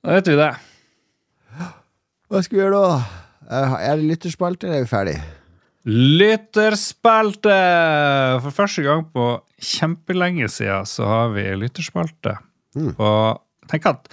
Da 0.04 0.18
vet 0.18 0.30
vi 0.30 0.36
det. 0.38 0.52
Hva 2.28 2.44
skal 2.44 2.58
vi 2.58 2.62
gjøre 2.62 2.80
da? 2.84 3.00
Er 3.80 3.96
det 3.96 4.08
lytterspalte, 4.10 4.68
eller 4.68 4.82
er 4.82 4.84
vi 4.84 4.90
ferdig? 4.90 5.16
Lytterspalte! 5.88 7.54
For 8.44 8.52
første 8.52 8.84
gang 8.84 9.06
på 9.14 9.28
kjempelenge 9.64 10.50
siden 10.52 10.88
så 10.88 11.06
har 11.08 11.30
vi 11.32 11.46
lytterspalte. 11.56 12.36
Mm. 12.76 12.90
Og 12.92 13.38
jeg 13.64 13.70
tenker 13.72 13.96
at 13.96 14.10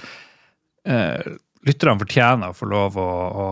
eh, 0.87 1.33
lytterne 1.67 1.99
fortjener 2.01 2.53
å 2.53 2.57
få 2.57 2.69
lov 2.71 2.99
å, 3.01 3.09
å 3.43 3.47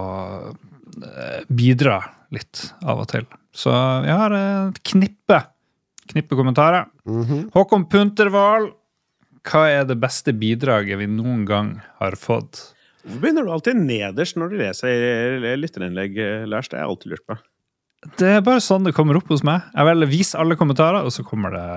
eh, 1.03 1.41
bidra 1.51 1.99
litt 2.33 2.69
av 2.81 3.03
og 3.03 3.09
til. 3.11 3.27
Så 3.53 3.73
vi 4.05 4.13
har 4.13 4.33
et 4.37 4.79
knippe, 4.93 5.41
knippe 6.13 6.39
kommentarer. 6.39 6.87
Mhm. 7.05 7.49
Håkon 7.53 7.85
Puntervold, 7.91 8.71
hva 9.43 9.63
er 9.67 9.87
det 9.87 9.99
beste 9.99 10.31
bidraget 10.35 10.99
vi 11.01 11.07
noen 11.11 11.43
gang 11.47 11.73
har 11.99 12.15
fått? 12.19 12.69
Hvorfor 13.03 13.19
begynner 13.25 13.43
du 13.43 13.51
alltid 13.51 13.81
nederst 13.81 14.37
når 14.39 14.53
du 14.53 14.61
leser 14.61 15.49
lytterinnlegg, 15.59 16.15
Lars? 16.47 16.69
Det 16.71 16.79
har 16.79 16.85
jeg 16.85 16.93
alltid 16.93 17.11
lurt 17.11 17.25
på. 17.27 17.35
Det 18.19 18.29
er 18.37 18.43
bare 18.43 18.63
sånn 18.63 18.87
det 18.87 18.95
kommer 18.95 19.19
opp 19.19 19.27
hos 19.31 19.43
meg. 19.47 19.65
Jeg 19.75 19.87
velger 19.87 20.11
vis 20.11 20.31
alle 20.39 20.55
kommentarer, 20.59 21.03
og 21.03 21.11
så 21.15 21.23
kommer 21.27 21.55
det, 21.55 21.67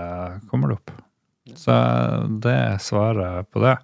kommer 0.50 0.70
det 0.70 0.78
opp. 0.78 0.94
Så 1.58 1.74
det 2.42 2.54
er 2.54 2.78
svaret 2.82 3.50
på 3.54 3.62
det. 3.62 3.76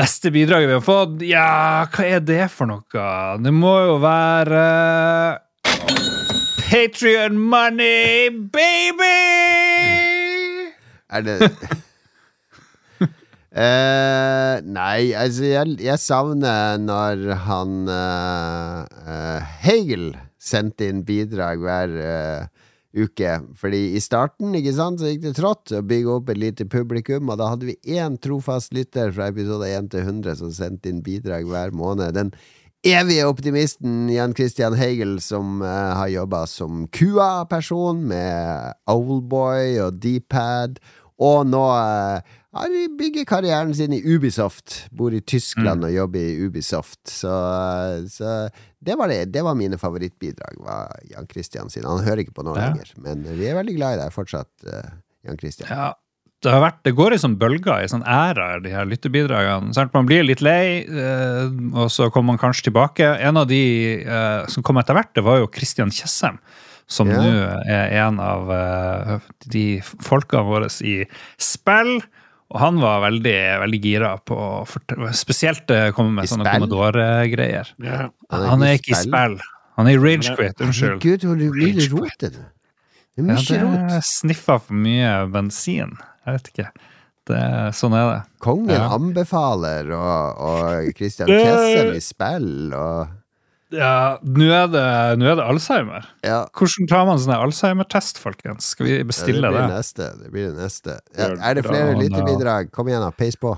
Beste 0.00 0.32
bidraget 0.34 0.68
vi 0.68 0.76
har 0.76 0.84
fått? 0.84 1.20
Ja, 1.24 1.48
hva 1.92 2.06
er 2.08 2.24
det 2.24 2.48
for 2.52 2.68
noe? 2.68 3.06
Det 3.40 3.52
må 3.54 3.74
jo 3.86 3.96
være 4.02 4.62
Patrion 6.64 7.36
money, 7.38 8.28
baby! 8.52 9.12
Er 11.14 11.22
det 11.22 11.52
Eh, 13.54 14.56
nei, 14.66 15.14
altså 15.14 15.46
jeg, 15.46 15.76
jeg 15.86 16.00
savner 16.02 16.80
når 16.82 17.20
han 17.44 17.84
uh, 17.86 18.82
uh, 18.82 19.52
Hegel 19.62 20.08
sendte 20.42 20.88
inn 20.90 21.04
bidrag 21.06 21.62
hver 21.62 21.94
uke. 22.94 23.36
Fordi 23.58 23.94
i 23.94 24.02
starten 24.02 24.56
ikke 24.58 24.74
sant, 24.74 24.98
så 24.98 25.12
gikk 25.12 25.22
det 25.22 25.36
trått 25.38 25.70
å 25.74 25.84
bygge 25.86 26.16
opp 26.16 26.34
et 26.34 26.40
lite 26.42 26.66
publikum, 26.70 27.30
og 27.30 27.38
da 27.40 27.52
hadde 27.52 27.70
vi 27.70 27.94
én 27.94 28.18
trofast 28.22 28.74
lytter 28.74 29.14
fra 29.14 29.30
episode 29.30 29.70
1 29.70 29.88
til 29.94 30.04
100 30.04 30.36
som 30.42 30.52
sendte 30.54 30.90
inn 30.90 31.00
bidrag 31.06 31.46
hver 31.48 31.72
måned. 31.74 32.18
Den 32.18 32.34
evige 32.84 33.30
optimisten 33.30 34.10
Jan 34.12 34.34
Christian 34.36 34.76
Hegel, 34.78 35.16
som 35.24 35.62
har 35.64 36.10
jobba 36.12 36.44
som 36.50 36.84
QA-person 36.92 38.02
med 38.10 38.76
Owlboy 38.90 39.78
og 39.86 40.02
Dpad, 40.02 40.82
og 41.22 41.46
nå 41.46 41.64
har 42.54 42.74
bygger 42.98 43.24
karrieren 43.28 43.74
sin 43.74 43.92
i 43.96 44.00
Ubisoft. 44.14 44.84
Bor 44.94 45.14
i 45.14 45.20
Tyskland 45.20 45.84
og 45.84 45.90
jobber 45.94 46.18
i 46.22 46.36
Ubisoft. 46.46 47.00
Så, 47.10 47.32
så 48.10 48.48
det, 48.84 48.94
var 49.00 49.08
det, 49.10 49.24
det 49.34 49.42
var 49.44 49.56
mine 49.58 49.78
favorittbidrag, 49.80 50.56
var 50.62 50.94
Jan 51.10 51.26
Christian 51.30 51.70
sin. 51.72 51.84
Han 51.88 52.04
hører 52.06 52.22
ikke 52.24 52.36
på 52.38 52.44
nå 52.46 52.54
Ja. 52.56 52.70
lenger, 52.70 52.92
men 53.02 53.24
vi 53.38 53.48
er 53.50 53.58
veldig 53.58 53.76
glad 53.76 53.98
i 53.98 54.02
deg 54.04 54.14
fortsatt, 54.14 54.50
eh, 54.70 54.90
Jan 55.26 55.38
Christian. 55.40 55.68
Ja, 55.70 55.92
det, 56.44 56.52
har 56.52 56.60
vært, 56.60 56.82
det 56.84 56.92
går 56.94 57.14
i 57.16 57.20
sånn 57.22 57.38
bølger, 57.40 57.84
i 57.84 57.88
sånn 57.90 58.04
æra, 58.04 58.60
de 58.62 58.70
her 58.74 58.84
lyttebidragene. 58.86 59.72
Man 59.94 60.06
blir 60.10 60.22
litt 60.26 60.42
lei, 60.44 60.84
eh, 60.84 61.48
og 61.74 61.88
så 61.90 62.10
kommer 62.12 62.34
man 62.34 62.42
kanskje 62.42 62.68
tilbake. 62.70 63.08
En 63.24 63.40
av 63.40 63.48
de 63.48 63.62
eh, 64.04 64.44
som 64.52 64.62
kom 64.62 64.76
etter 64.82 64.94
hvert, 64.98 65.14
det 65.16 65.24
var 65.24 65.40
jo 65.42 65.50
Christian 65.54 65.90
Tjessem. 65.90 66.38
Som 66.86 67.08
Ja. 67.08 67.16
nå 67.16 67.30
er 67.64 67.94
en 68.04 68.18
av 68.20 68.50
eh, 68.52 69.18
de 69.48 69.80
folkene 70.04 70.44
våre 70.44 70.68
i 70.84 71.06
spill. 71.40 72.02
Og 72.54 72.60
han 72.62 72.76
var 72.78 73.00
veldig, 73.02 73.36
veldig 73.64 73.80
gira 73.82 74.12
på 74.22 74.36
spesielt 75.18 75.70
eh, 75.74 75.88
komme 75.96 76.12
med 76.14 76.28
I 76.28 76.30
sånne? 76.30 76.46
Commodore-greier. 76.54 77.72
Ja. 77.82 78.04
Han 78.30 78.62
er 78.62 78.76
ikke 78.78 78.94
i 78.94 79.00
spill. 79.00 79.34
Han 79.74 79.88
er 79.90 79.96
i 79.96 79.98
Ragequit, 79.98 80.60
unnskyld. 80.62 81.00
Gud, 81.02 81.24
du 81.26 81.48
blir 81.50 81.74
litt 81.74 81.90
rot 81.90 82.22
er 82.28 82.30
det? 82.36 82.44
Det 83.14 83.24
er 83.24 83.26
Ja, 83.26 83.34
mye 83.34 83.58
rot. 83.64 83.88
det 83.90 84.00
sniffa 84.06 84.60
for 84.62 84.74
mye 84.86 85.10
bensin. 85.34 85.96
Jeg 86.26 86.36
vet 86.38 86.52
ikke. 86.52 86.68
Det, 87.26 87.40
sånn 87.74 87.94
er 87.98 88.06
det. 88.12 88.22
Kongen 88.44 88.70
Ja. 88.70 88.86
anbefaler, 88.94 89.90
og, 89.96 90.40
og 90.46 90.94
Christian 90.94 91.26
Det- 91.28 91.96
i 91.96 92.00
spill, 92.04 92.72
og 92.74 93.08
Ja, 93.74 94.18
nå 94.22 94.46
er 94.54 94.68
det, 94.70 94.84
nå 95.18 95.26
er 95.32 95.36
det 95.40 95.44
Alzheimer. 95.50 96.06
ja. 96.24 96.44
Hvordan 96.54 96.88
tar 96.90 97.04
man 97.08 97.18
sånn 97.22 97.34
Alzheimer-test, 97.36 98.18
folkens? 98.22 98.70
Skal 98.74 98.86
vi 98.86 98.96
Ja, 98.98 99.04
bestille 99.08 99.42
det 99.42 99.50
blir 99.54 99.66
det? 99.68 99.76
neste. 99.76 100.08
Det 100.22 100.30
blir 100.32 100.50
det 100.52 100.58
neste. 100.62 100.98
Ja, 101.18 101.30
er 101.50 101.54
det 101.58 101.64
flere 101.66 101.94
lytterbidrag? 101.98 102.70
Kom 102.72 102.88
igjen, 102.88 103.02
da. 103.02 103.10
Peis 103.10 103.36
på. 103.40 103.56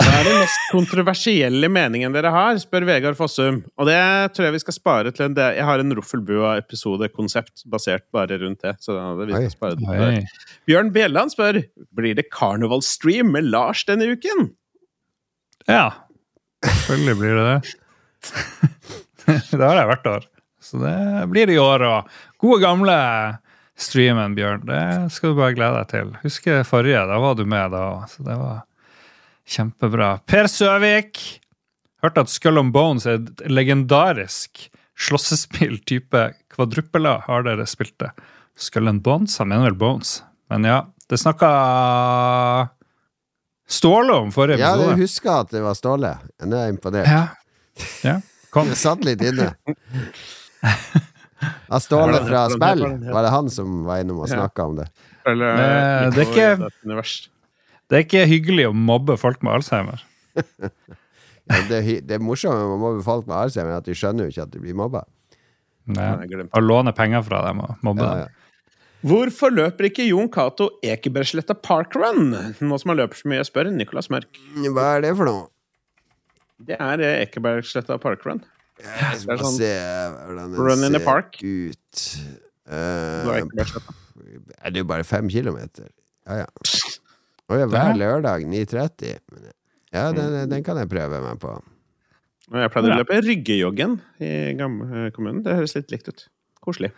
Hva 0.00 0.08
er 0.22 0.24
den 0.24 0.38
mest 0.40 0.62
kontroversielle 0.72 1.68
meningen 1.68 2.14
dere 2.16 2.30
har? 2.32 2.56
spør 2.58 2.86
Vegard 2.88 3.14
Fossum. 3.18 3.58
Og 3.76 3.86
det 3.86 3.98
tror 4.32 4.46
jeg 4.48 4.54
vi 4.56 4.60
skal 4.62 4.74
spare 4.78 5.12
til 5.12 5.26
en 5.28 5.34
del. 5.36 5.52
Jeg 5.58 5.66
har 5.68 5.82
en 5.82 5.92
Roffelbua-episodekonsept 5.98 7.66
basert 7.70 8.06
bare 8.10 8.38
rundt 8.40 8.62
det. 8.64 8.72
Så 8.80 8.96
da, 8.96 9.10
vi 9.20 9.32
skal 9.36 9.52
spare 9.52 9.76
det 9.76 9.84
til 9.84 10.26
Bjørn 10.66 10.90
Bjelland 10.96 11.34
spør 11.34 11.60
Blir 11.94 12.16
det 12.16 12.30
karnevalstream 12.32 13.30
med 13.36 13.44
Lars 13.52 13.84
denne 13.84 14.08
uken. 14.16 14.48
Ja. 15.68 15.90
Selvfølgelig 16.64 17.18
blir 17.20 17.36
det 17.36 17.46
det. 17.52 17.76
det 19.58 19.62
har 19.62 19.78
jeg 19.78 19.90
hvert 19.92 20.10
år. 20.16 20.28
Så 20.62 20.78
det 20.78 20.96
blir 21.32 21.50
det 21.50 21.56
i 21.56 21.62
år 21.62 21.84
òg. 21.86 22.10
Gode, 22.42 22.60
gamle 22.62 22.96
streamen, 23.78 24.36
Bjørn. 24.38 24.66
Det 24.68 24.82
skal 25.14 25.32
du 25.32 25.40
bare 25.40 25.56
glede 25.56 25.80
deg 25.80 25.90
til. 25.90 26.12
Husker 26.22 26.66
forrige. 26.66 27.02
Da 27.10 27.18
var 27.22 27.38
du 27.38 27.44
med 27.48 27.72
da 27.74 27.86
òg. 27.96 28.04
Så 28.10 28.26
det 28.26 28.36
var 28.38 28.62
kjempebra. 29.48 30.12
Per 30.28 30.50
Søvik. 30.50 31.22
Hørte 32.02 32.24
at 32.24 32.32
Skull 32.32 32.58
and 32.58 32.74
Bones 32.74 33.06
er 33.06 33.20
et 33.20 33.42
legendarisk 33.50 34.68
slåssespill 34.98 35.78
type 35.86 36.28
kvadruppela. 36.54 37.20
Har 37.26 37.46
dere 37.46 37.66
spilt 37.70 37.94
det? 38.02 38.10
Skull 38.58 38.90
and 38.90 39.02
Bones? 39.02 39.38
Han 39.38 39.50
mener 39.50 39.70
vel 39.70 39.78
Bones. 39.78 40.20
Men 40.50 40.66
ja, 40.68 40.82
det 41.08 41.18
snakka 41.22 41.48
Ståle 43.72 44.12
om 44.12 44.32
forrige 44.34 44.58
episode. 44.58 44.82
Ja, 44.84 44.90
jeg 44.90 45.06
husker 45.06 45.32
at 45.32 45.52
det 45.54 45.62
var 45.64 45.76
Ståle. 45.78 46.10
Nå 46.44 46.58
er 46.58 46.66
jeg 46.66 46.74
imponert. 46.74 47.08
Ja. 47.08 47.22
ja. 48.04 48.18
Kom. 48.52 48.68
Det 48.68 48.76
satt 48.76 49.04
litt 49.06 49.22
inne. 49.24 49.50
Ja, 50.62 51.78
Ståle 51.82 52.20
fra 52.26 52.44
spill, 52.52 52.82
var 53.10 53.24
det 53.26 53.30
han 53.32 53.48
som 53.50 53.80
var 53.88 54.02
innom 54.04 54.20
og 54.22 54.28
snakka 54.30 54.66
om 54.68 54.76
det? 54.78 54.86
Eller, 55.26 55.56
Eh, 55.56 56.10
det 56.10 56.26
er 56.26 56.30
ikke- 56.30 56.70
Det 57.88 57.96
er 57.98 58.04
ikke 58.04 58.26
hyggelig 58.28 58.68
å 58.70 58.74
mobbe 58.74 59.16
folk 59.18 59.42
med 59.42 59.54
Alzheimer. 59.58 60.02
Ja, 61.50 61.56
det, 61.68 61.72
er 61.72 61.82
hy- 61.82 62.00
det 62.06 62.14
er 62.14 62.20
morsomt 62.22 62.54
med 62.54 62.70
å 62.70 62.78
mobbe 62.78 63.02
folk 63.02 63.26
med 63.26 63.34
Alzheimer, 63.36 63.76
at 63.76 63.84
de 63.84 63.92
skjønner 63.98 64.28
jo 64.28 64.30
ikke 64.30 64.42
at 64.44 64.50
de 64.52 64.60
blir 64.62 64.74
mobba. 64.78 65.02
Å 65.90 66.60
låne 66.62 66.92
penger 66.94 67.24
fra 67.26 67.40
dem 67.48 67.58
og 67.64 67.74
mobbe 67.82 67.98
Ja, 68.06 68.10
dem. 68.14 68.18
ja. 68.20 68.28
Hvorfor 69.10 69.50
løper 69.50 69.88
ikke 69.90 70.06
Jon 70.06 70.28
Cato 70.30 70.68
Ekebergsletta 70.86 71.56
parkrun? 71.60 72.30
Nå 72.62 72.78
som 72.80 72.90
han 72.94 72.98
løper 73.02 73.18
så 73.18 73.26
mye, 73.26 73.42
spør 73.44 73.72
Nicolas 73.74 74.06
Mørk. 74.08 74.38
Hva 74.70 74.86
er 74.96 75.00
det 75.02 75.16
for 75.18 75.24
noe? 75.26 75.48
Det 76.68 76.76
er 76.78 77.02
eh, 77.02 77.22
Ekebergsletta 77.26 77.98
parkrun. 78.02 78.42
Jeg 78.82 79.18
skal 79.22 79.38
sånn 79.40 79.56
se 79.58 79.70
hvordan 80.26 80.54
run 80.58 80.86
in 80.88 80.96
the 80.96 81.02
park. 81.04 81.38
ut. 81.42 82.06
Det 82.62 82.72
Eh, 82.72 83.40
Ekebergsletta. 83.42 83.92
er 84.62 84.70
det 84.70 84.80
jo 84.84 84.86
bare 84.88 85.04
fem 85.04 85.28
kilometer? 85.28 85.88
Ja, 86.28 86.44
ja. 86.44 86.46
Og 87.50 87.58
ja, 87.58 87.66
hver 87.66 87.96
lørdag 87.98 88.44
9.30. 88.48 89.18
Ja, 89.92 90.06
den, 90.14 90.36
den 90.48 90.62
kan 90.64 90.78
jeg 90.78 90.88
prøve 90.88 91.18
meg 91.24 91.40
på. 91.42 91.56
Jeg 92.52 92.70
pleide 92.72 92.92
å 92.94 93.00
løpe 93.00 93.18
Ryggejoggen 93.24 93.98
i 94.22 94.30
gamle 94.56 95.10
kommunen. 95.16 95.42
Det 95.44 95.56
høres 95.58 95.74
litt 95.76 95.90
likt 95.92 96.08
ut. 96.12 96.24
Koselig. 96.64 96.92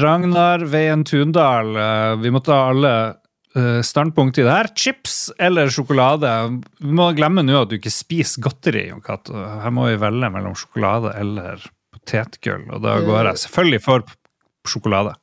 Ragnar 0.00 0.62
Veien 0.70 1.02
Tundal, 1.08 1.72
eh, 1.74 2.14
vi 2.22 2.30
måtte 2.34 2.54
alle 2.54 2.92
eh, 3.08 3.14
standpunkt 3.82 4.38
i 4.38 4.44
det 4.46 4.52
her. 4.52 4.68
Chips 4.78 5.16
eller 5.42 5.70
sjokolade? 5.74 6.30
Vi 6.78 6.92
må 6.94 7.08
glemme 7.18 7.42
nå 7.42 7.62
at 7.64 7.72
du 7.72 7.78
ikke 7.78 7.90
spiser 7.90 8.44
godteri. 8.46 8.84
Her 8.92 9.72
må 9.74 9.88
vi 9.90 9.96
velge 9.98 10.30
mellom 10.30 10.54
sjokolade 10.58 11.10
eller 11.18 11.64
potetgull, 11.96 12.68
og 12.70 12.84
da 12.86 12.98
går 13.02 13.32
jeg 13.32 13.42
selvfølgelig 13.44 13.82
for 13.86 14.06
sjokolade. 14.70 15.16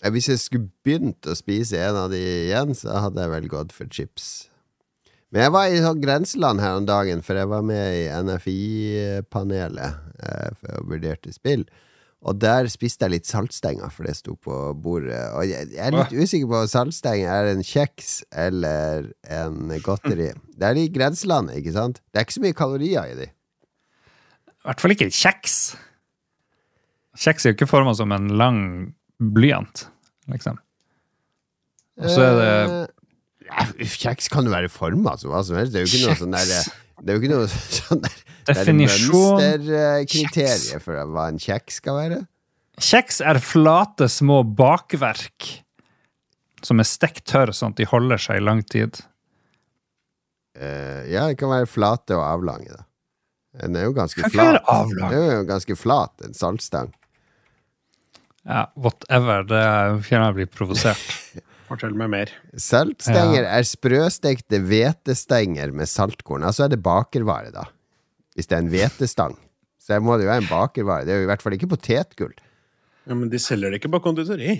Eh, 0.00 0.10
Hvis 0.14 0.30
jeg 0.32 0.40
skulle 0.40 0.70
begynt 0.84 1.28
å 1.28 1.36
spise 1.36 1.80
en 1.84 1.98
av 2.06 2.08
de 2.14 2.20
igjen, 2.20 2.72
så 2.76 3.02
hadde 3.06 3.20
jeg 3.20 3.34
vel 3.34 3.50
gått 3.52 3.74
for 3.76 3.90
chips. 3.92 4.30
Men 5.30 5.44
jeg 5.44 5.52
var 5.54 5.68
i 5.70 5.82
sånn 5.84 6.00
grenseland 6.02 6.62
her 6.64 6.80
om 6.80 6.86
dagen, 6.88 7.20
for 7.22 7.38
jeg 7.38 7.46
var 7.52 7.62
med 7.62 7.94
i 8.00 8.08
NFI-panelet 8.26 10.00
og 10.24 10.56
for 10.58 10.80
å 10.80 10.86
vurderte 10.90 11.30
spill. 11.34 11.62
Og 12.20 12.36
der 12.36 12.68
spiste 12.68 13.06
jeg 13.06 13.14
litt 13.14 13.28
saltstenger, 13.28 13.88
for 13.94 14.04
det 14.04 14.12
sto 14.18 14.34
på 14.36 14.56
bordet. 14.76 15.22
Og 15.38 15.46
jeg, 15.48 15.70
jeg 15.72 15.86
er 15.86 15.94
litt 15.94 16.12
usikker 16.12 16.50
på 16.50 16.58
om 16.58 16.68
saltstenger 16.68 17.30
er 17.32 17.48
en 17.54 17.64
kjeks 17.64 18.10
eller 18.44 19.08
en 19.24 19.72
godteri. 19.84 20.28
Det 20.60 20.68
er 20.68 20.76
i 20.76 20.90
grenselandet, 20.92 21.56
ikke 21.62 21.72
sant? 21.72 22.02
Det 22.12 22.20
er 22.20 22.26
ikke 22.26 22.36
så 22.36 22.42
mye 22.44 22.56
kalorier 22.58 23.08
i 23.08 23.14
de. 23.16 23.28
I 24.50 24.68
hvert 24.68 24.82
fall 24.84 24.92
ikke 24.92 25.08
kjeks. 25.08 25.54
Kjeks 27.16 27.46
er 27.46 27.54
jo 27.54 27.56
ikke 27.56 27.70
forma 27.70 27.94
som 27.96 28.12
en 28.12 28.28
lang 28.36 28.60
blyant, 29.16 29.86
liksom. 30.28 30.60
Og 32.00 32.12
så 32.12 32.26
er 32.26 32.36
det 32.38 32.52
Ja, 33.50 33.64
Kjeks 33.80 34.28
kan 34.32 34.46
jo 34.46 34.52
være 34.52 34.68
forma 34.72 35.16
som 35.18 35.32
hva 35.32 35.40
som 35.44 35.56
helst. 35.58 35.72
Det 35.72 35.80
er 35.80 35.88
jo 35.88 35.90
ikke 35.90 36.06
noe 36.06 36.20
sånn 36.20 36.36
der 36.36 36.52
Det 37.00 37.12
er 37.12 37.16
jo 37.16 37.22
ikke 37.22 37.32
noe 37.32 37.48
sånn 37.78 38.04
der 38.04 38.18
Definisjon 38.50 39.42
er 39.44 39.58
mønsterkriteriet 39.62 40.84
for 40.84 41.00
hva 41.12 41.28
en 41.30 41.40
kjeks 41.40 41.80
skal 41.82 41.98
være. 41.98 42.20
Kjeks 42.80 43.20
er 43.20 43.38
flate, 43.44 44.08
små 44.08 44.40
bakverk 44.56 45.50
som 46.64 46.80
er 46.80 46.88
stekt 46.88 47.26
tørr, 47.30 47.52
sånn 47.56 47.74
at 47.74 47.80
de 47.80 47.88
holder 47.88 48.20
seg 48.20 48.40
i 48.40 48.44
lang 48.44 48.62
tid. 48.68 49.00
Uh, 50.56 51.06
ja, 51.08 51.26
det 51.28 51.38
kan 51.40 51.52
være 51.52 51.68
flate 51.70 52.16
og 52.16 52.24
avlange, 52.26 52.72
da. 52.74 52.86
Den 53.60 53.76
er 53.76 53.88
jo 53.88 53.94
ganske 53.96 54.22
Kan 54.22 54.30
flat. 54.30 54.60
Den 54.94 55.16
er 55.18 55.38
jo 55.40 55.46
ganske 55.48 55.74
flat, 55.74 56.12
en 56.22 56.36
saltstang. 56.36 56.92
Ja, 58.46 58.68
whatever. 58.78 59.42
Det 59.44 59.62
kjenner 60.06 60.30
jeg 60.30 60.36
blir 60.38 60.52
provosert. 60.54 61.02
Fortell 61.70 61.94
meg 61.94 62.10
mer. 62.10 62.32
Saltstenger 62.58 63.44
er 63.46 63.66
sprøstekte 63.68 64.58
hvetestenger 64.66 65.70
med 65.70 65.86
saltkorn. 65.86 66.42
Altså 66.48 66.66
er 66.66 66.72
det 66.72 66.80
bakervare, 66.82 67.52
da. 67.54 67.68
Hvis 68.34 68.50
det 68.50 68.56
er 68.56 68.64
en 68.64 68.72
hvetestang. 68.72 69.36
Så 69.78 70.00
må 70.02 70.16
det 70.18 70.26
jo 70.26 70.32
være 70.32 70.42
en 70.42 70.50
bakervare. 70.50 71.06
Det 71.06 71.14
er 71.14 71.22
jo 71.22 71.28
i 71.28 71.30
hvert 71.30 71.44
fall 71.44 71.54
ikke 71.54 71.70
potetgull. 71.70 72.34
Ja, 73.06 73.14
Men 73.14 73.30
de 73.30 73.38
selger 73.42 73.70
det 73.70 73.80
ikke 73.80 73.92
på 73.94 74.02
konditori. 74.10 74.58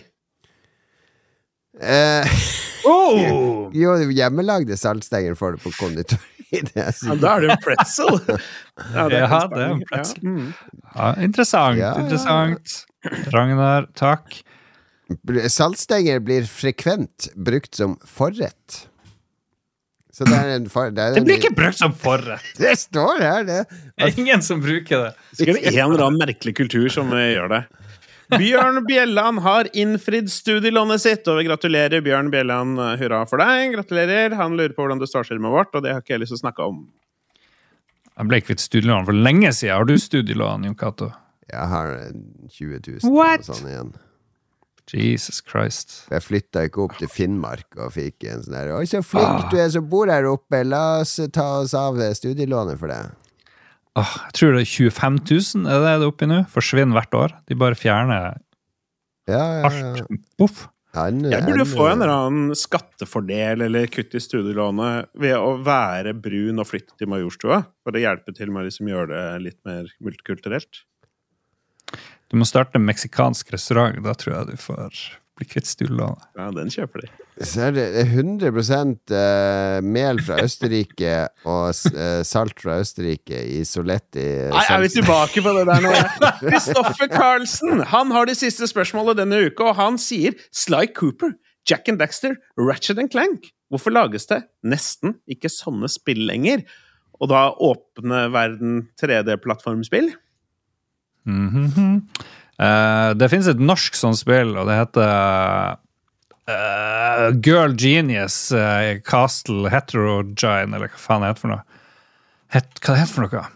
Eh, 1.80 2.26
Oh! 2.80 3.68
jo, 3.76 3.92
hjemmelagde 4.08 4.76
saltstenger 4.80 5.34
får 5.36 5.56
du 5.58 5.64
på 5.66 5.72
konditori. 5.78 6.26
Er 6.50 6.66
Ja, 6.74 7.14
da 7.14 7.36
er 7.36 7.44
det 7.44 7.50
jo 7.52 7.56
pretzel! 7.62 8.16
Ja, 8.26 8.38
Ja, 8.96 9.02
det 9.12 9.18
er 9.20 9.66
en 9.68 9.82
pretzel. 9.86 10.16
Ja, 10.24 10.30
mm. 10.30 10.48
Ja, 10.96 11.10
interessant. 11.22 11.78
Ja. 11.78 11.92
Interessant. 12.00 12.72
Ragnar, 13.30 13.86
takk. 13.94 14.40
Saltstenger 15.50 16.20
blir 16.22 16.46
frekvent 16.46 17.30
brukt 17.34 17.74
som 17.74 17.96
forrett. 18.06 18.86
Så 20.14 20.26
det 20.26 20.36
er 20.36 20.50
en 20.58 20.66
for, 20.70 20.90
det, 20.92 21.00
er 21.02 21.14
Det 21.14 21.22
en, 21.22 21.26
blir 21.28 21.38
ikke 21.40 21.54
brukt 21.56 21.78
som 21.78 21.94
forrett. 21.96 22.46
Det 22.60 22.74
står 22.78 23.22
her, 23.24 23.44
det. 23.48 23.60
Det 23.70 24.08
er 24.08 24.18
ingen 24.20 24.42
som 24.44 24.60
bruker 24.62 25.06
det. 25.06 25.12
Sikkert 25.38 25.62
en 25.70 25.78
eller 25.86 26.04
annen 26.06 26.20
merkelig 26.20 26.54
kultur 26.58 26.88
som 26.92 27.12
eh, 27.16 27.30
gjør 27.32 27.54
det. 27.54 27.60
Bjørn 28.30 28.84
Bjelland 28.86 29.40
har 29.42 29.70
innfridd 29.74 30.28
studielånet 30.30 31.02
sitt, 31.02 31.26
og 31.30 31.40
vi 31.40 31.48
gratulerer 31.48 32.04
Bjørn 32.04 32.28
Bjelland. 32.30 32.78
Hurra 33.00 33.24
for 33.30 33.42
deg. 33.42 33.72
Gratulerer. 33.74 34.36
Han 34.38 34.54
lurer 34.58 34.74
på 34.76 34.84
hvordan 34.84 35.00
det 35.02 35.08
står 35.10 35.30
til 35.30 35.40
med 35.42 35.54
vårt, 35.54 35.72
og 35.74 35.86
det 35.86 35.94
har 35.96 36.04
ikke 36.04 36.14
jeg 36.14 36.22
lyst 36.22 36.34
til 36.36 36.38
å 36.38 36.44
snakke 36.44 36.68
om. 36.68 36.84
Jeg 38.12 38.28
ble 38.28 38.42
kvitt 38.44 38.62
studielån 38.62 39.08
for 39.08 39.16
lenge 39.16 39.50
siden. 39.56 39.78
Har 39.78 39.88
du 39.88 39.96
studielån, 39.98 40.68
Jon 40.68 40.78
Cato? 40.78 41.10
Jeg 41.50 41.66
har 41.72 41.96
20 42.52 42.82
000 43.00 43.14
What? 43.16 43.48
og 43.48 43.56
sånn 43.56 43.72
igjen. 43.72 43.92
Jesus 44.98 45.38
Christ. 45.46 45.94
Jeg 46.10 46.24
flytta 46.24 46.64
ikke 46.66 46.82
opp 46.86 46.96
til 46.98 47.10
Finnmark 47.12 47.78
og 47.78 47.92
fikk 47.94 48.26
en 48.30 48.42
sånn 48.42 48.56
der 48.56 48.72
Oi, 48.74 48.84
så 48.90 49.02
flink 49.06 49.50
du 49.52 49.58
er 49.60 49.70
som 49.70 49.86
bor 49.90 50.10
her 50.10 50.26
oppe, 50.30 50.64
la 50.66 51.00
oss 51.04 51.18
ta 51.34 51.46
oss 51.60 51.76
av 51.78 52.00
det 52.00 52.10
studielånet 52.18 52.80
for 52.80 52.90
deg'. 52.90 53.12
Ah, 53.98 54.12
jeg 54.28 54.36
tror 54.38 54.52
det 54.54 54.62
er 54.62 54.70
25 54.70 55.16
000 55.28 55.66
er 55.66 55.80
det 55.80 55.86
det 55.86 55.94
er 55.94 56.10
oppi 56.10 56.26
nå. 56.30 56.42
Forsvinner 56.50 56.94
hvert 56.94 57.16
år. 57.18 57.34
De 57.50 57.58
bare 57.58 57.78
fjerner 57.78 58.38
Ja, 59.28 59.38
ja, 59.38 59.70
ja. 59.70 59.70
alt. 59.70 60.20
Poff. 60.38 60.68
Jeg 60.90 61.44
burde 61.46 61.66
få 61.70 61.84
en 61.86 62.00
eller 62.02 62.10
annen 62.10 62.54
skattefordel 62.58 63.62
eller 63.68 63.86
kutt 63.86 64.14
i 64.18 64.22
studielånet 64.22 65.12
ved 65.22 65.36
å 65.38 65.52
være 65.62 66.16
brun 66.18 66.58
og 66.58 66.66
flytte 66.66 66.96
til 66.98 67.10
Majorstua, 67.12 67.60
for 67.84 67.94
å 67.94 68.02
hjelpe 68.02 68.34
til 68.34 68.50
med 68.50 68.64
å 68.64 68.66
liksom 68.66 68.90
gjøre 68.90 69.10
det 69.12 69.44
litt 69.44 69.58
mer 69.68 69.86
multikulturelt. 70.02 70.82
Du 72.30 72.38
må 72.38 72.46
starte 72.46 72.78
en 72.78 72.86
meksikansk 72.86 73.50
restaurant. 73.54 73.98
Da 74.04 74.14
tror 74.14 74.36
jeg 74.36 74.52
du 74.52 74.62
får 74.62 75.00
bli 75.40 75.48
kvitt 75.48 75.66
studielånet. 75.66 76.28
Ja, 76.38 76.50
den 76.54 76.70
kjøper 76.70 77.02
de. 77.02 77.10
Så 77.40 77.62
er 77.70 77.72
det 77.72 77.84
100 78.02 78.50
eh, 79.16 79.78
mel 79.80 80.20
fra 80.20 80.36
Østerrike 80.44 81.14
og 81.48 81.70
eh, 81.94 82.20
salt 82.28 82.60
fra 82.60 82.76
Østerrike 82.82 83.40
i 83.56 83.62
Soletti. 83.64 84.26
Nei, 84.52 84.64
er 84.66 84.82
vi 84.84 84.90
tilbake 84.92 85.42
på 85.42 85.54
det 85.56 85.64
der 85.70 85.86
nå? 85.86 85.94
Kristoffer 86.50 87.08
Carlsen 87.08 87.80
han 87.94 88.12
har 88.12 88.28
de 88.28 88.36
siste 88.36 88.68
spørsmålene 88.68 89.22
denne 89.22 89.40
uka, 89.48 89.70
og 89.72 89.78
han 89.80 89.96
sier 90.00 90.36
Sly 90.52 90.90
Cooper, 90.92 91.32
Jack 91.68 91.88
and 91.88 92.02
Daxter, 92.02 92.36
Ratchet 92.60 93.00
and 93.00 93.10
Clank. 93.14 93.48
Hvorfor 93.72 93.94
lages 93.94 94.28
det 94.28 94.42
nesten 94.66 95.16
ikke 95.30 95.50
sånne 95.50 95.88
spill 95.90 96.26
lenger? 96.28 96.66
Og 97.20 97.32
da 97.32 97.48
åpne 97.56 98.26
verden 98.34 98.82
3D-plattformspill? 99.00 100.12
Mhm. 101.30 101.94
uh, 102.60 103.10
det 103.16 103.30
finnes 103.32 103.48
et 103.50 103.62
norsk 103.62 103.96
sånt 103.98 104.20
spill, 104.20 104.56
og 104.58 104.68
det 104.68 104.78
heter 104.80 105.78
uh, 106.50 107.30
Girl 107.44 107.76
Genius 107.78 108.50
uh, 108.52 108.98
Castle 109.06 109.70
Heterogine, 109.72 110.74
eller 110.74 110.90
hva 110.90 111.00
faen 111.00 111.24
det 111.24 111.32
heter 111.32 111.44
for 111.46 111.54
noe. 111.54 111.64
Het, 112.50 112.70
hva 112.82 112.94
det 112.94 113.02
heter 113.04 113.16
for 113.16 113.26
noe? 113.28 113.48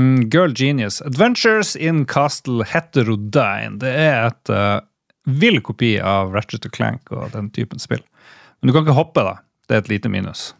Mm, 0.00 0.30
Girl 0.32 0.54
Genius. 0.56 1.00
Adventures 1.04 1.74
in 1.76 2.04
Castle 2.08 2.64
Heterodyne. 2.68 3.78
Det 3.82 3.92
er 3.92 4.30
et 4.30 4.52
uh, 4.52 4.80
vill 5.24 5.60
kopi 5.64 5.96
av 6.00 6.32
Ratchet 6.34 6.66
Clank 6.74 7.12
og 7.14 7.30
den 7.36 7.50
typen 7.54 7.82
spill. 7.82 8.02
Men 8.60 8.70
du 8.70 8.74
kan 8.74 8.86
ikke 8.86 8.98
hoppe, 8.98 9.24
da. 9.26 9.38
Det 9.68 9.76
er 9.76 9.84
et 9.84 9.92
lite 9.92 10.10
minus. 10.12 10.52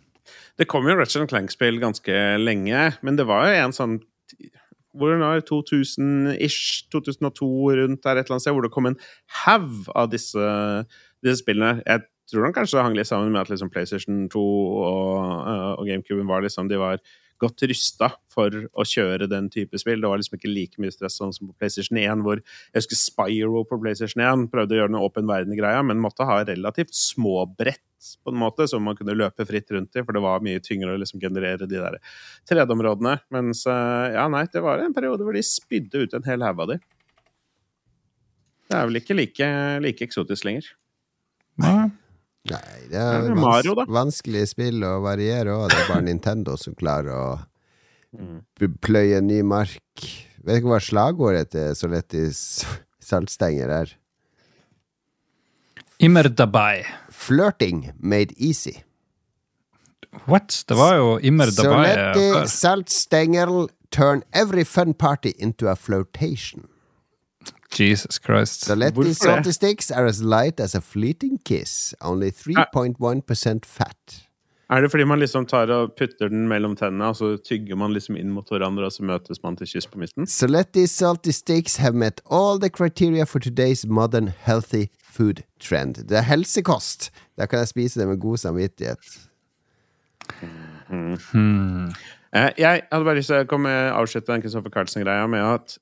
Det 0.61 0.69
kom 0.71 0.87
jo 0.87 0.97
Ratchet 0.99 1.31
Clank-spill 1.31 1.81
ganske 1.83 2.23
lenge, 2.39 2.93
men 3.01 3.19
det 3.19 3.27
var 3.29 3.49
jo 3.49 3.61
en 3.65 3.77
sånn 3.77 3.99
hvor 4.93 5.13
det 5.13 5.21
var 5.23 5.43
2000-ish, 5.49 6.89
2002 6.93 7.49
rundt 7.81 8.05
der 8.05 8.19
et 8.19 8.27
eller 8.27 8.37
annet 8.37 8.45
sted, 8.45 8.57
hvor 8.57 8.67
det 8.67 8.75
kom 8.75 8.91
en 8.91 8.99
haug 9.45 9.89
av 9.97 10.11
disse, 10.13 10.53
disse 11.25 11.41
spillene. 11.43 11.81
Jeg 11.87 12.05
tror 12.31 12.47
den 12.47 12.57
kanskje 12.57 12.85
hang 12.85 12.97
litt 12.97 13.11
sammen 13.11 13.33
med 13.33 13.45
at 13.45 13.53
liksom 13.53 13.73
PlayStation 13.73 14.27
2 14.33 14.41
og, 14.43 15.19
uh, 15.49 15.73
og 15.81 15.89
GameCube 15.89 16.27
var 16.29 16.45
liksom, 16.45 16.71
de 16.71 16.81
var 16.81 17.03
godt 17.43 17.65
rusta 17.67 18.13
for 18.31 18.55
å 18.55 18.85
kjøre 18.87 19.27
den 19.31 19.49
type 19.53 19.79
spill. 19.81 20.03
Det 20.03 20.11
var 20.11 20.21
liksom 20.21 20.39
ikke 20.39 20.53
like 20.53 20.83
mye 20.83 20.95
stress 20.95 21.19
sånn 21.19 21.35
som 21.35 21.51
på 21.51 21.57
PlayStation 21.59 21.99
1, 21.99 22.23
hvor 22.27 22.39
jeg 22.39 22.79
husker 22.79 23.01
Spyro 23.01 23.65
på 23.69 23.81
PlayStation 23.83 24.23
1 24.23 24.47
prøvde 24.53 24.77
å 24.77 24.83
gjøre 24.83 24.93
den 24.93 25.01
åpen 25.03 25.31
verden-greia, 25.31 25.83
men 25.87 26.03
måtte 26.03 26.29
ha 26.29 26.43
relativt 26.47 26.95
små 26.97 27.43
brett 27.59 27.83
på 28.25 28.33
en 28.33 28.41
måte, 28.41 28.67
som 28.71 28.83
man 28.87 28.97
kunne 28.99 29.15
løpe 29.17 29.47
fritt 29.49 29.71
rundt 29.75 29.97
i, 29.99 30.03
for 30.07 30.17
det 30.17 30.23
var 30.25 30.43
mye 30.45 30.63
tyngre 30.65 30.95
å 30.95 31.01
liksom 31.01 31.21
generere 31.23 31.69
de 31.71 31.79
der 31.81 31.99
3D-områdene. 32.51 33.17
Mens 33.35 33.65
eh, 33.71 34.09
ja, 34.17 34.27
nei, 34.33 34.45
det 34.53 34.63
var 34.65 34.83
en 34.83 34.95
periode 34.97 35.27
hvor 35.27 35.37
de 35.37 35.45
spydde 35.47 36.05
ut 36.07 36.17
en 36.19 36.27
hel 36.29 36.45
haug 36.47 36.65
av 36.67 36.75
de. 36.75 36.79
Det 38.69 38.79
er 38.79 38.89
vel 38.89 39.01
ikke 39.03 39.17
like, 39.19 39.49
like 39.85 40.07
eksotisk 40.07 40.47
lenger. 40.49 40.69
Nei, 41.63 41.91
det 42.49 42.57
er 42.59 42.87
Det 42.91 43.01
er 43.03 43.27
vans 43.37 43.45
Mario, 43.45 43.75
vanskelig 43.87 44.47
spill 44.51 44.83
å 44.89 44.97
variere 45.05 45.55
òg. 45.55 45.69
Det 45.71 45.81
er 45.83 45.91
bare 45.93 46.07
Nintendo 46.11 46.59
som 46.61 46.77
klarer 46.79 47.15
å 47.17 47.25
Mm. 48.13 48.43
pløye 48.85 49.23
ny 49.25 49.39
mark. 49.41 50.03
Vet 50.45 50.59
ikke 50.59 50.69
hva 50.69 50.81
slagordet 50.85 51.47
til 51.55 51.71
Solettis 51.73 52.43
saltstenger 53.01 53.71
er? 53.73 53.95
Immer 56.03 56.29
Flirting 57.27 57.93
made 58.01 58.35
easy. 58.37 58.83
What? 60.27 60.65
Det 60.69 60.77
var 60.77 60.97
jo 60.97 61.19
Immer 61.19 61.47
dabei 61.57 61.83
let 61.87 62.17
the 62.17 62.49
salt 62.49 62.91
stengel 62.91 63.69
turn 63.91 64.23
every 64.33 64.65
fun 64.65 64.95
party 64.95 65.33
into 65.39 65.69
a 65.69 65.77
flirtation. 65.77 66.67
Jesus 67.79 68.19
Christ. 68.19 68.67
So 68.67 68.75
let 68.75 68.95
the 68.95 69.15
salty 69.15 69.53
sticks 69.53 69.91
are 69.91 70.07
as 70.07 70.23
light 70.23 70.61
as 70.61 70.75
a 70.75 70.81
fleeting 70.81 71.39
kiss. 71.45 71.95
Only 72.01 72.31
3.1 72.31 73.65
fat. 73.65 74.29
Er 74.71 74.81
det 74.81 74.91
fordi 74.91 75.05
man 75.05 75.19
liksom 75.19 75.47
tar 75.47 75.69
og 75.69 75.93
putter 75.99 76.29
den 76.29 76.47
mellom 76.49 76.77
tennene, 76.77 77.05
og 77.05 77.17
så 77.17 77.37
tygger 77.49 77.77
man 77.77 77.93
liksom 77.93 78.17
inn 78.17 78.31
mot 78.33 78.49
hverandre, 78.49 78.87
og 78.89 78.93
så 78.93 79.05
møtes 79.05 79.43
man 79.43 79.57
til 79.57 79.69
kyss 79.69 79.87
på 79.87 80.01
midten? 80.01 80.27
So 80.27 80.47
let 80.47 80.73
the 80.73 80.87
salty 80.87 81.31
sticks 81.31 81.77
have 81.77 81.95
met 81.95 82.21
all 82.31 82.61
the 82.61 82.71
criteria 82.71 83.27
for 83.27 83.39
today's 83.39 83.85
modern 83.87 84.33
healthy 84.45 84.87
food 85.13 85.43
trend. 85.61 86.01
Det 86.09 86.17
er 86.19 86.27
helsekost. 86.29 87.11
Da 87.39 87.47
kan 87.47 87.63
jeg 87.63 87.73
spise 87.73 88.01
det 88.01 88.09
med 88.09 88.21
god 88.23 88.41
samvittighet. 88.43 89.13
Hmm. 90.89 91.89
Eh, 92.33 92.51
Jeg 92.59 92.83
hadde 92.91 93.05
bare 93.07 93.19
lyst 93.19 93.31
til 93.33 93.43
å 93.45 93.49
komme, 93.51 93.71
avslutte 93.93 94.33
den 94.33 94.45
Christopher 94.45 94.73
Carlsen-greia 94.73 95.29
med 95.31 95.43
at 95.45 95.77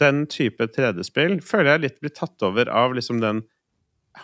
den 0.00 0.24
type 0.32 0.66
3D-spill 0.72 1.38
føler 1.44 1.74
jeg 1.74 1.82
litt 1.84 2.00
blir 2.02 2.12
tatt 2.16 2.42
over 2.46 2.68
av 2.72 2.94
liksom 2.96 3.20
den 3.22 3.42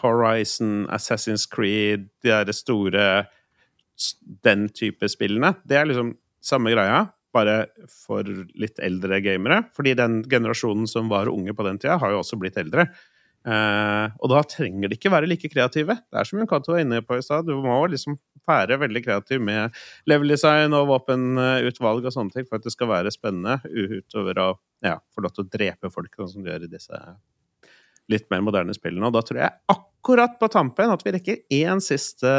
Horizon, 0.00 0.86
Assassin's 0.94 1.48
Creed, 1.50 2.08
de 2.22 2.30
derre 2.30 2.54
store 2.54 3.06
Den 4.44 4.68
type 4.72 5.04
spillene. 5.12 5.50
Det 5.68 5.76
er 5.76 5.88
liksom 5.90 6.14
samme 6.40 6.70
greia. 6.72 7.10
bare 7.32 7.66
for 7.86 8.24
litt 8.58 8.80
eldre 8.82 9.20
gamere. 9.22 9.60
Fordi 9.76 9.92
den 9.94 10.16
generasjonen 10.26 10.88
som 10.90 11.06
var 11.12 11.28
unge 11.30 11.52
på 11.54 11.62
den 11.62 11.76
tida, 11.78 11.98
har 12.00 12.10
jo 12.10 12.22
også 12.24 12.38
blitt 12.40 12.56
eldre. 12.58 12.88
Eh, 13.40 14.16
og 14.20 14.28
da 14.32 14.42
trenger 14.44 14.90
de 14.90 14.98
ikke 14.98 15.12
være 15.12 15.28
like 15.30 15.48
kreative. 15.52 15.96
Det 16.10 16.20
er 16.20 16.28
som 16.28 16.40
Junkato 16.42 16.74
var 16.74 16.82
inne 16.84 17.00
på 17.04 17.16
i 17.16 17.24
stad, 17.24 17.48
du 17.48 17.56
må 17.64 17.78
liksom 17.88 18.18
være 18.48 18.80
veldig 18.80 19.02
kreativ 19.04 19.40
med 19.44 19.76
level 20.10 20.34
design 20.34 20.74
og 20.76 20.88
våpenutvalg 20.90 22.08
og 22.08 22.14
sånne 22.14 22.34
ting 22.34 22.48
for 22.48 22.58
at 22.58 22.66
det 22.66 22.74
skal 22.74 22.90
være 22.90 23.12
spennende, 23.14 23.60
utover 23.64 24.40
å 24.42 24.48
ja, 24.84 24.98
få 25.14 25.24
lov 25.24 25.36
til 25.36 25.46
å 25.46 25.52
drepe 25.52 25.92
folk, 25.92 26.12
sånn 26.16 26.32
som 26.34 26.44
du 26.44 26.50
gjør 26.52 26.66
i 26.66 26.72
disse 26.72 27.00
litt 28.10 28.26
mer 28.32 28.42
moderne 28.44 28.74
spillene. 28.76 29.06
Og 29.08 29.14
da 29.14 29.22
tror 29.24 29.42
jeg 29.44 29.56
akkurat 29.70 30.36
på 30.40 30.48
tampen 30.52 30.92
at 30.92 31.04
vi 31.06 31.14
rekker 31.14 31.42
én 31.60 31.82
siste 31.84 32.30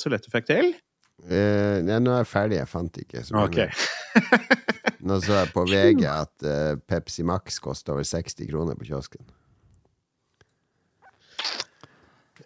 soletteffekt 0.00 0.52
til. 0.52 0.74
Uh, 1.26 1.80
ja, 1.80 1.98
nå 1.98 2.12
er 2.12 2.22
jeg 2.22 2.30
ferdig. 2.30 2.60
Jeg 2.60 2.70
fant 2.70 3.00
ikke 3.02 3.24
så 3.26 3.34
mange. 3.34 3.66
Okay. 3.66 4.92
nå 5.08 5.18
så 5.24 5.40
jeg 5.40 5.52
på 5.54 5.64
VG 5.72 6.04
at 6.12 6.46
uh, 6.46 6.76
Pepsi 6.86 7.26
Max 7.26 7.58
koster 7.64 7.96
over 7.96 8.06
60 8.06 8.46
kroner 8.52 8.78
på 8.78 8.88
kiosken. 8.92 9.24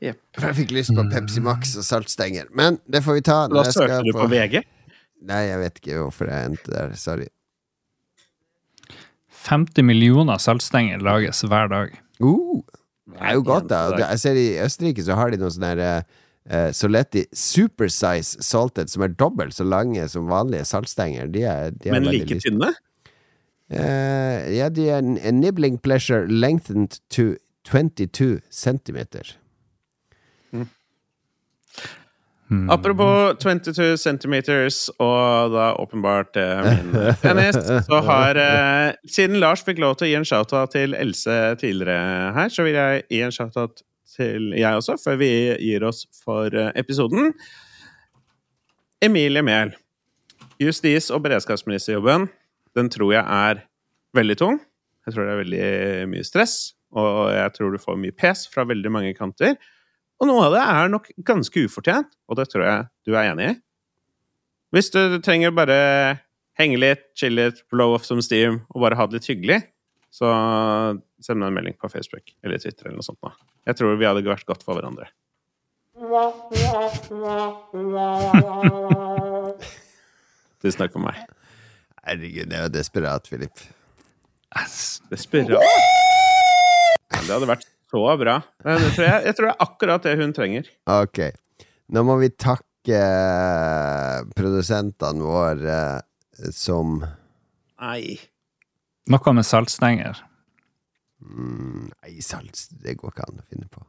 Yep. 0.01 0.16
Jeg 0.40 0.56
fikk 0.56 0.70
lyst 0.72 0.94
på 0.97 1.05
Pepsi 1.12 1.43
Max 1.44 1.74
og 1.77 1.85
saltstenger. 1.85 2.48
Men 2.56 2.78
det 2.89 3.02
får 3.05 3.18
vi 3.18 3.24
ta. 3.27 3.43
Da 3.52 3.66
søkte 3.68 4.01
du 4.06 4.14
på, 4.14 4.22
på 4.22 4.31
VG? 4.32 4.62
Nei, 5.28 5.43
jeg 5.51 5.60
vet 5.60 5.81
ikke 5.82 5.98
hvorfor 6.01 6.31
jeg 6.32 6.51
endte 6.51 6.72
der. 6.72 6.94
Sorry. 6.97 7.28
50 9.44 9.85
millioner 9.85 10.40
saltstenger 10.40 11.05
lages 11.05 11.43
hver 11.48 11.68
dag. 11.72 11.93
Uh, 12.20 12.60
det 13.12 13.20
er 13.20 13.36
jo 13.36 13.44
godt, 13.44 13.68
da. 13.72 13.85
Jeg 14.01 14.22
ser 14.22 14.40
I 14.40 14.48
Østerrike 14.64 15.05
så 15.05 15.16
har 15.18 15.32
de 15.32 15.40
noen 15.40 15.52
sånne 15.52 15.72
uh, 15.81 16.18
uh, 16.48 16.70
Soletti 16.77 17.27
supersize 17.36 18.40
salted, 18.44 18.93
som 18.93 19.05
er 19.05 19.16
dobbelt 19.20 19.56
så 19.56 19.66
lange 19.68 20.06
som 20.12 20.31
vanlige 20.32 20.68
saltstenger. 20.68 21.28
De 21.32 21.44
er, 21.44 21.77
de 21.77 21.93
er 21.93 21.98
Men 21.98 22.09
like 22.09 22.40
tynne? 22.40 22.72
Uh, 23.70 24.48
ja, 24.51 24.68
de 24.72 24.89
er 24.90 25.05
nibbling 25.05 25.77
pleasure 25.78 26.24
lengthened 26.28 27.01
to 27.12 27.35
22 27.68 28.40
centimeter. 28.51 29.36
Mm. 32.51 32.66
Apropos 32.70 33.36
22 33.39 33.97
centimeters, 34.02 34.89
og 34.98 35.52
da 35.55 35.68
åpenbart 35.78 36.35
eh, 36.40 36.64
min 36.66 36.97
penis, 37.22 37.55
så 37.86 38.01
har 38.02 38.40
eh, 38.43 38.97
Siden 39.06 39.39
Lars 39.39 39.62
fikk 39.62 39.78
lov 39.78 39.94
til 40.01 40.09
å 40.09 40.10
gi 40.10 40.16
en 40.18 40.27
shoutout 40.27 40.74
til 40.74 40.97
Else 40.98 41.36
tidligere 41.60 42.32
her, 42.35 42.51
så 42.51 42.66
vil 42.66 42.74
jeg 42.74 43.05
gi 43.06 43.22
en 43.22 43.36
shoutout 43.36 43.85
til 44.10 44.51
jeg 44.59 44.81
også, 44.81 44.98
før 44.98 45.20
vi 45.22 45.31
gir 45.62 45.86
oss 45.86 46.02
for 46.24 46.51
eh, 46.51 46.72
episoden. 46.81 47.31
Emilie 49.01 49.47
Mehl. 49.47 49.77
Justis- 50.60 51.12
og 51.14 51.22
beredskapsministerjobben, 51.24 52.27
den 52.77 52.90
tror 52.93 53.14
jeg 53.14 53.24
er 53.24 53.62
veldig 54.18 54.36
tung. 54.43 54.59
Jeg 55.06 55.14
tror 55.14 55.24
det 55.24 55.32
er 55.32 55.44
veldig 55.44 56.09
mye 56.10 56.27
stress, 56.27 56.56
og 56.98 57.31
jeg 57.31 57.55
tror 57.55 57.70
du 57.72 57.81
får 57.81 58.02
mye 58.02 58.16
pes 58.18 58.48
fra 58.51 58.66
veldig 58.68 58.90
mange 58.93 59.14
kanter. 59.14 59.55
Og 60.21 60.29
noe 60.29 60.51
av 60.51 60.53
det 60.53 60.63
er 60.63 60.91
nok 60.93 61.07
ganske 61.25 61.63
ufortjent, 61.65 62.11
og 62.29 62.37
det 62.37 62.45
tror 62.53 62.67
jeg 62.67 62.89
du 63.09 63.15
er 63.17 63.31
enig 63.31 63.47
i. 63.51 63.55
Hvis 64.77 64.93
du 64.95 65.01
trenger 65.25 65.55
bare 65.57 65.77
henge 66.61 66.77
litt, 66.79 67.07
chille 67.19 67.49
litt, 67.49 67.63
blow 67.73 67.95
off 67.97 68.05
some 68.07 68.23
steam 68.23 68.61
og 68.69 68.85
bare 68.85 68.99
ha 68.99 69.07
det 69.09 69.17
litt 69.17 69.31
hyggelig, 69.33 69.59
så 70.13 70.27
send 71.23 71.41
meg 71.41 71.49
en 71.49 71.57
melding 71.57 71.77
på 71.81 71.89
Facebook 71.91 72.35
eller 72.45 72.61
Twitter 72.61 72.87
eller 72.87 72.99
noe 73.01 73.07
sånt. 73.07 73.19
Da. 73.25 73.31
Jeg 73.71 73.75
tror 73.81 73.97
vi 73.97 74.09
hadde 74.09 74.29
vært 74.29 74.49
godt 74.49 74.63
for 74.67 74.75
hverandre. 74.77 75.07
Tusen 80.61 80.83
takk 80.83 80.93
for 80.93 81.01
meg. 81.05 81.17
Herregud, 82.05 82.47
det 82.51 82.57
er 82.59 82.63
jo 82.67 82.73
desperat, 82.75 83.29
Philip. 83.29 83.57
Desperat? 85.11 85.63
Ja, 87.11 87.21
det 87.21 87.33
hadde 87.33 87.49
vært 87.49 87.67
så 87.91 88.03
bra. 88.21 88.39
Men 88.65 88.83
jeg 88.87 88.93
tror, 88.97 89.07
jeg, 89.09 89.25
jeg 89.27 89.37
tror 89.39 89.49
det 89.49 89.53
er 89.55 89.65
akkurat 89.67 90.07
det 90.07 90.17
hun 90.21 90.35
trenger. 90.37 90.69
Ok. 90.95 91.21
Nå 91.91 92.05
må 92.07 92.17
vi 92.21 92.31
takke 92.31 93.01
eh, 93.01 94.21
produsentene 94.39 95.27
våre 95.27 95.79
eh, 95.99 96.53
som 96.55 97.01
Nei. 97.81 98.15
Noe 99.11 99.33
med 99.35 99.47
saltstenger. 99.49 100.21
mm, 101.25 101.91
Nei, 102.05 102.15
salt 102.23 102.67
Det 102.83 102.95
går 103.01 103.15
ikke 103.15 103.27
an 103.27 103.41
å 103.43 103.47
finne 103.49 103.69
på. 103.73 103.83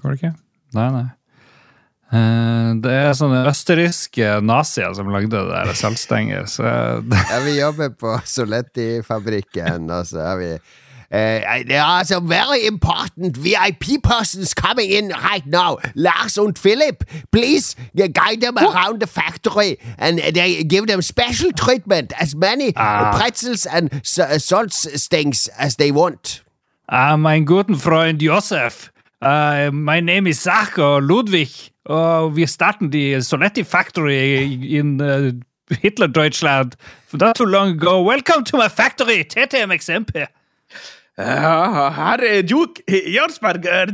Går 0.00 0.12
det 0.14 0.18
ikke? 0.20 0.34
Nei, 0.76 0.88
nei. 0.94 1.06
Eh, 2.14 2.70
det 2.84 2.92
er 2.94 3.16
sånne 3.18 3.42
østerrikske 3.50 4.36
nazier 4.46 4.94
som 4.94 5.10
lagde 5.10 5.34
det 5.34 5.44
der 5.50 5.72
saltstenger, 5.74 6.46
så 6.50 6.64
Ja, 6.70 7.38
vi 7.44 7.56
jobber 7.58 7.90
på 7.98 8.14
Soletti-fabrikken, 8.30 9.90
og 9.90 10.06
så 10.06 10.22
har 10.30 10.38
vi 10.40 10.52
Uh, 11.12 11.62
there 11.66 11.82
are 11.82 12.04
some 12.04 12.26
very 12.28 12.66
important 12.66 13.36
VIP 13.36 14.02
persons 14.02 14.52
coming 14.54 14.90
in 14.90 15.08
right 15.10 15.46
now. 15.46 15.78
Lars 15.94 16.36
and 16.36 16.58
Philip, 16.58 17.04
please 17.30 17.76
guide 18.12 18.40
them 18.40 18.58
around 18.58 19.00
the 19.00 19.06
factory 19.06 19.78
and 19.98 20.18
they 20.18 20.64
give 20.64 20.86
them 20.86 21.02
special 21.02 21.52
treatment, 21.52 22.12
as 22.20 22.34
many 22.34 22.72
Ah. 22.76 23.16
pretzels 23.16 23.66
and 23.66 23.90
salt 24.04 24.72
stings 24.72 25.48
as 25.58 25.76
they 25.76 25.92
want. 25.92 26.42
Ah, 26.88 27.16
mein 27.16 27.44
guten 27.44 27.76
Freund 27.76 28.20
Josef. 28.20 28.90
Uh, 29.22 29.70
my 29.72 30.00
name 30.00 30.26
is 30.28 30.40
Sacher 30.40 31.00
Ludwig. 31.00 31.72
Uh, 31.88 32.34
wir 32.34 32.48
starten 32.48 32.90
die 32.90 33.20
Soletti 33.22 33.64
Factory 33.64 34.76
in 34.76 35.00
uh, 35.00 35.32
Hitler-Deutschland 35.80 36.76
not 37.12 37.36
too 37.36 37.44
long 37.46 37.68
ago. 37.70 38.02
Welcome 38.02 38.44
to 38.44 38.56
my 38.56 38.68
factory, 38.68 39.24
TTMXMP. 39.24 40.14
Ja, 40.18 40.26
her 41.18 42.22
er 42.28 42.42
Duke 42.44 42.82
Jarlsberger. 42.88 43.92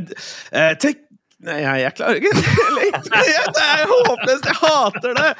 Eh, 0.51 0.75
tek 0.79 1.03
Nei, 1.43 1.57
jeg, 1.59 1.91
klarer 1.97 2.21
ikke 2.21 2.29
Det 3.57 3.63
er 3.63 3.89
håpløst! 3.89 4.45
Jeg 4.47 4.55
hater 4.61 5.17
det! 5.17 5.31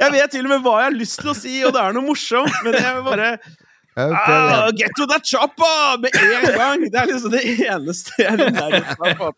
Jeg 0.00 0.12
vet 0.14 0.32
til 0.32 0.46
og 0.46 0.54
med 0.54 0.62
hva 0.64 0.76
jeg 0.78 0.86
har 0.86 0.94
lyst 0.96 1.20
til 1.20 1.32
å 1.32 1.34
si, 1.36 1.58
og 1.68 1.74
det 1.76 1.82
er 1.82 1.96
noe 1.96 2.06
morsomt, 2.06 2.54
men 2.64 2.78
jeg 2.80 2.94
vil 2.96 3.04
bare 3.10 3.34
Okay, 4.00 4.32
ah, 4.32 4.70
Get 4.72 4.94
to 4.96 5.04
that 5.10 5.26
chopper! 5.26 5.98
Med 6.00 6.16
en 6.16 6.56
gang! 6.56 6.86
Det 6.86 7.00
er 7.02 7.10
liksom 7.10 7.34
det 7.34 7.42
eneste 7.66 8.22
jeg 8.22 8.32
er 8.32 8.78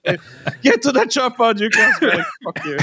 til. 0.06 0.20
Get 0.62 0.84
to 0.84 0.92
that 0.94 1.10
chopper, 1.10 1.56
Duke 1.58 1.74
Jarlsberg! 1.74 2.22
Fuck 2.46 2.62
you. 2.68 2.78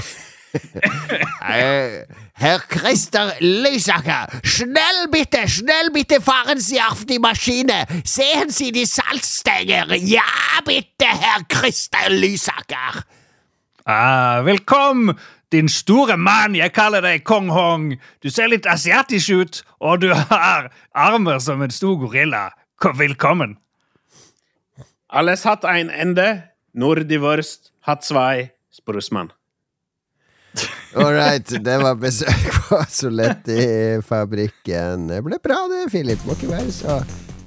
Äh, 1.46 2.04
Herr 2.40 2.60
Christer 2.60 3.34
Lysaker, 3.40 4.26
schnell 4.44 5.10
bitte, 5.11 5.45
schnell 5.49 5.90
bitte 5.91 6.22
fahren 6.22 6.57
Sie 6.57 6.80
auf 6.80 7.03
die 7.03 7.20
Maschine. 7.20 7.86
Sehen 8.06 8.49
Sie 8.49 8.72
die 8.72 8.86
Salzstänger. 8.86 9.94
Ja, 9.95 10.24
bitte, 10.64 11.03
Herr 11.03 11.44
Christer 11.49 12.10
Lysaker. 12.10 13.03
Ah, 13.84 14.45
velkommen, 14.45 15.20
din 15.52 15.68
store 15.68 16.16
mann. 16.16 16.56
Jeg 16.56 16.72
kaller 16.72 17.03
deg 17.03 17.26
Kong 17.28 17.52
Hong. 17.52 17.99
Du 18.24 18.32
ser 18.32 18.48
litt 18.48 18.70
asiatisk 18.72 19.36
ut, 19.36 19.60
og 19.84 19.99
du 20.06 20.14
har 20.16 20.70
armer 20.95 21.41
som 21.44 21.60
en 21.61 21.76
stor 21.76 21.99
gorilla. 21.99 22.53
Kom, 22.80 22.95
velkommen. 22.95 23.57
Alles 25.10 25.44
hat 25.44 25.66
ein 25.66 25.90
Ende, 25.90 26.48
nur 26.72 27.03
die 27.03 27.20
Wurst 27.20 27.74
hat 27.84 28.06
zwei, 28.06 28.53
Sprusmann. 28.72 29.34
All 30.98 31.14
right, 31.14 31.46
det 31.64 31.78
var 31.84 31.96
besøk 32.02 32.48
på 32.66 32.80
Soletti-fabrikken. 32.90 35.08
Det 35.12 35.20
ble 35.26 35.38
bra, 35.44 35.60
det, 35.72 35.84
Philip. 35.94 36.22
Må 36.26 36.32
ikke 36.38 36.50
være 36.52 36.72
så, 36.74 36.94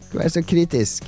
ikke 0.06 0.18
være 0.22 0.32
så 0.36 0.42
kritisk. 0.46 1.00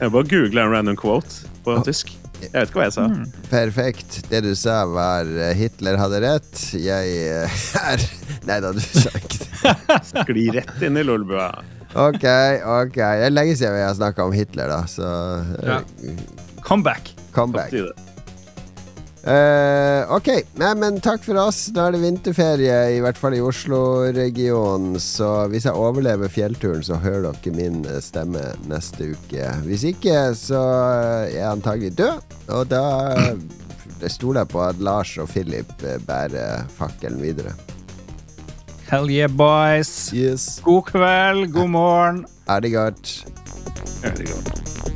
Jeg 0.00 0.12
bare 0.12 0.26
googla 0.28 0.60
en 0.66 0.72
random 0.74 0.96
quote 1.00 1.32
på 1.64 1.70
tysk. 1.86 2.06
Jeg 2.42 2.50
vet 2.52 2.68
ikke 2.68 2.78
hva 2.82 2.86
jeg 2.90 2.96
sa. 2.98 3.04
Perfekt. 3.48 4.10
Det 4.28 4.40
du 4.44 4.52
sa, 4.58 4.82
var 4.92 5.24
eh, 5.30 5.54
Hitler 5.56 5.96
hadde 5.96 6.18
rett. 6.26 6.52
Jeg 6.76 7.04
eh, 7.30 7.48
er 7.94 8.00
Nei 8.46 8.58
da, 8.62 8.68
du 8.76 8.80
sa 8.84 9.10
ikke 9.16 9.38
det. 9.40 9.46
Skli 10.10 10.44
rett 10.58 10.78
inn 10.86 10.96
i 11.00 11.04
lolbua. 11.06 11.48
Ok, 11.96 12.26
ok. 12.68 12.98
Det 12.98 13.24
er 13.30 13.32
lenge 13.32 13.54
siden 13.56 13.72
vi 13.78 13.86
har 13.86 13.96
snakka 13.96 14.20
om 14.28 14.34
Hitler, 14.36 14.68
da, 14.74 14.80
så 14.90 15.06
eh, 15.62 15.70
Ja. 15.70 15.78
Comeback. 16.66 17.04
comeback. 17.32 17.72
Eh, 19.26 20.12
ok, 20.14 20.28
Nei, 20.54 20.68
men 20.78 21.00
takk 21.02 21.24
for 21.26 21.38
oss. 21.42 21.64
Da 21.74 21.88
er 21.88 21.96
det 21.96 22.02
vinterferie, 22.04 22.76
i 22.94 23.00
hvert 23.02 23.18
fall 23.18 23.34
i 23.34 23.42
Oslo-regionen. 23.42 25.00
Så 25.02 25.48
hvis 25.50 25.66
jeg 25.66 25.74
overlever 25.74 26.30
fjellturen, 26.30 26.84
så 26.86 27.00
hører 27.02 27.32
dere 27.32 27.54
min 27.56 27.82
eh, 27.90 27.98
stemme 28.04 28.44
neste 28.70 29.10
uke. 29.16 29.48
Hvis 29.66 29.86
ikke, 29.90 30.30
så 30.38 30.62
er 30.62 31.34
jeg 31.34 31.48
antagelig 31.50 31.96
død. 31.98 32.36
Og 32.54 32.70
da 32.70 32.84
eh, 33.18 34.06
stoler 34.12 34.44
jeg 34.44 34.52
på 34.54 34.62
at 34.62 34.78
Lars 34.78 35.16
og 35.18 35.32
Philip 35.34 35.74
eh, 35.82 35.98
bærer 36.06 36.68
fakkelen 36.78 37.18
videre. 37.24 37.56
Hell 38.86 39.10
yeah, 39.10 39.26
boys. 39.26 40.12
Yes. 40.14 40.60
God 40.62 40.86
kveld, 40.92 41.50
god 41.50 41.74
morgen. 41.74 42.26
Er 42.46 42.62
det 42.62 42.76
godt? 42.78 43.26
Er 44.06 44.14
det 44.14 44.30
godt. 44.30 44.95